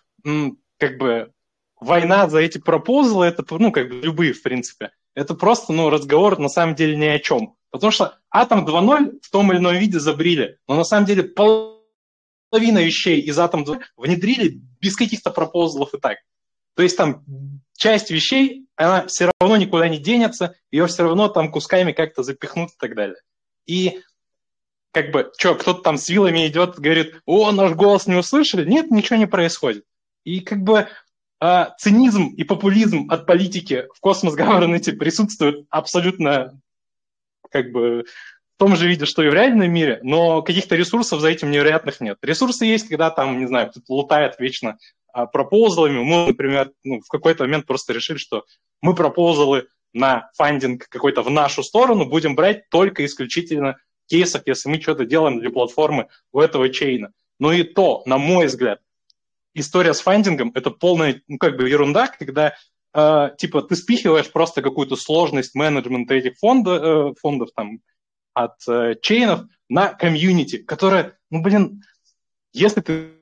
как 0.78 0.98
бы 0.98 1.32
война 1.80 2.28
за 2.28 2.38
эти 2.38 2.58
пропозалы, 2.58 3.26
это 3.26 3.44
ну 3.50 3.72
как 3.72 3.88
бы 3.88 3.96
любые 3.96 4.32
в 4.32 4.42
принципе. 4.42 4.92
Это 5.14 5.34
просто 5.34 5.72
ну 5.72 5.90
разговор 5.90 6.38
на 6.38 6.48
самом 6.48 6.76
деле 6.76 6.96
ни 6.96 7.06
о 7.06 7.18
чем. 7.18 7.55
Потому 7.70 7.90
что 7.90 8.18
Атом 8.30 8.66
2.0 8.66 9.20
в 9.22 9.30
том 9.30 9.52
или 9.52 9.58
ином 9.58 9.76
виде 9.76 9.98
забрили, 9.98 10.58
но 10.68 10.76
на 10.76 10.84
самом 10.84 11.06
деле 11.06 11.24
половина 11.24 12.78
вещей 12.78 13.20
из 13.20 13.38
Атом 13.38 13.64
2 13.64 13.78
внедрили 13.96 14.60
без 14.80 14.96
каких-то 14.96 15.30
пропозалов 15.30 15.94
и 15.94 15.98
так. 15.98 16.18
То 16.74 16.82
есть 16.82 16.96
там 16.96 17.24
часть 17.76 18.10
вещей, 18.10 18.66
она 18.76 19.06
все 19.06 19.30
равно 19.40 19.56
никуда 19.56 19.88
не 19.88 19.98
денется, 19.98 20.54
ее 20.70 20.86
все 20.86 21.04
равно 21.04 21.28
там 21.28 21.50
кусками 21.50 21.92
как-то 21.92 22.22
запихнут 22.22 22.70
и 22.70 22.76
так 22.78 22.94
далее. 22.94 23.16
И 23.66 24.00
как 24.92 25.10
бы, 25.10 25.30
что, 25.36 25.54
кто-то 25.54 25.82
там 25.82 25.98
с 25.98 26.08
вилами 26.08 26.46
идет, 26.46 26.78
говорит, 26.78 27.20
о, 27.26 27.52
наш 27.52 27.72
голос 27.72 28.06
не 28.06 28.14
услышали? 28.14 28.68
Нет, 28.68 28.90
ничего 28.90 29.18
не 29.18 29.26
происходит. 29.26 29.84
И 30.24 30.40
как 30.40 30.62
бы 30.62 30.88
а, 31.38 31.74
цинизм 31.78 32.28
и 32.28 32.44
популизм 32.44 33.10
от 33.10 33.26
политики 33.26 33.86
в 33.94 34.00
космос 34.00 34.34
governance 34.38 34.90
присутствуют 34.92 35.66
абсолютно 35.70 36.60
как 37.50 37.70
бы 37.70 38.04
в 38.56 38.58
том 38.58 38.74
же 38.76 38.88
виде, 38.88 39.04
что 39.04 39.22
и 39.22 39.28
в 39.28 39.34
реальном 39.34 39.70
мире, 39.70 40.00
но 40.02 40.40
каких-то 40.40 40.76
ресурсов 40.76 41.20
за 41.20 41.28
этим 41.28 41.50
невероятных 41.50 42.00
нет. 42.00 42.18
Ресурсы 42.22 42.64
есть, 42.64 42.88
когда 42.88 43.10
там, 43.10 43.38
не 43.38 43.46
знаю, 43.46 43.70
кто-то 43.70 43.92
лутает 43.92 44.36
вечно 44.38 44.78
а, 45.12 45.26
пропозалами. 45.26 45.98
Мы, 45.98 46.28
например, 46.28 46.72
ну, 46.82 47.00
в 47.00 47.08
какой-то 47.08 47.44
момент 47.44 47.66
просто 47.66 47.92
решили, 47.92 48.16
что 48.16 48.44
мы 48.80 48.94
пропозалы 48.94 49.66
на 49.92 50.30
фандинг 50.36 50.88
какой-то 50.88 51.22
в 51.22 51.30
нашу 51.30 51.62
сторону 51.62 52.06
будем 52.06 52.34
брать 52.34 52.68
только 52.70 53.04
исключительно 53.04 53.76
в 54.04 54.10
кейсах, 54.10 54.42
если 54.46 54.68
мы 54.68 54.80
что-то 54.80 55.04
делаем 55.04 55.40
для 55.40 55.50
платформы 55.50 56.08
у 56.32 56.40
этого 56.40 56.68
чейна. 56.68 57.12
Но 57.38 57.52
и 57.52 57.62
то, 57.62 58.02
на 58.06 58.18
мой 58.18 58.46
взгляд, 58.46 58.80
история 59.54 59.94
с 59.94 60.00
фандингом– 60.00 60.52
это 60.54 60.70
полная, 60.70 61.22
ну, 61.28 61.38
как 61.38 61.56
бы 61.56 61.68
ерунда, 61.68 62.08
когда 62.08 62.54
э, 62.94 63.30
типа 63.38 63.62
ты 63.62 63.76
спихиваешь 63.76 64.30
просто 64.30 64.62
какую-то 64.62 64.96
сложность 64.96 65.54
менеджмента 65.54 66.14
этих 66.14 66.36
фондов, 66.38 66.82
э, 66.82 67.14
фондов 67.20 67.50
там 67.54 67.80
от 68.34 68.56
э, 68.68 68.94
чейнов 69.00 69.42
на 69.68 69.94
комьюнити, 69.94 70.58
которая, 70.58 71.18
ну 71.30 71.42
блин, 71.42 71.82
если 72.52 72.80
ты 72.80 73.12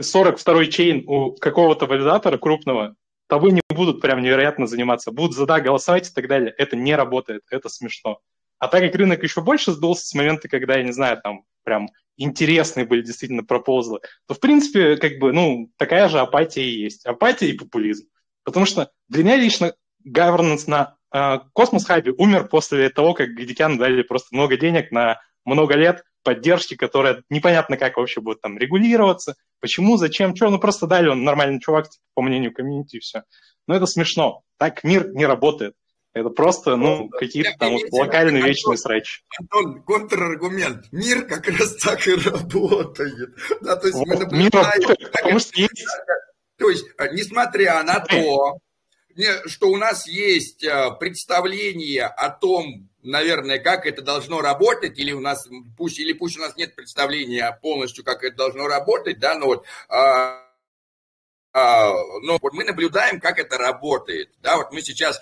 42-й 0.00 0.68
chain 0.68 1.04
у 1.06 1.32
какого-то 1.32 1.86
валидатора 1.86 2.38
крупного, 2.38 2.96
тобой 3.32 3.52
не 3.52 3.62
будут 3.70 4.02
прям 4.02 4.20
невероятно 4.20 4.66
заниматься, 4.66 5.10
будут 5.10 5.34
за 5.34 5.46
да 5.46 5.58
голосовать 5.58 6.10
и 6.10 6.12
так 6.12 6.28
далее. 6.28 6.54
Это 6.58 6.76
не 6.76 6.94
работает, 6.94 7.42
это 7.50 7.70
смешно. 7.70 8.20
А 8.58 8.68
так 8.68 8.82
как 8.82 8.94
рынок 8.94 9.22
еще 9.22 9.40
больше 9.40 9.72
сдулся 9.72 10.06
с 10.06 10.14
момента, 10.14 10.48
когда, 10.48 10.76
я 10.76 10.82
не 10.84 10.92
знаю, 10.92 11.18
там 11.22 11.44
прям 11.64 11.88
интересные 12.18 12.84
были 12.84 13.00
действительно 13.00 13.42
пропозлы, 13.42 14.00
то, 14.26 14.34
в 14.34 14.40
принципе, 14.40 14.96
как 14.98 15.18
бы, 15.18 15.32
ну, 15.32 15.70
такая 15.78 16.10
же 16.10 16.20
апатия 16.20 16.62
и 16.62 16.82
есть. 16.82 17.06
Апатия 17.06 17.48
и 17.48 17.56
популизм. 17.56 18.06
Потому 18.44 18.66
что 18.66 18.90
для 19.08 19.24
меня 19.24 19.36
лично 19.36 19.74
governance 20.06 20.64
на 20.66 20.96
э, 21.14 21.38
Cosmos 21.52 21.84
Hub 21.84 22.01
-е 22.01 22.12
умер 22.12 22.48
после 22.48 22.90
того, 22.90 23.14
как 23.14 23.30
Гадикян 23.30 23.78
дали 23.78 24.02
просто 24.02 24.34
много 24.34 24.56
денег 24.56 24.90
на 24.90 25.20
много 25.44 25.74
лет 25.74 26.04
поддержки, 26.22 26.76
которая 26.76 27.22
непонятно 27.30 27.76
как 27.76 27.96
вообще 27.96 28.20
будет 28.20 28.40
там 28.40 28.58
регулироваться, 28.58 29.34
почему, 29.60 29.96
зачем, 29.96 30.36
что, 30.36 30.50
ну 30.50 30.58
просто 30.58 30.86
дали 30.86 31.08
он 31.08 31.24
нормальный 31.24 31.60
чувак, 31.60 31.88
типа, 31.88 32.04
по 32.14 32.22
мнению 32.22 32.54
комьюнити, 32.54 32.96
и 32.96 33.00
все. 33.00 33.22
Но 33.66 33.74
это 33.74 33.86
смешно. 33.86 34.42
Так 34.58 34.84
мир 34.84 35.12
не 35.12 35.26
работает. 35.26 35.74
Это 36.14 36.28
просто, 36.28 36.76
ну, 36.76 37.08
какие-то 37.08 37.52
там 37.58 37.72
вот 37.72 37.90
локальные 37.90 38.42
вечные 38.42 38.76
срачи. 38.76 39.22
Антон, 39.40 39.82
контраргумент. 39.82 40.84
Мир 40.92 41.24
как 41.24 41.48
раз 41.48 41.74
так 41.76 42.06
и 42.06 42.14
работает. 42.14 43.30
Да, 43.62 43.76
то 43.76 43.86
есть 43.86 43.98
вот, 43.98 44.06
мы 44.06 44.16
наблюдаем... 44.16 44.44
Мир 44.44 44.52
работает, 44.52 45.10
потому 45.10 45.38
что 45.38 45.58
есть 45.58 45.86
то 46.62 46.70
есть, 46.70 46.86
э, 46.96 47.08
несмотря 47.12 47.82
на 47.82 47.98
то, 47.98 48.58
что 49.46 49.68
у 49.68 49.76
нас 49.76 50.06
есть 50.06 50.62
э, 50.62 50.92
представление 50.98 52.06
о 52.06 52.30
том, 52.30 52.88
наверное, 53.02 53.58
как 53.58 53.84
это 53.84 54.00
должно 54.00 54.40
работать, 54.40 54.96
или 54.96 55.10
у 55.10 55.20
нас 55.20 55.48
пусть 55.76 55.98
или 55.98 56.12
пусть 56.12 56.38
у 56.38 56.40
нас 56.40 56.56
нет 56.56 56.76
представления 56.76 57.58
полностью, 57.60 58.04
как 58.04 58.22
это 58.22 58.36
должно 58.36 58.68
работать, 58.68 59.18
да, 59.18 59.34
но 59.34 59.46
вот 59.46 59.66
а, 59.88 60.46
а, 61.52 61.90
но 62.22 62.38
вот 62.40 62.52
мы 62.52 62.62
наблюдаем, 62.62 63.18
как 63.18 63.40
это 63.40 63.58
работает. 63.58 64.30
Да, 64.40 64.56
вот 64.56 64.72
мы 64.72 64.80
сейчас, 64.80 65.20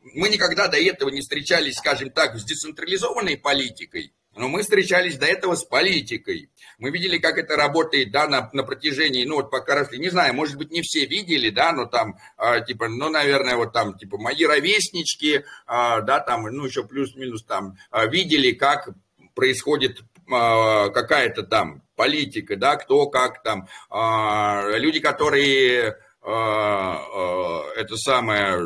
мы 0.00 0.30
никогда 0.30 0.66
до 0.66 0.78
этого 0.78 1.10
не 1.10 1.20
встречались, 1.20 1.76
скажем 1.76 2.10
так, 2.10 2.36
с 2.36 2.44
децентрализованной 2.44 3.36
политикой, 3.36 4.14
но 4.38 4.48
мы 4.48 4.62
встречались 4.62 5.18
до 5.18 5.26
этого 5.26 5.54
с 5.54 5.64
политикой. 5.64 6.50
Мы 6.78 6.90
видели, 6.90 7.18
как 7.18 7.38
это 7.38 7.56
работает, 7.56 8.10
да, 8.12 8.28
на, 8.28 8.48
на 8.52 8.62
протяжении, 8.62 9.24
ну, 9.24 9.36
вот 9.36 9.50
пока 9.50 9.74
росли, 9.74 9.98
не 9.98 10.10
знаю, 10.10 10.34
может 10.34 10.56
быть, 10.56 10.70
не 10.70 10.82
все 10.82 11.06
видели, 11.06 11.50
да, 11.50 11.72
но 11.72 11.86
там, 11.86 12.16
э, 12.38 12.64
типа, 12.64 12.88
ну, 12.88 13.10
наверное, 13.10 13.56
вот 13.56 13.72
там, 13.72 13.98
типа, 13.98 14.16
мои 14.18 14.44
ровеснички, 14.44 15.38
э, 15.38 15.42
да, 15.66 16.20
там, 16.20 16.44
ну, 16.44 16.64
еще 16.64 16.84
плюс-минус 16.84 17.44
там, 17.44 17.76
э, 17.92 18.08
видели, 18.08 18.52
как 18.52 18.90
происходит 19.34 20.00
э, 20.00 20.90
какая-то 20.90 21.42
там 21.42 21.82
политика, 21.96 22.56
да, 22.56 22.76
кто 22.76 23.06
как 23.06 23.42
там, 23.42 23.66
э, 23.90 24.78
люди, 24.78 25.00
которые, 25.00 25.88
э, 25.88 25.94
э, 26.22 27.62
это 27.76 27.96
самое 27.96 28.58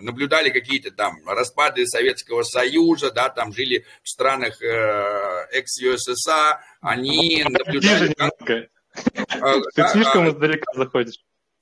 наблюдали 0.00 0.50
какие-то 0.50 0.90
там 0.90 1.16
распады 1.26 1.86
Советского 1.86 2.42
Союза, 2.42 3.10
да, 3.10 3.28
там 3.28 3.52
жили 3.52 3.84
в 4.02 4.08
странах 4.08 4.60
э, 4.62 5.46
экс-ЮССР, 5.52 6.58
они 6.80 7.44
наблюдали... 7.48 8.14
Как... 8.14 8.68
А, 9.42 9.60
Ты 9.74 9.88
слишком 9.88 10.28
издалека 10.28 10.72
заходишь. 10.74 11.18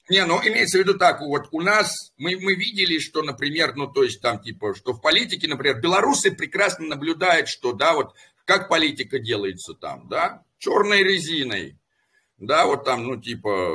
Не, 0.08 0.26
ну 0.26 0.38
имеется 0.40 0.78
в 0.78 0.80
виду 0.82 0.98
так, 0.98 1.20
вот 1.20 1.48
у 1.50 1.62
нас, 1.62 2.12
мы, 2.18 2.36
мы 2.36 2.54
видели, 2.54 2.98
что, 2.98 3.22
например, 3.22 3.74
ну 3.74 3.86
то 3.86 4.02
есть 4.02 4.20
там 4.20 4.38
типа, 4.38 4.74
что 4.74 4.92
в 4.92 5.00
политике, 5.00 5.48
например, 5.48 5.80
белорусы 5.80 6.30
прекрасно 6.30 6.86
наблюдают, 6.86 7.48
что, 7.48 7.72
да, 7.72 7.94
вот 7.94 8.14
как 8.44 8.68
политика 8.68 9.18
делается 9.18 9.72
там, 9.72 10.06
да, 10.08 10.42
черной 10.58 11.02
резиной, 11.02 11.78
да, 12.36 12.66
вот 12.66 12.84
там, 12.84 13.04
ну, 13.04 13.20
типа, 13.20 13.70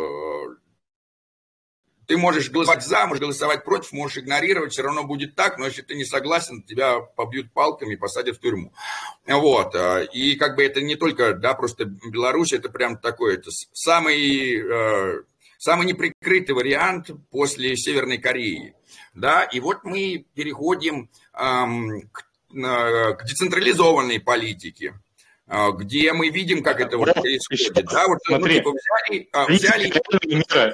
ты 2.10 2.18
можешь 2.18 2.50
голосовать 2.50 2.84
за, 2.84 3.06
можешь 3.06 3.22
голосовать 3.22 3.64
против, 3.64 3.92
можешь 3.92 4.18
игнорировать, 4.18 4.74
все 4.74 4.82
равно 4.82 5.04
будет 5.04 5.36
так, 5.36 5.60
но 5.60 5.68
если 5.68 5.84
ты 5.84 5.94
не 5.94 6.06
согласен, 6.06 6.64
тебя 6.64 7.02
побьют 7.02 7.54
палками, 7.54 7.94
посадят 7.94 8.38
в 8.38 8.40
тюрьму. 8.40 8.74
Вот. 9.28 9.76
А, 9.76 10.02
и 10.02 10.36
как 10.36 10.56
бы 10.56 10.64
это 10.64 10.82
не 10.82 10.96
только, 10.96 11.36
да, 11.36 11.54
просто 11.54 11.86
Беларусь, 11.86 12.52
это 12.52 12.70
прям 12.70 12.98
такой, 12.98 13.36
это 13.36 13.52
самый, 13.74 14.58
э, 14.58 15.22
самый 15.60 15.86
неприкрытый 15.86 16.56
вариант 16.56 17.12
после 17.30 17.78
Северной 17.78 18.18
Кореи. 18.18 18.74
Да, 19.14 19.44
и 19.44 19.60
вот 19.60 19.84
мы 19.84 20.26
переходим 20.34 21.12
эм, 21.40 22.10
к, 22.12 22.26
э, 22.56 23.14
к 23.14 23.24
децентрализованной 23.24 24.20
политике 24.20 24.96
а, 25.46 25.72
где 25.72 26.14
мы 26.14 26.30
видим, 26.30 26.64
как 26.64 26.80
это 26.80 26.98
вот 26.98 27.14
происходит. 27.14 27.86
Да, 27.86 28.08
вот, 28.08 28.18
ну, 28.30 28.38
Смотри, 28.38 28.62
ну, 28.62 28.72
типа, 28.72 28.72
взяли, 28.72 29.30
взяли 29.58 30.74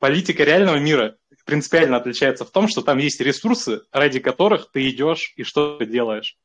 политика 0.00 0.42
реального 0.42 0.76
мира 0.76 1.16
принципиально 1.50 1.96
отличается 1.96 2.44
в 2.44 2.50
том, 2.50 2.68
что 2.68 2.80
там 2.80 2.98
есть 2.98 3.20
ресурсы, 3.20 3.82
ради 3.90 4.20
которых 4.20 4.70
ты 4.72 4.88
идешь 4.88 5.32
и 5.36 5.42
что 5.42 5.76
ты 5.78 5.86
делаешь. 5.86 6.38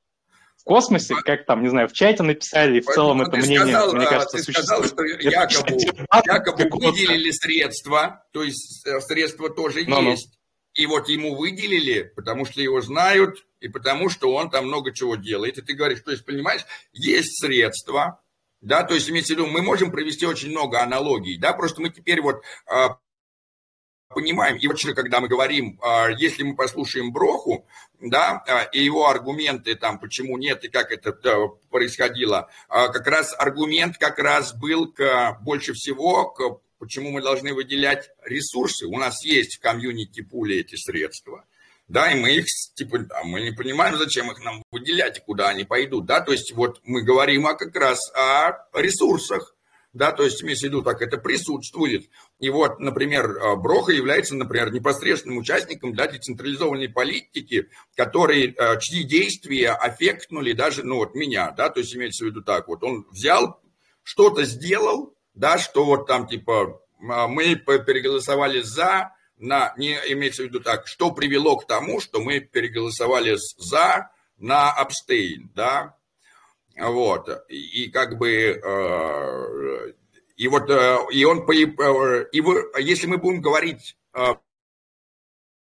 В 0.58 0.64
космосе, 0.64 1.14
как 1.24 1.46
там, 1.46 1.62
не 1.62 1.70
знаю, 1.70 1.88
в 1.88 1.94
чате 1.94 2.24
написали, 2.24 2.80
и 2.80 2.82
в 2.82 2.86
целом 2.86 3.22
это 3.22 3.38
мнение, 3.38 3.68
сказал, 3.68 3.94
мне 3.94 4.08
а, 4.08 4.10
кажется, 4.10 4.38
ты 4.38 4.44
существует. 4.44 4.88
сказал, 4.88 5.08
что 5.08 5.30
якобы, 5.30 5.78
якобы 6.26 6.70
выделили 6.72 7.30
средства, 7.30 8.26
то 8.32 8.42
есть 8.42 8.84
э, 8.88 9.00
средства 9.02 9.52
тоже 9.52 9.84
Но 9.86 10.02
-но. 10.02 10.12
есть. 10.12 10.40
И 10.74 10.88
вот 10.88 11.08
ему 11.08 11.36
выделили, 11.36 12.12
потому 12.16 12.46
что 12.46 12.62
его 12.62 12.82
знают, 12.82 13.46
и 13.60 13.70
потому 13.70 14.10
что 14.10 14.34
он 14.34 14.50
там 14.50 14.66
много 14.66 14.92
чего 14.92 15.16
делает. 15.16 15.60
И 15.60 15.62
ты 15.62 15.74
говоришь, 15.76 16.02
то 16.02 16.12
есть, 16.12 16.26
понимаешь, 16.26 16.66
есть 16.94 17.40
средства, 17.40 18.22
да, 18.60 18.84
то 18.84 18.96
есть, 18.96 19.08
имеется 19.08 19.34
в 19.34 19.38
виду, 19.38 19.48
мы 19.48 19.62
можем 19.62 19.92
провести 19.92 20.26
очень 20.26 20.50
много 20.50 20.82
аналогий, 20.82 21.38
да, 21.38 21.54
просто 21.54 21.80
мы 21.80 21.90
теперь 21.92 22.22
вот 22.22 22.42
а, 22.66 22.98
понимаем, 24.10 24.58
и 24.58 24.68
вообще, 24.68 24.94
когда 24.94 25.20
мы 25.20 25.28
говорим, 25.28 25.80
а, 25.82 26.10
если 26.10 26.44
мы 26.44 26.56
послушаем 26.56 27.12
Броху, 27.12 27.68
да, 28.00 28.44
а, 28.48 28.64
и 28.64 28.84
его 28.84 29.08
аргументы 29.10 29.76
там, 29.76 30.00
почему 30.00 30.38
нет 30.38 30.64
и 30.64 30.70
как 30.70 30.92
это 30.92 31.12
происходило, 31.70 32.50
а, 32.70 32.90
как 32.90 33.08
раз 33.08 33.36
аргумент 33.38 33.98
как 33.98 34.20
раз 34.20 34.54
был 34.54 34.92
к, 34.92 35.40
больше 35.42 35.74
всего 35.74 36.30
к 36.30 36.62
почему 36.78 37.12
мы 37.12 37.22
должны 37.22 37.54
выделять 37.54 38.12
ресурсы. 38.24 38.86
У 38.86 38.98
нас 38.98 39.24
есть 39.24 39.58
в 39.58 39.62
комьюнити 39.62 40.22
пули 40.22 40.58
эти 40.58 40.76
средства. 40.76 41.46
Да, 41.88 42.12
и 42.12 42.20
мы 42.20 42.32
их, 42.32 42.46
типа, 42.74 43.00
да, 43.00 43.24
мы 43.24 43.42
не 43.42 43.52
понимаем, 43.52 43.98
зачем 43.98 44.32
их 44.32 44.44
нам 44.44 44.64
выделять 44.72 45.20
и 45.20 45.22
куда 45.22 45.50
они 45.50 45.66
пойдут, 45.66 46.06
да, 46.06 46.20
то 46.20 46.32
есть 46.32 46.52
вот 46.54 46.82
мы 46.84 47.04
говорим 47.04 47.46
о, 47.46 47.54
как 47.54 47.76
раз 47.76 48.00
о 48.16 48.66
ресурсах, 48.74 49.56
да, 49.94 50.12
то 50.12 50.24
есть 50.24 50.44
имеется 50.44 50.66
в 50.66 50.70
виду, 50.70 50.82
так 50.82 51.02
это 51.02 51.18
присутствует. 51.18 52.10
И 52.40 52.50
вот, 52.50 52.80
например, 52.80 53.30
э, 53.30 53.56
Броха 53.56 53.94
является, 53.94 54.36
например, 54.36 54.72
непосредственным 54.74 55.38
участником 55.38 55.96
да, 55.96 56.08
децентрализованной 56.08 56.90
политики, 56.90 57.70
который, 57.96 58.54
э, 58.54 58.80
чьи 58.82 59.04
действия 59.04 59.72
аффектнули 59.72 60.52
даже, 60.52 60.84
ну 60.84 60.98
вот 60.98 61.16
меня, 61.16 61.52
да, 61.52 61.70
то 61.70 61.80
есть 61.80 61.96
имеется 61.96 62.26
в 62.26 62.28
виду 62.28 62.42
так, 62.42 62.68
вот 62.68 62.84
он 62.84 63.06
взял, 63.10 63.62
что-то 64.04 64.44
сделал, 64.44 65.16
да, 65.34 65.58
что 65.58 65.86
вот 65.86 66.08
там 66.08 66.28
типа 66.28 66.82
а, 67.10 67.28
мы 67.28 67.56
переголосовали 67.56 68.62
за, 68.62 69.14
на, 69.38 69.74
не 69.78 69.94
имеется 70.10 70.44
в 70.44 70.48
виду 70.48 70.60
так, 70.60 70.88
что 70.88 71.12
привело 71.12 71.56
к 71.56 71.66
тому, 71.66 72.02
что 72.02 72.20
мы 72.20 72.42
переголосовали 72.42 73.38
за 73.58 74.12
на 74.38 74.72
абстейн, 74.72 75.50
да, 75.56 75.96
вот. 76.78 77.30
И 77.48 77.90
как 77.90 78.18
бы... 78.18 78.62
Э, 78.62 79.94
и 80.36 80.48
вот 80.48 80.70
э, 80.70 80.98
и 81.12 81.24
он... 81.26 81.40
Э, 81.50 82.26
и 82.32 82.42
вы, 82.42 82.72
если 82.80 83.08
мы 83.08 83.18
будем 83.18 83.42
говорить 83.42 83.98
об 84.12 84.40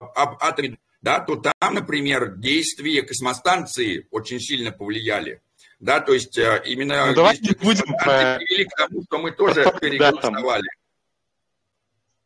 атоме, 0.09 0.77
да, 1.01 1.19
то 1.19 1.35
там, 1.35 1.73
например, 1.73 2.35
действия 2.35 3.01
космостанции 3.03 4.07
очень 4.11 4.39
сильно 4.39 4.71
повлияли. 4.71 5.41
Да, 5.79 5.99
то 5.99 6.13
есть 6.13 6.37
именно 6.37 7.07
ну, 7.07 7.15
давайте 7.15 7.41
не 7.41 7.55
будем 7.55 7.97
привели 7.97 8.65
к 8.65 8.75
тому, 8.75 9.03
что 9.03 9.17
мы 9.17 9.31
тоже 9.31 9.65
переголосовали. 9.81 10.67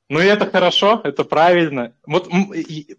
Ну 0.09 0.21
и 0.21 0.25
это 0.25 0.49
хорошо, 0.49 1.01
это 1.03 1.23
правильно. 1.23 1.93
Вот 2.05 2.29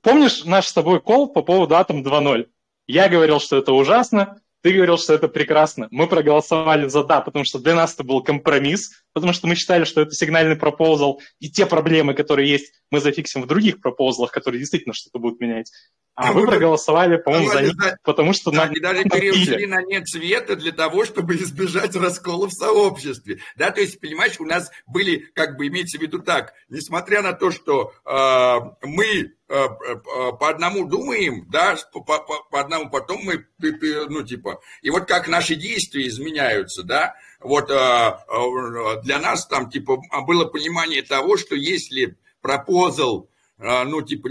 помнишь 0.02 0.44
наш 0.44 0.66
с 0.66 0.72
тобой 0.72 1.00
кол 1.00 1.32
по 1.32 1.42
поводу 1.42 1.76
Атом 1.76 2.02
2.0? 2.02 2.48
Я 2.86 3.08
говорил, 3.08 3.40
что 3.40 3.56
это 3.56 3.72
ужасно, 3.72 4.40
ты 4.62 4.72
говорил, 4.72 4.98
что 4.98 5.14
это 5.14 5.28
прекрасно. 5.28 5.89
Мы 5.90 6.06
проголосовали 6.09 6.89
за 6.89 7.05
«да», 7.05 7.20
потому 7.20 7.44
что 7.44 7.59
для 7.59 7.74
нас 7.74 7.94
это 7.94 8.05
был 8.05 8.22
компромисс, 8.22 8.90
потому 9.12 9.32
что 9.32 9.47
мы 9.47 9.55
считали, 9.55 9.85
что 9.85 10.01
это 10.01 10.12
сигнальный 10.12 10.56
пропозал, 10.56 11.20
и 11.39 11.51
те 11.51 11.66
проблемы, 11.66 12.14
которые 12.14 12.51
есть, 12.51 12.72
мы 12.90 13.01
зафиксим 13.01 13.43
в 13.43 13.47
других 13.47 13.80
пропозалах, 13.80 14.32
которые 14.32 14.60
действительно 14.60 14.94
что-то 14.94 15.18
будут 15.18 15.40
менять. 15.40 15.70
А 16.14 16.32
вы 16.32 16.47
проголосовали, 16.47 17.16
по-моему, 17.16 17.48
за 17.52 17.62
них, 17.62 17.74
потому 18.02 18.32
что 18.32 18.51
да, 18.51 18.64
нам 18.64 18.72
и 18.72 18.80
даже 18.80 19.05
перешли 19.05 19.66
на 19.66 19.82
нет 19.82 20.09
света 20.09 20.56
для 20.56 20.72
того, 20.72 21.05
чтобы 21.05 21.36
избежать 21.36 21.94
раскола 21.94 22.48
в 22.48 22.52
сообществе. 22.52 23.39
Да, 23.55 23.70
то 23.70 23.80
есть, 23.80 24.01
понимаешь, 24.01 24.40
у 24.40 24.44
нас 24.44 24.68
были, 24.89 25.30
как 25.35 25.56
бы, 25.56 25.68
имеется 25.68 25.97
в 25.97 26.02
виду 26.02 26.18
так, 26.18 26.55
несмотря 26.68 27.22
на 27.22 27.35
то, 27.35 27.52
что 27.52 27.93
э, 28.05 28.86
мы 28.86 29.35
по 29.48 30.48
одному 30.50 30.86
думаем, 30.86 31.46
да, 31.50 31.76
по, 31.92 32.00
по, 32.00 32.18
по 32.18 32.60
одному 32.60 32.90
потом 32.90 33.22
мы, 33.22 33.46
ну, 33.58 34.22
типа, 34.22 34.60
и 34.82 34.90
вот 34.90 35.06
как 35.06 35.26
наши 35.26 35.54
действия 35.54 36.06
изменяются, 36.06 36.82
да, 36.82 37.14
вот 37.40 37.70
э, 37.70 37.74
э, 37.74 39.02
для 39.04 39.18
нас 39.18 39.46
там, 39.46 39.70
типа, 39.70 39.98
было 40.26 40.44
понимание 40.44 41.02
того, 41.02 41.36
что 41.36 41.54
если 41.54 42.18
пропозал, 42.42 43.30
э, 43.58 43.84
ну, 43.84 44.02
типа, 44.02 44.28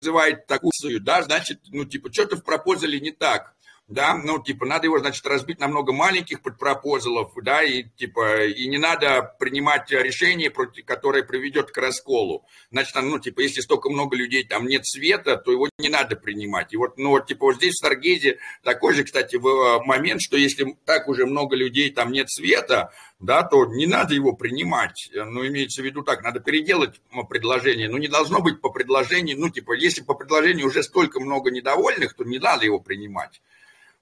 вызывает 0.00 0.46
такую, 0.46 1.00
да, 1.00 1.22
значит, 1.22 1.60
ну, 1.68 1.84
типа, 1.84 2.12
что-то 2.12 2.36
в 2.36 2.44
пропозале 2.44 3.00
не 3.00 3.12
так 3.12 3.53
да, 3.86 4.14
ну, 4.14 4.42
типа, 4.42 4.64
надо 4.64 4.86
его, 4.86 4.98
значит, 4.98 5.26
разбить 5.26 5.60
на 5.60 5.68
много 5.68 5.92
маленьких 5.92 6.40
подпропозалов, 6.40 7.32
да, 7.42 7.62
и, 7.62 7.82
типа, 7.82 8.46
и 8.46 8.66
не 8.66 8.78
надо 8.78 9.34
принимать 9.38 9.90
решение, 9.90 10.50
которое 10.50 11.22
приведет 11.22 11.70
к 11.70 11.76
расколу. 11.76 12.46
Значит, 12.70 12.94
ну, 12.94 13.18
типа, 13.18 13.40
если 13.40 13.60
столько 13.60 13.90
много 13.90 14.16
людей, 14.16 14.44
там 14.44 14.66
нет 14.66 14.86
света, 14.86 15.36
то 15.36 15.52
его 15.52 15.68
не 15.78 15.90
надо 15.90 16.16
принимать. 16.16 16.72
И 16.72 16.78
вот, 16.78 16.96
ну, 16.96 17.10
вот, 17.10 17.26
типа, 17.26 17.44
вот 17.44 17.56
здесь 17.56 17.74
в 17.74 17.78
Старгезе 17.78 18.38
такой 18.62 18.94
же, 18.94 19.04
кстати, 19.04 19.36
э, 19.36 19.84
момент, 19.84 20.22
что 20.22 20.38
если 20.38 20.76
так 20.86 21.06
уже 21.06 21.26
много 21.26 21.54
людей, 21.54 21.90
там 21.90 22.10
нет 22.10 22.30
света, 22.30 22.90
да, 23.20 23.42
то 23.42 23.66
не 23.66 23.86
надо 23.86 24.14
его 24.14 24.32
принимать. 24.32 25.10
Ну, 25.12 25.46
имеется 25.46 25.82
в 25.82 25.84
виду 25.84 26.02
так, 26.02 26.22
надо 26.22 26.40
переделать 26.40 27.02
предложение. 27.28 27.90
Ну, 27.90 27.98
не 27.98 28.08
должно 28.08 28.40
быть 28.40 28.62
по 28.62 28.70
предложению, 28.70 29.38
ну, 29.38 29.50
типа, 29.50 29.74
если 29.74 30.00
по 30.00 30.14
предложению 30.14 30.68
уже 30.68 30.82
столько 30.82 31.20
много 31.20 31.50
недовольных, 31.50 32.14
то 32.14 32.24
не 32.24 32.38
надо 32.38 32.64
его 32.64 32.80
принимать. 32.80 33.42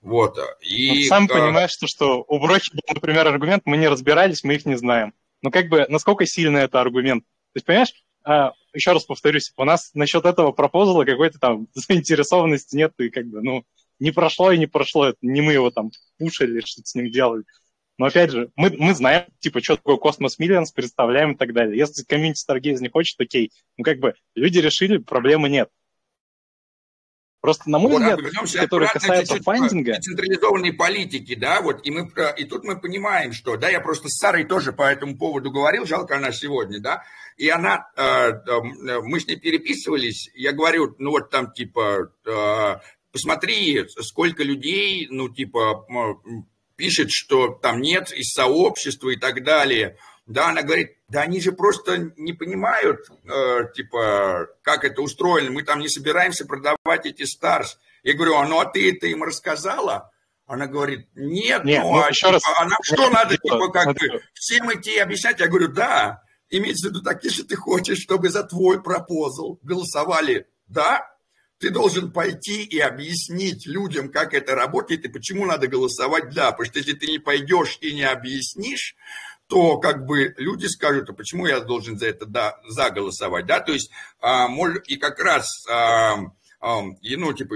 Вот. 0.03 0.37
И, 0.61 1.05
сам 1.05 1.25
а... 1.25 1.29
понимаешь, 1.29 1.71
что, 1.71 1.87
что 1.87 2.25
у 2.29 2.39
Брохи 2.39 2.71
был, 2.73 2.95
например, 2.95 3.27
аргумент, 3.27 3.63
мы 3.65 3.77
не 3.77 3.89
разбирались, 3.89 4.45
мы 4.45 4.55
их 4.55 4.67
не 4.67 4.77
знаем. 4.77 5.15
Но 5.43 5.51
как 5.51 5.69
бы, 5.69 5.87
насколько 5.89 6.27
сильный 6.27 6.63
это 6.63 6.81
аргумент? 6.81 7.25
То 7.25 7.57
есть, 7.57 7.67
понимаешь, 7.67 7.93
а, 8.25 8.53
еще 8.75 8.93
раз 8.93 9.05
повторюсь, 9.05 9.53
у 9.57 9.65
нас 9.65 9.91
насчет 9.95 10.25
этого 10.25 10.53
пропозала 10.53 11.05
какой-то 11.05 11.39
там 11.39 11.69
заинтересованности 11.75 12.77
нет, 12.77 12.93
и 12.99 13.11
как 13.11 13.27
бы, 13.27 13.43
ну, 13.43 13.65
не 13.99 14.11
прошло 14.11 14.51
и 14.51 14.59
не 14.59 14.67
прошло, 14.67 15.07
это 15.07 15.19
не 15.23 15.41
мы 15.41 15.53
его 15.53 15.71
там 15.71 15.91
пушили, 16.19 16.61
что-то 16.61 16.89
с 16.89 16.95
ним 16.95 17.11
делали. 17.11 17.45
Но 17.99 18.07
опять 18.07 18.31
же, 18.33 18.51
мы, 18.57 18.75
мы 18.77 18.95
знаем, 18.95 19.27
типа, 19.39 19.63
что 19.63 19.77
такое 19.77 19.97
Cosmos 19.97 20.39
Millions, 20.39 20.73
представляем 20.73 21.33
и 21.33 21.37
так 21.37 21.53
далее. 21.53 21.79
Если 21.79 22.03
community 22.03 22.43
Stargaze 22.45 22.81
не 22.81 22.89
хочет, 22.89 23.21
окей. 23.21 23.53
Ну, 23.77 23.85
как 23.85 23.99
бы, 24.01 24.15
люди 24.35 24.59
решили, 24.59 24.97
проблемы 24.97 25.49
нет. 25.49 25.69
Просто, 27.43 27.69
на 27.69 27.81
мой 27.81 27.91
вот, 27.91 28.21
взгляд, 28.45 28.65
который 28.65 28.87
касается 28.87 29.43
funding 29.43 29.77
-а... 29.77 30.01
Централизованной 30.01 30.73
политики, 30.73 31.35
да, 31.35 31.61
вот, 31.61 31.85
и, 31.85 31.91
мы, 31.91 32.09
и 32.37 32.45
тут 32.45 32.63
мы 32.63 32.81
понимаем, 32.81 33.33
что, 33.33 33.57
да, 33.57 33.69
я 33.69 33.81
просто 33.81 34.09
с 34.09 34.17
Сарой 34.17 34.45
тоже 34.45 34.73
по 34.73 34.83
этому 34.83 35.19
поводу 35.19 35.51
говорил, 35.51 35.85
жалко 35.85 36.17
она 36.17 36.31
сегодня, 36.31 36.79
да, 36.79 37.03
и 37.37 37.49
она, 37.49 37.89
э, 37.97 38.03
э, 38.03 39.01
мы 39.03 39.19
с 39.19 39.27
ней 39.27 39.35
переписывались, 39.35 40.31
я 40.37 40.53
говорю, 40.53 40.95
ну, 40.99 41.11
вот 41.11 41.31
там, 41.31 41.53
типа, 41.53 42.13
э, 42.25 42.77
посмотри, 43.11 43.89
сколько 43.89 44.45
людей, 44.45 45.09
ну, 45.11 45.29
типа, 45.29 45.85
пишет, 46.77 47.11
что 47.11 47.49
там 47.49 47.81
нет 47.81 48.13
из 48.13 48.33
сообщества 48.35 49.11
и 49.11 49.17
так 49.17 49.43
далее, 49.43 49.97
да, 50.27 50.49
она 50.49 50.63
говорит, 50.63 50.97
да 51.09 51.23
они 51.23 51.41
же 51.41 51.53
просто 51.53 52.13
не 52.17 52.33
понимают, 52.33 53.01
э, 53.25 53.59
типа, 53.75 54.49
как 54.63 54.85
это 54.85 55.03
устроено, 55.03 55.51
мы 55.51 55.63
там 55.63 55.81
не 55.81 55.89
собираемся 55.89 56.47
продавать 56.47 57.07
эти 57.07 57.25
старс. 57.25 57.79
Я 58.03 58.15
говорю, 58.15 58.37
а 58.37 58.47
ну 58.47 58.61
а 58.61 58.65
ты 58.65 58.93
это 58.93 59.07
им 59.07 59.23
рассказала? 59.23 60.11
Она 60.47 60.67
говорит, 60.67 61.09
нет, 61.15 61.65
нет 61.65 61.83
ну, 61.83 61.93
ну 61.93 62.03
а, 62.03 62.09
еще 62.09 62.27
типа, 62.27 62.33
раз. 62.33 62.43
она 62.59 62.77
что 62.83 63.11
надо, 63.11 63.37
типа, 63.37 63.69
как 63.69 63.97
бы, 63.97 64.23
всем 64.35 64.73
идти 64.73 64.99
объяснять? 64.99 65.41
Я 65.41 65.49
говорю, 65.49 65.69
да, 65.69 66.23
имеется 66.51 66.89
в 66.89 66.91
виду 66.91 67.03
так, 67.03 67.23
если 67.25 67.43
ты 67.43 67.57
хочешь, 67.57 68.01
чтобы 68.01 68.29
за 68.29 68.45
твой 68.45 68.83
пропозал 68.83 69.59
голосовали, 69.63 70.47
да, 70.67 71.09
ты 71.59 71.71
должен 71.71 72.11
пойти 72.11 72.65
и 72.65 72.79
объяснить 72.81 73.67
людям, 73.67 74.11
как 74.11 74.35
это 74.35 74.57
работает 74.57 75.05
и 75.05 75.09
почему 75.09 75.47
надо 75.47 75.69
голосовать 75.69 76.35
«да». 76.35 76.51
Потому 76.51 76.69
что 76.69 76.81
если 76.81 76.95
ты 76.95 77.07
не 77.07 77.21
пойдешь 77.21 77.79
и 77.81 77.95
не 77.95 78.03
объяснишь, 78.03 78.97
то 79.53 79.77
как 79.77 80.07
бы 80.07 80.33
люди 80.39 80.65
скажут, 80.65 81.11
а 81.11 81.13
почему 81.13 81.47
я 81.47 81.61
должен 81.61 81.99
за 81.99 82.07
это 82.07 82.25
да, 82.25 82.59
за 82.67 82.89
голосовать, 82.89 83.45
да, 83.45 83.61
то 83.61 83.73
есть, 83.73 83.91
а, 84.19 84.49
и 84.87 84.97
как 84.97 85.21
раз, 85.21 85.47
а, 85.69 86.17
а, 86.59 86.81
и, 87.03 87.17
ну, 87.17 87.35
типа, 87.35 87.55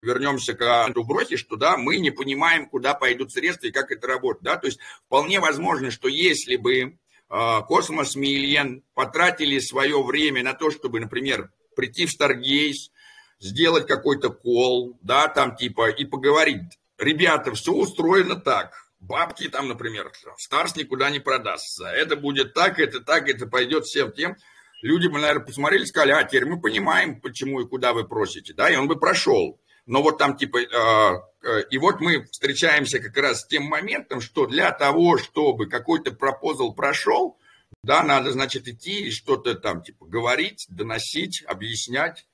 вернемся 0.00 0.54
к 0.54 0.88
Дуброхе, 0.94 1.36
что, 1.36 1.56
да, 1.56 1.76
мы 1.76 1.98
не 1.98 2.10
понимаем, 2.10 2.66
куда 2.66 2.94
пойдут 2.94 3.30
средства 3.30 3.66
и 3.66 3.72
как 3.72 3.92
это 3.92 4.06
работает, 4.06 4.42
да, 4.42 4.56
то 4.56 4.66
есть, 4.66 4.78
вполне 5.04 5.38
возможно, 5.38 5.90
что 5.90 6.08
если 6.08 6.56
бы 6.56 6.96
а, 7.28 7.60
Cosmos 7.60 8.16
Millions 8.16 8.82
потратили 8.94 9.58
свое 9.58 10.02
время 10.02 10.42
на 10.42 10.54
то, 10.54 10.70
чтобы, 10.70 10.98
например, 10.98 11.52
прийти 11.76 12.06
в 12.06 12.10
Stargaze, 12.10 12.90
сделать 13.38 13.86
какой-то 13.86 14.30
кол, 14.30 14.96
да, 15.02 15.28
там 15.28 15.56
типа, 15.56 15.90
и 15.90 16.06
поговорить, 16.06 16.78
ребята, 16.96 17.52
все 17.52 17.72
устроено 17.72 18.36
так, 18.36 18.83
бабки 19.06 19.48
там, 19.48 19.68
например, 19.68 20.10
Старс 20.38 20.76
никуда 20.76 21.10
не 21.10 21.20
продастся. 21.20 21.86
Это 21.86 22.16
будет 22.16 22.54
так, 22.54 22.78
это 22.78 23.00
так, 23.00 23.28
это 23.28 23.46
пойдет 23.46 23.84
всем 23.84 24.12
тем. 24.12 24.36
Люди 24.82 25.08
бы, 25.08 25.18
наверное, 25.18 25.46
посмотрели, 25.46 25.84
сказали, 25.84 26.12
а 26.12 26.24
теперь 26.24 26.44
мы 26.44 26.60
понимаем, 26.60 27.20
почему 27.20 27.60
и 27.60 27.66
куда 27.66 27.92
вы 27.92 28.06
просите, 28.06 28.52
да, 28.52 28.70
и 28.70 28.76
он 28.76 28.86
бы 28.86 28.98
прошел. 28.98 29.58
Но 29.86 30.02
вот 30.02 30.18
там 30.18 30.36
типа, 30.36 30.58
э, 30.58 31.20
э, 31.42 31.62
и 31.70 31.78
вот 31.78 32.00
мы 32.00 32.24
встречаемся 32.24 33.00
как 33.00 33.16
раз 33.16 33.42
с 33.42 33.46
тем 33.46 33.64
моментом, 33.64 34.20
что 34.20 34.46
для 34.46 34.72
того, 34.72 35.18
чтобы 35.18 35.68
какой-то 35.68 36.12
пропозал 36.12 36.74
прошел, 36.74 37.38
да, 37.82 38.02
надо, 38.02 38.32
значит, 38.32 38.66
идти 38.66 39.08
и 39.08 39.10
что-то 39.10 39.54
там 39.54 39.82
типа 39.82 40.06
говорить, 40.06 40.66
доносить, 40.68 41.42
объяснять. 41.46 42.26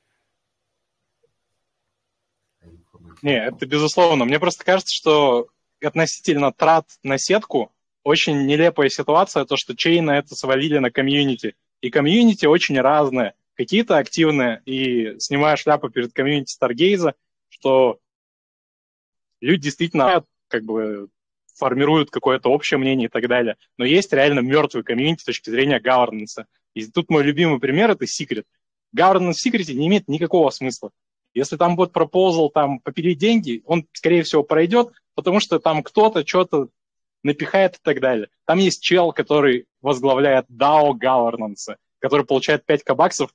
Не, 3.22 3.46
это 3.46 3.66
безусловно. 3.66 4.24
Мне 4.24 4.38
просто 4.38 4.64
кажется, 4.64 4.94
что 4.94 5.48
относительно 5.82 6.52
трат 6.52 6.86
на 7.02 7.18
сетку 7.18 7.72
очень 8.02 8.46
нелепая 8.46 8.88
ситуация, 8.88 9.44
то, 9.44 9.56
что 9.56 9.76
chain 9.76 10.02
-ы 10.02 10.12
это 10.12 10.34
свалили 10.34 10.78
на 10.78 10.90
community. 10.90 11.54
И 11.80 11.90
community 11.90 12.46
очень 12.46 12.80
разные. 12.80 13.34
Какие-то 13.54 13.98
активные, 13.98 14.62
и 14.64 15.18
снимая 15.18 15.56
шляпу 15.56 15.90
перед 15.90 16.12
community 16.12 16.52
Stargaze 16.52 16.97
-а, 16.97 17.14
что 17.48 17.98
люди 19.40 19.64
действительно 19.64 20.24
как 20.48 20.64
бы 20.64 21.08
формируют 21.56 22.10
какое-то 22.10 22.48
общее 22.48 22.78
мнение 22.78 23.06
и 23.06 23.10
так 23.10 23.28
далее. 23.28 23.56
Но 23.76 23.84
есть 23.84 24.12
реально 24.12 24.40
мертвый 24.40 24.82
community 24.82 25.20
с 25.20 25.24
точки 25.26 25.50
зрения 25.50 25.78
governance. 25.78 26.46
И 26.74 26.86
тут 26.86 27.10
мой 27.10 27.22
любимый 27.22 27.60
пример— 27.60 27.90
это 27.92 28.06
Secret. 28.06 28.44
Governance 28.96 29.34
в 29.34 29.46
Secret 29.46 29.72
не 29.74 29.88
имеет 29.88 30.08
никакого 30.08 30.50
смысла. 30.50 30.90
Если 31.34 31.56
там 31.56 31.76
будет 31.76 31.92
пропозал 31.92 32.50
там 32.50 32.80
попилить 32.80 33.18
деньги, 33.18 33.62
он, 33.64 33.86
скорее 33.92 34.22
всего, 34.22 34.42
пройдет, 34.42 34.88
потому 35.14 35.40
что 35.40 35.58
там 35.58 35.82
кто-то 35.82 36.26
что-то 36.26 36.68
напихает 37.22 37.76
и 37.76 37.80
так 37.82 38.00
далее. 38.00 38.28
Там 38.46 38.58
есть 38.58 38.82
чел, 38.82 39.12
который 39.12 39.66
возглавляет 39.80 40.46
DAO 40.50 40.92
Governance, 40.92 41.76
который 41.98 42.26
получает 42.26 42.64
5 42.64 42.82
кабаксов 42.82 43.30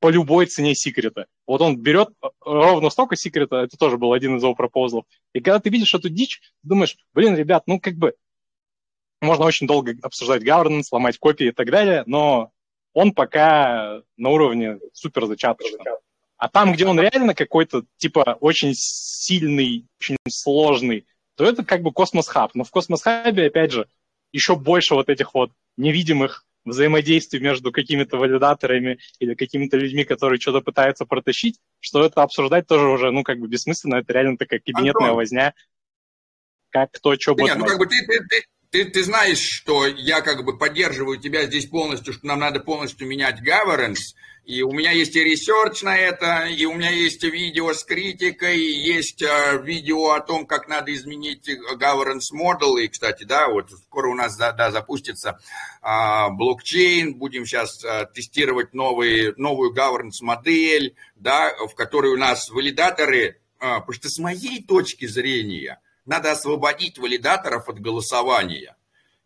по 0.00 0.10
любой 0.10 0.46
цене 0.46 0.74
секрета. 0.74 1.26
Вот 1.46 1.60
он 1.62 1.78
берет 1.78 2.10
э, 2.22 2.28
ровно 2.40 2.90
столько 2.90 3.16
секрета, 3.16 3.56
это 3.56 3.76
тоже 3.76 3.96
был 3.96 4.12
один 4.12 4.36
из 4.36 4.42
его 4.42 4.54
пропозлов. 4.54 5.06
И 5.32 5.40
когда 5.40 5.60
ты 5.60 5.70
видишь 5.70 5.94
эту 5.94 6.10
дичь, 6.10 6.40
ты 6.62 6.68
думаешь, 6.68 6.96
блин, 7.14 7.36
ребят, 7.36 7.64
ну 7.66 7.80
как 7.80 7.94
бы 7.94 8.14
можно 9.22 9.46
очень 9.46 9.66
долго 9.66 9.94
обсуждать 10.02 10.42
governance, 10.42 10.88
ломать 10.90 11.18
копии 11.18 11.46
и 11.46 11.52
так 11.52 11.70
далее, 11.70 12.02
но 12.06 12.52
он 12.92 13.12
пока 13.12 14.02
на 14.16 14.28
уровне 14.28 14.78
супер 14.92 15.26
зачаточного. 15.26 16.00
А 16.44 16.48
там, 16.50 16.74
где 16.74 16.84
он 16.84 17.00
реально 17.00 17.34
какой-то, 17.34 17.84
типа, 17.96 18.36
очень 18.38 18.74
сильный, 18.74 19.86
очень 19.98 20.18
сложный, 20.28 21.06
то 21.36 21.46
это 21.46 21.64
как 21.64 21.80
бы 21.80 21.90
космос-хаб. 21.90 22.54
Но 22.54 22.64
в 22.64 22.70
космос-хабе, 22.70 23.46
опять 23.46 23.72
же, 23.72 23.88
еще 24.30 24.54
больше 24.54 24.94
вот 24.94 25.08
этих 25.08 25.32
вот 25.32 25.52
невидимых 25.78 26.44
взаимодействий 26.66 27.40
между 27.40 27.72
какими-то 27.72 28.18
валидаторами 28.18 28.98
или 29.20 29.32
какими-то 29.32 29.78
людьми, 29.78 30.04
которые 30.04 30.38
что-то 30.38 30.60
пытаются 30.60 31.06
протащить, 31.06 31.60
что 31.80 32.04
это 32.04 32.22
обсуждать 32.22 32.66
тоже 32.66 32.88
уже, 32.88 33.10
ну, 33.10 33.22
как 33.22 33.38
бы 33.38 33.48
бессмысленно, 33.48 33.96
это 33.96 34.12
реально 34.12 34.36
такая 34.36 34.60
кабинетная 34.60 35.08
Антон. 35.08 35.16
возня, 35.16 35.54
как 36.68 36.90
кто 36.92 37.14
что 37.14 37.34
будет. 37.34 37.54
Нет, 37.54 37.58
ну, 37.58 37.64
как 37.64 37.78
бы 37.78 37.86
ты, 37.86 38.04
ты, 38.04 38.18
ты, 38.28 38.44
ты, 38.74 38.84
ты 38.86 39.04
знаешь, 39.04 39.38
что 39.38 39.86
я 39.86 40.20
как 40.20 40.44
бы 40.44 40.58
поддерживаю 40.58 41.16
тебя 41.16 41.44
здесь 41.44 41.66
полностью, 41.66 42.12
что 42.12 42.26
нам 42.26 42.40
надо 42.40 42.58
полностью 42.58 43.06
менять 43.06 43.36
governance, 43.40 44.16
и 44.44 44.62
у 44.62 44.72
меня 44.72 44.90
есть 44.90 45.14
и 45.14 45.22
research 45.22 45.82
на 45.82 45.96
это, 45.96 46.46
и 46.46 46.64
у 46.64 46.74
меня 46.74 46.90
есть 46.90 47.22
видео 47.22 47.72
с 47.72 47.84
критикой, 47.84 48.58
и 48.58 48.80
есть 48.80 49.22
э, 49.22 49.62
видео 49.62 50.10
о 50.10 50.20
том, 50.20 50.44
как 50.44 50.66
надо 50.66 50.92
изменить 50.92 51.48
governance 51.48 52.34
model. 52.34 52.80
И, 52.80 52.88
кстати, 52.88 53.22
да, 53.22 53.48
вот 53.48 53.70
скоро 53.70 54.08
у 54.08 54.14
нас 54.14 54.36
да, 54.36 54.72
запустится 54.72 55.38
а, 55.80 56.30
блокчейн, 56.30 57.14
будем 57.14 57.46
сейчас 57.46 57.84
а, 57.84 58.06
тестировать 58.06 58.74
новые, 58.74 59.34
новую 59.36 59.72
governance 59.72 60.20
модель, 60.20 60.96
да, 61.14 61.54
в 61.68 61.76
которой 61.76 62.12
у 62.12 62.18
нас 62.18 62.50
валидаторы, 62.50 63.40
а, 63.60 63.78
потому 63.78 63.92
что 63.92 64.08
с 64.08 64.18
моей 64.18 64.64
точки 64.64 65.06
зрения 65.06 65.78
надо 66.06 66.32
освободить 66.32 66.98
валидаторов 66.98 67.68
от 67.68 67.80
голосования. 67.80 68.76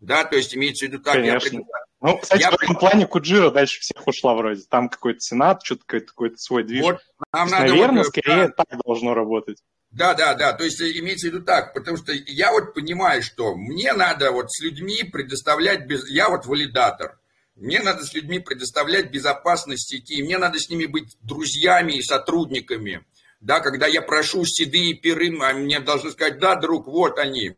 Да, 0.01 0.25
то 0.25 0.37
есть 0.37 0.55
имеется 0.55 0.87
в 0.87 0.89
виду 0.89 1.03
так, 1.03 1.15
Конечно. 1.15 1.57
я 1.57 1.63
ну, 2.01 2.17
кстати, 2.19 2.43
я... 2.43 2.51
в 2.51 2.55
этом 2.55 2.77
плане 2.77 3.07
Куджира 3.07 3.51
дальше 3.51 3.81
всех 3.81 4.07
ушла 4.07 4.35
вроде. 4.35 4.63
Там 4.69 4.89
какой-то 4.89 5.21
сенат, 5.21 5.65
что-то 5.65 5.83
какой-то 5.85 6.37
свой 6.37 6.63
движ. 6.63 6.85
Вот, 6.85 7.01
нам 7.33 7.49
надо 7.49 7.67
наверное, 7.67 8.05
вот, 8.05 8.07
скорее 8.07 8.49
да. 8.49 8.65
так 8.65 8.81
должно 8.85 9.15
работать. 9.15 9.59
Да, 9.91 10.15
да, 10.15 10.35
да. 10.35 10.53
То 10.53 10.65
есть 10.65 10.81
имеется 10.81 11.29
в 11.29 11.33
виду 11.33 11.45
так, 11.45 11.75
потому 11.75 11.97
что 11.97 12.13
я 12.13 12.53
вот 12.53 12.75
понимаю, 12.75 13.23
что 13.23 13.57
мне 13.57 13.93
надо 13.95 14.31
вот 14.31 14.53
с 14.53 14.61
людьми 14.63 15.03
предоставлять 15.03 15.87
без... 15.87 16.09
Я 16.09 16.29
вот 16.29 16.47
валидатор. 16.47 17.19
Мне 17.57 17.81
надо 17.81 18.05
с 18.05 18.15
людьми 18.15 18.39
предоставлять 18.39 19.11
безопасность 19.11 19.89
сети, 19.89 20.23
мне 20.23 20.39
надо 20.39 20.61
с 20.61 20.71
ними 20.71 20.87
быть 20.87 21.17
друзьями 21.23 21.95
и 21.95 22.03
сотрудниками. 22.03 23.05
Да, 23.41 23.61
когда 23.61 23.87
я 23.87 24.03
прошу 24.03 24.45
седые 24.45 24.95
перы, 24.95 25.37
а 25.41 25.53
мне 25.53 25.79
должны 25.81 26.11
сказать, 26.11 26.39
да, 26.39 26.57
друг, 26.57 26.89
вот 26.89 27.19
они, 27.19 27.57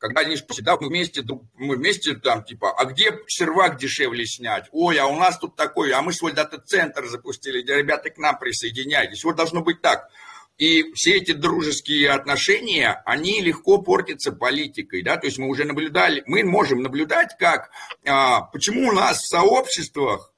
когда 0.00 0.22
они 0.22 0.36
спросят, 0.36 0.64
да, 0.64 0.76
мы 0.76 0.88
вместе, 0.88 1.22
мы 1.54 1.76
вместе 1.76 2.14
там, 2.14 2.42
типа, 2.42 2.72
а 2.76 2.86
где 2.86 3.18
сервак 3.28 3.78
дешевле 3.78 4.26
снять? 4.26 4.66
Ой, 4.72 4.98
а 4.98 5.06
у 5.06 5.16
нас 5.16 5.38
тут 5.38 5.54
такой, 5.54 5.92
а 5.92 6.02
мы 6.02 6.12
свой 6.12 6.32
дата-центр 6.32 7.06
запустили, 7.06 7.62
ребята, 7.62 8.10
к 8.10 8.18
нам 8.18 8.36
присоединяйтесь. 8.38 9.22
Вот 9.22 9.36
должно 9.36 9.62
быть 9.62 9.80
так. 9.80 10.10
И 10.58 10.92
все 10.94 11.18
эти 11.18 11.32
дружеские 11.32 12.10
отношения, 12.10 13.02
они 13.04 13.42
легко 13.42 13.78
портятся 13.78 14.32
политикой, 14.32 15.02
да, 15.02 15.18
то 15.18 15.26
есть 15.26 15.38
мы 15.38 15.48
уже 15.48 15.64
наблюдали, 15.64 16.22
мы 16.26 16.44
можем 16.44 16.82
наблюдать, 16.82 17.36
как, 17.38 17.70
а, 18.06 18.40
почему 18.40 18.88
у 18.88 18.92
нас 18.92 19.18
в 19.18 19.28
сообществах 19.28 20.32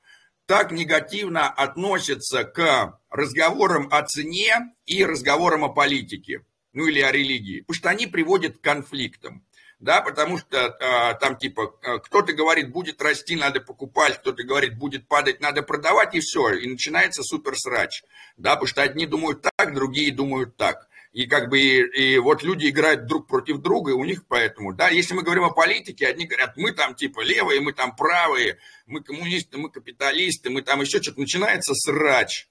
так 0.48 0.72
негативно 0.72 1.50
относятся 1.50 2.42
к 2.42 2.98
разговорам 3.10 3.86
о 3.90 4.02
цене 4.02 4.72
и 4.86 5.04
разговорам 5.04 5.62
о 5.62 5.68
политике, 5.68 6.42
ну 6.72 6.86
или 6.86 7.00
о 7.00 7.12
религии, 7.12 7.60
потому 7.60 7.76
что 7.76 7.90
они 7.90 8.06
приводят 8.06 8.56
к 8.56 8.62
конфликтам 8.62 9.44
да, 9.80 10.00
потому 10.00 10.38
что 10.38 10.56
э, 10.58 11.14
там 11.20 11.36
типа 11.36 11.74
а, 11.82 11.98
кто-то 11.98 12.32
говорит, 12.32 12.72
будет 12.72 13.00
расти, 13.00 13.36
надо 13.36 13.60
покупать, 13.60 14.18
кто-то 14.18 14.42
говорит, 14.42 14.76
будет 14.76 15.06
падать, 15.06 15.40
надо 15.40 15.62
продавать, 15.62 16.14
и 16.14 16.20
все, 16.20 16.50
и 16.54 16.68
начинается 16.68 17.22
супер 17.22 17.56
срач, 17.56 18.02
да, 18.36 18.54
потому 18.54 18.66
что 18.66 18.82
одни 18.82 19.06
думают 19.06 19.46
так, 19.56 19.74
другие 19.74 20.12
думают 20.12 20.56
так. 20.56 20.87
И 21.12 21.26
как 21.26 21.48
бы, 21.48 21.58
и, 21.58 22.14
и 22.14 22.18
вот 22.18 22.42
люди 22.42 22.68
играют 22.68 23.06
друг 23.06 23.26
против 23.26 23.58
друга, 23.58 23.92
и 23.92 23.94
у 23.94 24.04
них 24.04 24.26
поэтому, 24.26 24.74
да, 24.74 24.88
если 24.88 25.14
мы 25.14 25.22
говорим 25.22 25.44
о 25.44 25.50
политике, 25.50 26.06
одни 26.06 26.26
говорят, 26.26 26.56
мы 26.56 26.72
там 26.72 26.94
типа 26.94 27.22
левые, 27.22 27.60
мы 27.60 27.72
там 27.72 27.96
правые, 27.96 28.58
мы 28.86 29.02
коммунисты, 29.02 29.56
мы 29.56 29.70
капиталисты, 29.70 30.50
мы 30.50 30.62
там 30.62 30.80
еще 30.82 31.02
что-то, 31.02 31.20
начинается 31.20 31.74
срач 31.74 32.48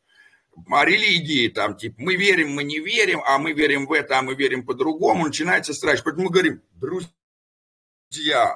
о 0.69 0.85
религии, 0.85 1.49
там, 1.49 1.77
типа, 1.77 1.95
мы 1.99 2.15
верим, 2.15 2.51
мы 2.51 2.63
не 2.63 2.79
верим, 2.79 3.21
а 3.25 3.37
мы 3.37 3.53
верим 3.53 3.85
в 3.85 3.93
это, 3.93 4.17
а 4.17 4.21
мы 4.21 4.35
верим 4.35 4.65
по-другому, 4.65 5.27
начинается 5.27 5.73
страсть. 5.73 6.03
Поэтому 6.03 6.25
мы 6.25 6.31
говорим, 6.31 6.61
друзья, 6.73 7.09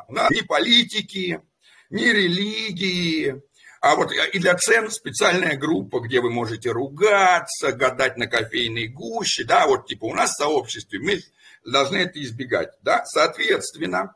ни 0.10 0.42
политики, 0.42 1.42
ни 1.90 2.06
религии, 2.06 3.42
а 3.82 3.96
вот 3.96 4.12
и 4.12 4.40
для 4.40 4.56
цен 4.56 4.92
специальная 4.92 5.58
группа, 5.58 6.00
где 6.00 6.22
вы 6.22 6.30
можете 6.30 6.72
ругаться, 6.72 7.72
гадать 7.72 8.16
на 8.16 8.28
кофейной 8.28 8.88
гуще, 8.88 9.44
да, 9.44 9.66
вот 9.66 9.88
типа 9.88 10.06
у 10.06 10.14
нас 10.14 10.34
в 10.36 10.38
сообществе 10.38 11.00
мы 11.00 11.20
должны 11.66 11.98
это 11.98 12.22
избегать, 12.22 12.70
да, 12.84 13.04
соответственно, 13.06 14.16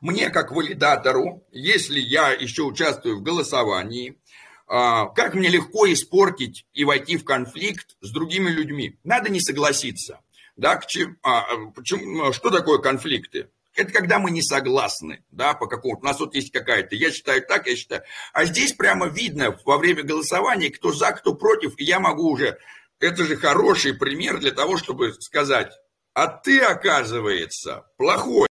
мне 0.00 0.30
как 0.30 0.50
валидатору, 0.50 1.46
если 1.52 2.00
я 2.00 2.30
еще 2.30 2.62
участвую 2.62 3.18
в 3.18 3.22
голосовании, 3.22 4.18
а, 4.66 5.06
как 5.06 5.34
мне 5.34 5.48
легко 5.48 5.90
испортить 5.92 6.66
и 6.72 6.84
войти 6.84 7.16
в 7.16 7.24
конфликт 7.24 7.96
с 8.00 8.10
другими 8.10 8.50
людьми? 8.50 8.98
Надо 9.04 9.28
не 9.28 9.40
согласиться. 9.40 10.20
Да, 10.56 10.76
к 10.76 10.86
чем, 10.86 11.18
а, 11.22 11.44
почему, 11.74 12.32
что 12.32 12.50
такое 12.50 12.78
конфликты? 12.78 13.50
Это 13.80 13.92
когда 13.92 14.18
мы 14.18 14.30
не 14.30 14.42
согласны, 14.42 15.24
да, 15.30 15.54
по 15.54 15.66
какому-то. 15.66 16.02
У 16.02 16.04
нас 16.04 16.20
вот 16.20 16.34
есть 16.34 16.52
какая-то, 16.52 16.94
я 16.96 17.10
считаю 17.10 17.40
так, 17.46 17.66
я 17.66 17.74
считаю. 17.74 18.02
А 18.34 18.44
здесь 18.44 18.74
прямо 18.74 19.06
видно 19.06 19.58
во 19.64 19.78
время 19.78 20.02
голосования, 20.02 20.68
кто 20.68 20.92
за, 20.92 21.12
кто 21.12 21.34
против, 21.34 21.78
и 21.78 21.84
я 21.84 21.98
могу 21.98 22.28
уже... 22.30 22.58
Это 22.98 23.24
же 23.24 23.36
хороший 23.36 23.94
пример 23.94 24.38
для 24.38 24.50
того, 24.50 24.76
чтобы 24.76 25.14
сказать, 25.14 25.72
а 26.12 26.26
ты, 26.26 26.60
оказывается, 26.60 27.86
плохой, 27.96 28.48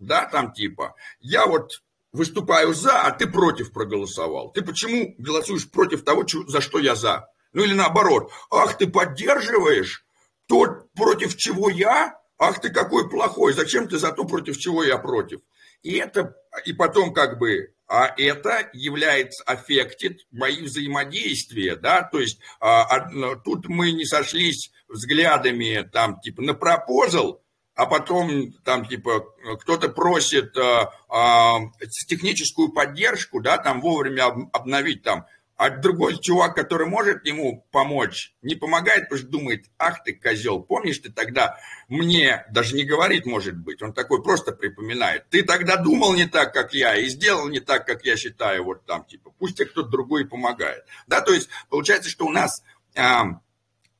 да, 0.00 0.24
там 0.24 0.52
типа, 0.52 0.96
я 1.20 1.46
вот 1.46 1.70
выступаю 2.10 2.74
за, 2.74 3.02
а 3.02 3.12
ты 3.12 3.28
против 3.28 3.72
проголосовал. 3.72 4.50
Ты 4.50 4.62
почему 4.62 5.14
голосуешь 5.18 5.70
против 5.70 6.02
того, 6.02 6.26
за 6.48 6.60
что 6.60 6.80
я 6.80 6.96
за? 6.96 7.28
Ну 7.52 7.62
или 7.62 7.74
наоборот, 7.74 8.32
ах, 8.50 8.76
ты 8.76 8.88
поддерживаешь 8.88 10.04
тот, 10.48 10.92
против 10.94 11.36
чего 11.36 11.70
я, 11.70 12.18
ах 12.38 12.60
ты 12.60 12.70
какой 12.70 13.08
плохой, 13.08 13.52
зачем 13.52 13.88
ты 13.88 13.98
за 13.98 14.12
то, 14.12 14.24
против 14.24 14.58
чего 14.58 14.84
я 14.84 14.98
против? 14.98 15.40
И 15.82 15.94
это, 15.96 16.34
и 16.64 16.72
потом 16.72 17.12
как 17.12 17.38
бы, 17.38 17.74
а 17.86 18.12
это 18.16 18.68
является 18.72 19.44
аффектит 19.44 20.26
мои 20.30 20.62
взаимодействия, 20.62 21.76
да, 21.76 22.02
то 22.02 22.18
есть 22.18 22.40
а, 22.60 23.36
тут 23.44 23.68
мы 23.68 23.92
не 23.92 24.04
сошлись 24.04 24.72
взглядами 24.88 25.88
там 25.92 26.20
типа 26.20 26.42
на 26.42 26.54
пропозал, 26.54 27.42
а 27.76 27.86
потом 27.86 28.52
там 28.64 28.86
типа 28.86 29.26
кто-то 29.60 29.90
просит 29.90 30.56
э, 30.56 30.60
э, 30.60 31.86
техническую 32.08 32.72
поддержку, 32.72 33.40
да, 33.40 33.58
там 33.58 33.82
вовремя 33.82 34.28
обновить 34.52 35.02
там, 35.02 35.26
а 35.56 35.70
другой 35.70 36.18
чувак, 36.18 36.54
который 36.54 36.86
может 36.86 37.24
ему 37.26 37.66
помочь, 37.70 38.34
не 38.42 38.54
помогает, 38.54 39.04
потому 39.04 39.18
что 39.18 39.30
думает, 39.30 39.66
ах 39.78 40.02
ты 40.04 40.12
козел, 40.12 40.60
помнишь 40.60 40.98
ты 40.98 41.10
тогда 41.10 41.58
мне, 41.88 42.44
даже 42.50 42.76
не 42.76 42.84
говорит, 42.84 43.24
может 43.24 43.56
быть, 43.56 43.82
он 43.82 43.94
такой 43.94 44.22
просто 44.22 44.52
припоминает, 44.52 45.28
ты 45.30 45.42
тогда 45.42 45.76
думал 45.76 46.14
не 46.14 46.26
так, 46.26 46.52
как 46.52 46.74
я, 46.74 46.96
и 46.96 47.08
сделал 47.08 47.48
не 47.48 47.60
так, 47.60 47.86
как 47.86 48.04
я 48.04 48.16
считаю, 48.16 48.64
вот 48.64 48.84
там, 48.84 49.04
типа, 49.04 49.32
пусть 49.38 49.56
тебе 49.56 49.66
кто-то 49.66 49.88
другой 49.88 50.26
помогает. 50.26 50.84
Да, 51.06 51.22
то 51.22 51.32
есть 51.32 51.48
получается, 51.70 52.10
что 52.10 52.26
у 52.26 52.30
нас 52.30 52.62
э, 52.94 53.02
э, 53.02 53.26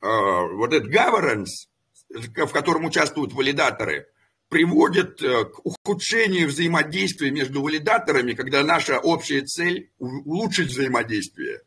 вот 0.02 0.74
этот 0.74 0.92
governance, 0.92 1.68
в 2.10 2.52
котором 2.52 2.84
участвуют 2.84 3.32
валидаторы, 3.32 4.08
приводит 4.48 5.23
э, 5.23 5.44
к 5.44 5.60
ухудшению 5.64 6.48
взаимодействия 6.48 7.31
между 7.31 7.62
валидаторами, 7.62 8.32
когда 8.32 8.62
наша 8.62 8.98
общая 8.98 9.43
цель 9.43 9.90
улучшить 9.98 10.70
взаимодействие. 10.70 11.62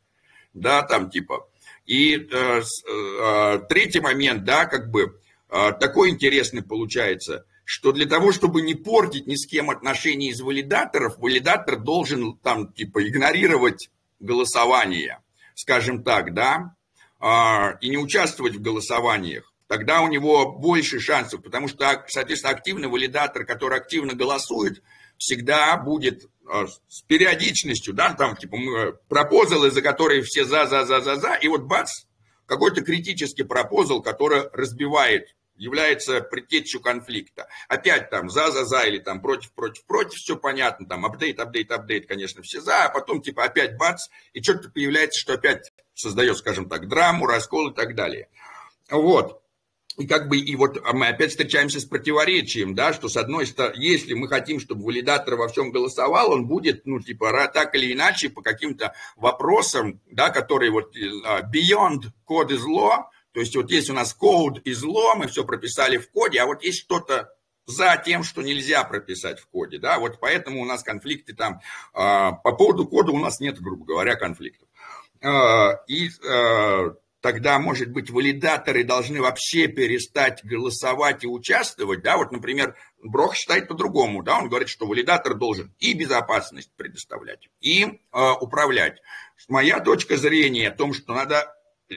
Да, 0.54 0.84
там 0.84 1.10
типа. 1.10 1.48
И 1.86 2.16
э, 2.16 2.62
э, 2.62 3.60
третий 3.68 4.00
момент, 4.00 4.44
да, 4.44 4.66
как 4.66 4.92
бы 4.92 5.20
э, 5.50 5.72
такой 5.80 6.10
интересный 6.10 6.64
получается, 6.64 7.46
что 7.66 7.92
для 7.92 8.06
того, 8.06 8.32
чтобы 8.32 8.62
не 8.62 8.76
портить 8.76 9.28
ни 9.28 9.36
с 9.36 9.46
кем 9.46 9.70
отношения 9.70 10.30
из 10.30 10.42
валидаторов, 10.42 11.18
валидатор 11.18 11.78
должен 11.78 12.38
там 12.38 12.72
типа 12.74 13.08
игнорировать 13.08 13.90
голосование, 14.20 15.20
скажем 15.54 16.04
так, 16.04 16.34
да, 16.34 16.76
э, 17.20 17.78
и 17.82 17.90
не 17.90 17.98
участвовать 17.98 18.56
в 18.56 18.62
голосованиях 18.62 19.49
тогда 19.70 20.02
у 20.02 20.08
него 20.08 20.52
больше 20.52 21.00
шансов, 21.00 21.44
потому 21.44 21.68
что, 21.68 22.04
соответственно, 22.08 22.54
активный 22.54 22.88
валидатор, 22.88 23.46
который 23.46 23.78
активно 23.78 24.16
голосует, 24.16 24.82
всегда 25.18 25.78
будет 25.78 26.26
а, 26.50 26.66
с 26.88 27.04
периодичностью, 27.04 27.94
да, 27.94 28.16
там, 28.16 28.36
типа, 28.36 28.58
пропозалы, 29.08 29.70
за 29.70 29.84
которые 29.84 30.24
все 30.24 30.44
за, 30.44 30.66
за, 30.66 30.86
за, 30.86 31.02
за, 31.02 31.18
за, 31.18 31.36
и 31.36 31.48
вот 31.48 31.62
бац, 31.62 32.06
какой-то 32.48 32.82
критический 32.82 33.44
пропозал, 33.44 34.02
который 34.02 34.50
разбивает, 34.54 35.36
является 35.56 36.22
предтечью 36.22 36.82
конфликта. 36.82 37.48
Опять 37.68 38.10
там 38.10 38.32
за, 38.32 38.50
за, 38.50 38.66
за 38.66 38.88
или 38.88 38.98
там 38.98 39.22
против, 39.22 39.52
против, 39.52 39.86
против, 39.86 40.18
все 40.18 40.36
понятно, 40.36 40.88
там 40.88 41.06
апдейт, 41.06 41.40
апдейт, 41.40 41.72
апдейт, 41.72 42.08
конечно, 42.08 42.42
все 42.42 42.60
за, 42.60 42.86
а 42.86 42.90
потом 42.90 43.22
типа 43.22 43.44
опять 43.44 43.78
бац, 43.78 44.08
и 44.34 44.42
что-то 44.42 44.70
появляется, 44.70 45.20
что 45.20 45.34
опять 45.34 45.72
создает, 45.94 46.38
скажем 46.38 46.68
так, 46.68 46.88
драму, 46.88 47.28
раскол 47.28 47.70
и 47.70 47.76
так 47.76 47.94
далее. 47.94 48.30
Вот 48.90 49.44
и 50.00 50.08
как 50.08 50.30
бы, 50.30 50.38
и 50.38 50.56
вот 50.56 50.82
а 50.84 50.94
мы 50.94 51.10
опять 51.10 51.32
встречаемся 51.32 51.82
с 51.82 51.86
противоречием, 51.86 52.74
да, 52.74 52.94
что 52.94 53.10
с 53.10 53.18
одной 53.18 53.46
стороны, 53.46 53.76
если 53.78 54.14
мы 54.14 54.30
хотим, 54.30 54.62
чтобы 54.62 54.86
валидатор 54.86 55.36
во 55.36 55.50
всем 55.50 55.72
голосовал, 55.72 56.32
он 56.32 56.48
будет, 56.48 56.86
ну, 56.86 57.02
типа, 57.02 57.52
так 57.54 57.76
или 57.76 57.92
иначе, 57.94 58.30
по 58.30 58.42
каким-то 58.42 58.94
вопросам, 59.18 60.00
да, 60.10 60.30
которые 60.30 60.72
вот 60.72 60.96
uh, 60.96 61.42
beyond 61.54 62.12
code 62.28 62.52
is 62.52 62.66
law, 62.66 63.08
то 63.34 63.42
есть 63.42 63.54
вот 63.58 63.70
есть 63.72 63.90
у 63.90 63.94
нас 63.94 64.16
code 64.20 64.64
is 64.64 64.86
law, 64.86 65.16
мы 65.16 65.28
все 65.28 65.44
прописали 65.44 65.98
в 65.98 66.10
коде, 66.12 66.40
а 66.40 66.46
вот 66.46 66.64
есть 66.64 66.80
что-то 66.80 67.34
за 67.66 68.02
тем, 68.04 68.24
что 68.24 68.42
нельзя 68.42 68.86
прописать 68.86 69.42
в 69.42 69.48
коде, 69.50 69.80
да, 69.80 70.00
вот 70.00 70.20
поэтому 70.22 70.62
у 70.62 70.66
нас 70.66 70.82
конфликты 70.82 71.36
там, 71.36 71.60
uh, 71.94 72.32
по 72.42 72.54
поводу 72.54 72.88
кода 72.88 73.12
у 73.12 73.20
нас 73.20 73.42
нет, 73.42 73.60
грубо 73.60 73.84
говоря, 73.84 74.16
конфликтов. 74.16 74.70
И 75.22 76.10
тогда, 77.22 77.60
может 77.60 77.90
быть, 77.92 78.10
валидаторы 78.10 78.84
должны 78.84 79.22
вообще 79.22 79.68
перестать 79.68 80.44
голосовать 80.44 81.24
и 81.24 81.28
участвовать, 81.28 82.02
да, 82.02 82.18
вот, 82.18 82.32
например, 82.32 82.76
Брох 83.02 83.36
считает 83.36 83.68
по-другому, 83.68 84.24
да, 84.24 84.40
он 84.40 84.50
говорит, 84.50 84.70
что 84.70 84.86
валидатор 84.86 85.36
должен 85.36 85.74
и 85.80 85.94
безопасность 85.94 86.72
предоставлять, 86.76 87.50
и 87.62 87.84
э, 87.86 88.32
управлять. 88.42 89.02
Моя 89.48 89.80
точка 89.80 90.18
зрения 90.18 90.70
о 90.70 90.76
том, 90.76 90.94
что 90.94 91.14
надо 91.14 91.56
э, 91.90 91.96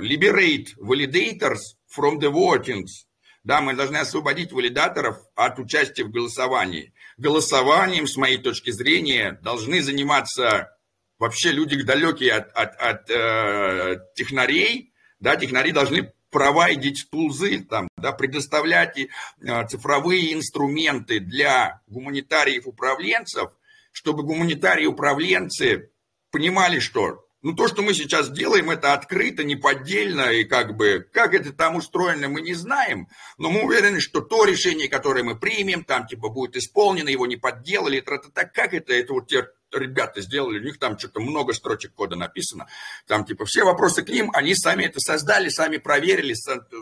liberate 0.00 0.68
validators 0.78 1.76
from 1.96 2.18
the 2.18 2.32
votings, 2.32 3.06
да, 3.44 3.60
мы 3.60 3.74
должны 3.74 3.96
освободить 3.96 4.52
валидаторов 4.52 5.18
от 5.34 5.58
участия 5.58 6.04
в 6.04 6.10
голосовании. 6.10 6.92
Голосованием, 7.16 8.06
с 8.06 8.16
моей 8.16 8.38
точки 8.38 8.70
зрения, 8.70 9.38
должны 9.42 9.82
заниматься 9.82 10.76
вообще 11.22 11.52
люди 11.52 11.80
далекие 11.80 12.32
от, 12.32 12.50
от, 12.52 12.74
от 12.80 13.08
э, 13.08 13.96
технарей, 14.16 14.92
да, 15.20 15.36
технари 15.36 15.70
должны 15.70 16.12
провайдить 16.30 17.06
тулзы, 17.12 17.60
там, 17.60 17.86
да, 17.96 18.10
предоставлять 18.10 18.98
и, 18.98 19.08
э, 19.40 19.68
цифровые 19.68 20.32
инструменты 20.32 21.20
для 21.20 21.80
гуманитариев-управленцев, 21.86 23.52
чтобы 23.92 24.24
гуманитарии-управленцы 24.24 25.92
понимали, 26.32 26.80
что 26.80 27.21
ну, 27.42 27.54
то, 27.54 27.66
что 27.66 27.82
мы 27.82 27.92
сейчас 27.92 28.30
делаем, 28.30 28.70
это 28.70 28.92
открыто, 28.92 29.42
неподдельно, 29.42 30.30
и 30.30 30.44
как 30.44 30.76
бы, 30.76 31.06
как 31.12 31.34
это 31.34 31.52
там 31.52 31.76
устроено, 31.76 32.28
мы 32.28 32.40
не 32.40 32.54
знаем, 32.54 33.08
но 33.36 33.50
мы 33.50 33.64
уверены, 33.64 34.00
что 34.00 34.20
то 34.20 34.44
решение, 34.44 34.88
которое 34.88 35.24
мы 35.24 35.38
примем, 35.38 35.84
там, 35.84 36.06
типа, 36.06 36.28
будет 36.28 36.56
исполнено, 36.56 37.08
его 37.08 37.26
не 37.26 37.36
подделали, 37.36 38.00
тра-та-та, 38.00 38.44
как 38.44 38.74
это, 38.74 38.92
это 38.92 39.12
вот 39.12 39.26
те 39.26 39.48
ребята 39.72 40.20
сделали, 40.20 40.60
у 40.60 40.62
них 40.62 40.78
там 40.78 40.98
что-то 40.98 41.20
много 41.20 41.52
строчек 41.52 41.94
кода 41.94 42.14
написано, 42.14 42.68
там, 43.06 43.24
типа, 43.24 43.44
все 43.44 43.64
вопросы 43.64 44.02
к 44.02 44.08
ним, 44.08 44.30
они 44.34 44.54
сами 44.54 44.84
это 44.84 45.00
создали, 45.00 45.48
сами 45.48 45.78
проверили, 45.78 46.34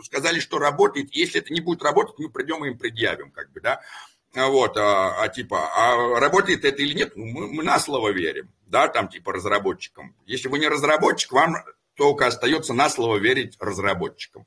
сказали, 0.03 0.39
что 0.39 0.59
работает, 0.59 1.13
если 1.13 1.41
это 1.41 1.53
не 1.53 1.61
будет 1.61 1.81
работать, 1.81 2.15
мы 2.19 2.29
придем 2.29 2.63
и 2.65 2.69
им 2.69 2.77
предъявим, 2.77 3.31
как 3.31 3.51
бы, 3.51 3.61
да, 3.61 3.81
вот, 4.33 4.77
а, 4.77 5.21
а 5.21 5.27
типа, 5.27 5.69
а 5.75 6.19
работает 6.19 6.63
это 6.63 6.81
или 6.81 6.93
нет, 6.93 7.13
ну, 7.15 7.25
мы, 7.25 7.47
мы 7.47 7.63
на 7.63 7.79
слово 7.79 8.09
верим, 8.09 8.49
да, 8.67 8.87
там 8.87 9.09
типа 9.09 9.33
разработчикам. 9.33 10.15
Если 10.25 10.47
вы 10.47 10.59
не 10.59 10.67
разработчик, 10.67 11.33
вам 11.33 11.55
только 11.95 12.27
остается 12.27 12.73
на 12.73 12.89
слово 12.89 13.17
верить 13.17 13.57
разработчикам. 13.59 14.45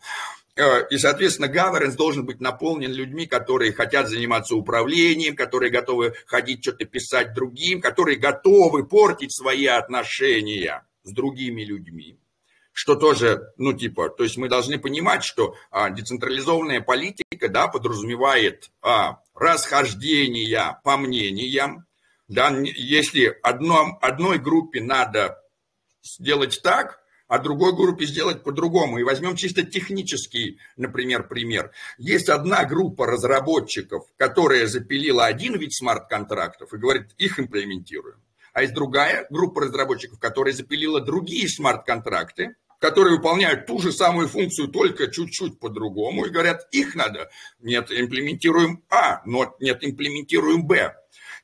Э, 0.57 0.87
и, 0.89 0.97
соответственно, 0.97 1.47
governance 1.47 1.97
должен 1.97 2.25
быть 2.25 2.41
наполнен 2.41 2.93
людьми, 2.93 3.27
которые 3.27 3.73
хотят 3.73 4.09
заниматься 4.09 4.55
управлением, 4.55 5.37
которые 5.37 5.71
готовы 5.71 6.15
ходить 6.27 6.63
что-то 6.63 6.87
писать 6.87 7.35
другим, 7.35 7.81
которые 7.83 8.19
готовы 8.19 8.87
портить 8.87 9.35
свои 9.35 9.67
отношения 9.67 10.87
с 11.03 11.13
другими 11.13 11.63
людьми 11.63 12.19
что 12.75 12.97
тоже, 12.97 13.53
ну, 13.57 13.73
типа, 13.73 14.11
то 14.11 14.25
есть 14.25 14.37
мы 14.37 14.49
должны 14.49 14.79
понимать, 14.79 15.23
что 15.23 15.55
а, 15.71 15.91
децентрализованная 15.91 16.81
политика, 16.81 17.49
да, 17.49 17.69
подразумевает 17.69 18.71
а, 18.83 19.21
расхождения 19.33 20.81
по 20.83 20.97
мнениям, 20.97 21.87
да, 22.27 22.51
если 22.51 23.39
одно, 23.45 23.97
одной 24.03 24.39
группе 24.39 24.83
надо 24.83 25.41
сделать 26.03 26.61
так, 26.65 27.01
а 27.29 27.39
другой 27.39 27.75
группе 27.77 28.07
сделать 28.07 28.43
по-другому. 28.43 28.99
И 28.99 29.05
возьмем 29.05 29.37
чисто 29.37 29.63
технический, 29.63 30.59
например, 30.77 31.29
пример. 31.29 31.71
Есть 31.97 32.29
одна 32.29 32.65
группа 32.65 33.07
разработчиков, 33.07 34.05
которая 34.17 34.67
запилила 34.67 35.27
один 35.27 35.57
вид 35.57 35.73
смарт-контрактов 35.73 36.75
и 36.75 36.77
говорит, 36.77 37.15
их 37.19 37.39
имплементируем. 37.39 38.19
А 38.53 38.63
есть 38.63 38.75
другая 38.75 39.27
группа 39.31 39.63
разработчиков, 39.63 40.19
которая 40.19 40.55
запилила 40.55 41.01
другие 41.01 41.49
смарт-контракты, 41.49 42.57
которые 42.85 43.17
выполняют 43.17 43.65
ту 43.65 43.79
же 43.79 43.93
самую 43.93 44.29
функцию, 44.29 44.69
только 44.69 45.11
чуть-чуть 45.11 45.59
по-другому, 45.59 46.27
и 46.27 46.29
говорят, 46.29 46.69
их 46.71 46.95
надо, 46.95 47.31
нет, 47.61 47.91
имплементируем 47.91 48.85
А, 48.91 49.23
но 49.25 49.57
нет, 49.59 49.79
имплементируем 49.81 50.67
Б. 50.67 50.95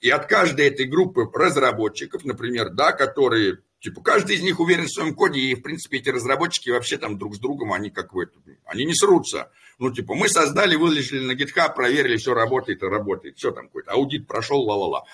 И 0.02 0.10
от 0.10 0.26
каждой 0.26 0.66
этой 0.66 0.84
группы 0.84 1.30
разработчиков, 1.32 2.26
например, 2.26 2.68
да, 2.68 2.92
которые 2.92 3.60
Типа, 3.80 4.02
каждый 4.02 4.36
из 4.36 4.42
них 4.42 4.60
уверен 4.60 4.84
в 4.84 4.92
своем 4.92 5.14
коде, 5.14 5.40
и, 5.40 5.54
в 5.54 5.62
принципе, 5.62 5.98
эти 5.98 6.10
разработчики 6.10 6.68
вообще 6.68 6.98
там 6.98 7.18
друг 7.18 7.34
с 7.34 7.38
другом, 7.38 7.72
они 7.72 7.90
как 7.90 8.12
бы, 8.12 8.30
они 8.66 8.84
не 8.84 8.94
срутся. 8.94 9.50
Ну, 9.78 9.90
типа, 9.90 10.14
мы 10.14 10.28
создали, 10.28 10.76
выложили 10.76 11.24
на 11.24 11.32
GitHub, 11.32 11.74
проверили, 11.74 12.18
все 12.18 12.34
работает 12.34 12.82
и 12.82 12.86
работает, 12.86 13.38
все 13.38 13.52
там 13.52 13.68
какой-то, 13.68 13.92
аудит 13.92 14.26
прошел, 14.26 14.60
ла-ла-ла. 14.60 15.04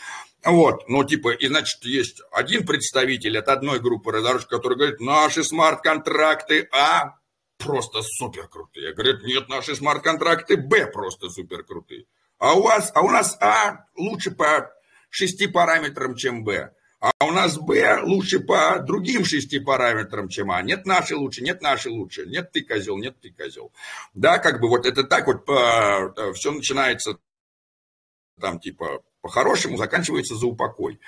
Вот, 0.44 0.88
ну, 0.88 1.05
типа, 1.05 1.30
и, 1.30 1.47
значит, 1.47 1.84
есть 1.84 2.20
один 2.32 2.66
представитель 2.66 3.38
от 3.38 3.48
одной 3.48 3.78
группы 3.78 4.10
разработчиков, 4.10 4.59
который 4.59 4.76
говорит, 4.76 5.01
наши 5.01 5.44
смарт-контракты, 5.44 6.68
а, 6.72 7.14
просто 7.59 8.02
супер 8.02 8.48
крутые. 8.48 8.94
Говорят, 8.94 9.22
нет, 9.22 9.48
наши 9.48 9.76
смарт-контракты, 9.76 10.56
б, 10.56 10.86
просто 10.86 11.30
супер 11.30 11.62
крутые. 11.62 12.06
А 12.38 12.55
у 12.55 12.62
вас, 12.62 12.90
а 12.94 13.02
у 13.02 13.10
нас 13.10 13.36
А 13.40 13.86
лучше 13.97 14.30
по 14.30 14.70
шести 15.09 15.47
параметрам, 15.47 16.14
чем 16.14 16.44
Б. 16.44 16.72
А 17.19 17.24
у 17.24 17.31
нас 17.31 17.57
Б 17.57 18.01
лучше 18.03 18.41
по 18.41 18.81
другим 18.81 19.24
шести 19.24 19.61
параметрам, 19.61 20.28
чем 20.28 20.51
А. 20.51 20.61
Нет, 20.62 20.87
наши 20.87 21.15
лучше, 21.15 21.43
нет, 21.43 21.62
наши 21.62 21.89
лучше. 21.89 22.27
Нет, 22.27 22.51
ты 22.51 22.62
козел, 22.62 22.99
нет, 22.99 23.16
ты 23.20 23.31
козел. 23.31 23.73
Да, 24.15 24.39
как 24.39 24.61
бы 24.61 24.69
вот 24.69 24.87
это 24.87 25.05
так 25.05 25.28
вот 25.28 25.45
по, 25.45 26.12
э, 26.16 26.33
все 26.33 26.51
начинается 26.51 27.19
там 28.41 28.59
типа 28.59 29.03
по-хорошему, 29.20 29.77
заканчивается 29.77 30.35
за 30.35 30.47
упокой. 30.47 31.01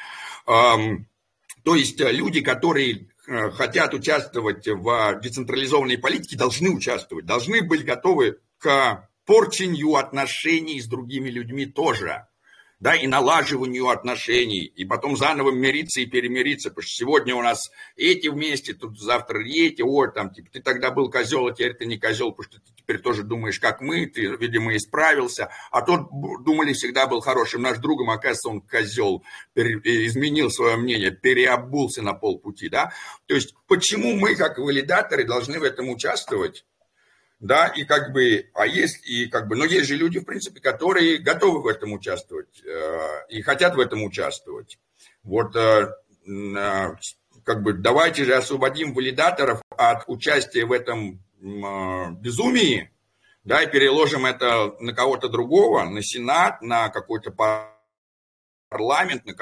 То 0.44 1.74
есть 1.74 2.00
э, 2.00 2.12
люди, 2.12 2.42
которые 2.42 3.08
э, 3.26 3.50
хотят 3.50 3.92
участвовать 3.92 4.68
в 4.68 5.20
децентрализованной 5.20 5.98
политике, 5.98 6.36
должны 6.36 6.70
участвовать, 6.70 7.26
должны 7.26 7.62
быть 7.62 7.84
готовы 7.84 8.38
к 8.58 9.08
порченью 9.24 9.96
отношений 9.96 10.80
с 10.80 10.86
другими 10.86 11.28
людьми 11.28 11.66
тоже 11.66 12.27
да, 12.80 12.94
и 12.94 13.06
налаживанию 13.06 13.88
отношений, 13.88 14.60
и 14.64 14.84
потом 14.84 15.16
заново 15.16 15.50
мириться 15.50 16.00
и 16.00 16.06
перемириться, 16.06 16.70
потому 16.70 16.82
что 16.82 16.94
сегодня 16.94 17.34
у 17.34 17.42
нас 17.42 17.70
эти 17.96 18.28
вместе, 18.28 18.72
тут 18.72 19.00
завтра 19.00 19.40
эти, 19.44 19.82
ой, 19.82 20.12
там, 20.12 20.32
типа, 20.32 20.48
ты 20.52 20.60
тогда 20.60 20.90
был 20.90 21.10
козел, 21.10 21.46
а 21.46 21.52
теперь 21.52 21.74
ты 21.74 21.86
не 21.86 21.98
козел, 21.98 22.30
потому 22.30 22.44
что 22.44 22.60
ты 22.60 22.72
теперь 22.76 22.98
тоже 22.98 23.24
думаешь, 23.24 23.58
как 23.58 23.80
мы, 23.80 24.06
ты, 24.06 24.36
видимо, 24.36 24.76
исправился, 24.76 25.50
а 25.70 25.82
тот, 25.82 26.08
думали, 26.44 26.72
всегда 26.72 27.06
был 27.06 27.20
хорошим 27.20 27.62
наш 27.62 27.78
другом, 27.78 28.10
оказывается, 28.10 28.48
он 28.48 28.60
козел, 28.60 29.24
изменил 29.56 30.50
свое 30.50 30.76
мнение, 30.76 31.10
переобулся 31.10 32.02
на 32.02 32.14
полпути, 32.14 32.68
да, 32.68 32.92
то 33.26 33.34
есть, 33.34 33.54
почему 33.66 34.14
мы, 34.14 34.36
как 34.36 34.58
валидаторы, 34.58 35.24
должны 35.24 35.58
в 35.58 35.64
этом 35.64 35.88
участвовать? 35.88 36.64
Да, 37.40 37.68
и 37.68 37.84
как 37.84 38.12
бы, 38.12 38.50
а 38.54 38.66
есть, 38.66 39.06
и 39.06 39.26
как 39.26 39.48
бы, 39.48 39.56
но 39.56 39.64
есть 39.64 39.86
же 39.86 39.96
люди, 39.96 40.18
в 40.18 40.24
принципе, 40.24 40.60
которые 40.60 41.18
готовы 41.18 41.62
в 41.62 41.66
этом 41.66 41.92
участвовать 41.92 42.62
э, 42.64 43.26
и 43.28 43.42
хотят 43.42 43.76
в 43.76 43.80
этом 43.80 44.02
участвовать. 44.02 44.78
Вот, 45.22 45.54
э, 45.54 45.94
э, 46.26 46.94
как 47.44 47.62
бы, 47.62 47.74
давайте 47.74 48.24
же 48.24 48.34
освободим 48.34 48.92
валидаторов 48.92 49.62
от 49.70 50.04
участия 50.08 50.64
в 50.64 50.72
этом 50.72 51.22
э, 51.40 52.10
безумии, 52.20 52.90
да, 53.44 53.62
и 53.62 53.70
переложим 53.70 54.26
это 54.26 54.74
на 54.80 54.92
кого-то 54.92 55.28
другого, 55.28 55.84
на 55.84 56.02
Сенат, 56.02 56.60
на 56.60 56.88
какой-то 56.88 57.30
парламент, 58.68 59.24
на 59.24 59.34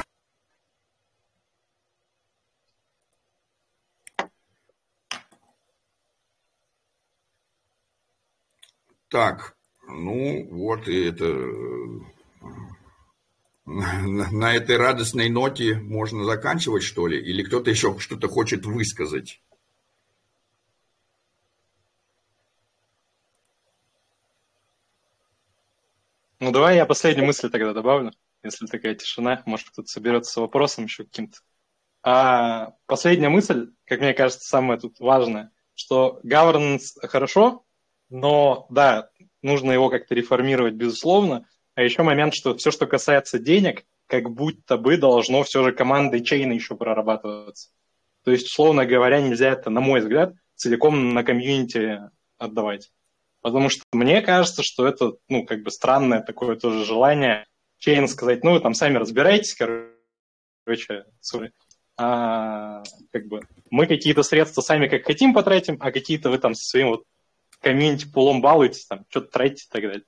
Так, 9.09 9.57
ну 9.89 10.49
вот 10.51 10.89
и 10.89 11.05
это... 11.05 11.24
На 13.66 14.55
этой 14.55 14.77
радостной 14.77 15.28
ноте 15.28 15.74
можно 15.74 16.24
заканчивать, 16.24 16.85
что 16.85 17.09
ли? 17.09 17.19
Или 17.19 17.43
кто-то 17.43 17.70
еще 17.70 17.99
что-то 17.99 18.28
хочет 18.28 18.65
высказать? 18.65 19.43
Ну, 26.39 26.53
давай 26.53 26.77
я 26.77 26.87
последнюю 26.87 27.27
мысль 27.27 27.51
тогда 27.51 27.73
добавлю, 27.73 28.12
если 28.45 28.66
такая 28.66 28.95
тишина. 28.95 29.43
Может, 29.47 29.70
кто-то 29.70 29.89
соберется 29.89 30.33
с 30.33 30.37
вопросом 30.37 30.85
еще 30.85 31.03
каким-то. 31.05 31.39
А 32.05 32.74
последняя 32.87 33.31
мысль, 33.31 33.73
как 33.85 33.99
мне 33.99 34.15
кажется, 34.15 34.49
самая 34.49 34.78
тут 34.78 35.01
важная, 35.01 35.51
что 35.74 36.20
governance 36.24 36.93
хорошо, 37.03 37.65
но 38.09 38.66
да, 38.70 39.11
нужно 39.43 39.73
его 39.73 39.91
как-то 39.91 40.15
реформировать, 40.15 40.74
безусловно. 40.74 41.47
А 41.74 41.83
еще 41.83 42.03
момент, 42.03 42.35
что 42.35 42.57
все, 42.57 42.70
что 42.70 42.87
касается 42.87 43.39
денег, 43.39 43.85
как 44.07 44.31
будто 44.31 44.77
бы 44.77 44.97
должно 44.97 45.43
все 45.43 45.62
же 45.62 45.73
командой 45.73 46.23
чейна 46.23 46.53
еще 46.53 46.77
прорабатываться. 46.77 47.70
То 48.24 48.31
есть, 48.31 48.47
условно 48.47 48.87
говоря, 48.87 49.20
нельзя 49.20 49.51
это, 49.51 49.70
на 49.70 49.81
мой 49.81 50.01
взгляд, 50.01 50.35
целиком 50.55 51.15
на 51.15 51.23
комьюнити 51.23 52.01
отдавать. 52.39 52.91
Потому 53.41 53.69
что 53.69 53.83
мне 53.93 54.23
кажется, 54.23 54.62
что 54.62 54.87
это, 54.87 55.12
ну, 55.28 55.45
как 55.45 55.62
бы 55.62 55.70
странное 55.70 56.20
такое 56.20 56.57
тоже 56.57 56.85
желание 56.85 57.47
чейн 57.78 58.09
сказать, 58.09 58.43
ну, 58.43 58.53
вы 58.53 58.61
там 58.61 58.74
сами 58.74 58.97
разбирайтесь, 58.97 59.55
короче, 59.55 61.05
sorry. 61.23 61.51
А, 61.99 62.83
как 63.12 63.27
бы 63.28 63.41
мы 63.70 63.87
какие-то 63.87 64.23
средства 64.23 64.61
сами 64.61 64.89
как 64.89 65.05
хотим 65.05 65.33
потратим, 65.33 65.77
а 65.81 65.93
какие-то 65.93 66.31
вы 66.31 66.39
там 66.39 66.55
со 66.55 66.65
своим 66.65 66.89
вот 66.89 67.05
комьюнити 67.61 68.07
пулом 68.07 68.41
балуетесь, 68.41 68.87
там, 68.87 69.05
что-то 69.09 69.31
тратите 69.31 69.65
и 69.65 69.73
так 69.73 69.83
далее. 69.83 70.05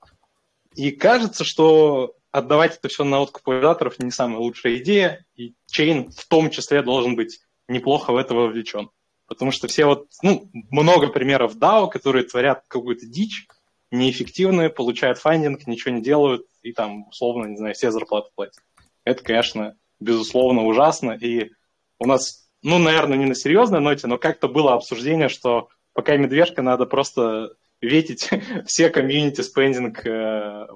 И 0.75 0.91
кажется, 0.91 1.45
что 1.45 2.15
отдавать 2.31 2.77
это 2.77 2.89
все 2.89 3.05
на 3.05 3.20
откуп 3.20 3.47
валидаторов 3.47 3.99
не 3.99 4.11
самая 4.11 4.39
лучшая 4.39 4.77
идея, 4.77 5.25
и 5.35 5.55
чейн 5.66 6.11
в 6.11 6.27
том 6.27 6.51
числе 6.51 6.83
должен 6.83 7.16
быть 7.16 7.41
неплохо 7.69 8.12
в 8.12 8.16
это 8.16 8.35
вовлечен. 8.35 8.91
Потому 9.27 9.51
что 9.51 9.69
все 9.69 9.85
вот, 9.85 10.07
ну, 10.23 10.51
много 10.70 11.09
примеров 11.09 11.57
DAO, 11.57 11.91
которые 11.91 12.25
творят 12.25 12.65
какую-то 12.69 13.07
дичь, 13.07 13.47
неэффективные, 13.91 14.70
получают 14.70 15.19
фандинг, 15.19 15.66
ничего 15.66 15.95
не 15.95 16.03
делают, 16.03 16.47
и 16.62 16.73
там, 16.73 17.09
условно, 17.09 17.47
не 17.47 17.57
знаю, 17.57 17.75
все 17.75 17.91
зарплаты 17.91 18.31
платят. 18.35 18.62
Это, 19.05 19.23
конечно, 19.23 19.77
безусловно 20.01 20.65
ужасно, 20.65 21.12
и 21.12 21.51
у 21.99 22.07
нас, 22.07 22.49
ну, 22.62 22.79
наверное, 22.79 23.19
не 23.19 23.27
на 23.27 23.35
серьезной 23.35 23.81
ноте, 23.81 24.07
но 24.07 24.19
как-то 24.19 24.49
было 24.49 24.75
обсуждение, 24.75 25.29
что 25.29 25.69
пока 25.99 26.16
медвежка, 26.16 26.62
надо 26.62 26.87
просто 26.87 27.57
ветить 27.81 28.31
все 28.66 28.89
комьюнити 28.89 29.41
спендинг 29.41 30.05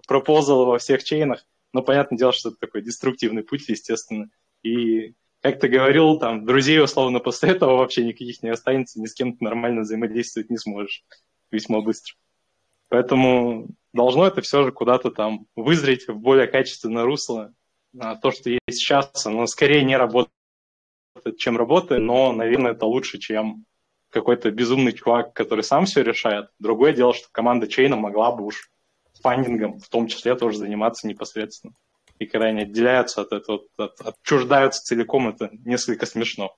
пропозалы 0.08 0.66
во 0.66 0.78
всех 0.78 1.04
чейнах. 1.04 1.46
Но 1.72 1.80
понятное 1.82 2.18
дело, 2.18 2.32
что 2.32 2.48
это 2.48 2.58
такой 2.58 2.82
деструктивный 2.82 3.44
путь, 3.44 3.68
естественно. 3.68 4.30
И 4.64 5.14
как 5.40 5.60
ты 5.60 5.68
говорил, 5.68 6.18
там, 6.18 6.44
друзей, 6.44 6.82
условно, 6.82 7.20
после 7.20 7.50
этого 7.50 7.76
вообще 7.76 8.04
никаких 8.04 8.42
не 8.42 8.48
останется, 8.48 9.00
ни 9.00 9.06
с 9.06 9.14
кем 9.14 9.36
ты 9.36 9.44
нормально 9.44 9.82
взаимодействовать 9.82 10.50
не 10.50 10.58
сможешь 10.58 11.04
весьма 11.52 11.82
быстро. 11.82 12.16
Поэтому 12.88 13.68
должно 13.92 14.26
это 14.26 14.40
все 14.40 14.64
же 14.64 14.72
куда-то 14.72 15.12
там 15.12 15.46
вызреть 15.54 16.08
в 16.08 16.16
более 16.16 16.48
качественное 16.48 17.04
русло. 17.04 17.54
А 17.96 18.16
то, 18.16 18.32
что 18.32 18.50
есть 18.50 18.60
сейчас, 18.70 19.24
оно 19.24 19.46
скорее 19.46 19.84
не 19.84 19.96
работает, 19.96 20.32
чем 21.38 21.56
работает, 21.56 22.02
но, 22.02 22.32
наверное, 22.32 22.72
это 22.72 22.86
лучше, 22.86 23.20
чем 23.20 23.66
какой-то 24.12 24.50
безумный 24.50 24.92
чувак, 24.92 25.32
который 25.32 25.64
сам 25.64 25.86
все 25.86 26.02
решает. 26.02 26.50
Другое 26.58 26.92
дело, 26.92 27.14
что 27.14 27.28
команда 27.32 27.66
Чейна 27.66 27.96
могла 27.96 28.30
бы 28.32 28.44
уж 28.44 28.70
фандингом 29.22 29.78
в 29.78 29.88
том 29.88 30.06
числе 30.06 30.34
тоже 30.34 30.58
заниматься 30.58 31.06
непосредственно. 31.06 31.74
И 32.18 32.26
когда 32.26 32.48
они 32.48 32.62
отделяются 32.62 33.22
от 33.22 33.32
этого, 33.32 33.62
от, 33.76 34.00
отчуждаются 34.00 34.82
целиком, 34.82 35.28
это 35.28 35.50
несколько 35.64 36.06
смешно, 36.06 36.56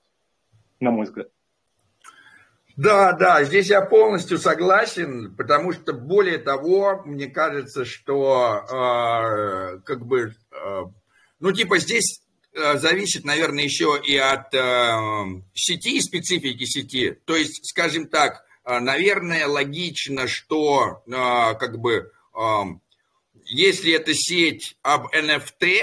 на 0.79 0.91
мой 0.91 1.05
взгляд. 1.05 1.29
Да, 2.75 3.13
да, 3.13 3.43
здесь 3.45 3.69
я 3.69 3.81
полностью 3.81 4.37
согласен, 4.37 5.33
потому 5.35 5.71
что 5.71 5.93
более 5.93 6.39
того, 6.39 7.03
мне 7.05 7.27
кажется, 7.27 7.85
что 7.85 8.65
э, 8.69 9.79
как 9.85 10.05
бы, 10.05 10.35
э, 10.51 10.81
ну 11.39 11.51
типа 11.53 11.77
здесь 11.77 12.24
зависит, 12.55 13.25
наверное, 13.25 13.63
еще 13.63 14.01
и 14.03 14.15
от 14.17 14.53
э, 14.53 15.41
сети, 15.53 15.99
специфики 16.01 16.65
сети. 16.65 17.11
То 17.25 17.35
есть, 17.35 17.65
скажем 17.65 18.07
так, 18.07 18.45
э, 18.63 18.79
наверное, 18.79 19.47
логично, 19.47 20.27
что 20.27 21.03
как 21.05 21.79
бы 21.79 22.11
если 23.45 23.93
это 23.93 24.13
сеть 24.13 24.77
об 24.81 25.13
NFT 25.13 25.81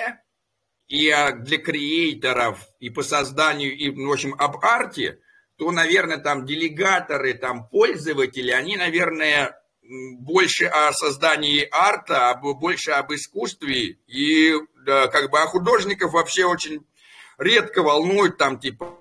и 0.89 1.15
для 1.39 1.59
креаторов, 1.59 2.59
и 2.81 2.91
по 2.91 3.03
созданию, 3.03 3.75
и, 3.75 3.89
в 3.91 4.11
общем, 4.11 4.35
об 4.39 4.65
арте, 4.65 5.21
то, 5.57 5.71
наверное, 5.71 6.19
там 6.19 6.45
делегаторы, 6.45 7.35
там 7.35 7.69
пользователи, 7.69 8.51
они, 8.51 8.77
наверное, 8.77 9.62
больше 9.83 10.67
о 10.67 10.93
создании 10.93 11.69
арта, 11.71 12.31
об, 12.31 12.43
больше 12.59 12.93
об 12.93 13.13
искусстве. 13.13 13.99
И 14.07 14.55
да, 14.85 15.09
как 15.09 15.31
бы, 15.31 15.39
а 15.39 15.47
художников 15.47 16.13
вообще 16.13 16.45
очень 16.45 16.85
редко 17.39 17.83
волнует 17.83 18.39
там, 18.39 18.59
типа, 18.59 18.99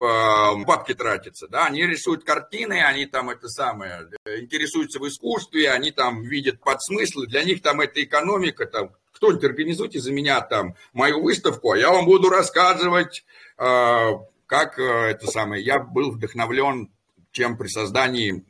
бабки 0.00 0.94
тратятся, 0.94 1.48
да, 1.48 1.66
они 1.66 1.86
рисуют 1.86 2.24
картины, 2.24 2.82
они 2.82 3.06
там 3.06 3.30
это 3.30 3.48
самое, 3.48 4.08
интересуются 4.38 4.98
в 4.98 5.08
искусстве, 5.08 5.70
они 5.70 5.92
там 5.92 6.22
видят 6.22 6.60
подсмыслы, 6.60 7.26
для 7.26 7.42
них 7.44 7.62
там 7.62 7.80
это 7.80 8.02
экономика, 8.02 8.66
там, 8.66 8.90
кто-нибудь 9.12 9.44
организуйте 9.44 10.00
за 10.00 10.12
меня 10.12 10.42
там 10.42 10.74
мою 10.92 11.22
выставку, 11.22 11.70
а 11.70 11.78
я 11.78 11.90
вам 11.90 12.04
буду 12.04 12.28
рассказывать, 12.28 13.24
как 13.56 14.78
это 14.78 15.26
самое, 15.26 15.64
я 15.64 15.78
был 15.78 16.10
вдохновлен 16.10 16.90
чем 17.34 17.58
при 17.58 17.66
создании 17.66 18.44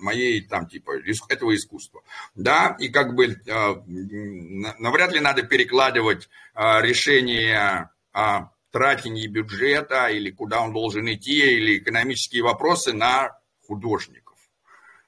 моей, 0.00 0.42
там, 0.42 0.66
типа, 0.66 0.98
этого 1.28 1.54
искусства. 1.54 2.02
Да, 2.34 2.76
и 2.80 2.88
как 2.88 3.14
бы 3.14 3.40
навряд 3.46 5.12
ли 5.12 5.20
надо 5.20 5.44
перекладывать 5.44 6.28
решение 6.54 7.90
о 8.12 8.50
тратении 8.72 9.28
бюджета 9.28 10.08
или 10.08 10.32
куда 10.32 10.62
он 10.62 10.72
должен 10.72 11.06
идти, 11.12 11.56
или 11.56 11.78
экономические 11.78 12.42
вопросы 12.42 12.92
на 12.92 13.38
художников. 13.68 14.36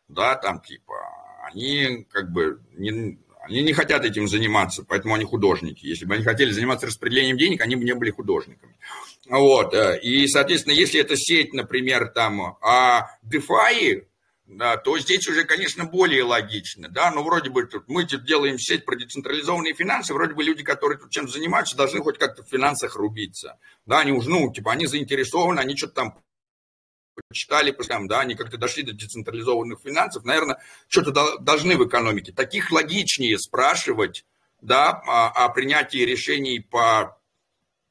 Да, 0.06 0.36
там, 0.36 0.60
типа, 0.60 0.94
они 1.46 2.06
как 2.12 2.30
бы 2.30 2.60
не, 2.74 3.18
они 3.48 3.62
не 3.62 3.72
хотят 3.72 4.04
этим 4.04 4.28
заниматься, 4.28 4.84
поэтому 4.86 5.14
они 5.14 5.24
художники. 5.24 5.86
Если 5.86 6.04
бы 6.04 6.14
они 6.14 6.24
хотели 6.24 6.50
заниматься 6.50 6.86
распределением 6.86 7.36
денег, 7.36 7.60
они 7.60 7.76
бы 7.76 7.84
не 7.84 7.94
были 7.94 8.10
художниками. 8.10 8.76
Вот. 9.28 9.74
Э, 9.74 9.98
и, 10.00 10.26
соответственно, 10.26 10.74
если 10.74 11.00
это 11.00 11.16
сеть, 11.16 11.52
например, 11.52 12.08
там, 12.08 12.58
а 12.60 13.08
DeFi, 13.24 14.04
да, 14.46 14.76
то 14.76 14.98
здесь 14.98 15.26
уже, 15.28 15.44
конечно, 15.44 15.84
более 15.84 16.22
логично, 16.22 16.88
да, 16.88 17.10
но 17.10 17.24
вроде 17.24 17.50
бы 17.50 17.64
тут 17.64 17.88
мы 17.88 18.04
тут 18.06 18.24
делаем 18.24 18.58
сеть 18.58 18.84
про 18.84 18.94
децентрализованные 18.94 19.74
финансы, 19.74 20.14
вроде 20.14 20.34
бы 20.34 20.44
люди, 20.44 20.62
которые 20.62 20.98
тут 20.98 21.10
чем 21.10 21.28
занимаются, 21.28 21.76
должны 21.76 22.00
хоть 22.00 22.18
как-то 22.18 22.44
в 22.44 22.48
финансах 22.48 22.94
рубиться, 22.94 23.58
да, 23.86 24.00
они 24.00 24.12
уже, 24.12 24.30
ну, 24.30 24.52
типа, 24.52 24.72
они 24.72 24.86
заинтересованы, 24.86 25.58
они 25.58 25.76
что-то 25.76 25.94
там 25.94 26.18
почитали, 27.28 27.70
да, 28.08 28.20
они 28.20 28.34
как-то 28.34 28.58
дошли 28.58 28.82
до 28.82 28.92
децентрализованных 28.92 29.80
финансов, 29.80 30.24
наверное, 30.24 30.62
что-то 30.88 31.38
должны 31.38 31.76
в 31.76 31.86
экономике. 31.86 32.32
Таких 32.32 32.70
логичнее 32.70 33.38
спрашивать, 33.38 34.24
да, 34.60 34.90
о, 34.90 35.44
о 35.44 35.48
принятии 35.50 35.98
решений 35.98 36.60
по 36.60 37.18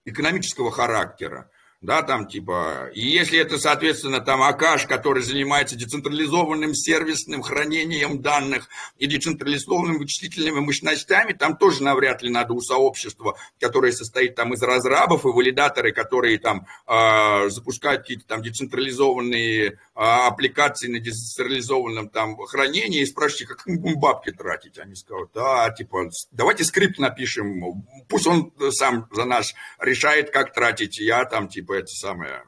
экономического 0.06 0.72
характера 0.72 1.50
да, 1.82 2.02
там 2.02 2.28
типа, 2.28 2.90
и 2.94 3.02
если 3.02 3.40
это, 3.40 3.60
соответственно, 3.60 4.20
там 4.20 4.42
Акаш, 4.42 4.86
который 4.86 5.24
занимается 5.24 5.76
децентрализованным 5.76 6.74
сервисным 6.74 7.42
хранением 7.42 8.22
данных 8.22 8.68
и 8.98 9.06
децентрализованными 9.06 9.98
вычислительными 9.98 10.60
мощностями, 10.60 11.34
там 11.34 11.58
тоже 11.58 11.84
навряд 11.84 12.24
ли 12.24 12.30
надо 12.30 12.54
у 12.54 12.62
сообщества, 12.62 13.38
которое 13.60 13.92
состоит 13.92 14.36
там 14.36 14.54
из 14.54 14.62
разрабов 14.64 15.26
и 15.26 15.30
валидаторы, 15.30 15.92
которые 15.92 16.40
там 16.40 16.66
э, 16.88 17.50
запускают 17.50 18.02
какие-то 18.02 18.26
там 18.26 18.42
децентрализованные 18.42 19.68
э, 19.68 19.76
аппликации 19.96 20.88
на 20.88 21.00
децентрализованном 21.00 22.10
там 22.10 22.38
хранении, 22.38 23.02
и 23.02 23.06
спрашивайте, 23.06 23.46
как 23.46 23.66
мы 23.68 23.96
бабки 23.96 24.32
тратить? 24.32 24.80
Они 24.80 24.96
скажут, 24.96 25.30
да, 25.34 25.70
типа, 25.72 26.10
давайте 26.32 26.64
скрипт 26.64 26.98
напишем, 26.98 27.86
пусть 28.08 28.28
он 28.28 28.52
сам 28.72 29.08
за 29.12 29.26
нас 29.26 29.54
решает, 29.80 30.32
как 30.32 30.54
тратить, 30.54 31.00
я 31.00 31.26
там 31.26 31.48
типа 31.48 31.75
это 31.78 31.88
самое... 31.88 32.44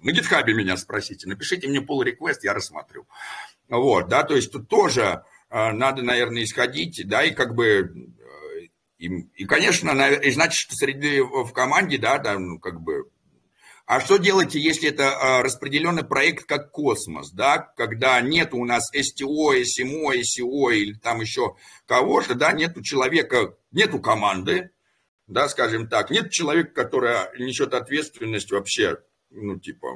На 0.00 0.12
гитхабе 0.12 0.54
меня 0.54 0.76
спросите, 0.76 1.28
напишите 1.28 1.68
мне 1.68 1.80
pull 1.80 2.04
request, 2.04 2.40
я 2.42 2.52
рассмотрю. 2.54 3.06
Вот, 3.68 4.08
да, 4.08 4.22
то 4.22 4.36
есть 4.36 4.52
тут 4.52 4.68
тоже 4.68 5.24
э, 5.50 5.72
надо, 5.72 6.02
наверное, 6.02 6.44
исходить, 6.44 7.02
да, 7.08 7.24
и 7.24 7.32
как 7.32 7.54
бы 7.54 7.66
э, 7.66 8.66
и, 8.98 9.06
и 9.08 9.44
конечно, 9.46 9.90
и 9.90 10.30
значит, 10.30 10.58
что 10.58 10.74
среди 10.74 11.20
в 11.20 11.50
команде, 11.52 11.98
да, 11.98 12.18
да, 12.18 12.38
ну, 12.38 12.58
как 12.58 12.80
бы 12.80 13.10
а 13.86 14.00
что 14.00 14.16
делаете, 14.16 14.58
если 14.60 14.88
это 14.88 15.04
э, 15.04 15.42
распределенный 15.42 16.02
проект 16.02 16.46
как 16.46 16.72
космос, 16.72 17.30
да, 17.30 17.58
когда 17.58 18.20
нет 18.20 18.52
у 18.52 18.64
нас 18.64 18.82
СТО, 18.88 19.52
СМО, 19.64 20.12
СИО 20.24 20.70
или 20.70 20.94
там 20.94 21.20
еще 21.20 21.54
кого-то, 21.86 22.34
да, 22.34 22.50
нету 22.50 22.82
человека, 22.82 23.54
нету 23.70 24.00
команды, 24.00 24.70
да, 25.26 25.48
скажем 25.48 25.88
так. 25.88 26.10
Нет 26.10 26.30
человека, 26.30 26.70
который 26.72 27.14
несет 27.38 27.74
ответственность 27.74 28.50
вообще, 28.50 28.98
ну, 29.30 29.58
типа... 29.58 29.88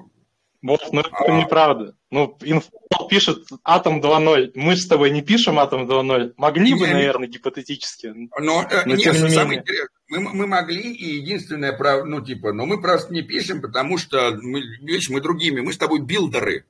Вот, 0.62 0.80
ну, 0.92 1.00
это 1.00 1.10
а... 1.12 1.40
неправда. 1.40 1.96
Ну, 2.10 2.36
Инфол 2.42 3.08
пишет 3.08 3.46
Атом 3.64 4.02
2.0. 4.02 4.52
Мы 4.54 4.76
с 4.76 4.86
тобой 4.86 5.10
не 5.10 5.22
пишем 5.22 5.58
Атом 5.58 5.88
2.0. 5.88 6.34
Могли 6.36 6.74
бы, 6.74 6.86
наверное, 6.86 7.28
гипотетически. 7.28 8.12
Но, 8.38 8.62
э, 8.70 8.82
но 8.84 8.94
нет, 8.94 9.20
не 9.20 9.30
самое 9.30 9.64
мы, 10.10 10.20
мы 10.34 10.46
могли, 10.46 10.92
и 10.92 11.20
единственное, 11.20 11.76
ну, 12.04 12.20
типа, 12.20 12.52
но 12.52 12.66
мы 12.66 12.80
просто 12.80 13.14
не 13.14 13.22
пишем, 13.22 13.62
потому 13.62 13.96
что, 13.96 14.36
мы, 14.42 14.60
видишь, 14.80 15.08
мы 15.08 15.20
другими, 15.20 15.60
мы 15.60 15.72
с 15.72 15.78
тобой 15.78 16.00
билдеры 16.00 16.66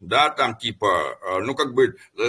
да, 0.00 0.30
там 0.30 0.56
типа, 0.56 1.18
э, 1.20 1.38
ну 1.40 1.54
как 1.54 1.74
бы, 1.74 1.96
э, 2.18 2.28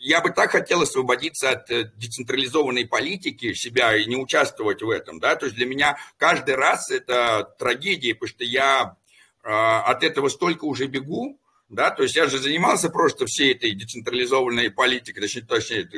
я 0.00 0.20
бы 0.20 0.30
так 0.30 0.50
хотел 0.50 0.82
освободиться 0.82 1.50
от 1.50 1.70
э, 1.70 1.90
децентрализованной 1.96 2.86
политики 2.86 3.52
себя 3.54 3.96
и 3.96 4.06
не 4.06 4.16
участвовать 4.16 4.82
в 4.82 4.90
этом, 4.90 5.20
да, 5.20 5.36
то 5.36 5.46
есть 5.46 5.56
для 5.56 5.66
меня 5.66 5.96
каждый 6.16 6.54
раз 6.54 6.90
это 6.90 7.54
трагедия, 7.58 8.14
потому 8.14 8.28
что 8.28 8.44
я 8.44 8.96
от 9.42 10.04
этого 10.04 10.28
столько 10.28 10.66
уже 10.66 10.86
бегу, 10.86 11.40
да, 11.70 11.90
то 11.90 12.02
есть 12.02 12.14
я 12.14 12.26
же 12.26 12.38
занимался 12.38 12.90
просто 12.90 13.24
всей 13.24 13.54
этой 13.54 13.72
децентрализованной 13.72 14.70
политикой, 14.70 15.20
точнее, 15.22 15.42
точнее, 15.42 15.88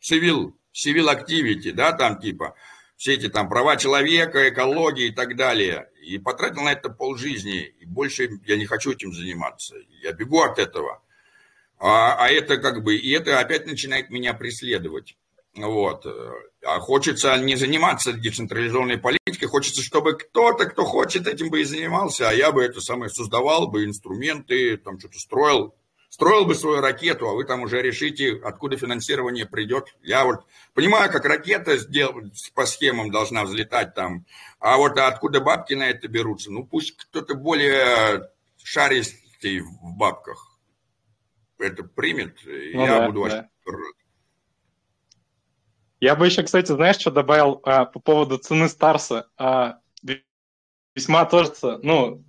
civil, 0.00 0.54
civil 0.72 1.14
activity, 1.14 1.72
да, 1.72 1.92
там 1.92 2.18
типа, 2.18 2.54
все 3.00 3.14
эти 3.14 3.30
там 3.30 3.48
права 3.48 3.78
человека, 3.78 4.50
экология 4.50 5.06
и 5.06 5.10
так 5.10 5.34
далее. 5.34 5.88
И 6.02 6.18
потратил 6.18 6.60
на 6.60 6.72
это 6.72 6.90
полжизни, 6.90 7.62
и 7.62 7.86
больше 7.86 8.28
я 8.44 8.58
не 8.58 8.66
хочу 8.66 8.92
этим 8.92 9.14
заниматься. 9.14 9.76
Я 10.02 10.12
бегу 10.12 10.42
от 10.42 10.58
этого. 10.58 11.02
А, 11.78 12.14
а 12.18 12.28
это 12.28 12.58
как 12.58 12.84
бы, 12.84 12.96
и 12.96 13.10
это 13.12 13.40
опять 13.40 13.66
начинает 13.66 14.10
меня 14.10 14.34
преследовать. 14.34 15.16
Вот. 15.56 16.04
А 16.62 16.78
хочется 16.78 17.38
не 17.38 17.56
заниматься 17.56 18.12
децентрализованной 18.12 18.98
политикой, 18.98 19.46
хочется, 19.46 19.80
чтобы 19.80 20.18
кто-то, 20.18 20.66
кто 20.66 20.84
хочет, 20.84 21.26
этим 21.26 21.48
бы 21.48 21.62
и 21.62 21.64
занимался, 21.64 22.28
а 22.28 22.34
я 22.34 22.52
бы 22.52 22.62
это 22.62 22.82
самое 22.82 23.10
создавал 23.10 23.68
бы 23.68 23.86
инструменты, 23.86 24.76
там 24.76 24.98
что-то 24.98 25.18
строил, 25.18 25.74
строил 26.10 26.44
бы 26.44 26.54
свою 26.54 26.80
ракету, 26.80 27.28
а 27.28 27.34
вы 27.34 27.44
там 27.44 27.62
уже 27.62 27.80
решите, 27.80 28.38
откуда 28.44 28.76
финансирование 28.76 29.46
придет. 29.46 29.94
Я 30.02 30.24
вот 30.24 30.44
понимаю, 30.74 31.10
как 31.10 31.24
ракета 31.24 31.78
по 32.54 32.66
схемам 32.66 33.10
должна 33.10 33.44
взлетать 33.44 33.94
там, 33.94 34.26
а 34.58 34.76
вот 34.76 34.98
откуда 34.98 35.40
бабки 35.40 35.74
на 35.74 35.88
это 35.88 36.08
берутся, 36.08 36.50
ну 36.50 36.66
пусть 36.66 36.96
кто-то 36.96 37.34
более 37.34 38.28
шаристый 38.62 39.60
в 39.60 39.96
бабках 39.96 40.58
это 41.58 41.84
примет, 41.84 42.38
ну, 42.44 42.84
я 42.84 42.98
да, 42.98 43.06
буду 43.06 43.28
да. 43.28 43.48
Я 46.00 46.16
бы 46.16 46.26
еще, 46.26 46.42
кстати, 46.42 46.72
знаешь, 46.72 46.96
что 46.96 47.10
добавил 47.10 47.60
а, 47.62 47.84
по 47.84 48.00
поводу 48.00 48.38
цены 48.38 48.70
Старса? 48.70 49.28
А, 49.36 49.80
весьма 50.94 51.26
тоже, 51.26 51.52
ну, 51.82 52.24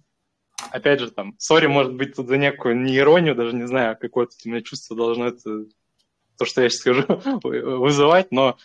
опять 0.71 0.99
же, 0.99 1.11
там, 1.11 1.35
сори, 1.38 1.67
может 1.67 1.93
быть, 1.93 2.15
тут 2.15 2.27
за 2.27 2.38
некую 2.38 2.79
не 2.79 2.97
иронию, 2.97 3.35
даже 3.35 3.55
не 3.55 3.67
знаю, 3.67 3.97
какое-то 3.99 4.33
у 4.45 4.49
меня 4.49 4.61
чувство 4.61 4.95
должно 4.95 5.27
это, 5.27 5.65
то, 6.38 6.45
что 6.45 6.61
я 6.61 6.69
сейчас 6.69 6.81
скажу, 6.81 7.05
вызывать, 7.43 8.31
но 8.31 8.57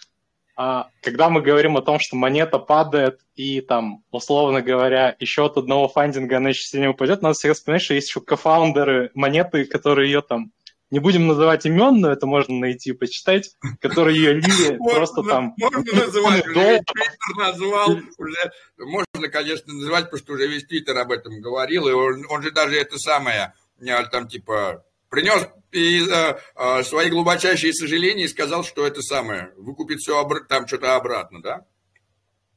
а, 0.59 0.89
когда 1.02 1.28
мы 1.28 1.43
говорим 1.43 1.77
о 1.77 1.82
том, 1.82 1.98
что 2.01 2.16
монета 2.16 2.59
падает 2.59 3.20
и 3.35 3.60
там, 3.60 4.02
условно 4.10 4.62
говоря, 4.62 5.14
еще 5.20 5.44
от 5.44 5.59
одного 5.59 5.86
фандинга 5.86 6.39
она 6.39 6.48
еще 6.48 6.62
сильнее 6.62 6.90
упадет, 6.90 7.20
надо 7.20 7.35
всегда 7.35 7.55
вспоминать, 7.55 7.82
что 7.82 7.94
есть 7.94 8.09
еще 8.09 8.20
кофаундеры 8.20 9.10
монеты, 9.14 9.66
которые 9.66 10.10
ее 10.10 10.23
там 10.23 10.52
не 10.90 11.00
будем 11.00 11.26
называть 11.26 11.66
имен, 11.66 12.00
но 12.00 12.10
это 12.10 12.26
можно 12.26 12.54
найти, 12.54 12.92
почитать, 12.92 13.56
которые 13.80 14.16
ее 14.16 14.34
лили 14.34 14.76
просто 14.94 15.22
там... 15.22 15.54
Можно 15.56 15.92
называть, 15.92 16.46
уже 16.46 16.54
Твиттер 16.54 17.36
назвал, 17.36 17.90
уже, 18.18 18.52
можно, 18.78 19.28
конечно, 19.30 19.72
называть, 19.72 20.04
потому 20.04 20.18
что 20.18 20.32
уже 20.34 20.46
весь 20.46 20.64
Твиттер 20.64 20.96
об 20.98 21.10
этом 21.10 21.40
говорил, 21.40 21.88
и 21.88 21.92
он, 21.92 22.24
он 22.28 22.42
же 22.42 22.52
даже 22.52 22.76
это 22.76 22.98
самое, 22.98 23.52
там 24.12 24.28
типа, 24.28 24.84
принес 25.08 25.48
э, 25.72 26.38
э, 26.56 26.82
свои 26.84 27.10
глубочайшие 27.10 27.72
сожаления 27.72 28.24
и 28.24 28.28
сказал, 28.28 28.64
что 28.64 28.86
это 28.86 29.02
самое, 29.02 29.52
выкупит 29.56 29.98
все 30.00 30.24
там 30.48 30.66
что-то 30.66 30.96
обратно, 30.96 31.42
да? 31.42 31.64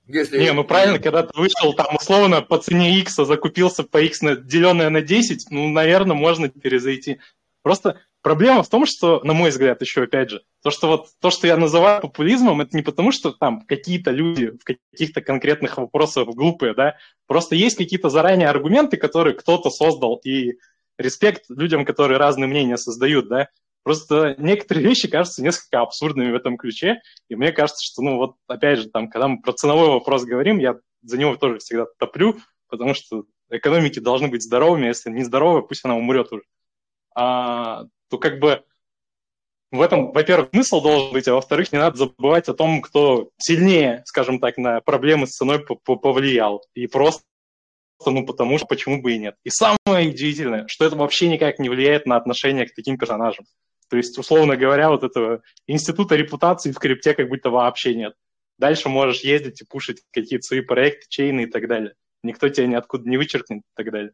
Если... 0.07 0.39
Не, 0.39 0.53
ну 0.53 0.63
правильно, 0.63 0.97
когда 0.97 1.21
ты 1.21 1.39
вышел 1.39 1.73
там 1.73 1.95
условно 1.95 2.41
по 2.41 2.57
цене 2.57 2.99
X, 2.99 3.15
закупился 3.15 3.83
по 3.83 4.01
X, 4.01 4.21
деленное 4.21 4.89
на 4.89 5.01
10, 5.01 5.51
ну, 5.51 5.69
наверное, 5.69 6.15
можно 6.15 6.49
перезайти. 6.49 7.19
Просто 7.61 8.01
Проблема 8.21 8.63
в 8.63 8.69
том, 8.69 8.85
что, 8.85 9.21
на 9.23 9.33
мой 9.33 9.49
взгляд, 9.49 9.81
еще 9.81 10.03
опять 10.03 10.29
же, 10.29 10.43
то, 10.61 10.71
что 10.71 10.87
вот 10.87 11.07
то, 11.21 11.29
что 11.29 11.47
я 11.47 11.55
называю 11.55 12.01
популизмом, 12.01 12.59
это 12.59 12.75
не 12.75 12.83
потому, 12.83 13.11
что 13.11 13.31
там 13.31 13.61
какие-то 13.61 14.11
люди 14.11 14.51
в 14.51 14.63
каких-то 14.63 15.21
конкретных 15.21 15.77
вопросах 15.77 16.27
глупые, 16.27 16.73
да, 16.73 16.97
просто 17.27 17.55
есть 17.55 17.77
какие-то 17.77 18.09
заранее 18.09 18.49
аргументы, 18.49 18.97
которые 18.97 19.35
кто-то 19.35 19.69
создал, 19.69 20.17
и 20.25 20.57
респект 20.97 21.45
людям, 21.49 21.85
которые 21.85 22.17
разные 22.17 22.47
мнения 22.47 22.77
создают, 22.77 23.29
да, 23.29 23.47
Просто 23.83 24.35
некоторые 24.37 24.85
вещи 24.85 25.07
кажутся 25.07 25.41
несколько 25.41 25.81
абсурдными 25.81 26.31
в 26.31 26.35
этом 26.35 26.57
ключе, 26.57 27.01
и 27.29 27.35
мне 27.35 27.51
кажется, 27.51 27.83
что, 27.83 28.01
ну 28.01 28.17
вот, 28.17 28.35
опять 28.47 28.79
же, 28.79 28.89
там, 28.89 29.09
когда 29.09 29.27
мы 29.27 29.41
про 29.41 29.53
ценовой 29.53 29.87
вопрос 29.87 30.25
говорим, 30.25 30.59
я 30.59 30.75
за 31.01 31.17
него 31.17 31.37
тоже 31.37 31.59
всегда 31.59 31.85
топлю, 31.97 32.37
потому 32.67 32.93
что 32.93 33.23
экономики 33.49 33.99
должны 33.99 34.27
быть 34.27 34.43
здоровыми, 34.43 34.85
а 34.85 34.89
если 34.89 35.09
не 35.09 35.23
здоровы, 35.23 35.63
пусть 35.63 35.85
она 35.85 35.95
умрет 35.95 36.31
уже. 36.31 36.43
А, 37.15 37.85
то 38.09 38.17
как 38.17 38.39
бы 38.39 38.63
в 39.71 39.81
этом, 39.81 40.11
во-первых, 40.11 40.49
смысл 40.51 40.81
должен 40.81 41.13
быть, 41.13 41.27
а 41.27 41.35
во-вторых, 41.35 41.71
не 41.71 41.77
надо 41.77 41.97
забывать 41.97 42.49
о 42.49 42.55
том, 42.55 42.81
кто 42.81 43.29
сильнее, 43.37 44.01
скажем 44.05 44.39
так, 44.39 44.57
на 44.57 44.81
проблемы 44.81 45.27
с 45.27 45.35
ценой 45.35 45.63
повлиял. 45.63 46.63
И 46.73 46.87
просто 46.87 47.23
ну, 48.05 48.25
потому 48.25 48.57
что 48.57 48.65
почему 48.65 49.01
бы 49.01 49.13
и 49.13 49.19
нет. 49.19 49.35
И 49.43 49.49
самое 49.49 50.09
удивительное, 50.09 50.67
что 50.67 50.85
это 50.85 50.95
вообще 50.95 51.27
никак 51.27 51.59
не 51.59 51.69
влияет 51.69 52.05
на 52.05 52.15
отношение 52.15 52.65
к 52.65 52.73
таким 52.73 52.97
персонажам. 52.97 53.45
То 53.89 53.97
есть, 53.97 54.17
условно 54.17 54.55
говоря, 54.55 54.89
вот 54.89 55.03
этого 55.03 55.41
института 55.67 56.15
репутации 56.15 56.71
в 56.71 56.79
крипте 56.79 57.13
как 57.13 57.27
будто 57.27 57.49
вообще 57.49 57.95
нет. 57.95 58.13
Дальше 58.57 58.87
можешь 58.87 59.21
ездить 59.21 59.61
и 59.61 59.65
пушить 59.65 60.01
какие-то 60.11 60.43
свои 60.43 60.61
проекты, 60.61 61.07
чейны 61.09 61.41
и 61.41 61.45
так 61.45 61.67
далее. 61.67 61.93
Никто 62.23 62.49
тебя 62.49 62.67
ниоткуда 62.67 63.09
не 63.09 63.17
вычеркнет 63.17 63.59
и 63.59 63.75
так 63.75 63.91
далее. 63.91 64.11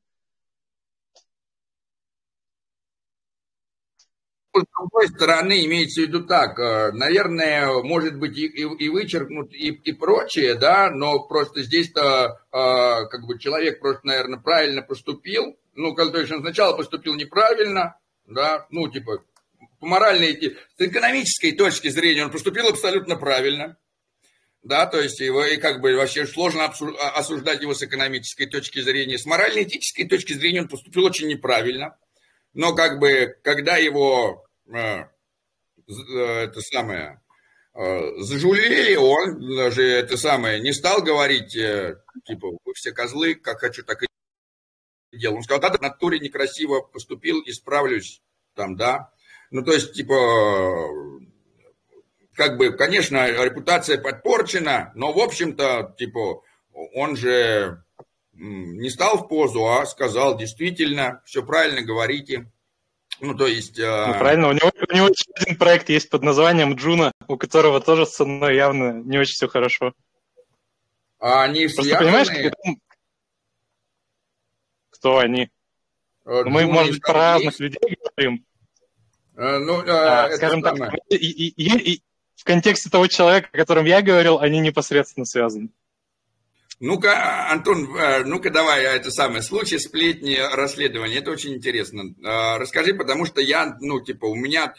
С 4.61 4.65
другой 4.77 5.07
стороны, 5.07 5.65
имеется 5.65 6.02
в 6.02 6.03
виду 6.06 6.26
так, 6.26 6.60
э, 6.60 6.91
наверное, 6.91 7.82
может 7.84 8.18
быть 8.18 8.38
и, 8.38 8.45
и, 8.45 8.61
и 8.61 8.90
вычеркнут, 8.90 9.53
и, 9.53 9.69
и 9.69 9.91
прочее, 9.94 10.56
да, 10.56 10.90
но 10.90 11.19
просто 11.19 11.64
здесь-то 11.64 12.41
э, 12.52 13.07
как 13.10 13.26
бы 13.26 13.40
человек 13.40 13.80
просто, 13.80 14.07
наверное, 14.07 14.40
правильно 14.40 14.82
поступил, 14.82 15.57
ну, 15.76 15.94
то 15.94 16.19
есть 16.19 16.32
он 16.32 16.41
сначала 16.41 16.76
поступил 16.76 17.15
неправильно, 17.15 17.98
да, 18.27 18.65
ну, 18.69 18.90
типа, 18.90 19.23
по 19.80 19.86
моральной, 19.86 20.34
с 20.77 20.82
экономической 20.82 21.52
точки 21.52 21.90
зрения 21.90 22.26
он 22.26 22.32
поступил 22.32 22.68
абсолютно 22.68 23.15
правильно, 23.15 23.77
да, 24.64 24.88
то 24.88 24.99
есть 24.99 25.19
его 25.19 25.45
и 25.45 25.57
как 25.57 25.82
бы 25.82 25.95
вообще 25.95 26.26
сложно 26.26 26.65
а, 26.65 27.10
осуждать 27.11 27.61
его 27.61 27.73
с 27.73 27.84
экономической 27.84 28.48
точки 28.48 28.80
зрения, 28.80 29.18
с 29.18 29.26
морально-этической 29.26 30.07
точки 30.07 30.34
зрения 30.34 30.61
он 30.61 30.68
поступил 30.68 31.06
очень 31.06 31.27
неправильно, 31.27 31.98
но 32.53 32.73
как 32.73 32.99
бы, 32.99 33.38
когда 33.44 33.77
его 33.77 34.44
это 34.67 36.61
самое, 36.61 37.21
а, 37.73 38.21
зажулили, 38.21 38.95
он 38.95 39.39
даже 39.57 39.83
это 39.83 40.17
самое 40.17 40.61
не 40.61 40.71
стал 40.71 41.01
говорить, 41.03 41.55
э, 41.57 42.01
типа, 42.25 42.47
вы 42.63 42.73
все 42.73 42.93
козлы, 42.93 43.35
как 43.35 43.59
хочу, 43.59 43.83
так 43.83 44.01
и 44.03 44.07
делал. 45.11 45.37
Он 45.37 45.43
сказал, 45.43 45.61
да, 45.61 45.77
в 45.77 45.81
натуре 45.81 46.19
некрасиво 46.19 46.79
поступил, 46.79 47.41
исправлюсь, 47.45 48.21
там, 48.55 48.77
да. 48.77 49.11
Ну, 49.51 49.61
то 49.63 49.73
есть, 49.73 49.93
типа, 49.93 50.87
как 52.33 52.57
бы, 52.57 52.71
конечно, 52.71 53.27
репутация 53.43 53.97
подпорчена, 54.01 54.91
но, 54.95 55.11
в 55.11 55.19
общем-то, 55.19 55.95
типа, 55.97 56.43
он 56.93 57.17
же 57.17 57.83
не 58.33 58.89
стал 58.89 59.17
в 59.17 59.27
позу, 59.27 59.65
а 59.65 59.85
сказал, 59.85 60.37
действительно, 60.37 61.21
все 61.25 61.45
правильно 61.45 61.81
говорите, 61.81 62.51
ну, 63.21 63.35
то 63.35 63.47
есть... 63.47 63.79
А, 63.79 64.07
ну, 64.07 64.19
правильно, 64.19 64.49
у 64.49 64.51
него, 64.51 64.71
у 64.89 64.93
него 64.93 65.07
еще 65.07 65.25
один 65.35 65.57
проект 65.57 65.89
есть 65.89 66.09
под 66.09 66.23
названием 66.23 66.75
Джуна, 66.75 67.11
у 67.27 67.37
которого 67.37 67.79
тоже 67.81 68.05
с 68.05 68.15
ценой 68.15 68.55
явно 68.55 69.01
не 69.03 69.17
очень 69.17 69.33
все 69.33 69.47
хорошо. 69.47 69.93
А 71.19 71.43
они 71.43 71.65
Просто 71.65 71.83
связаны... 71.83 72.05
понимаешь, 72.05 72.27
как... 72.29 72.75
кто 74.91 75.17
они? 75.19 75.49
А, 76.25 76.43
ну, 76.43 76.49
мы, 76.49 76.65
может 76.65 76.93
быть, 76.93 77.01
про 77.01 77.13
разных 77.13 77.59
есть? 77.59 77.59
людей 77.59 77.97
говорим. 78.17 78.45
А, 79.37 79.59
ну, 79.59 79.83
а, 79.87 80.25
а, 80.25 80.35
скажем 80.35 80.61
так, 80.61 80.75
и, 81.09 81.15
и, 81.15 81.47
и, 81.49 81.93
и 81.93 82.03
в 82.35 82.43
контексте 82.43 82.89
того 82.89 83.07
человека, 83.07 83.49
о 83.51 83.57
котором 83.57 83.85
я 83.85 84.01
говорил, 84.01 84.39
они 84.39 84.59
непосредственно 84.59 85.25
связаны. 85.25 85.69
Ну-ка, 86.80 87.49
Антон, 87.52 87.95
э, 87.95 88.23
ну-ка 88.26 88.49
давай 88.49 88.84
это 88.84 89.10
самое, 89.10 89.41
случай, 89.41 89.80
сплетни, 89.80 90.38
расследование, 90.53 91.19
это 91.19 91.31
очень 91.31 91.53
интересно. 91.53 92.14
Э, 92.23 92.57
расскажи, 92.57 92.93
потому 92.93 93.26
что 93.26 93.39
я, 93.39 93.77
ну, 93.80 94.02
типа, 94.02 94.26
у 94.26 94.35
меня, 94.35 94.73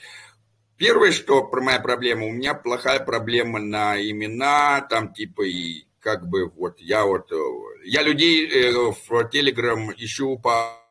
первое, 0.76 1.10
что 1.10 1.44
про 1.44 1.62
моя 1.62 1.80
проблема, 1.80 2.26
у 2.26 2.32
меня 2.32 2.52
плохая 2.52 3.00
проблема 3.00 3.60
на 3.60 3.98
имена, 3.98 4.82
там, 4.82 5.14
типа, 5.14 5.42
и 5.42 5.84
как 6.00 6.28
бы, 6.28 6.50
вот, 6.50 6.78
я 6.80 7.06
вот, 7.06 7.32
э, 7.32 7.36
я 7.84 8.02
людей 8.02 8.46
в 9.08 9.28
Телеграм 9.30 9.90
ищу 9.96 10.38
по 10.38 10.82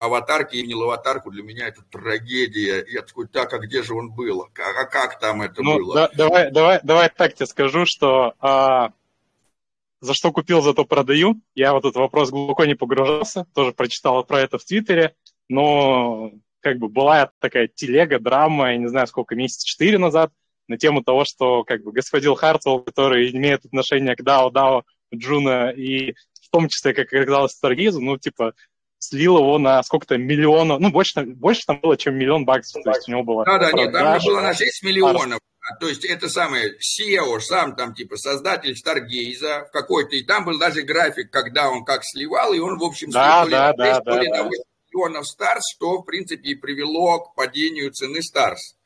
аватарке, 0.00 0.58
и 0.58 0.66
не 0.66 0.74
аватарку, 0.74 1.30
для 1.30 1.44
меня 1.44 1.68
это 1.68 1.82
трагедия. 1.82 2.84
Я 2.88 3.02
такой, 3.02 3.28
так, 3.28 3.52
а 3.52 3.58
где 3.58 3.84
же 3.84 3.94
он 3.94 4.10
был? 4.10 4.42
А, 4.42 4.48
а 4.80 4.84
как 4.86 5.20
там 5.20 5.42
это 5.42 5.62
ну, 5.62 5.76
было? 5.76 5.94
Да, 5.94 6.10
давай, 6.14 6.50
давай, 6.50 6.80
давай 6.82 7.08
так 7.08 7.34
тебе 7.34 7.46
скажу, 7.46 7.86
что 7.86 8.34
а, 8.40 8.92
за 10.02 10.14
что 10.14 10.32
купил, 10.32 10.60
зато 10.60 10.84
продаю. 10.84 11.40
Я 11.54 11.72
вот 11.72 11.84
этот 11.84 11.96
вопрос 11.96 12.30
глубоко 12.30 12.64
не 12.64 12.74
погружался, 12.74 13.46
тоже 13.54 13.72
прочитал 13.72 14.24
про 14.24 14.40
это 14.40 14.58
в 14.58 14.64
Твиттере, 14.64 15.14
но 15.48 16.32
как 16.60 16.78
бы 16.78 16.88
была 16.88 17.30
такая 17.38 17.68
телега, 17.68 18.18
драма, 18.18 18.72
я 18.72 18.76
не 18.78 18.88
знаю, 18.88 19.06
сколько, 19.06 19.36
месяца 19.36 19.64
четыре 19.64 19.98
назад, 19.98 20.32
на 20.66 20.76
тему 20.76 21.04
того, 21.04 21.24
что 21.24 21.62
как 21.62 21.84
бы 21.84 21.92
господин 21.92 22.34
Хартвелл, 22.34 22.80
который 22.80 23.30
имеет 23.30 23.64
отношение 23.64 24.16
к 24.16 24.22
DAO, 24.22 24.50
DAO, 24.50 24.82
Juno 25.14 25.70
и 25.70 26.14
в 26.40 26.50
том 26.50 26.68
числе, 26.68 26.94
как 26.94 27.12
оказалось, 27.12 27.52
Stargaze 27.52 27.87
-у, 27.87 28.00
ну, 28.00 28.18
типа, 28.18 28.54
слил 28.98 29.38
его 29.38 29.58
на 29.58 29.82
сколько-то 29.84 30.18
миллионов, 30.18 30.80
ну, 30.80 30.90
больше, 30.90 31.22
больше 31.22 31.62
там 31.64 31.80
было, 31.80 31.96
чем 31.96 32.16
миллион 32.16 32.44
баксов, 32.44 32.82
то 32.82 32.90
есть 32.90 33.08
у 33.08 33.12
него 33.12 33.22
было... 33.22 33.44
Да-да, 33.44 33.70
нет, 33.72 33.92
там 33.92 34.18
было 34.24 34.40
на 34.40 34.52
6 34.52 34.82
миллионов. 34.82 35.38
То 35.80 35.88
есть 35.88 36.04
это 36.04 36.28
самое 36.28 36.76
CEO, 36.78 37.38
сам 37.40 37.76
там 37.76 37.94
типа 37.94 38.16
создатель 38.16 38.76
Stargaze 38.76 39.48
-а 39.48 39.66
в 39.68 39.70
какой-то, 39.70 40.16
и 40.16 40.24
там 40.24 40.44
был 40.44 40.58
даже 40.58 40.82
график, 40.82 41.30
когда 41.30 41.70
он 41.70 41.84
как 41.84 42.04
сливал, 42.04 42.52
и 42.52 42.58
он, 42.58 42.78
в 42.78 42.84
общем, 42.84 43.10
да, 43.10 43.46
да, 43.46 43.72
да, 43.72 44.00
да, 44.00 44.14
да. 44.16 44.48
миллионов 44.92 45.26
Stars, 45.26 45.62
что, 45.74 45.98
в 45.98 46.04
принципе, 46.04 46.50
и 46.50 46.54
привело 46.56 47.20
к 47.20 47.34
падению 47.34 47.92
цены 47.92 48.22
Stars. 48.22 48.76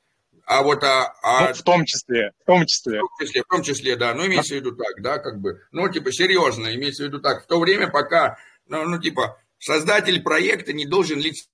А 0.44 0.62
вот 0.62 0.85
а, 0.85 1.12
а... 1.23 1.48
Ну, 1.48 1.55
в 1.55 1.62
том 1.62 1.85
числе, 1.85 2.31
в 2.43 2.47
том 2.47 2.66
числе. 2.66 3.01
В 3.01 3.19
том 3.19 3.27
числе, 3.27 3.43
в 3.43 3.47
том 3.48 3.62
числе, 3.62 3.97
да. 3.97 4.15
Ну, 4.15 4.27
имеется 4.27 4.55
в 4.55 4.57
виду 4.57 4.77
так, 4.77 5.03
да, 5.03 5.19
как 5.19 5.40
бы. 5.40 5.61
Ну, 5.73 5.89
типа, 5.89 6.12
серьезно, 6.12 6.73
имеется 6.74 7.03
в 7.03 7.07
виду 7.07 7.20
так. 7.20 7.44
В 7.44 7.47
то 7.47 7.59
время, 7.59 7.89
пока, 7.89 8.39
ну, 8.66 8.85
ну 8.85 9.01
типа, 9.01 9.40
создатель 9.59 10.23
проекта 10.23 10.73
не 10.73 10.86
должен 10.86 11.19
лить 11.19 11.48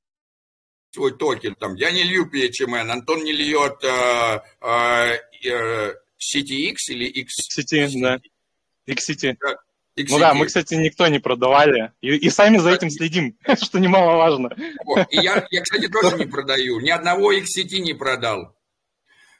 свой 0.93 1.16
токен. 1.16 1.55
Там, 1.55 1.74
я 1.74 1.90
не 1.90 2.02
лью 2.05 2.28
PHMN, 2.31 2.90
Антон 2.90 3.24
не 3.24 3.32
льет 3.32 3.82
э, 3.82 4.40
э, 4.60 5.48
э, 5.48 5.94
CTX 6.19 6.77
или 6.89 7.06
X... 7.06 7.59
XCT, 7.59 7.90
да. 8.01 8.20
XCT. 8.86 9.36
Да. 9.40 9.56
XCT. 9.97 10.06
Ну 10.10 10.19
да, 10.19 10.35
мы, 10.35 10.47
кстати, 10.47 10.74
никто 10.74 11.06
не 11.09 11.19
продавали. 11.19 11.93
И, 12.01 12.14
и 12.14 12.31
сами 12.31 12.59
за 12.59 12.70
этим 12.70 12.90
следим, 12.90 13.36
что 13.62 13.78
немаловажно. 13.78 14.51
Вот. 14.85 15.06
И 15.10 15.16
я, 15.16 15.47
я, 15.51 15.62
кстати, 15.62 15.89
тоже 15.89 16.16
не 16.19 16.27
продаю. 16.27 16.81
Ни 16.81 16.90
одного 16.90 17.32
XCT 17.32 17.78
не 17.81 17.94
продал. 17.94 18.56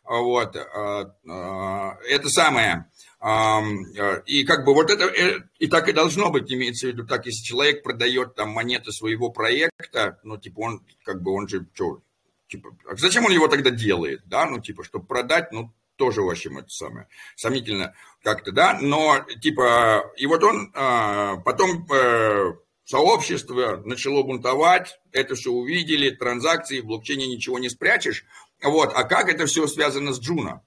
Вот. 0.05 0.57
А, 0.57 1.15
а, 1.29 1.99
это 2.09 2.29
самое. 2.29 2.91
Э, 3.23 4.23
и 4.27 4.43
как 4.45 4.65
бы 4.65 4.75
вот 4.75 4.91
это, 4.91 5.05
э, 5.05 5.43
и 5.61 5.69
так 5.69 5.89
и 5.89 5.93
должно 5.93 6.31
быть, 6.31 6.53
имеется 6.53 6.89
в 6.89 6.91
виду, 6.91 7.07
так, 7.07 7.25
если 7.27 7.45
человек 7.45 7.85
продает 7.85 8.35
там 8.35 8.51
монеты 8.51 8.91
своего 8.91 9.31
проекта, 9.31 10.19
ну, 10.25 10.39
типа, 10.39 10.61
он, 10.61 10.85
как 11.05 11.23
бы, 11.23 11.33
он 11.33 11.47
же, 11.47 11.69
что, 11.73 12.01
типа, 12.49 12.77
а 12.91 12.97
зачем 12.97 13.25
он 13.25 13.31
его 13.31 13.47
тогда 13.47 13.71
делает, 13.71 14.23
да, 14.27 14.47
ну, 14.47 14.61
типа, 14.61 14.83
чтобы 14.83 15.07
продать, 15.07 15.53
ну, 15.53 15.73
тоже, 15.97 16.23
в 16.23 16.29
общем, 16.29 16.59
это 16.59 16.69
самое, 16.71 17.07
сомнительно 17.37 17.95
как-то, 18.25 18.51
да, 18.51 18.79
но, 18.81 19.25
типа, 19.41 20.13
и 20.17 20.27
вот 20.27 20.43
он 20.43 20.73
а, 20.75 21.37
потом 21.37 21.87
э, 21.93 22.55
сообщество 22.85 23.83
начало 23.85 24.25
бунтовать, 24.25 24.99
это 25.13 25.37
все 25.37 25.53
увидели, 25.53 26.11
транзакции, 26.11 26.81
в 26.81 26.87
блокчейне 26.87 27.29
ничего 27.29 27.61
не 27.61 27.69
спрячешь, 27.69 28.25
вот, 28.61 28.91
а 28.95 29.05
как 29.05 29.29
это 29.29 29.47
все 29.47 29.69
связано 29.69 30.13
с 30.13 30.19
Juno? 30.19 30.63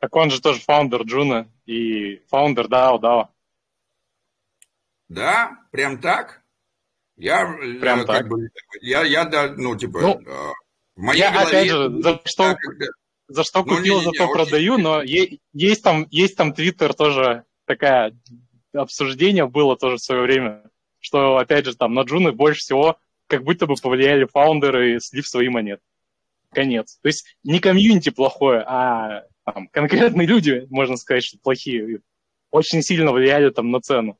Так 0.00 0.16
он 0.16 0.30
же 0.30 0.40
тоже 0.40 0.60
фаундер 0.60 1.02
Juno 1.02 1.48
и 1.66 2.22
фаундер 2.28 2.66
DAO 2.66 2.98
DAO. 2.98 3.28
Да, 5.08 5.58
прям 5.70 6.00
так? 6.00 6.42
Я, 7.16 7.46
прям 7.80 8.06
так. 8.06 8.28
Бы, 8.28 8.48
я, 8.80 9.02
я, 9.02 9.26
да, 9.26 9.52
ну, 9.54 9.76
типа, 9.76 10.00
ну, 10.00 10.20
э, 10.20 10.52
в 10.96 11.02
моей 11.02 11.20
я, 11.20 11.30
голове... 11.30 11.48
опять 11.48 11.68
же, 11.68 12.00
за 12.00 12.20
что, 12.24 12.56
когда... 12.56 12.86
за 13.28 13.44
что 13.44 13.62
ну, 13.62 13.76
купил, 13.76 14.00
не, 14.00 14.00
не, 14.00 14.04
за 14.06 14.10
то 14.12 14.26
не, 14.26 14.32
продаю, 14.32 14.74
очень... 14.74 14.82
но 14.84 15.02
есть 15.52 15.82
там, 15.82 16.06
есть 16.10 16.36
там 16.36 16.54
Твиттер 16.54 16.94
тоже 16.94 17.44
такая 17.66 18.16
обсуждение 18.72 19.46
было 19.46 19.76
тоже 19.76 19.96
в 19.96 20.02
свое 20.02 20.22
время, 20.22 20.62
что, 20.98 21.36
опять 21.36 21.66
же, 21.66 21.76
там 21.76 21.92
на 21.92 22.02
Джуны 22.02 22.32
больше 22.32 22.60
всего 22.60 22.96
как 23.26 23.44
будто 23.44 23.66
бы 23.66 23.74
повлияли 23.74 24.24
фаундеры, 24.24 24.98
слив 25.00 25.26
свои 25.26 25.48
монеты. 25.48 25.82
Конец. 26.52 26.98
То 27.02 27.08
есть 27.08 27.36
не 27.44 27.60
комьюнити 27.60 28.10
плохое, 28.10 28.64
а 28.66 29.24
там, 29.52 29.68
конкретные 29.68 30.26
люди, 30.26 30.66
можно 30.70 30.96
сказать, 30.96 31.24
что 31.24 31.38
плохие, 31.38 32.00
очень 32.50 32.82
сильно 32.82 33.12
влияли 33.12 33.50
там 33.50 33.70
на 33.70 33.80
цену. 33.80 34.18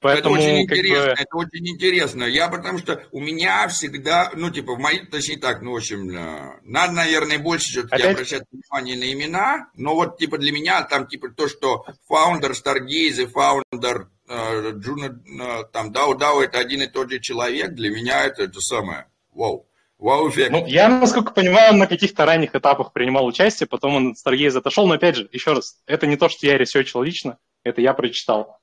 Поэтому, 0.00 0.36
это 0.36 0.44
очень 0.44 0.62
интересно, 0.62 1.04
бы... 1.04 1.12
это 1.12 1.36
очень 1.36 1.68
интересно. 1.68 2.24
Я 2.24 2.48
потому 2.48 2.78
что 2.78 3.04
у 3.12 3.20
меня 3.20 3.68
всегда, 3.68 4.30
ну, 4.34 4.50
типа, 4.50 4.74
в 4.74 4.78
моей, 4.78 5.04
точнее 5.04 5.36
так, 5.36 5.60
ну, 5.60 5.72
в 5.72 5.76
общем, 5.76 6.08
э, 6.08 6.60
надо, 6.62 6.94
наверное, 6.94 7.38
больше 7.38 7.68
все-таки 7.68 7.96
Опять? 7.96 8.14
обращать 8.14 8.42
внимание 8.50 8.96
на 8.96 9.12
имена, 9.12 9.68
но 9.74 9.94
вот, 9.94 10.16
типа, 10.16 10.38
для 10.38 10.52
меня 10.52 10.82
там, 10.84 11.06
типа, 11.06 11.28
то, 11.28 11.48
что 11.48 11.84
фаундер 12.08 12.52
Stargaze 12.52 13.24
и 13.24 13.26
фаундер 13.26 14.08
э, 14.26 14.70
Juno, 14.72 15.20
э, 15.26 15.64
там, 15.70 15.92
DAO 15.92 16.14
DAO, 16.14 16.40
это 16.40 16.58
один 16.58 16.80
и 16.80 16.86
тот 16.86 17.10
же 17.10 17.20
человек, 17.20 17.72
для 17.72 17.90
меня 17.90 18.24
это 18.24 18.44
это 18.44 18.58
самое, 18.60 19.06
вау. 19.34 19.69
Вау-эффект. 20.00 20.50
Ну, 20.50 20.66
я, 20.66 20.88
насколько 20.88 21.32
понимаю, 21.32 21.76
на 21.76 21.86
каких-то 21.86 22.24
ранних 22.24 22.54
этапах 22.54 22.92
принимал 22.92 23.26
участие, 23.26 23.66
потом 23.66 23.96
он 23.96 24.10
от 24.12 24.16
Stargaze 24.16 24.56
отошел, 24.56 24.86
но 24.86 24.94
опять 24.94 25.16
же, 25.16 25.28
еще 25.30 25.52
раз, 25.52 25.76
это 25.86 26.06
не 26.06 26.16
то, 26.16 26.30
что 26.30 26.46
я 26.46 26.56
ресерчил 26.56 27.02
лично, 27.02 27.36
это 27.64 27.82
я 27.82 27.92
прочитал. 27.92 28.58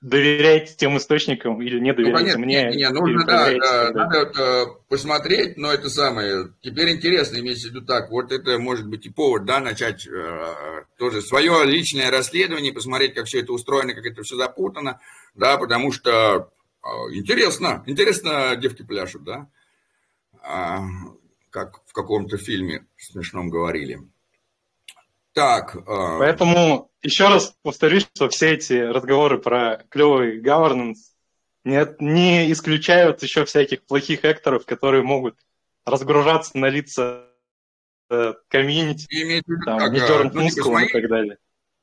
доверяете 0.00 0.74
тем 0.76 0.96
источникам 0.98 1.60
или 1.62 1.80
не 1.80 1.92
доверяете 1.92 2.34
ну, 2.38 2.44
мне. 2.44 2.70
Не, 2.70 2.88
нужно, 2.90 3.26
да, 3.26 3.50
да, 3.50 3.90
надо 3.92 4.40
э, 4.40 4.66
посмотреть, 4.88 5.56
но 5.56 5.72
это 5.72 5.90
самое. 5.90 6.50
Теперь 6.60 6.94
интересно, 6.94 7.38
имеется 7.38 7.66
в 7.66 7.70
виду 7.72 7.84
так, 7.84 8.10
вот 8.10 8.30
это 8.30 8.56
может 8.60 8.86
быть 8.86 9.04
и 9.04 9.10
повод, 9.10 9.46
да, 9.46 9.58
начать 9.58 10.06
э, 10.06 10.54
тоже 10.96 11.22
свое 11.22 11.64
личное 11.64 12.08
расследование, 12.08 12.72
посмотреть, 12.72 13.14
как 13.14 13.26
все 13.26 13.40
это 13.40 13.52
устроено, 13.52 13.94
как 13.94 14.06
это 14.06 14.22
все 14.22 14.36
запутано, 14.36 15.00
да, 15.34 15.56
потому 15.56 15.90
что 15.90 16.50
э, 16.84 16.88
интересно, 17.14 17.82
интересно 17.86 18.54
девки 18.54 18.82
пляшут, 18.82 19.24
да, 19.24 19.48
как 21.50 21.82
в 21.86 21.92
каком-то 21.92 22.36
фильме 22.36 22.86
смешном 22.96 23.50
говорили. 23.50 24.00
Так. 25.32 25.76
Э... 25.76 26.18
Поэтому 26.18 26.90
еще 27.02 27.28
раз 27.28 27.54
повторюсь, 27.62 28.08
что 28.14 28.28
все 28.28 28.54
эти 28.54 28.74
разговоры 28.74 29.38
про 29.38 29.84
клевый 29.90 30.40
governance 30.40 31.12
не, 31.64 31.86
не 31.98 32.52
исключают 32.52 33.22
еще 33.22 33.44
всяких 33.44 33.82
плохих 33.84 34.24
акторов, 34.24 34.64
которые 34.64 35.02
могут 35.02 35.36
разгружаться 35.84 36.56
на 36.56 36.66
лица 36.66 37.28
э, 38.10 38.34
комьюнити, 38.48 39.42
там, 39.64 39.92
не 39.92 40.00
дернуть 40.00 40.34
ну, 40.34 40.42
мускулом 40.42 40.84
и 40.84 40.92
так 40.92 41.08
далее. 41.08 41.38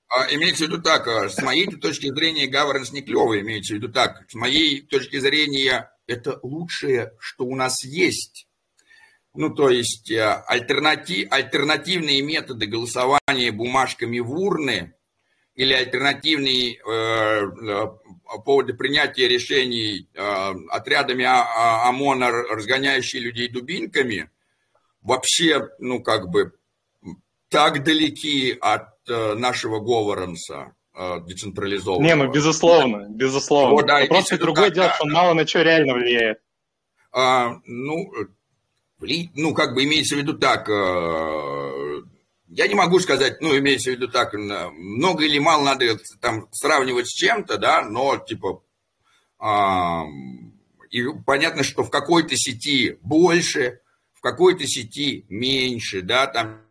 А, 0.07 0.33
имеется 0.33 0.65
в 0.65 0.67
виду 0.67 0.81
так, 0.81 1.07
а, 1.07 1.29
с 1.29 1.41
моей 1.41 1.67
точки 1.67 2.13
зрения, 2.13 2.49
governance 2.49 2.91
не 2.91 3.01
клевый, 3.01 3.41
имеется 3.41 3.73
в 3.73 3.77
виду 3.77 3.91
так, 3.91 4.25
с 4.29 4.35
моей 4.35 4.81
точки 4.81 5.19
зрения, 5.19 5.91
это 6.07 6.39
лучшее, 6.43 7.13
что 7.19 7.45
у 7.45 7.55
нас 7.55 7.83
есть 7.83 8.47
ну, 9.35 9.49
то 9.49 9.69
есть 9.69 10.11
э, 10.11 10.43
альтернатив, 10.47 11.31
альтернативные 11.31 12.21
методы 12.21 12.67
голосования 12.67 13.51
бумажками 13.51 14.19
в 14.19 14.31
урны 14.31 14.93
или 15.55 15.73
альтернативные 15.73 16.75
э, 16.75 16.81
э 16.85 17.87
поводы 18.45 18.73
принятия 18.73 19.27
решений 19.27 20.07
э, 20.13 20.53
отрядами 20.69 21.23
а, 21.23 21.43
а, 21.43 21.89
ОМОНа, 21.89 22.31
разгоняющие 22.31 23.21
людей 23.21 23.47
дубинками, 23.47 24.31
вообще, 25.01 25.69
ну, 25.77 26.01
как 26.01 26.29
бы, 26.29 26.53
так 27.49 27.83
далеки 27.83 28.57
от 28.59 29.07
э, 29.07 29.35
нашего 29.35 29.79
говоренса 29.79 30.73
э, 30.95 31.19
децентрализованного. 31.27 32.07
Не, 32.07 32.15
ну, 32.15 32.31
безусловно, 32.31 33.05
безусловно. 33.09 33.75
Вот, 33.75 33.85
да, 33.85 34.03
просто 34.07 34.39
другое 34.39 34.71
дело, 34.71 34.87
да, 34.87 34.93
что 34.95 35.05
мало 35.05 35.33
на 35.33 35.45
что 35.45 35.61
реально 35.61 35.93
влияет. 35.93 36.39
А, 37.11 37.57
ну, 37.65 38.11
ну, 39.35 39.53
как 39.53 39.73
бы 39.73 39.83
имеется 39.83 40.15
в 40.15 40.19
виду 40.19 40.37
так, 40.37 40.69
э, 40.69 42.01
я 42.47 42.67
не 42.67 42.75
могу 42.75 42.99
сказать, 42.99 43.41
ну, 43.41 43.57
имеется 43.57 43.89
в 43.89 43.93
виду 43.93 44.07
так, 44.07 44.33
много 44.33 45.25
или 45.25 45.39
мало 45.39 45.63
надо 45.63 45.97
там 46.21 46.47
сравнивать 46.51 47.07
с 47.07 47.13
чем-то, 47.13 47.57
да, 47.57 47.81
но, 47.83 48.17
типа, 48.17 48.63
и 50.89 51.03
понятно, 51.25 51.63
что 51.63 51.83
в 51.83 51.89
какой-то 51.89 52.35
сети 52.37 52.97
больше, 53.01 53.81
в 54.13 54.21
какой-то 54.21 54.65
сети 54.67 55.25
меньше, 55.27 56.01
да, 56.01 56.27
там, 56.27 56.61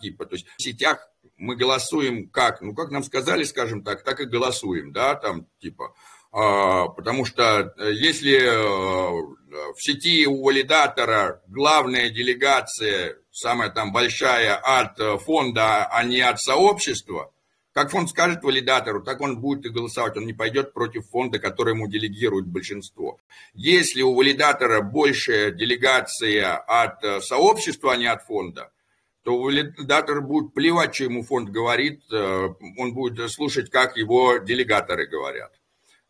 типа, 0.00 0.26
то 0.26 0.34
есть 0.34 0.46
в 0.58 0.62
сетях 0.62 1.08
мы 1.36 1.56
голосуем 1.56 2.28
как, 2.28 2.60
ну, 2.60 2.74
как 2.74 2.90
нам 2.90 3.04
сказали, 3.04 3.44
скажем 3.44 3.82
так, 3.84 4.02
так 4.02 4.20
и 4.20 4.24
голосуем, 4.24 4.92
да, 4.92 5.14
там, 5.14 5.46
типа, 5.60 5.94
потому 6.32 7.26
что 7.26 7.74
э, 7.76 7.92
если 7.92 8.38
э, 8.38 9.34
в 9.74 9.76
сети 9.76 10.26
у 10.26 10.42
валидатора 10.42 11.42
главная 11.46 12.08
делегация, 12.08 13.18
самая 13.30 13.68
там 13.68 13.92
большая 13.92 14.56
от 14.56 14.98
э, 14.98 15.18
фонда, 15.18 15.84
а 15.84 16.02
не 16.04 16.22
от 16.22 16.40
сообщества, 16.40 17.30
как 17.74 17.90
фонд 17.90 18.08
скажет 18.08 18.42
валидатору, 18.42 19.02
так 19.02 19.20
он 19.20 19.40
будет 19.40 19.66
и 19.66 19.68
голосовать. 19.68 20.16
Он 20.16 20.24
не 20.24 20.32
пойдет 20.32 20.72
против 20.72 21.06
фонда, 21.10 21.38
который 21.38 21.74
ему 21.74 21.86
делегирует 21.86 22.46
большинство. 22.46 23.18
Если 23.52 24.00
у 24.00 24.14
валидатора 24.14 24.80
большая 24.80 25.50
делегация 25.50 26.56
от 26.56 27.24
сообщества, 27.24 27.92
а 27.92 27.96
не 27.96 28.06
от 28.06 28.24
фонда, 28.24 28.70
то 29.22 29.38
валидатор 29.38 30.20
будет 30.20 30.52
плевать, 30.52 30.94
что 30.94 31.04
ему 31.04 31.22
фонд 31.22 31.48
говорит, 31.48 32.02
он 32.12 32.92
будет 32.92 33.30
слушать, 33.30 33.70
как 33.70 33.96
его 33.96 34.36
делегаторы 34.36 35.06
говорят 35.06 35.52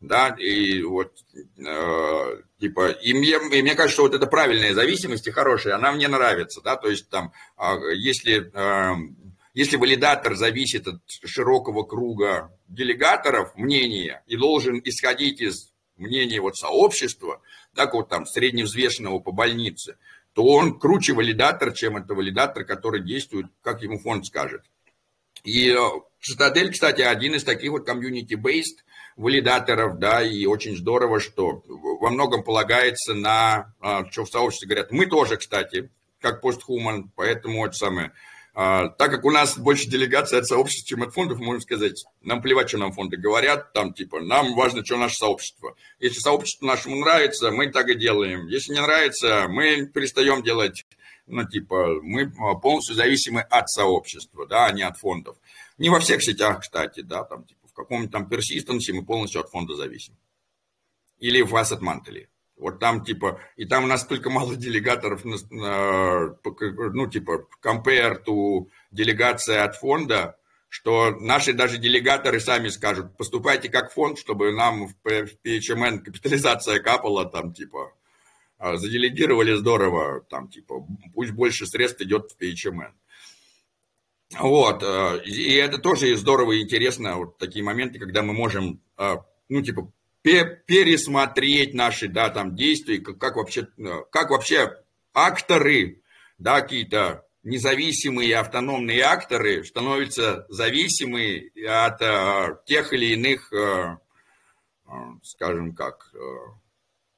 да, 0.02 0.34
и 0.36 0.82
вот, 0.82 1.12
э, 1.34 2.42
типа, 2.60 2.90
и 2.90 3.14
мне, 3.14 3.36
и 3.56 3.62
мне 3.62 3.74
кажется, 3.74 3.94
что 3.94 4.02
вот 4.02 4.14
эта 4.14 4.26
правильная 4.26 4.74
зависимость 4.74 5.28
и 5.28 5.30
хорошая, 5.30 5.76
она 5.76 5.92
мне 5.92 6.08
нравится, 6.08 6.60
да, 6.60 6.76
то 6.76 6.90
есть 6.90 7.08
там, 7.08 7.32
э, 7.56 7.94
если, 7.94 8.50
э, 8.52 8.96
если 9.54 9.76
валидатор 9.76 10.34
зависит 10.34 10.88
от 10.88 11.00
широкого 11.06 11.84
круга 11.84 12.50
делегаторов 12.66 13.54
мнения 13.54 14.24
и 14.26 14.36
должен 14.36 14.80
исходить 14.84 15.40
из 15.40 15.72
мнения 15.96 16.40
вот 16.40 16.56
сообщества, 16.56 17.40
так 17.74 17.94
вот 17.94 18.08
там 18.08 18.26
средневзвешенного 18.26 19.20
по 19.20 19.30
больнице, 19.30 19.96
то 20.32 20.44
он 20.44 20.80
круче 20.80 21.12
валидатор, 21.12 21.72
чем 21.72 21.96
это 21.96 22.14
валидатор, 22.14 22.64
который 22.64 23.04
действует, 23.04 23.46
как 23.62 23.82
ему 23.82 23.98
фонд 23.98 24.26
скажет. 24.26 24.62
И 25.44 25.76
Цитадель, 26.20 26.72
кстати, 26.72 27.02
один 27.02 27.34
из 27.34 27.44
таких 27.44 27.70
вот 27.72 27.88
community-based 27.88 28.78
валидаторов, 29.16 29.98
да, 29.98 30.22
и 30.22 30.46
очень 30.46 30.76
здорово, 30.76 31.20
что 31.20 31.62
во 31.66 32.10
многом 32.10 32.42
полагается 32.42 33.14
на, 33.14 33.74
а, 33.80 34.10
что 34.10 34.24
в 34.24 34.30
сообществе 34.30 34.68
говорят, 34.68 34.92
мы 34.92 35.06
тоже, 35.06 35.36
кстати, 35.36 35.90
как 36.20 36.40
постхуман, 36.40 37.10
поэтому 37.14 37.66
это 37.66 37.74
самое, 37.74 38.12
а, 38.54 38.88
так 38.88 39.10
как 39.10 39.24
у 39.24 39.30
нас 39.30 39.56
больше 39.56 39.88
делегаций 39.88 40.38
от 40.38 40.46
сообщества, 40.46 40.86
чем 40.86 41.02
от 41.02 41.14
фондов, 41.14 41.38
можно 41.38 41.60
сказать, 41.60 42.04
нам 42.20 42.42
плевать, 42.42 42.68
что 42.68 42.78
нам 42.78 42.92
фонды 42.92 43.16
говорят, 43.16 43.72
там 43.72 43.94
типа, 43.94 44.20
нам 44.20 44.54
важно, 44.54 44.84
что 44.84 44.98
наше 44.98 45.16
сообщество. 45.16 45.74
Если 46.00 46.20
сообщество 46.20 46.66
нашему 46.66 46.96
нравится, 46.96 47.50
мы 47.50 47.68
так 47.68 47.88
и 47.88 47.94
делаем. 47.94 48.46
Если 48.48 48.74
не 48.74 48.80
нравится, 48.80 49.46
мы 49.48 49.86
перестаем 49.86 50.42
делать, 50.42 50.84
ну 51.26 51.48
типа, 51.48 52.00
мы 52.02 52.30
полностью 52.60 52.94
зависимы 52.94 53.40
от 53.40 53.70
сообщества, 53.70 54.46
да, 54.46 54.66
а 54.66 54.72
не 54.72 54.82
от 54.82 54.98
фондов. 54.98 55.38
Не 55.78 55.88
во 55.88 56.00
всех 56.00 56.22
сетях, 56.22 56.60
кстати, 56.60 57.00
да, 57.00 57.24
там 57.24 57.44
типа 57.44 57.61
в 57.72 57.76
каком-нибудь 57.76 58.12
там 58.12 58.28
персистенсе 58.28 58.92
мы 58.92 59.04
полностью 59.04 59.40
от 59.40 59.50
фонда 59.50 59.74
зависим. 59.74 60.16
Или 61.18 61.42
в 61.42 61.54
asset 61.54 61.80
mantle. 61.80 62.26
Вот 62.56 62.78
там 62.78 63.04
типа, 63.04 63.40
и 63.56 63.64
там 63.64 63.84
у 63.84 63.86
нас 63.86 64.04
только 64.06 64.30
мало 64.30 64.54
делегаторов, 64.54 65.24
ну 65.24 65.40
типа, 67.10 67.46
compare 67.64 68.22
to 68.24 68.68
делегация 68.90 69.64
от 69.64 69.76
фонда, 69.76 70.36
что 70.68 71.10
наши 71.10 71.52
даже 71.52 71.78
делегаторы 71.78 72.40
сами 72.40 72.68
скажут, 72.68 73.16
поступайте 73.16 73.68
как 73.68 73.92
фонд, 73.92 74.18
чтобы 74.18 74.52
нам 74.52 74.86
в 74.86 74.94
PHMN 75.04 75.98
капитализация 75.98 76.80
капала, 76.80 77.24
там 77.24 77.52
типа, 77.52 77.92
а, 78.58 78.76
заделегировали 78.76 79.54
здорово, 79.54 80.20
там 80.30 80.48
типа, 80.48 80.86
пусть 81.14 81.32
больше 81.32 81.66
средств 81.66 82.00
идет 82.00 82.30
в 82.30 82.40
PHMN. 82.40 82.92
Вот, 84.38 84.82
э, 84.82 85.22
и 85.24 85.54
это 85.54 85.78
тоже 85.78 86.16
здорово 86.16 86.52
и 86.52 86.62
интересно, 86.62 87.16
вот 87.16 87.38
такие 87.38 87.64
моменты, 87.64 87.98
когда 87.98 88.22
мы 88.22 88.32
можем, 88.32 88.80
э, 88.96 89.16
ну, 89.48 89.62
типа, 89.62 89.92
пересмотреть 90.22 91.74
наши, 91.74 92.08
да, 92.08 92.30
там, 92.30 92.54
действия, 92.54 92.98
как, 93.00 93.18
как 93.18 93.36
вообще, 93.36 93.68
э, 93.78 94.02
как 94.10 94.30
вообще 94.30 94.78
акторы, 95.12 96.02
да, 96.38 96.60
какие-то 96.62 97.26
независимые 97.42 98.36
автономные 98.36 99.02
акторы 99.02 99.64
становятся 99.64 100.46
зависимы 100.48 101.50
от 101.68 102.64
тех 102.66 102.92
или 102.92 103.14
иных, 103.14 103.52
скажем, 105.24 105.74
как, 105.74 106.12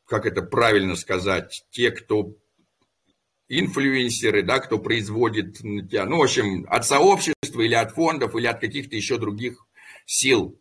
как 0.06 0.24
это 0.24 0.40
правильно 0.40 0.96
сказать, 0.96 1.66
те, 1.70 1.90
кто 1.90 2.34
инфлюенсеры, 3.48 4.42
да, 4.42 4.58
кто 4.58 4.78
производит 4.78 5.58
ну, 5.62 6.18
в 6.18 6.22
общем, 6.22 6.66
от 6.68 6.86
сообщества 6.86 7.60
или 7.60 7.74
от 7.74 7.92
фондов, 7.92 8.34
или 8.34 8.46
от 8.46 8.60
каких-то 8.60 8.96
еще 8.96 9.18
других 9.18 9.66
сил. 10.06 10.58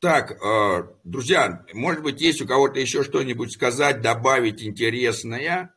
Так, 0.00 0.32
э, 0.32 0.88
друзья, 1.04 1.64
может 1.72 2.02
быть, 2.02 2.20
есть 2.20 2.42
у 2.42 2.46
кого-то 2.46 2.78
еще 2.78 3.02
что-нибудь 3.02 3.52
сказать, 3.52 4.02
добавить 4.02 4.62
интересное? 4.62 5.74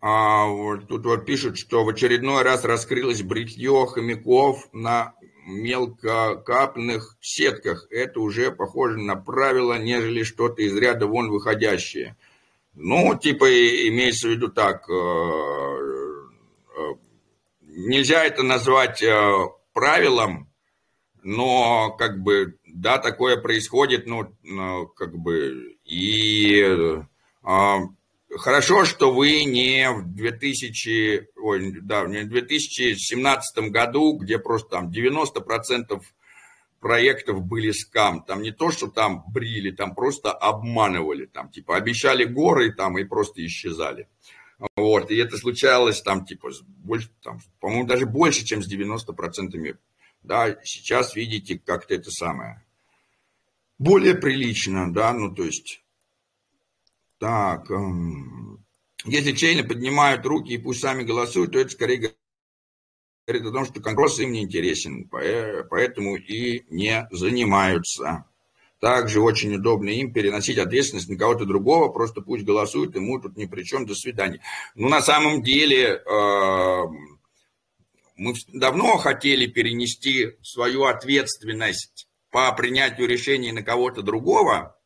А, 0.00 0.46
вот 0.46 0.88
тут 0.88 1.04
вот 1.04 1.26
пишут, 1.26 1.58
что 1.58 1.84
в 1.84 1.88
очередной 1.88 2.42
раз 2.42 2.64
раскрылось 2.64 3.22
бритье 3.22 3.86
хомяков 3.86 4.68
на 4.72 5.14
мелкокапных 5.46 7.16
сетках. 7.20 7.86
Это 7.90 8.20
уже 8.20 8.50
похоже 8.50 8.98
на 8.98 9.16
правило, 9.16 9.78
нежели 9.78 10.22
что-то 10.22 10.62
из 10.62 10.76
ряда 10.76 11.06
вон 11.06 11.30
выходящее. 11.30 12.16
Ну, 12.74 13.18
типа, 13.18 13.44
имеется 13.88 14.28
в 14.28 14.30
виду 14.30 14.48
так, 14.48 14.88
э, 14.88 14.92
э, 16.76 16.94
нельзя 17.62 18.24
это 18.24 18.42
назвать 18.42 19.02
э, 19.02 19.48
правилом, 19.72 20.48
но, 21.22 21.90
как 21.98 22.22
бы, 22.22 22.58
да, 22.66 22.98
такое 22.98 23.36
происходит, 23.36 24.06
ну, 24.06 24.32
как 24.96 25.16
бы, 25.16 25.76
и 25.84 27.02
хорошо, 28.38 28.84
что 28.84 29.12
вы 29.12 29.44
не 29.44 29.90
в 29.90 30.14
2000, 30.14 31.30
ой, 31.36 31.80
да, 31.80 32.06
не 32.06 32.22
в 32.22 32.28
2017 32.28 33.70
году, 33.70 34.16
где 34.16 34.38
просто 34.38 34.70
там 34.70 34.90
90% 34.90 36.00
проектов 36.80 37.44
были 37.44 37.70
скам. 37.70 38.22
Там 38.24 38.42
не 38.42 38.52
то, 38.52 38.70
что 38.70 38.88
там 38.88 39.24
брили, 39.28 39.70
там 39.70 39.94
просто 39.94 40.32
обманывали. 40.32 41.26
Там 41.26 41.50
типа 41.50 41.76
обещали 41.76 42.24
горы 42.24 42.72
там 42.72 42.98
и 42.98 43.04
просто 43.04 43.44
исчезали. 43.44 44.08
Вот, 44.76 45.10
и 45.10 45.16
это 45.16 45.38
случалось 45.38 46.02
там 46.02 46.26
типа, 46.26 46.50
больше, 46.66 47.10
там, 47.22 47.40
по-моему, 47.60 47.86
даже 47.86 48.06
больше, 48.06 48.44
чем 48.44 48.62
с 48.62 48.70
90%. 48.70 49.76
Да, 50.22 50.56
сейчас 50.64 51.16
видите, 51.16 51.58
как-то 51.58 51.94
это 51.94 52.10
самое. 52.10 52.62
Более 53.78 54.14
прилично, 54.14 54.92
да, 54.92 55.14
ну 55.14 55.34
то 55.34 55.44
есть 55.44 55.79
так, 57.20 57.70
эм, 57.70 58.64
если 59.04 59.32
чейны 59.32 59.62
поднимают 59.62 60.24
руки 60.24 60.54
и 60.54 60.58
пусть 60.58 60.80
сами 60.80 61.04
голосуют, 61.04 61.52
то 61.52 61.58
это 61.60 61.70
скорее 61.70 62.14
говорит 63.26 63.46
о 63.46 63.52
том, 63.52 63.66
что 63.66 63.80
Конгресс 63.80 64.18
им 64.18 64.32
не 64.32 64.42
интересен, 64.42 65.08
поэтому 65.08 66.16
и 66.16 66.64
не 66.70 67.06
занимаются. 67.10 68.24
Также 68.80 69.20
очень 69.20 69.54
удобно 69.54 69.90
им 69.90 70.12
переносить 70.14 70.56
ответственность 70.56 71.10
на 71.10 71.18
кого-то 71.18 71.44
другого, 71.44 71.92
просто 71.92 72.22
пусть 72.22 72.44
голосуют, 72.44 72.96
ему 72.96 73.20
тут 73.20 73.36
ни 73.36 73.44
при 73.44 73.62
чем, 73.62 73.84
до 73.84 73.94
свидания. 73.94 74.40
Ну, 74.74 74.88
на 74.88 75.02
самом 75.02 75.42
деле, 75.42 76.02
эм, 76.06 77.20
мы 78.16 78.34
давно 78.54 78.96
хотели 78.96 79.46
перенести 79.46 80.38
свою 80.42 80.84
ответственность 80.84 82.08
по 82.30 82.50
принятию 82.52 83.06
решений 83.06 83.52
на 83.52 83.62
кого-то 83.62 84.00
другого, 84.00 84.79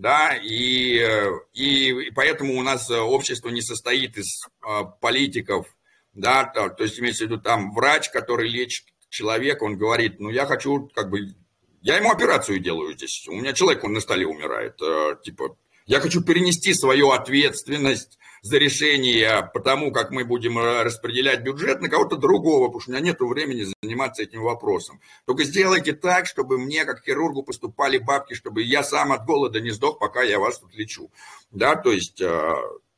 да, 0.00 0.34
и, 0.34 1.04
и, 1.52 1.90
и 1.90 2.10
поэтому 2.10 2.58
у 2.58 2.62
нас 2.62 2.90
общество 2.90 3.50
не 3.50 3.60
состоит 3.60 4.16
из 4.16 4.46
э, 4.66 4.82
политиков, 5.00 5.66
да, 6.14 6.44
то, 6.44 6.70
то 6.70 6.84
есть 6.84 6.98
имеется 6.98 7.24
в 7.24 7.26
виду 7.28 7.40
там 7.40 7.72
врач, 7.74 8.08
который 8.10 8.48
лечит 8.48 8.86
человека, 9.10 9.64
он 9.64 9.76
говорит, 9.76 10.18
ну 10.18 10.30
я 10.30 10.46
хочу 10.46 10.90
как 10.94 11.10
бы, 11.10 11.34
я 11.82 11.96
ему 11.96 12.10
операцию 12.10 12.60
делаю 12.60 12.94
здесь, 12.94 13.26
у 13.28 13.34
меня 13.34 13.52
человек, 13.52 13.84
он 13.84 13.92
на 13.92 14.00
столе 14.00 14.26
умирает, 14.26 14.80
э, 14.80 15.16
типа, 15.22 15.56
я 15.84 16.00
хочу 16.00 16.22
перенести 16.22 16.72
свою 16.72 17.10
ответственность 17.10 18.18
за 18.42 18.58
решение 18.58 19.48
по 19.52 19.60
тому, 19.60 19.92
как 19.92 20.10
мы 20.10 20.24
будем 20.24 20.58
э, 20.58 20.82
распределять 20.82 21.42
бюджет 21.42 21.80
на 21.80 21.88
кого-то 21.88 22.16
другого, 22.16 22.66
потому 22.66 22.80
что 22.80 22.90
у 22.90 22.94
меня 22.94 23.04
нет 23.04 23.20
времени 23.20 23.66
заниматься 23.82 24.22
этим 24.22 24.42
вопросом. 24.42 25.00
Только 25.26 25.44
сделайте 25.44 25.92
так, 25.92 26.26
чтобы 26.26 26.58
мне, 26.58 26.84
как 26.84 27.04
хирургу, 27.04 27.42
поступали 27.42 27.98
бабки, 27.98 28.34
чтобы 28.34 28.62
я 28.62 28.82
сам 28.82 29.12
от 29.12 29.24
голода 29.26 29.60
не 29.60 29.70
сдох, 29.70 29.98
пока 29.98 30.22
я 30.22 30.38
вас 30.38 30.58
тут 30.58 30.74
лечу. 30.74 31.10
Да, 31.50 31.76
то 31.76 31.92
есть, 31.92 32.20
э, 32.20 32.54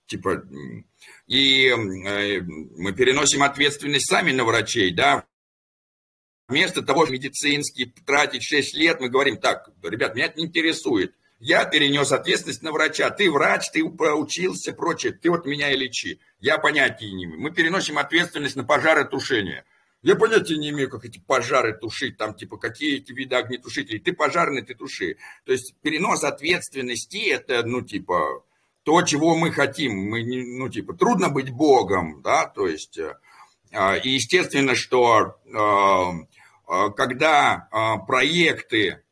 типа, 0.07 0.45
и 1.27 1.69
э, 1.69 2.41
мы 2.43 2.93
переносим 2.93 3.43
ответственность 3.43 4.09
сами 4.09 4.33
на 4.33 4.45
врачей, 4.45 4.93
да, 4.93 5.25
Вместо 6.49 6.83
того, 6.83 7.07
чтобы 7.07 7.17
медицинский 7.17 7.87
тратить 8.05 8.43
6 8.43 8.75
лет, 8.75 9.01
мы 9.01 9.09
говорим, 9.09 9.39
так, 9.39 9.71
ребят, 9.83 10.15
меня 10.15 10.27
это 10.27 10.39
не 10.39 10.47
интересует. 10.47 11.15
Я 11.45 11.65
перенес 11.65 12.13
ответственность 12.13 12.63
на 12.63 12.71
врача. 12.71 13.11
Ты 13.11 13.29
врач, 13.29 13.73
ты 13.73 13.83
учился, 13.83 14.73
прочее. 14.73 15.13
Ты 15.13 15.29
вот 15.29 15.45
меня 15.45 15.73
и 15.73 15.77
лечи. 15.77 16.21
Я 16.39 16.57
понятия 16.59 17.11
не 17.11 17.25
имею. 17.25 17.41
Мы 17.41 17.51
переносим 17.51 17.99
ответственность 17.99 18.55
на 18.55 18.63
пожаротушение. 18.63 19.65
Я 20.03 20.15
понятия 20.15 20.57
не 20.57 20.71
имею, 20.71 20.89
как 20.89 21.05
эти 21.05 21.19
пожары 21.19 21.77
тушить, 21.77 22.17
там, 22.17 22.35
типа, 22.35 22.59
какие 22.59 22.99
эти 22.99 23.11
виды 23.11 23.35
огнетушителей. 23.35 23.99
Ты 23.99 24.13
пожарный, 24.13 24.63
ты 24.63 24.77
туши. 24.77 25.17
То 25.45 25.51
есть 25.51 25.75
перенос 25.83 26.23
ответственности, 26.23 27.31
это, 27.31 27.65
ну, 27.65 27.83
типа, 27.83 28.45
то, 28.85 29.03
чего 29.03 29.37
мы 29.37 29.51
хотим. 29.51 29.97
Мы, 29.97 30.23
ну, 30.25 30.69
типа, 30.69 30.95
трудно 30.95 31.29
быть 31.29 31.51
Богом, 31.51 32.23
да, 32.23 32.47
то 32.47 32.69
есть, 32.69 32.99
э, 32.99 33.17
а, 33.73 33.97
и 33.97 34.11
естественно, 34.11 34.77
что 34.77 35.41
э, 35.45 36.73
э, 36.73 36.91
когда 36.97 37.69
проекты 38.07 39.03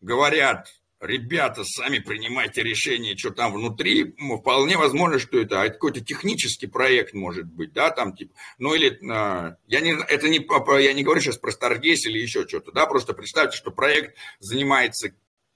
говорят, 0.00 0.68
ребята, 1.02 1.64
сами 1.64 1.98
принимайте 1.98 2.62
решение, 2.62 3.16
что 3.16 3.30
там 3.30 3.52
внутри, 3.52 4.14
вполне 4.38 4.76
возможно, 4.76 5.18
что 5.18 5.40
это 5.40 5.68
какой-то 5.68 6.00
технический 6.00 6.68
проект 6.68 7.12
может 7.12 7.46
быть, 7.46 7.72
да, 7.72 7.90
там 7.90 8.14
типа, 8.14 8.34
ну 8.58 8.74
или, 8.74 8.98
а, 9.10 9.56
я 9.66 9.80
не, 9.80 9.92
это 9.92 10.28
не, 10.28 10.46
я 10.82 10.92
не 10.92 11.02
говорю 11.02 11.20
сейчас 11.20 11.38
про 11.38 11.50
Stargaze 11.50 12.06
или 12.06 12.18
еще 12.18 12.46
что-то, 12.46 12.72
да, 12.72 12.86
просто 12.86 13.14
представьте, 13.14 13.56
что 13.56 13.72
проект 13.72 14.16
занимается 14.38 15.12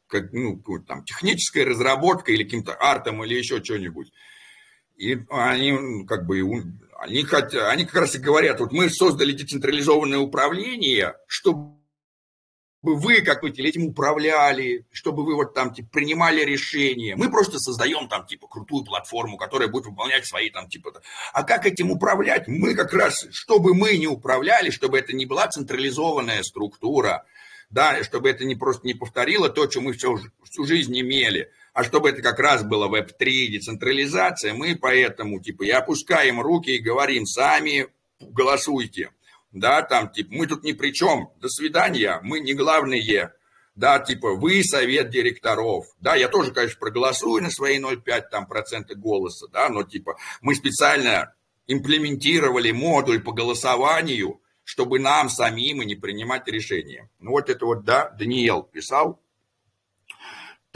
как, 0.09 0.33
ну, 0.33 0.61
там, 0.87 1.05
технической 1.05 1.65
разработкой 1.65 2.35
или 2.35 2.45
каким-то 2.45 2.75
артом 2.75 3.25
или 3.25 3.35
еще 3.35 3.63
что-нибудь. 3.63 4.13
И 4.97 5.19
они 5.31 6.07
как 6.07 6.27
бы 6.27 6.41
они, 6.99 7.23
хотят, 7.25 7.71
они 7.71 7.85
как 7.85 7.97
раз 7.97 8.15
и 8.15 8.19
говорят, 8.19 8.61
вот 8.61 8.73
мы 8.73 8.89
создали 8.89 9.33
децентрализованное 9.33 10.19
управление, 10.19 11.15
чтобы 11.27 11.76
чтобы 11.76 11.76
вы 12.83 13.23
как 13.23 13.43
бы 13.43 13.51
этим 13.51 13.87
управляли, 13.87 14.87
чтобы 14.93 15.25
вы 15.25 15.35
вот 15.35 15.55
там 15.55 15.73
типа 15.73 15.89
принимали 15.93 16.43
решения. 16.43 17.17
Мы 17.17 17.31
просто 17.31 17.59
создаем 17.59 18.09
там 18.09 18.27
типа 18.27 18.47
крутую 18.47 18.85
платформу, 18.85 19.37
которая 19.37 19.69
будет 19.69 19.87
выполнять 19.87 20.27
свои 20.27 20.51
там 20.51 20.69
типа. 20.69 20.93
А 21.33 21.43
как 21.43 21.67
этим 21.67 21.91
управлять? 21.91 22.49
Мы 22.49 22.75
как 22.75 22.93
раз, 22.93 23.27
чтобы 23.33 23.75
мы 23.75 23.97
не 23.97 24.07
управляли, 24.07 24.71
чтобы 24.71 24.99
это 24.99 25.15
не 25.15 25.27
была 25.27 25.49
централизованная 25.49 26.43
структура, 26.43 27.25
да, 27.71 28.03
чтобы 28.05 28.31
это 28.31 28.45
не 28.45 28.55
просто 28.55 28.87
не 28.87 28.95
повторило 28.95 29.49
то, 29.49 29.69
что 29.69 29.81
мы 29.81 29.93
всю, 29.93 30.21
всю 30.45 30.65
жизнь 30.65 30.99
имели, 30.99 31.51
а 31.73 31.83
чтобы 31.83 32.11
это 32.11 32.23
как 32.23 32.39
раз 32.39 32.63
было 32.63 32.87
веб-3, 32.89 33.49
децентрализация, 33.49 34.55
мы 34.55 34.77
поэтому 34.77 35.41
типа 35.41 35.65
и 35.65 35.71
опускаем 35.71 36.41
руки 36.41 36.71
и 36.71 36.83
говорим, 36.83 37.27
сами 37.27 37.89
голосуйте 38.21 39.11
да, 39.59 39.83
там, 39.83 40.11
типа, 40.11 40.29
мы 40.33 40.47
тут 40.47 40.65
ни 40.65 40.73
при 40.73 40.93
чем, 40.93 41.31
до 41.41 41.49
свидания, 41.49 42.21
мы 42.23 42.41
не 42.41 42.55
главные, 42.55 43.33
да, 43.75 43.99
типа, 43.99 44.35
вы 44.35 44.63
совет 44.63 45.11
директоров, 45.11 45.87
да, 46.01 46.15
я 46.15 46.29
тоже, 46.29 46.53
конечно, 46.53 46.79
проголосую 46.79 47.43
на 47.43 47.51
свои 47.51 47.81
0,5 47.81 48.23
там 48.31 48.47
процента 48.47 48.95
голоса, 48.95 49.49
да, 49.49 49.69
но, 49.69 49.83
типа, 49.83 50.17
мы 50.43 50.55
специально 50.55 51.35
имплементировали 51.67 52.71
модуль 52.71 53.23
по 53.23 53.33
голосованию, 53.33 54.41
чтобы 54.63 54.99
нам 54.99 55.31
самим 55.31 55.83
и 55.83 55.87
не 55.87 55.95
принимать 55.95 56.47
решения. 56.49 57.09
Ну, 57.19 57.31
вот 57.31 57.49
это 57.49 57.65
вот, 57.65 57.85
да, 57.85 58.11
Даниил 58.11 58.63
писал, 58.63 59.23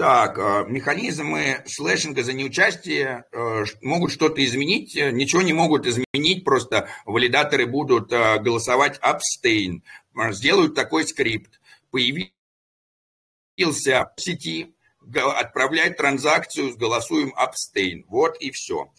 так, 0.01 0.39
э, 0.39 0.65
механизмы 0.67 1.63
слэшинга 1.67 2.23
за 2.23 2.33
неучастие 2.33 3.25
э, 3.33 3.65
могут 3.83 4.13
что-то 4.13 4.43
изменить, 4.43 4.95
ничего 4.95 5.43
не 5.43 5.53
могут 5.53 5.87
изменить, 5.87 6.43
просто 6.43 6.89
валидаторы 7.05 7.67
будут 7.67 8.11
э, 8.11 8.39
голосовать 8.39 8.99
abstain, 9.01 9.83
сделают 10.31 10.75
такой 10.75 11.07
скрипт. 11.07 11.61
Появился 11.91 12.33
в 13.59 14.15
сети 14.17 14.75
отправлять 15.15 15.99
транзакцию 15.99 16.73
с 16.73 16.77
голосуем 16.77 17.35
abstain. 17.39 18.05
Вот 18.09 18.41
и 18.41 18.51
все. 18.53 18.91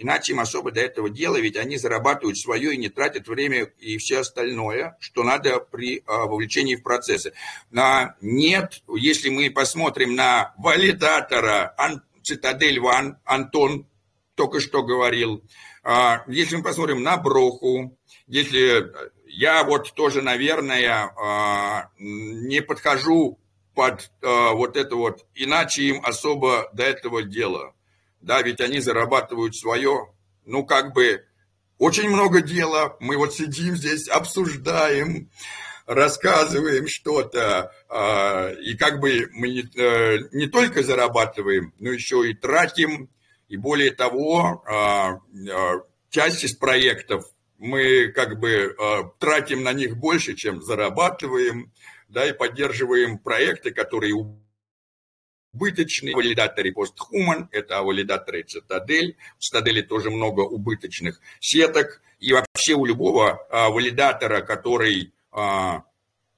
Иначе 0.00 0.32
им 0.32 0.40
особо 0.40 0.70
до 0.70 0.80
этого 0.80 1.10
дела, 1.10 1.36
ведь 1.36 1.58
они 1.58 1.76
зарабатывают 1.76 2.38
свое 2.38 2.72
и 2.72 2.78
не 2.78 2.88
тратят 2.88 3.28
время 3.28 3.64
и 3.80 3.98
все 3.98 4.20
остальное, 4.20 4.96
что 4.98 5.22
надо 5.24 5.60
при 5.60 6.02
а, 6.06 6.24
вовлечении 6.24 6.74
в 6.74 6.82
процессы. 6.82 7.34
Но 7.70 8.14
нет, 8.22 8.82
если 8.88 9.28
мы 9.28 9.50
посмотрим 9.50 10.14
на 10.14 10.54
валидатора 10.56 11.76
Цитадель 12.22 12.80
Ван, 12.80 13.18
Антон 13.26 13.86
только 14.36 14.60
что 14.60 14.82
говорил, 14.82 15.44
а, 15.82 16.24
если 16.28 16.56
мы 16.56 16.62
посмотрим 16.62 17.02
на 17.02 17.18
Броху, 17.18 17.94
если 18.26 18.90
я 19.26 19.64
вот 19.64 19.92
тоже, 19.92 20.22
наверное, 20.22 21.12
а, 21.14 21.90
не 21.98 22.62
подхожу 22.62 23.38
под 23.74 24.10
вот 24.22 24.76
это 24.78 24.96
вот, 24.96 25.26
иначе 25.34 25.82
им 25.82 26.00
особо 26.04 26.70
до 26.72 26.84
этого 26.84 27.22
дела. 27.22 27.74
Да, 28.20 28.42
ведь 28.42 28.60
они 28.60 28.80
зарабатывают 28.80 29.56
свое, 29.56 30.12
ну, 30.44 30.64
как 30.64 30.92
бы, 30.92 31.24
очень 31.78 32.10
много 32.10 32.42
дела, 32.42 32.96
мы 33.00 33.16
вот 33.16 33.34
сидим 33.34 33.76
здесь, 33.76 34.08
обсуждаем, 34.08 35.30
рассказываем 35.86 36.86
что-то, 36.86 37.72
э, 37.88 38.54
и 38.60 38.76
как 38.76 39.00
бы 39.00 39.28
мы 39.32 39.48
не, 39.48 39.62
э, 39.80 40.28
не 40.32 40.46
только 40.46 40.82
зарабатываем, 40.82 41.72
но 41.78 41.90
еще 41.90 42.30
и 42.30 42.34
тратим, 42.34 43.08
и 43.48 43.56
более 43.56 43.90
того, 43.90 44.62
э, 44.68 45.50
э, 45.50 45.80
часть 46.10 46.44
из 46.44 46.54
проектов 46.54 47.24
мы 47.58 48.08
как 48.08 48.38
бы 48.38 48.74
тратим 49.18 49.62
на 49.62 49.72
них 49.74 49.96
больше, 49.98 50.34
чем 50.34 50.62
зарабатываем, 50.62 51.72
да, 52.08 52.26
и 52.26 52.32
поддерживаем 52.32 53.18
проекты, 53.18 53.70
которые 53.70 54.14
убыточные. 55.52 56.14
Валидаторы 56.14 56.72
PostHuman, 56.72 57.48
это 57.50 57.82
валидаторы 57.82 58.44
Citadel. 58.44 59.16
В 59.38 59.54
Citadel 59.54 59.82
тоже 59.82 60.10
много 60.10 60.40
убыточных 60.40 61.20
сеток. 61.40 62.02
И 62.18 62.32
вообще 62.32 62.74
у 62.74 62.84
любого 62.84 63.46
а, 63.50 63.70
валидатора, 63.70 64.42
который 64.42 65.12
а, 65.32 65.84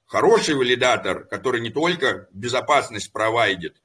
хороший 0.05 0.55
валидатор, 0.55 1.25
который 1.25 1.61
не 1.61 1.69
только 1.69 2.27
безопасность 2.31 3.11
провайдит, 3.11 3.75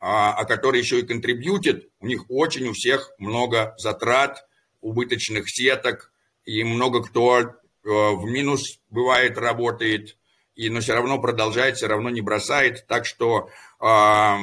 а, 0.00 0.32
а 0.32 0.44
которые 0.44 0.80
еще 0.80 1.00
и 1.00 1.06
контрибьютят, 1.06 1.86
у 2.00 2.06
них 2.06 2.24
очень 2.28 2.68
у 2.68 2.72
всех 2.72 3.12
много 3.18 3.74
затрат, 3.78 4.46
убыточных 4.80 5.50
сеток, 5.50 6.12
и 6.44 6.62
много 6.64 7.02
кто 7.02 7.40
э, 7.40 7.46
в 7.82 8.24
минус 8.24 8.80
бывает 8.90 9.36
работает, 9.38 10.16
и, 10.54 10.70
но 10.70 10.80
все 10.80 10.94
равно 10.94 11.20
продолжает, 11.20 11.76
все 11.76 11.88
равно 11.88 12.10
не 12.10 12.20
бросает. 12.20 12.86
Так 12.86 13.04
что 13.04 13.50
э, 13.80 14.36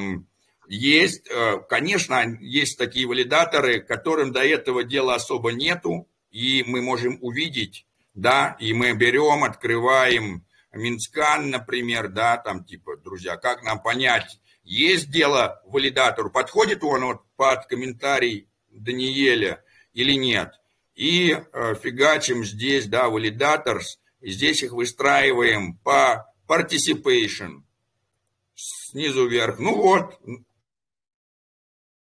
есть, 0.68 1.30
э, 1.30 1.60
конечно, 1.70 2.24
есть 2.40 2.78
такие 2.78 3.08
валидаторы, 3.08 3.82
которым 3.82 4.32
до 4.32 4.44
этого 4.44 4.84
дела 4.84 5.16
особо 5.16 5.52
нету, 5.52 6.08
и 6.32 6.64
мы 6.66 6.82
можем 6.82 7.18
увидеть, 7.22 7.86
да, 8.14 8.58
и 8.60 8.74
мы 8.74 8.94
берем, 8.94 9.44
открываем 9.44 10.46
Mintscan, 10.74 11.50
например, 11.50 12.10
да, 12.10 12.38
там 12.38 12.64
типа, 12.64 12.98
друзья, 12.98 13.38
как 13.38 13.64
нам 13.64 13.82
понять, 13.82 14.40
есть 14.64 15.12
дело 15.12 15.62
валидатору, 15.66 16.30
подходит 16.30 16.84
он 16.84 17.06
вот 17.06 17.22
под 17.36 17.66
комментарий 17.68 18.50
Даниэля 18.72 19.64
или 19.94 20.14
нет. 20.14 20.54
И 20.96 21.32
э, 21.32 21.76
фигачим 21.76 22.44
здесь, 22.44 22.88
да, 22.88 23.10
validators, 23.10 24.00
здесь 24.22 24.64
их 24.64 24.72
выстраиваем 24.72 25.78
по 25.78 26.26
participation, 26.48 27.64
снизу 28.56 29.28
вверх. 29.28 29.60
Ну 29.60 29.76
вот, 29.76 30.20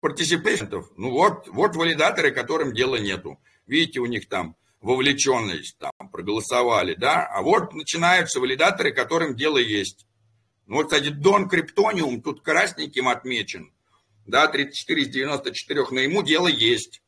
participation, 0.02 0.86
ну 0.98 1.12
вот, 1.12 1.48
вот 1.48 1.76
валидаторы, 1.76 2.32
которым 2.32 2.74
дела 2.74 2.98
нету. 2.98 3.40
Видите, 3.68 4.00
у 4.00 4.06
них 4.06 4.28
там 4.28 4.56
вовлеченность, 4.82 5.78
там, 5.78 6.10
проголосовали, 6.12 6.96
да, 6.96 7.26
а 7.26 7.42
вот 7.42 7.74
начинаются 7.74 8.40
валидаторы, 8.40 8.92
которым 8.92 9.36
дело 9.36 9.58
есть. 9.58 10.06
Ну 10.68 10.78
вот, 10.78 10.86
кстати, 10.86 11.10
Дон 11.10 11.50
Криптониум 11.50 12.22
тут 12.22 12.42
красненьким 12.42 13.08
отмечен, 13.08 13.74
да, 14.26 14.48
34 14.48 15.02
из 15.02 15.10
94, 15.10 15.86
но 15.92 16.00
ему 16.00 16.24
дело 16.24 16.48
есть. 16.48 17.02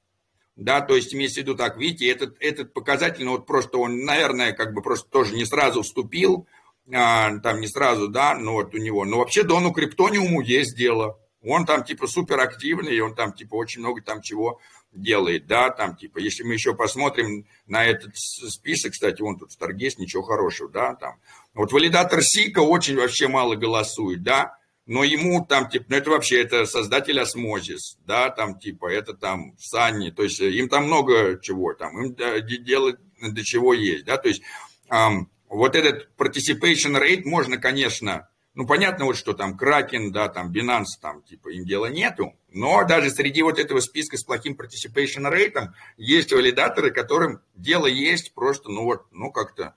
Да, 0.58 0.82
то 0.82 0.96
есть 0.96 1.16
имеется 1.16 1.40
в 1.40 1.44
виду 1.44 1.56
так, 1.56 1.78
видите, 1.78 2.10
этот, 2.10 2.36
этот 2.40 2.74
показатель, 2.74 3.24
ну 3.24 3.32
вот 3.32 3.48
просто 3.48 3.78
он, 3.78 4.04
наверное, 4.04 4.52
как 4.52 4.74
бы 4.74 4.82
просто 4.82 5.10
тоже 5.10 5.34
не 5.34 5.46
сразу 5.46 5.82
вступил, 5.82 6.46
а, 6.94 7.40
там 7.40 7.62
не 7.62 7.68
сразу, 7.68 8.10
да, 8.10 8.36
но 8.36 8.54
вот 8.54 8.76
у 8.76 8.78
него, 8.78 9.06
но 9.06 9.20
вообще 9.20 9.44
Дону 9.44 9.72
Криптониуму 9.72 10.42
есть 10.42 10.76
дело. 10.76 11.21
Он 11.44 11.66
там 11.66 11.84
типа 11.84 12.08
суперактивный, 12.08 13.00
он 13.00 13.16
там 13.16 13.34
типа 13.34 13.56
очень 13.56 13.82
много 13.82 14.02
там 14.02 14.22
чего 14.22 14.60
делает, 14.94 15.48
да, 15.48 15.70
там 15.70 15.96
типа, 15.96 16.20
если 16.20 16.44
мы 16.44 16.54
еще 16.54 16.76
посмотрим 16.76 17.46
на 17.66 17.86
этот 17.86 18.16
список, 18.16 18.92
кстати, 18.92 19.22
вон 19.22 19.38
тут 19.38 19.52
Stargaze, 19.52 19.98
ничего 19.98 20.22
хорошего, 20.22 20.70
да, 20.70 20.96
там. 20.96 21.20
Вот 21.54 21.72
валидатор 21.72 22.22
Sikka 22.22 22.60
очень 22.60 22.98
вообще 22.98 23.28
мало 23.28 23.56
голосует, 23.56 24.22
да, 24.24 24.58
но 24.86 25.04
ему 25.04 25.46
там, 25.46 25.70
типа, 25.70 25.86
ну 25.90 25.96
это 25.96 26.10
вообще, 26.10 26.42
это 26.42 26.66
создатель 26.66 27.20
Osmosis, 27.20 27.98
да, 28.06 28.30
там, 28.30 28.60
типа, 28.60 28.92
это 28.92 29.14
там 29.14 29.56
Санни, 29.58 30.10
то 30.10 30.24
есть 30.24 30.40
им 30.40 30.68
там 30.70 30.86
много 30.86 31.40
чего 31.42 31.74
там, 31.74 32.04
им 32.04 32.16
делать 32.64 32.98
до 33.22 33.44
чего 33.44 33.74
есть, 33.74 34.06
да, 34.06 34.18
то 34.18 34.28
есть 34.28 34.42
эм, 34.90 35.30
вот 35.48 35.76
этот 35.76 36.10
participation 36.18 37.00
rate 37.00 37.24
можно, 37.26 37.58
конечно, 37.58 38.28
ну, 38.54 38.68
понятно, 38.68 39.06
вот 39.06 39.16
что 39.16 39.34
там 39.34 39.58
Кракен, 39.58 40.12
да, 40.12 40.28
там 40.28 40.52
Binance, 40.52 41.00
там, 41.02 41.22
типа, 41.22 41.50
им 41.50 41.66
дела 41.66 41.86
нету, 41.86 42.36
но 42.50 42.84
даже 42.86 43.10
среди 43.10 43.44
вот 43.44 43.58
этого 43.60 43.80
списка 43.80 44.18
с 44.18 44.24
плохим 44.24 44.58
participation 44.60 45.32
rate 45.32 45.70
есть 45.98 46.34
валидаторы, 46.34 46.92
которым 46.92 47.42
дело 47.56 47.88
есть 47.88 48.34
просто, 48.34 48.70
ну, 48.70 48.84
вот, 48.84 49.06
ну, 49.12 49.32
как-то. 49.32 49.76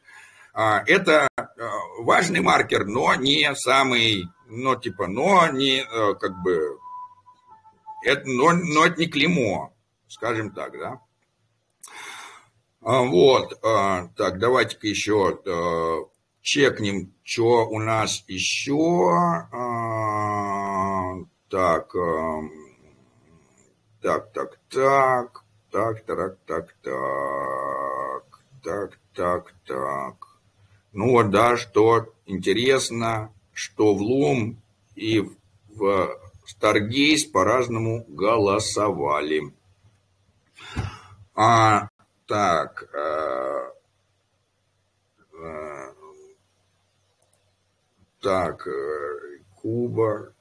А, 0.53 0.83
это 0.87 1.29
а, 1.37 1.47
важный 2.01 2.41
маркер, 2.41 2.85
но 2.85 3.15
не 3.15 3.55
самый, 3.55 4.25
ну, 4.49 4.75
типа, 4.75 5.07
но 5.07 5.49
не, 5.53 5.81
э, 5.81 6.15
как 6.15 6.43
бы, 6.43 6.79
это, 8.03 8.23
но, 8.27 8.53
но 8.53 8.87
это 8.87 9.01
не 9.01 9.07
клеймо, 9.07 9.73
скажем 10.09 10.51
так, 10.51 10.77
да. 10.79 11.01
А, 12.81 13.03
вот, 13.03 13.61
так, 13.61 14.39
давайте-ка 14.39 14.87
еще 14.89 15.39
э, 15.47 16.14
чекнем, 16.45 17.12
что 17.25 17.66
у 17.66 17.81
нас 17.81 18.23
еще. 18.29 19.11
А, 19.51 21.15
так, 21.49 21.93
так, 24.03 24.31
так, 24.33 24.59
так, 24.71 25.45
так, 25.71 26.05
так, 26.05 26.37
так, 26.47 26.75
так, 26.83 28.41
так, 28.62 28.99
так, 29.15 29.55
так. 29.66 30.16
Ну 30.93 31.12
вот, 31.12 31.31
да, 31.31 31.57
что 31.57 32.12
интересно, 32.27 33.33
что 33.53 33.95
в 33.95 34.03
Лум 34.03 34.62
и 34.95 35.21
в 35.69 36.19
Старгейс 36.47 37.25
по-разному 37.25 38.05
голосовали. 38.07 39.55
А, 41.35 41.89
так, 42.27 42.89
а, 42.95 43.64
Так, 48.25 48.67
э, 48.67 49.39
Куба. 49.55 50.35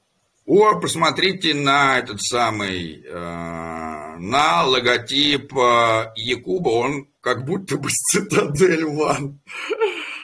О, 0.46 0.80
посмотрите 0.80 1.52
на 1.52 1.98
этот 1.98 2.22
самый, 2.22 3.02
э, 3.04 3.12
на 3.12 4.64
логотип 4.64 5.52
э, 5.54 6.12
Якуба, 6.16 6.70
он 6.70 7.10
как 7.20 7.44
будто 7.44 7.76
бы 7.76 7.90
Цитадель 8.10 8.86
Ван 8.86 9.38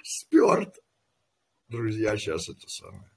сперт. 0.03 0.75
Друзья, 1.69 2.17
сейчас 2.17 2.49
это 2.49 2.67
самое. 2.67 3.11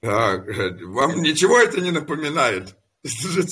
Так, 0.00 0.48
вам 0.82 1.22
ничего 1.22 1.60
это 1.60 1.80
не 1.80 1.92
напоминает? 1.92 2.76
Это 3.04 3.28
же 3.28 3.42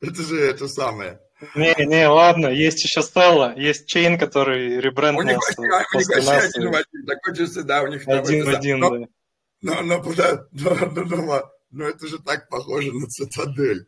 это, 0.00 0.22
же 0.22 0.40
это 0.40 0.68
самое. 0.68 1.20
Не, 1.54 1.86
не, 1.86 2.08
ладно, 2.08 2.48
есть 2.48 2.82
еще 2.82 3.00
Стелла, 3.00 3.54
есть 3.56 3.86
Чейн, 3.86 4.18
который 4.18 4.80
ребренднулся. 4.80 5.54
У 5.56 5.62
них 5.62 5.70
вообще 5.94 6.30
один 6.30 6.70
в 6.72 6.74
один, 6.74 7.06
такой 7.06 7.36
чувство, 7.36 7.62
да, 7.62 7.82
у 7.82 7.86
них 7.86 8.08
Один 8.08 8.44
в 8.44 8.48
один, 8.48 8.80
да. 8.80 8.88
Но, 9.60 9.82
но, 9.82 9.82
но, 9.82 10.02
но, 10.52 10.74
но, 10.86 11.04
но, 11.04 11.52
но 11.70 11.84
это 11.84 12.06
же 12.08 12.18
так 12.18 12.48
похоже 12.48 12.92
на 12.92 13.06
Цитадель. 13.06 13.86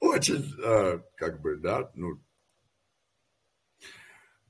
Очень, 0.00 0.54
а, 0.62 1.02
как 1.16 1.40
бы, 1.40 1.56
да, 1.56 1.90
ну, 1.94 2.20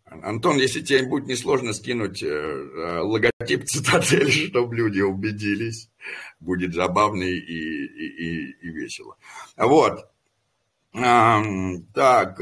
Антон, 0.05 0.57
если 0.57 0.81
тебе 0.81 1.05
будет 1.05 1.27
несложно 1.27 1.73
скинуть 1.73 2.23
э, 2.23 2.27
э, 2.27 2.99
логотип 3.01 3.65
цитадели, 3.65 4.31
чтобы 4.49 4.75
люди 4.75 5.01
убедились, 5.01 5.91
будет 6.41 6.75
забавно 6.75 7.23
и, 7.23 7.37
и, 7.37 7.87
и, 7.95 8.51
и 8.61 8.71
весело. 8.71 9.17
Вот. 9.57 10.11
Так, 10.93 12.41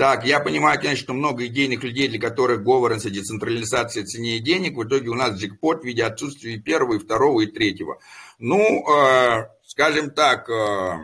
так, 0.00 0.24
я 0.24 0.40
понимаю, 0.40 0.80
конечно, 0.80 1.04
что 1.04 1.12
много 1.12 1.44
идейных 1.44 1.82
людей, 1.82 2.08
для 2.08 2.18
которых 2.18 2.62
governance 2.62 3.06
и 3.06 3.10
децентрализация 3.10 4.06
ценнее 4.06 4.40
денег. 4.40 4.78
В 4.78 4.84
итоге 4.84 5.10
у 5.10 5.14
нас 5.14 5.38
джекпот 5.38 5.82
в 5.82 5.84
виде 5.84 6.02
отсутствия 6.04 6.56
первого, 6.56 6.94
и 6.94 6.98
второго, 6.98 7.42
и 7.42 7.46
третьего. 7.46 8.00
Ну, 8.38 8.58
э, 8.58 9.50
скажем 9.62 10.10
так, 10.10 10.48
э, 10.48 11.00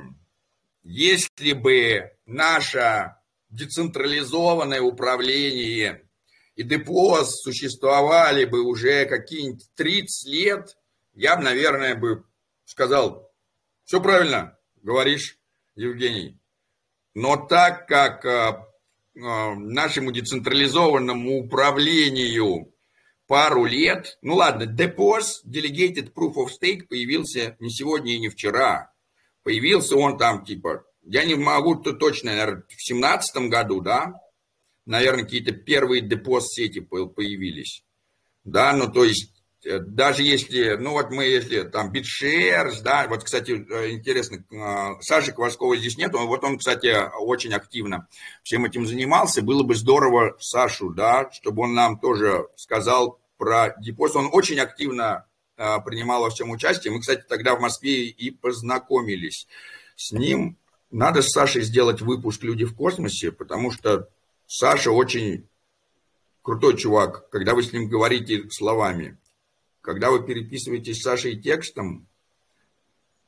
если 0.83 1.53
бы 1.53 2.11
наше 2.25 3.17
децентрализованное 3.51 4.81
управление 4.81 6.03
и 6.55 6.63
депоз 6.63 7.43
существовали 7.43 8.47
бы 8.47 8.63
уже 8.63 9.05
какие-нибудь 9.05 9.67
30 9.75 10.27
лет, 10.27 10.79
я 11.13 11.37
бы, 11.37 11.43
наверное, 11.43 11.97
бы 11.97 12.25
сказал, 12.67 13.33
все 13.85 14.03
правильно 14.03 14.59
говоришь, 14.83 15.39
Евгений. 15.75 16.39
Но 17.15 17.37
так 17.37 17.87
как 17.87 18.25
э, 18.25 18.29
э, 18.29 19.55
нашему 19.55 20.13
децентрализованному 20.13 21.39
управлению 21.39 22.75
пару 23.27 23.65
лет, 23.65 24.19
ну 24.23 24.35
ладно, 24.35 24.65
DPoS, 24.65 25.45
Delegated 25.47 26.13
Proof 26.13 26.35
of 26.35 26.49
Stake, 26.61 26.87
появился 26.89 27.57
не 27.59 27.71
сегодня 27.71 28.15
и 28.15 28.19
не 28.19 28.29
вчера. 28.29 28.93
Появился 29.43 29.97
он 29.97 30.19
там 30.19 30.45
типа, 30.45 30.85
я 31.03 31.25
не 31.25 31.37
могу 31.37 31.77
то 31.77 31.93
точно, 31.93 32.33
наверное, 32.33 32.65
в 32.69 32.83
семнадцатом 32.83 33.49
году, 33.49 33.81
да, 33.81 34.15
наверное, 34.85 35.25
какие-то 35.25 35.53
первые 35.53 36.03
депоз 36.03 36.49
сети 36.49 36.81
появились. 36.81 37.85
Да, 38.45 38.73
ну 38.73 38.91
то 38.91 39.05
есть 39.05 39.36
даже 39.81 40.23
если, 40.23 40.77
ну 40.77 40.93
вот 40.93 41.11
мы, 41.11 41.25
если 41.25 41.63
там 41.63 41.93
BitShares, 41.93 42.83
да, 42.83 43.07
вот, 43.09 43.25
кстати, 43.25 43.67
э, 43.69 43.91
интересно, 43.91 44.45
э, 44.51 45.01
Саши 45.01 45.33
Кваскова 45.33 45.77
здесь 45.77 45.97
нет, 45.97 46.13
вот 46.13 46.45
он, 46.45 46.59
кстати, 46.59 46.95
очень 47.19 47.53
активно 47.53 48.09
всем 48.43 48.65
этим 48.65 48.87
занимался, 48.87 49.43
было 49.43 49.63
бы 49.63 49.75
здорово 49.75 50.37
Сашу, 50.41 50.91
да, 50.91 51.31
чтобы 51.33 51.65
он 51.65 51.75
нам 51.75 51.99
тоже 51.99 52.47
сказал 52.57 53.21
про 53.39 53.75
депоз, 53.81 54.15
он 54.17 54.29
очень 54.33 54.61
активно 54.61 55.27
принимал 55.57 56.23
во 56.23 56.31
всем 56.31 56.51
участие, 56.51 56.93
мы, 56.93 57.01
кстати, 57.01 57.25
тогда 57.27 57.55
в 57.55 57.61
Москве 57.61 58.09
и 58.09 58.31
познакомились 58.31 59.47
с 59.97 60.13
ним, 60.13 60.59
надо 60.91 61.23
с 61.23 61.31
Сашей 61.31 61.63
сделать 61.63 62.03
выпуск 62.03 62.43
«Люди 62.43 62.65
в 62.65 62.75
космосе», 62.75 63.33
потому 63.33 63.71
что 63.71 64.09
Саша 64.47 64.91
очень 64.91 65.49
крутой 66.43 66.77
чувак, 66.77 67.29
когда 67.31 67.55
вы 67.55 67.63
с 67.63 67.73
ним 67.73 67.89
говорите 67.89 68.49
словами. 68.51 69.19
Когда 69.87 70.11
вы 70.11 70.27
переписываетесь 70.27 70.99
с 70.99 71.03
Сашей 71.03 71.41
текстом, 71.41 72.09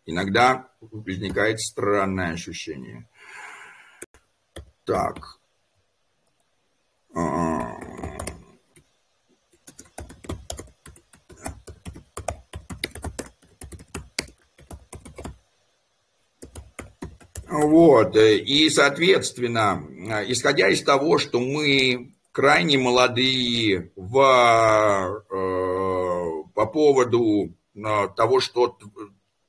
иногда 0.06 0.68
возникает 0.80 1.60
странное 1.60 2.32
ощущение. 2.32 3.08
Так. 4.84 5.38
А, 7.14 7.76
Вот, 17.50 18.16
и, 18.16 18.68
соответственно, 18.70 19.84
исходя 20.26 20.68
из 20.68 20.82
того, 20.82 21.18
что 21.18 21.38
мы 21.38 22.14
крайне 22.32 22.78
молодые 22.78 23.90
в, 23.96 25.24
э, 25.30 25.87
по 26.58 26.66
поводу 26.66 27.54
э, 27.76 28.08
того, 28.16 28.40
что, 28.40 28.76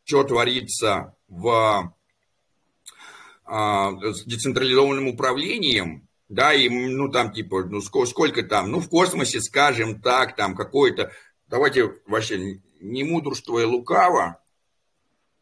что 0.03 0.23
творится 0.23 1.15
в, 1.27 1.91
э, 3.47 3.51
с 3.51 4.25
децентрализованным 4.25 5.07
управлением, 5.07 6.07
да, 6.27 6.53
и, 6.53 6.69
ну, 6.69 7.09
там, 7.09 7.33
типа, 7.33 7.63
ну, 7.63 7.81
сколько, 7.81 8.07
сколько 8.07 8.43
там, 8.43 8.69
ну, 8.69 8.79
в 8.79 8.89
космосе, 8.89 9.41
скажем 9.41 9.99
так, 10.03 10.35
там, 10.35 10.53
какой-то, 10.53 11.11
давайте 11.47 11.95
вообще, 12.05 12.61
не 12.79 13.03
мудрствуя 13.03 13.65
лукаво, 13.65 14.39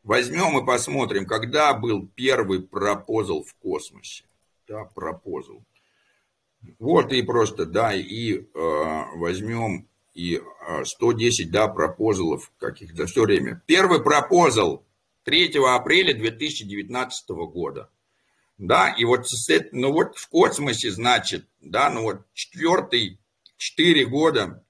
возьмем 0.03 0.57
и 0.59 0.65
посмотрим, 0.65 1.25
когда 1.25 1.73
был 1.73 2.07
первый 2.07 2.61
пропозал 2.61 3.43
в 3.43 3.53
космосе, 3.55 4.23
да, 4.69 4.85
пропозал. 4.85 5.65
Вот 6.79 7.11
и 7.11 7.21
просто, 7.23 7.65
да, 7.65 7.93
и 7.93 8.35
э, 8.37 8.45
возьмем 9.17 9.89
и 10.17 10.41
э, 10.41 10.83
110, 10.83 11.51
да, 11.51 11.67
пропозалов 11.67 12.51
каких-то 12.59 13.05
все 13.05 13.21
время. 13.21 13.61
Первый 13.67 14.01
пропозал 14.03 14.83
3 15.25 15.59
апреля 15.63 16.15
2019 16.15 17.29
года. 17.29 17.91
Да, 18.57 18.89
и 18.89 19.05
вот, 19.05 19.27
ну 19.71 19.91
вот 19.91 20.17
в 20.17 20.27
космосе, 20.29 20.89
значит, 20.89 21.45
да, 21.61 21.91
ну 21.91 22.01
вот 22.01 22.21
четвертый, 22.33 23.19
четыре 23.57 24.07
года 24.07 24.63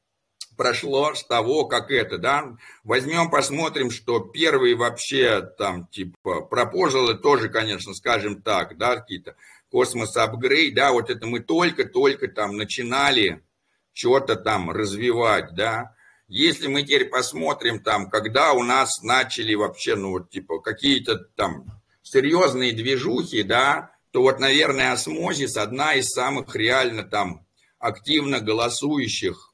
прошло 0.57 1.13
с 1.13 1.23
того, 1.23 1.63
как 1.65 1.91
это, 1.91 2.17
да. 2.17 2.57
Возьмем, 2.83 3.29
посмотрим, 3.29 3.89
что 3.89 4.19
первые 4.19 4.75
вообще 4.75 5.41
там, 5.57 5.87
типа, 5.87 6.41
пропозалы 6.41 7.17
тоже, 7.17 7.47
конечно, 7.47 7.93
скажем 7.93 8.41
так, 8.41 8.77
да, 8.77 8.97
какие-то 8.97 9.37
космос 9.71 10.17
апгрейд, 10.17 10.75
да, 10.75 10.91
вот 10.91 11.09
это 11.09 11.25
мы 11.25 11.39
только-только 11.39 12.27
там 12.27 12.57
начинали 12.57 13.41
что-то 13.97 14.35
там 14.35 14.69
развивать, 14.69 15.55
да. 15.55 15.95
Если 16.27 16.67
мы 16.67 16.83
теперь 16.83 17.05
посмотрим 17.05 17.81
там, 17.81 18.09
когда 18.09 18.53
у 18.53 18.61
нас 18.63 19.01
начали 19.01 19.55
вообще, 19.55 19.95
ну 19.95 20.11
вот 20.11 20.29
типа 20.29 20.59
какие-то 20.59 21.17
там 21.35 21.65
серьезные 22.03 22.73
движухи, 22.73 23.43
да, 23.43 23.91
то 24.11 24.21
вот, 24.21 24.39
наверное, 24.39 24.91
осмозис 24.91 25.57
одна 25.57 25.95
из 25.95 26.09
самых 26.09 26.55
реально 26.55 27.03
там 27.03 27.45
активно 27.79 28.39
голосующих, 28.39 29.53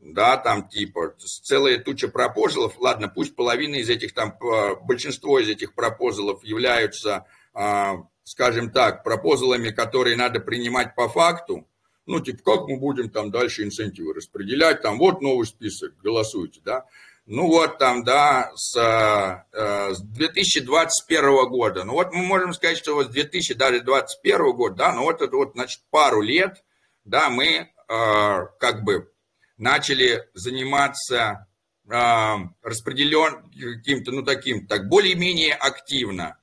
да, 0.00 0.36
там 0.38 0.68
типа 0.68 1.14
целая 1.18 1.78
туча 1.78 2.08
пропозалов, 2.08 2.78
ладно, 2.78 3.08
пусть 3.08 3.36
половина 3.36 3.76
из 3.76 3.88
этих 3.88 4.12
там, 4.14 4.36
большинство 4.82 5.38
из 5.38 5.48
этих 5.48 5.74
пропозалов 5.74 6.42
являются 6.42 7.26
а, 7.54 7.98
скажем 8.24 8.70
так, 8.70 9.04
пропозалами, 9.04 9.70
которые 9.70 10.16
надо 10.16 10.40
принимать 10.40 10.94
по 10.94 11.08
факту, 11.08 11.66
ну, 12.08 12.20
типа, 12.20 12.42
как 12.42 12.68
мы 12.68 12.78
будем 12.78 13.10
там 13.10 13.30
дальше 13.30 13.62
инцентивы 13.62 14.14
распределять, 14.14 14.82
там, 14.82 14.98
вот 14.98 15.20
новый 15.20 15.46
список, 15.46 15.96
голосуйте, 16.02 16.60
да. 16.64 16.86
Ну, 17.26 17.46
вот 17.46 17.78
там, 17.78 18.02
да, 18.04 18.50
с, 18.56 18.76
э, 18.76 19.94
с 19.94 20.00
2021 20.00 21.48
года. 21.48 21.84
Ну, 21.84 21.92
вот 21.92 22.12
мы 22.12 22.24
можем 22.24 22.54
сказать, 22.54 22.78
что 22.78 22.94
вот 22.94 23.06
с 23.06 23.10
2021 23.10 24.52
года, 24.52 24.74
да, 24.74 24.92
ну, 24.94 25.02
вот 25.02 25.20
это 25.22 25.36
вот, 25.36 25.52
значит, 25.52 25.82
пару 25.90 26.22
лет, 26.22 26.64
да, 27.04 27.28
мы 27.28 27.46
э, 27.46 27.66
как 27.86 28.84
бы 28.84 29.12
начали 29.58 30.28
заниматься 30.34 31.46
э, 31.88 32.34
распределен 32.62 33.42
каким-то, 33.52 34.12
ну, 34.12 34.22
таким, 34.22 34.66
так, 34.66 34.88
более-менее 34.88 35.54
активно. 35.54 36.38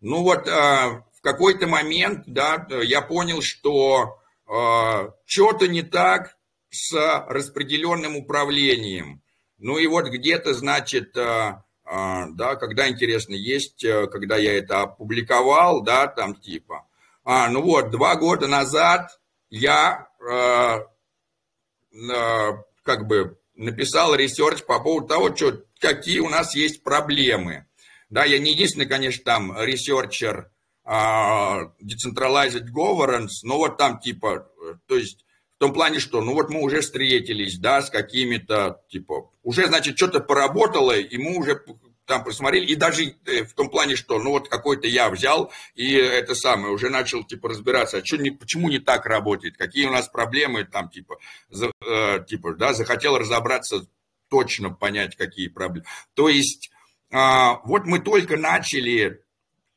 Ну, 0.00 0.22
вот 0.22 0.48
э, 0.48 1.02
какой-то 1.26 1.66
момент, 1.66 2.22
да, 2.26 2.68
я 2.84 3.02
понял, 3.02 3.42
что 3.42 4.20
что-то 4.46 5.66
не 5.66 5.82
так 5.82 6.36
с 6.70 6.92
распределенным 7.28 8.16
управлением. 8.16 9.22
Ну 9.58 9.78
и 9.78 9.86
вот 9.86 10.06
где-то, 10.06 10.52
значит, 10.54 11.16
э, 11.16 11.20
э, 11.84 12.24
да, 12.34 12.56
когда 12.56 12.88
интересно, 12.88 13.34
есть, 13.34 13.82
э, 13.84 14.06
когда 14.06 14.36
я 14.36 14.56
это 14.56 14.82
опубликовал, 14.82 15.82
да, 15.82 16.06
там 16.06 16.34
типа, 16.34 16.86
а, 17.24 17.48
ну 17.48 17.62
вот, 17.62 17.90
два 17.90 18.16
года 18.16 18.48
назад 18.48 19.18
я 19.48 20.08
э, 20.20 20.78
э, 21.94 22.52
как 22.82 23.06
бы 23.06 23.38
написал 23.54 24.14
ресерч 24.14 24.62
по 24.64 24.78
поводу 24.78 25.08
того, 25.08 25.34
что, 25.34 25.62
какие 25.80 26.18
у 26.18 26.28
нас 26.28 26.54
есть 26.54 26.82
проблемы. 26.82 27.66
Да, 28.10 28.24
я 28.24 28.38
не 28.38 28.52
единственный, 28.52 28.86
конечно, 28.86 29.24
там 29.24 29.58
ресерчер, 29.58 30.50
decentralized 30.86 32.66
governance, 32.72 33.40
но 33.42 33.58
вот 33.58 33.76
там 33.76 33.98
типа, 33.98 34.48
то 34.86 34.96
есть 34.96 35.24
в 35.56 35.58
том 35.58 35.72
плане, 35.72 36.00
что 36.00 36.20
ну 36.20 36.34
вот 36.34 36.50
мы 36.50 36.62
уже 36.62 36.80
встретились, 36.80 37.58
да, 37.58 37.82
с 37.82 37.90
какими-то, 37.90 38.82
типа, 38.88 39.30
уже, 39.42 39.66
значит, 39.66 39.96
что-то 39.96 40.20
поработало, 40.20 40.96
и 40.96 41.16
мы 41.16 41.38
уже 41.38 41.62
там 42.04 42.24
посмотрели, 42.24 42.66
и 42.66 42.74
даже 42.74 43.16
э, 43.24 43.44
в 43.44 43.54
том 43.54 43.68
плане, 43.68 43.96
что, 43.96 44.18
ну 44.18 44.30
вот 44.30 44.48
какой-то 44.48 44.86
я 44.86 45.10
взял, 45.10 45.50
и 45.74 45.92
это 45.94 46.34
самое, 46.34 46.72
уже 46.72 46.88
начал, 46.88 47.24
типа, 47.24 47.48
разбираться, 47.48 47.98
а 47.98 48.04
что, 48.04 48.16
не, 48.16 48.30
почему 48.30 48.68
не 48.68 48.78
так 48.78 49.06
работает, 49.06 49.56
какие 49.56 49.86
у 49.86 49.92
нас 49.92 50.08
проблемы, 50.08 50.64
там, 50.64 50.88
типа, 50.88 51.16
за, 51.48 51.72
э, 51.84 52.24
типа, 52.28 52.54
да, 52.54 52.74
захотел 52.74 53.18
разобраться, 53.18 53.86
точно 54.28 54.70
понять, 54.70 55.16
какие 55.16 55.48
проблемы. 55.48 55.86
То 56.14 56.28
есть, 56.28 56.70
э, 57.10 57.18
вот 57.64 57.86
мы 57.86 57.98
только 57.98 58.36
начали 58.36 59.22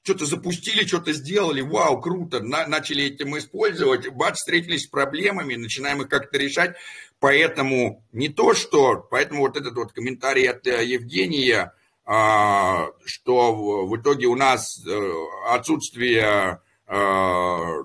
что-то 0.03 0.25
запустили, 0.25 0.85
что-то 0.85 1.13
сделали, 1.13 1.61
вау, 1.61 2.01
круто, 2.01 2.39
на, 2.39 2.67
начали 2.67 3.05
этим 3.05 3.37
использовать, 3.37 4.09
бац, 4.09 4.35
встретились 4.35 4.83
с 4.83 4.87
проблемами, 4.87 5.55
начинаем 5.55 6.01
их 6.01 6.09
как-то 6.09 6.37
решать. 6.37 6.75
Поэтому 7.19 8.05
не 8.13 8.29
то, 8.29 8.53
что, 8.53 9.05
поэтому 9.09 9.41
вот 9.41 9.57
этот 9.57 9.75
вот 9.75 9.91
комментарий 9.91 10.49
от 10.49 10.65
э, 10.67 10.85
Евгения, 10.85 11.73
а, 12.05 12.87
что 13.05 13.85
в 13.85 13.95
итоге 13.97 14.27
у 14.27 14.35
нас 14.35 14.83
э, 14.87 15.11
отсутствие 15.49 16.61
а, 16.87 17.83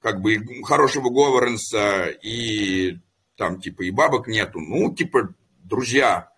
как 0.00 0.22
бы 0.22 0.38
хорошего 0.64 1.10
говоренса 1.10 2.06
и 2.06 2.96
там 3.36 3.60
типа 3.60 3.82
и 3.82 3.90
бабок 3.90 4.28
нету, 4.28 4.60
ну 4.60 4.94
типа, 4.94 5.34
друзья, 5.64 6.30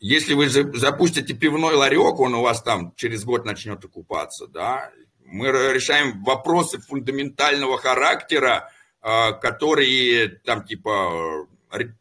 если 0.00 0.34
вы 0.34 0.48
запустите 0.48 1.34
пивной 1.34 1.74
ларек, 1.74 2.18
он 2.18 2.34
у 2.34 2.42
вас 2.42 2.62
там 2.62 2.92
через 2.96 3.24
год 3.24 3.44
начнет 3.44 3.84
окупаться, 3.84 4.46
да, 4.46 4.90
мы 5.24 5.48
решаем 5.48 6.24
вопросы 6.24 6.80
фундаментального 6.80 7.78
характера, 7.78 8.70
а, 9.00 9.32
которые 9.32 10.28
там 10.28 10.64
типа 10.64 11.46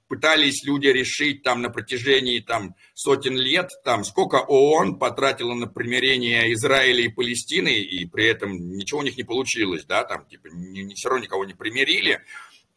пытались 0.08 0.64
люди 0.64 0.88
решить 0.88 1.44
там 1.44 1.62
на 1.62 1.70
протяжении 1.70 2.40
там 2.40 2.76
сотен 2.96 3.38
лет, 3.38 3.70
там 3.84 4.04
сколько 4.04 4.38
ООН 4.38 4.98
потратила 4.98 5.54
на 5.54 5.68
примирение 5.68 6.52
Израиля 6.54 7.04
и 7.04 7.10
Палестины, 7.10 7.80
и 7.80 8.06
при 8.06 8.26
этом 8.26 8.76
ничего 8.76 9.02
у 9.02 9.04
них 9.04 9.18
не 9.18 9.24
получилось, 9.24 9.86
да, 9.86 10.04
там 10.04 10.26
типа 10.26 10.48
ни, 10.52 10.82
ни 10.82 10.94
все 10.96 11.10
равно 11.10 11.24
никого 11.24 11.46
не 11.46 11.54
примирили, 11.54 12.22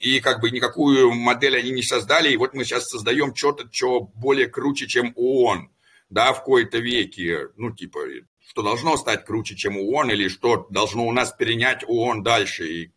и 0.02 0.18
как 0.18 0.40
бы 0.40 0.50
никакую 0.50 1.12
модель 1.12 1.56
они 1.56 1.70
не 1.70 1.82
создали, 1.82 2.32
и 2.32 2.36
вот 2.36 2.54
мы 2.54 2.64
сейчас 2.64 2.88
создаем 2.88 3.36
что-то, 3.36 3.68
что 3.70 4.00
более 4.00 4.48
круче, 4.48 4.88
чем 4.88 5.12
ООН, 5.14 5.70
да, 6.10 6.32
в 6.32 6.42
кои-то 6.42 6.78
веке, 6.78 7.50
ну, 7.56 7.70
типа, 7.70 8.00
что 8.48 8.62
должно 8.62 8.96
стать 8.96 9.24
круче, 9.24 9.54
чем 9.54 9.76
ООН, 9.78 10.10
или 10.10 10.26
что 10.26 10.66
должно 10.70 11.06
у 11.06 11.12
нас 11.12 11.32
перенять 11.32 11.84
ООН 11.86 12.24
дальше, 12.24 12.66
и 12.66 12.90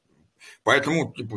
поэтому, 0.63 1.13
типа, 1.15 1.35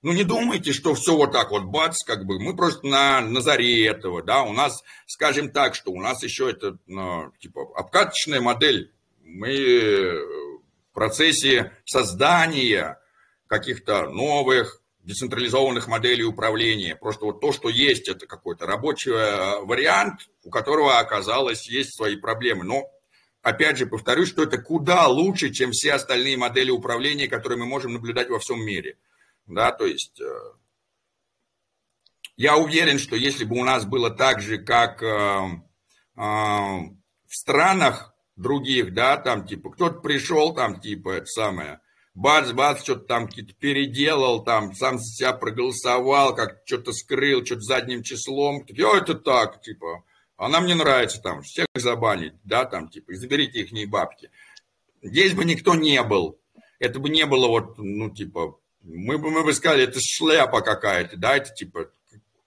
ну, 0.00 0.12
не 0.12 0.24
думайте, 0.24 0.72
что 0.72 0.94
все 0.94 1.14
вот 1.14 1.32
так 1.32 1.50
вот, 1.50 1.64
бац, 1.64 2.02
как 2.02 2.24
бы, 2.24 2.40
мы 2.40 2.56
просто 2.56 2.86
на, 2.86 3.20
на 3.20 3.42
заре 3.42 3.86
этого, 3.86 4.22
да, 4.22 4.42
у 4.42 4.54
нас, 4.54 4.82
скажем 5.06 5.50
так, 5.50 5.74
что 5.74 5.92
у 5.92 6.00
нас 6.00 6.22
еще 6.22 6.48
это, 6.48 6.78
ну, 6.86 7.30
типа, 7.40 7.60
обкаточная 7.76 8.40
модель, 8.40 8.90
мы 9.22 10.18
в 10.90 10.94
процессе 10.94 11.72
создания 11.84 12.98
каких-то 13.48 14.08
новых 14.08 14.80
децентрализованных 15.04 15.86
моделей 15.86 16.24
управления. 16.24 16.96
Просто 16.96 17.26
вот 17.26 17.40
то, 17.40 17.52
что 17.52 17.68
есть, 17.68 18.08
это 18.08 18.26
какой-то 18.26 18.66
рабочий 18.66 19.12
э, 19.12 19.60
вариант, 19.64 20.28
у 20.44 20.50
которого 20.50 20.98
оказалось 20.98 21.68
есть 21.68 21.94
свои 21.94 22.16
проблемы. 22.16 22.64
Но 22.64 22.90
опять 23.42 23.76
же, 23.76 23.86
повторюсь, 23.86 24.28
что 24.30 24.42
это 24.42 24.58
куда 24.58 25.06
лучше, 25.06 25.50
чем 25.50 25.72
все 25.72 25.92
остальные 25.92 26.38
модели 26.38 26.70
управления, 26.70 27.28
которые 27.28 27.58
мы 27.58 27.66
можем 27.66 27.92
наблюдать 27.92 28.30
во 28.30 28.38
всем 28.38 28.64
мире. 28.64 28.96
Да, 29.46 29.72
то 29.72 29.84
есть 29.84 30.18
э, 30.20 30.24
я 32.36 32.56
уверен, 32.56 32.98
что 32.98 33.14
если 33.14 33.44
бы 33.44 33.56
у 33.58 33.64
нас 33.64 33.84
было 33.84 34.10
так 34.10 34.40
же, 34.40 34.56
как 34.56 35.02
э, 35.02 35.60
в 36.16 36.88
странах 37.28 38.14
других, 38.36 38.94
да, 38.94 39.18
там 39.18 39.46
типа 39.46 39.70
кто-то 39.70 40.00
пришел, 40.00 40.54
там 40.54 40.80
типа 40.80 41.10
это 41.10 41.26
самое, 41.26 41.80
бац-бац, 42.14 42.82
что-то 42.82 43.06
там 43.06 43.26
какие-то 43.26 43.54
переделал, 43.54 44.44
там 44.44 44.74
сам 44.74 44.98
себя 44.98 45.32
проголосовал, 45.32 46.34
как 46.34 46.62
что-то 46.64 46.92
скрыл, 46.92 47.44
что-то 47.44 47.62
задним 47.62 48.02
числом. 48.02 48.64
О, 48.66 48.96
это 48.96 49.14
так, 49.14 49.60
типа, 49.60 50.04
а 50.36 50.48
нам 50.48 50.66
не 50.66 50.74
нравится 50.74 51.20
там 51.20 51.42
всех 51.42 51.66
забанить, 51.74 52.34
да, 52.44 52.64
там, 52.64 52.88
типа, 52.88 53.14
заберите 53.14 53.60
их 53.60 53.90
бабки. 53.90 54.30
Здесь 55.02 55.34
бы 55.34 55.44
никто 55.44 55.74
не 55.74 56.02
был. 56.02 56.38
Это 56.78 56.98
бы 56.98 57.08
не 57.08 57.26
было 57.26 57.48
вот, 57.48 57.78
ну, 57.78 58.10
типа, 58.10 58.58
мы 58.82 59.18
бы, 59.18 59.30
мы 59.30 59.44
бы 59.44 59.52
сказали, 59.52 59.84
это 59.84 59.98
шляпа 60.00 60.60
какая-то, 60.60 61.16
да, 61.16 61.36
это 61.36 61.52
типа, 61.52 61.90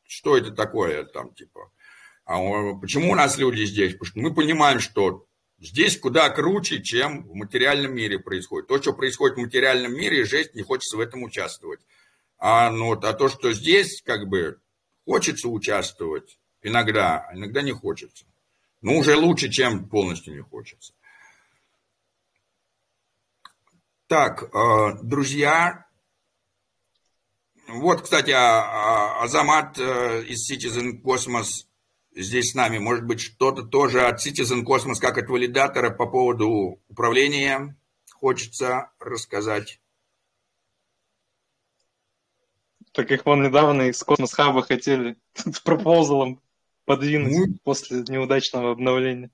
что 0.06 0.38
это 0.38 0.52
такое 0.52 1.04
там, 1.04 1.34
типа. 1.34 1.72
А 2.26 2.38
почему 2.76 3.14
у 3.14 3.16
нас 3.16 3.38
люди 3.38 3.64
здесь? 3.64 3.94
Потому 3.94 4.06
что 4.06 4.20
мы 4.20 4.34
понимаем, 4.34 4.80
что 4.80 5.27
Здесь 5.60 6.00
куда 6.00 6.30
круче, 6.30 6.84
чем 6.84 7.24
в 7.24 7.34
материальном 7.34 7.96
мире 7.96 8.20
происходит. 8.20 8.68
То, 8.68 8.80
что 8.80 8.94
происходит 8.94 9.38
в 9.38 9.42
материальном 9.42 9.94
мире, 9.94 10.24
жесть, 10.24 10.54
не 10.54 10.62
хочется 10.62 10.98
в 10.98 11.00
этом 11.00 11.24
участвовать. 11.24 11.80
А, 12.38 12.70
ну, 12.70 12.92
а 12.94 13.14
то, 13.14 13.28
что 13.28 13.52
здесь, 13.54 14.04
как 14.04 14.28
бы, 14.28 14.60
хочется 15.06 15.48
участвовать 15.50 16.38
иногда, 16.62 17.26
а 17.28 17.36
иногда 17.36 17.64
не 17.64 17.72
хочется. 17.72 18.26
Ну, 18.82 19.00
уже 19.00 19.16
лучше, 19.16 19.50
чем 19.50 19.90
полностью 19.90 20.36
не 20.36 20.42
хочется. 20.42 20.94
Так, 24.06 24.44
э, 24.44 24.98
друзья, 25.02 25.88
вот, 27.68 28.04
кстати, 28.04 28.32
а, 28.32 29.24
Азамат 29.24 29.78
э, 29.80 30.24
из 30.24 30.50
Citizen 30.50 31.02
Cosmos 31.02 31.67
здесь 32.18 32.52
с 32.52 32.56
нами. 32.56 32.80
Может 32.80 33.06
быть, 33.06 33.22
что-то 33.22 33.64
тоже 33.64 34.02
от 34.02 34.26
Citizen 34.26 34.64
Cosmos, 34.64 35.00
как 35.00 35.18
от 35.18 35.30
валидатора 35.30 35.90
по 35.92 36.08
поводу 36.08 36.82
управления 36.90 37.78
хочется 38.12 38.92
рассказать. 39.00 39.80
Так 42.92 43.12
их 43.12 43.26
вон 43.26 43.44
недавно 43.44 43.84
из 43.84 44.02
Космос 44.04 44.34
Хаба 44.34 44.64
хотели 44.64 45.18
с 45.36 45.60
пропозалом 45.60 46.42
подвинуть 46.86 47.38
мы... 47.38 47.58
после 47.64 48.04
неудачного 48.08 48.72
обновления. 48.72 49.30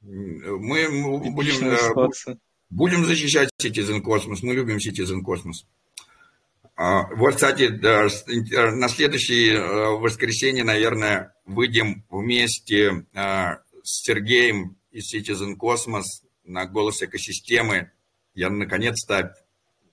Мы, 0.00 0.88
мы 0.88 1.30
будем, 1.32 1.68
э, 1.68 2.36
будем 2.70 3.04
защищать 3.04 3.50
Citizen 3.60 4.00
Cosmos. 4.00 4.38
Мы 4.42 4.54
любим 4.54 4.76
Citizen 4.76 5.20
Cosmos. 5.26 5.66
А, 6.80 7.12
вот, 7.16 7.34
кстати, 7.34 7.64
на 7.64 8.88
следующее 8.88 9.56
э, 9.56 9.98
воскресенье, 9.98 10.62
наверное, 10.62 11.34
выйдем 11.44 12.04
вместе 12.08 13.04
э, 13.12 13.56
с 13.82 14.04
Сергеем 14.04 14.78
из 14.92 15.12
Citizen 15.12 15.56
Cosmos 15.60 16.04
на 16.44 16.66
голос 16.66 17.02
экосистемы. 17.02 17.90
Я 18.32 18.48
наконец-то 18.48 19.34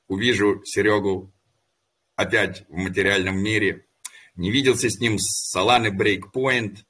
увижу 0.07 0.61
Серегу 0.63 1.33
опять 2.15 2.65
в 2.69 2.75
материальном 2.75 3.41
мире. 3.41 3.87
Не 4.35 4.51
виделся 4.51 4.87
с 4.87 4.99
ним 4.99 5.17
с 5.17 5.57
Solana 5.57 5.89
Breakpoint. 5.89 6.83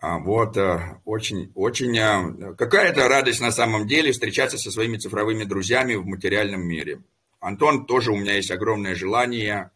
А, 0.00 0.18
вот, 0.18 0.58
э, 0.58 1.00
очень, 1.06 1.50
очень, 1.54 2.54
какая-то 2.56 3.08
радость 3.08 3.40
на 3.40 3.52
самом 3.52 3.86
деле 3.86 4.12
встречаться 4.12 4.58
со 4.58 4.70
своими 4.70 4.98
цифровыми 4.98 5.44
друзьями 5.44 5.94
в 5.94 6.04
материальном 6.04 6.60
мире. 6.60 7.00
Антон, 7.40 7.86
тоже 7.86 8.12
у 8.12 8.16
меня 8.16 8.34
есть 8.34 8.50
огромное 8.50 8.94
желание 8.94 9.70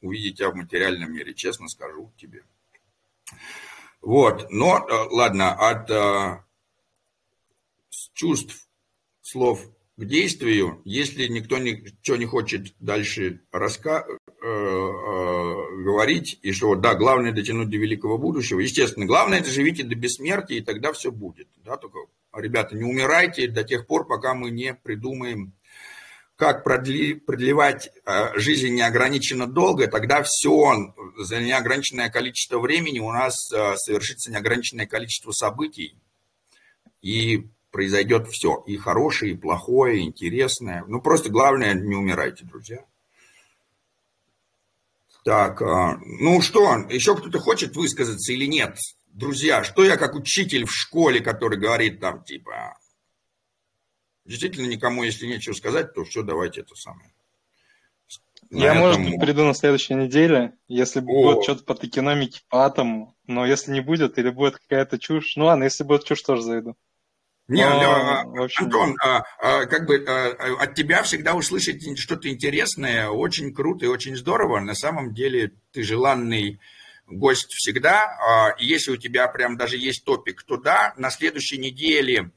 увидеть 0.00 0.38
тебя 0.38 0.50
в 0.50 0.56
материальном 0.56 1.12
мире, 1.12 1.34
честно 1.34 1.68
скажу 1.68 2.12
тебе. 2.16 2.44
Вот, 4.00 4.50
но, 4.50 4.78
э, 4.78 4.92
ладно, 5.10 5.54
от 5.54 5.88
э, 5.90 6.42
чувств, 8.12 8.68
слов 9.20 9.64
к 9.96 10.04
действию, 10.04 10.82
если 10.84 11.28
никто 11.28 11.58
ничего 11.58 12.16
не 12.16 12.26
хочет 12.26 12.74
дальше 12.80 13.40
раска 13.52 14.04
э, 14.08 14.12
э, 14.44 15.82
говорить, 15.84 16.40
и 16.42 16.50
что, 16.50 16.74
да, 16.74 16.94
главное 16.94 17.32
дотянуть 17.32 17.70
до 17.70 17.76
великого 17.76 18.18
будущего, 18.18 18.58
естественно, 18.58 19.06
главное 19.06 19.40
доживите 19.40 19.84
до 19.84 19.94
бессмертия, 19.94 20.58
и 20.58 20.62
тогда 20.62 20.92
все 20.92 21.12
будет, 21.12 21.46
да, 21.64 21.76
только, 21.76 21.98
ребята, 22.34 22.74
не 22.74 22.84
умирайте 22.84 23.46
до 23.46 23.62
тех 23.62 23.86
пор, 23.86 24.06
пока 24.06 24.34
мы 24.34 24.50
не 24.50 24.74
придумаем 24.74 25.52
как 26.42 26.64
продли, 26.64 27.14
продлевать 27.14 27.88
э, 28.04 28.36
жизнь 28.36 28.74
неограниченно 28.74 29.46
долго, 29.46 29.86
тогда 29.86 30.24
все, 30.24 30.92
за 31.16 31.40
неограниченное 31.40 32.10
количество 32.10 32.58
времени 32.58 32.98
у 32.98 33.12
нас 33.12 33.52
э, 33.52 33.76
совершится 33.76 34.32
неограниченное 34.32 34.86
количество 34.86 35.30
событий, 35.30 35.94
и 37.00 37.46
произойдет 37.70 38.26
все, 38.26 38.60
и 38.66 38.76
хорошее, 38.76 39.34
и 39.34 39.36
плохое, 39.36 40.00
и 40.00 40.02
интересное. 40.02 40.84
Ну, 40.88 41.00
просто 41.00 41.30
главное, 41.30 41.74
не 41.74 41.94
умирайте, 41.94 42.44
друзья. 42.44 42.84
Так, 45.24 45.62
э, 45.62 45.98
ну 46.04 46.42
что, 46.42 46.74
еще 46.90 47.14
кто-то 47.14 47.38
хочет 47.38 47.76
высказаться 47.76 48.32
или 48.32 48.46
нет? 48.46 48.78
Друзья, 49.06 49.62
что 49.62 49.84
я 49.84 49.96
как 49.96 50.16
учитель 50.16 50.64
в 50.64 50.74
школе, 50.74 51.20
который 51.20 51.56
говорит 51.56 52.00
там, 52.00 52.24
типа, 52.24 52.76
Действительно, 54.24 54.66
никому, 54.66 55.02
если 55.02 55.26
нечего 55.26 55.52
сказать, 55.52 55.94
то 55.94 56.04
все, 56.04 56.22
давайте 56.22 56.60
это 56.60 56.74
самое. 56.74 57.10
На 58.50 58.58
Я, 58.58 58.70
этом... 58.70 58.78
может 58.78 59.00
быть, 59.02 59.20
приду 59.20 59.44
на 59.44 59.54
следующей 59.54 59.94
неделе, 59.94 60.52
если 60.68 61.00
О. 61.00 61.02
будет 61.02 61.44
что-то 61.44 61.64
по 61.64 61.86
экономике, 61.86 62.42
по 62.48 62.66
атому. 62.66 63.16
Но 63.26 63.46
если 63.46 63.72
не 63.72 63.80
будет, 63.80 64.18
или 64.18 64.30
будет 64.30 64.58
какая-то 64.58 64.98
чушь, 64.98 65.36
ну 65.36 65.46
ладно, 65.46 65.64
если 65.64 65.84
будет 65.84 66.04
чушь, 66.04 66.22
тоже 66.22 66.42
зайду. 66.42 66.76
Не, 67.48 67.68
ну, 67.68 68.44
общем... 68.44 68.64
Антон, 68.64 68.94
а, 69.02 69.24
а, 69.40 69.66
как 69.66 69.86
бы 69.86 70.04
а, 70.06 70.62
от 70.62 70.74
тебя 70.74 71.02
всегда 71.02 71.34
услышать 71.34 71.98
что-то 71.98 72.28
интересное, 72.28 73.08
очень 73.08 73.52
круто 73.52 73.84
и 73.84 73.88
очень 73.88 74.16
здорово. 74.16 74.60
На 74.60 74.74
самом 74.74 75.12
деле 75.12 75.52
ты 75.72 75.82
желанный 75.82 76.60
гость 77.06 77.52
всегда. 77.52 78.04
А, 78.04 78.54
если 78.58 78.92
у 78.92 78.96
тебя 78.96 79.28
прям 79.28 79.56
даже 79.56 79.76
есть 79.76 80.04
топик 80.04 80.44
туда, 80.44 80.94
на 80.96 81.10
следующей 81.10 81.58
неделе 81.58 82.30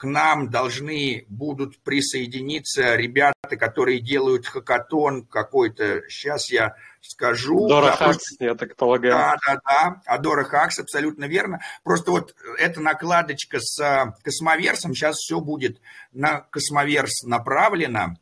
к 0.00 0.04
нам 0.04 0.48
должны 0.48 1.26
будут 1.28 1.78
присоединиться 1.82 2.96
ребята, 2.96 3.58
которые 3.58 4.00
делают 4.00 4.46
хакатон 4.46 5.26
какой-то. 5.26 6.04
Сейчас 6.08 6.50
я 6.50 6.74
скажу. 7.02 7.68
Дора 7.68 7.92
Хакс, 7.92 8.36
я 8.38 8.54
так 8.54 8.76
полагаю. 8.76 9.12
Да, 9.12 9.36
да, 9.46 9.60
да. 9.62 10.02
Адора 10.06 10.44
Хакс, 10.44 10.78
абсолютно 10.78 11.26
верно. 11.26 11.60
Просто 11.84 12.12
вот 12.12 12.34
эта 12.58 12.80
накладочка 12.80 13.60
с 13.60 13.78
э, 13.78 14.14
космоверсом, 14.22 14.94
сейчас 14.94 15.16
все 15.16 15.38
будет 15.38 15.82
на 16.12 16.46
космоверс 16.50 17.24
направлено. 17.24 18.16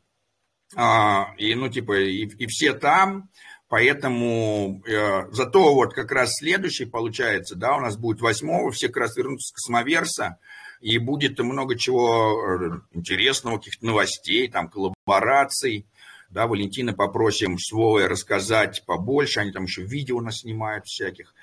А, 0.74 1.32
и, 1.36 1.54
ну, 1.54 1.68
типа, 1.68 1.96
и, 2.00 2.26
и 2.26 2.46
все 2.48 2.72
там. 2.72 3.30
Поэтому 3.68 4.82
э, 4.84 5.30
зато 5.30 5.74
вот 5.74 5.94
как 5.94 6.10
раз 6.10 6.38
следующий 6.38 6.86
получается, 6.86 7.54
да, 7.54 7.76
у 7.76 7.80
нас 7.80 7.96
будет 7.96 8.20
восьмого, 8.20 8.72
все 8.72 8.88
как 8.88 8.96
раз 8.96 9.16
вернутся 9.16 9.46
с 9.46 9.52
космоверса 9.52 10.40
и 10.80 10.98
будет 10.98 11.38
много 11.38 11.76
чего 11.76 12.56
э, 12.56 12.80
интересного, 12.92 13.58
каких-то 13.58 13.86
новостей, 13.86 14.48
там, 14.48 14.68
коллабораций. 14.68 15.86
Да, 16.30 16.46
Валентина 16.46 16.92
попросим 16.92 17.58
с 17.58 17.72
Вовой 17.72 18.06
рассказать 18.06 18.84
побольше, 18.86 19.40
они 19.40 19.50
там 19.50 19.64
еще 19.64 19.82
видео 19.82 20.20
нас 20.20 20.40
снимают 20.40 20.86
всяких. 20.86 21.34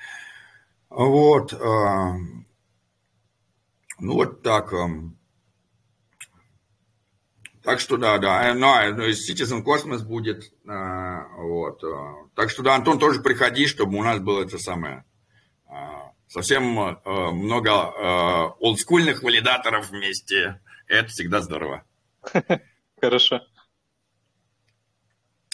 Вот. 0.89 1.53
Э, 1.53 1.57
ну, 3.99 4.13
вот 4.13 4.41
так. 4.43 4.73
Э. 4.73 4.87
Так 7.63 7.79
что 7.79 7.97
да, 7.97 8.19
да, 8.19 8.53
ну, 8.53 8.67
Citizen 9.09 9.63
Cosmos 9.63 10.03
будет, 10.05 10.53
вот. 10.63 11.81
Так 12.35 12.51
что 12.51 12.61
да, 12.61 12.75
Антон, 12.75 12.99
тоже 12.99 13.23
приходи, 13.23 13.65
чтобы 13.65 13.97
у 13.97 14.03
нас 14.03 14.19
было 14.19 14.43
это 14.43 14.59
самое, 14.59 15.03
совсем 16.35 16.77
э, 16.77 17.31
много 17.31 17.69
э, 17.69 18.03
олдскульных 18.59 19.23
валидаторов 19.23 19.89
вместе. 19.89 20.59
Это 20.85 21.07
всегда 21.07 21.39
здорово. 21.39 21.85
Хорошо. 23.01 23.39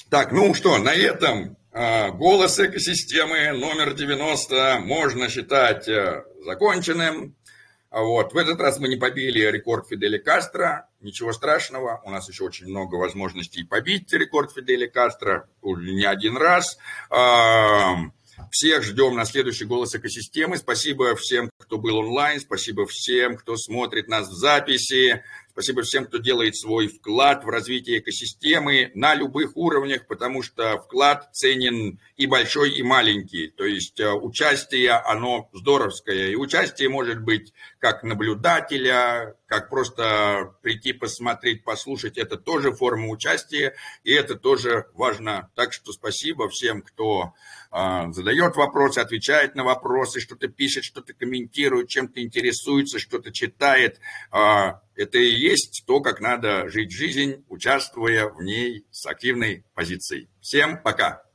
Так, 0.10 0.32
ну 0.32 0.56
что, 0.56 0.80
на 0.80 0.92
этом 0.92 1.56
э, 1.72 2.10
голос 2.14 2.60
экосистемы 2.60 3.52
номер 3.52 3.94
90 3.94 4.80
можно 4.80 5.30
считать 5.30 5.88
э, 5.88 6.24
законченным. 6.44 7.36
Вот. 7.92 8.34
В 8.34 8.38
этот 8.38 8.60
раз 8.60 8.80
мы 8.80 8.88
не 8.88 8.96
побили 8.96 9.40
рекорд 9.52 9.88
Фидели 9.88 10.18
Кастро. 10.18 10.90
Ничего 11.00 11.32
страшного. 11.32 12.02
У 12.06 12.10
нас 12.10 12.28
еще 12.28 12.44
очень 12.44 12.68
много 12.68 12.96
возможностей 12.96 13.64
побить 13.66 14.12
рекорд 14.14 14.52
Фидели 14.52 14.88
Кастро. 14.88 15.48
Уже 15.62 15.94
не 15.94 16.06
один 16.06 16.38
раз. 16.38 16.80
Всех 18.50 18.84
ждем 18.84 19.16
на 19.16 19.26
следующий 19.26 19.66
«Голос 19.66 19.94
экосистемы». 19.94 20.58
Спасибо 20.58 21.16
всем, 21.16 21.50
кто 21.58 21.78
был 21.78 21.98
онлайн. 21.98 22.40
Спасибо 22.40 22.86
всем, 22.88 23.38
кто 23.38 23.56
смотрит 23.58 24.08
нас 24.08 24.30
в 24.30 24.34
записи. 24.34 25.24
Спасибо 25.52 25.82
всем, 25.82 26.06
кто 26.06 26.18
делает 26.18 26.56
свой 26.56 26.88
вклад 26.88 27.44
в 27.44 27.50
развитие 27.50 28.00
экосистемы 28.00 28.92
на 28.96 29.16
любых 29.16 29.58
уровнях, 29.58 30.08
потому 30.08 30.44
что 30.44 30.78
вклад 30.80 31.30
ценен 31.34 32.00
и 32.16 32.26
большой, 32.26 32.72
и 32.72 32.84
маленький. 32.84 33.50
То 33.50 33.66
есть 33.66 34.00
э, 34.00 34.10
участие, 34.12 34.92
оно 34.92 35.50
здоровское. 35.54 36.30
И 36.30 36.36
участие 36.36 36.88
может 36.88 37.22
быть 37.22 37.54
как 37.82 38.04
наблюдателя, 38.04 39.36
как 39.48 39.70
просто 39.70 40.54
прийти 40.62 40.94
посмотреть, 40.94 41.64
послушать. 41.64 42.20
Это 42.20 42.38
тоже 42.38 42.72
форма 42.74 43.08
участия, 43.08 43.74
и 44.04 44.14
это 44.14 44.36
тоже 44.36 44.86
важно. 44.94 45.50
Так 45.56 45.74
что 45.74 45.92
спасибо 45.92 46.48
всем, 46.48 46.84
кто 46.84 47.34
а, 47.72 48.12
задает 48.12 48.56
вопросы, 48.56 49.00
отвечает 49.00 49.56
на 49.56 49.64
вопросы, 49.64 50.20
что-то 50.20 50.48
пишет, 50.48 50.84
что-то 50.84 51.16
комментирует, 51.16 51.90
чем-то 51.90 52.22
интересуется, 52.22 53.00
что-то 53.00 53.32
читает. 53.32 54.00
А, 54.30 54.82
это 54.96 55.18
и 55.18 55.32
есть 55.32 55.84
то, 55.88 56.02
как 56.02 56.22
надо 56.22 56.70
жить 56.70 56.92
жизнь, 56.92 57.44
участвуя 57.50 58.28
в 58.28 58.44
ней 58.44 58.86
с 58.92 59.08
активной 59.08 59.66
позицией. 59.74 60.30
Всем 60.40 60.80
пока! 60.80 61.31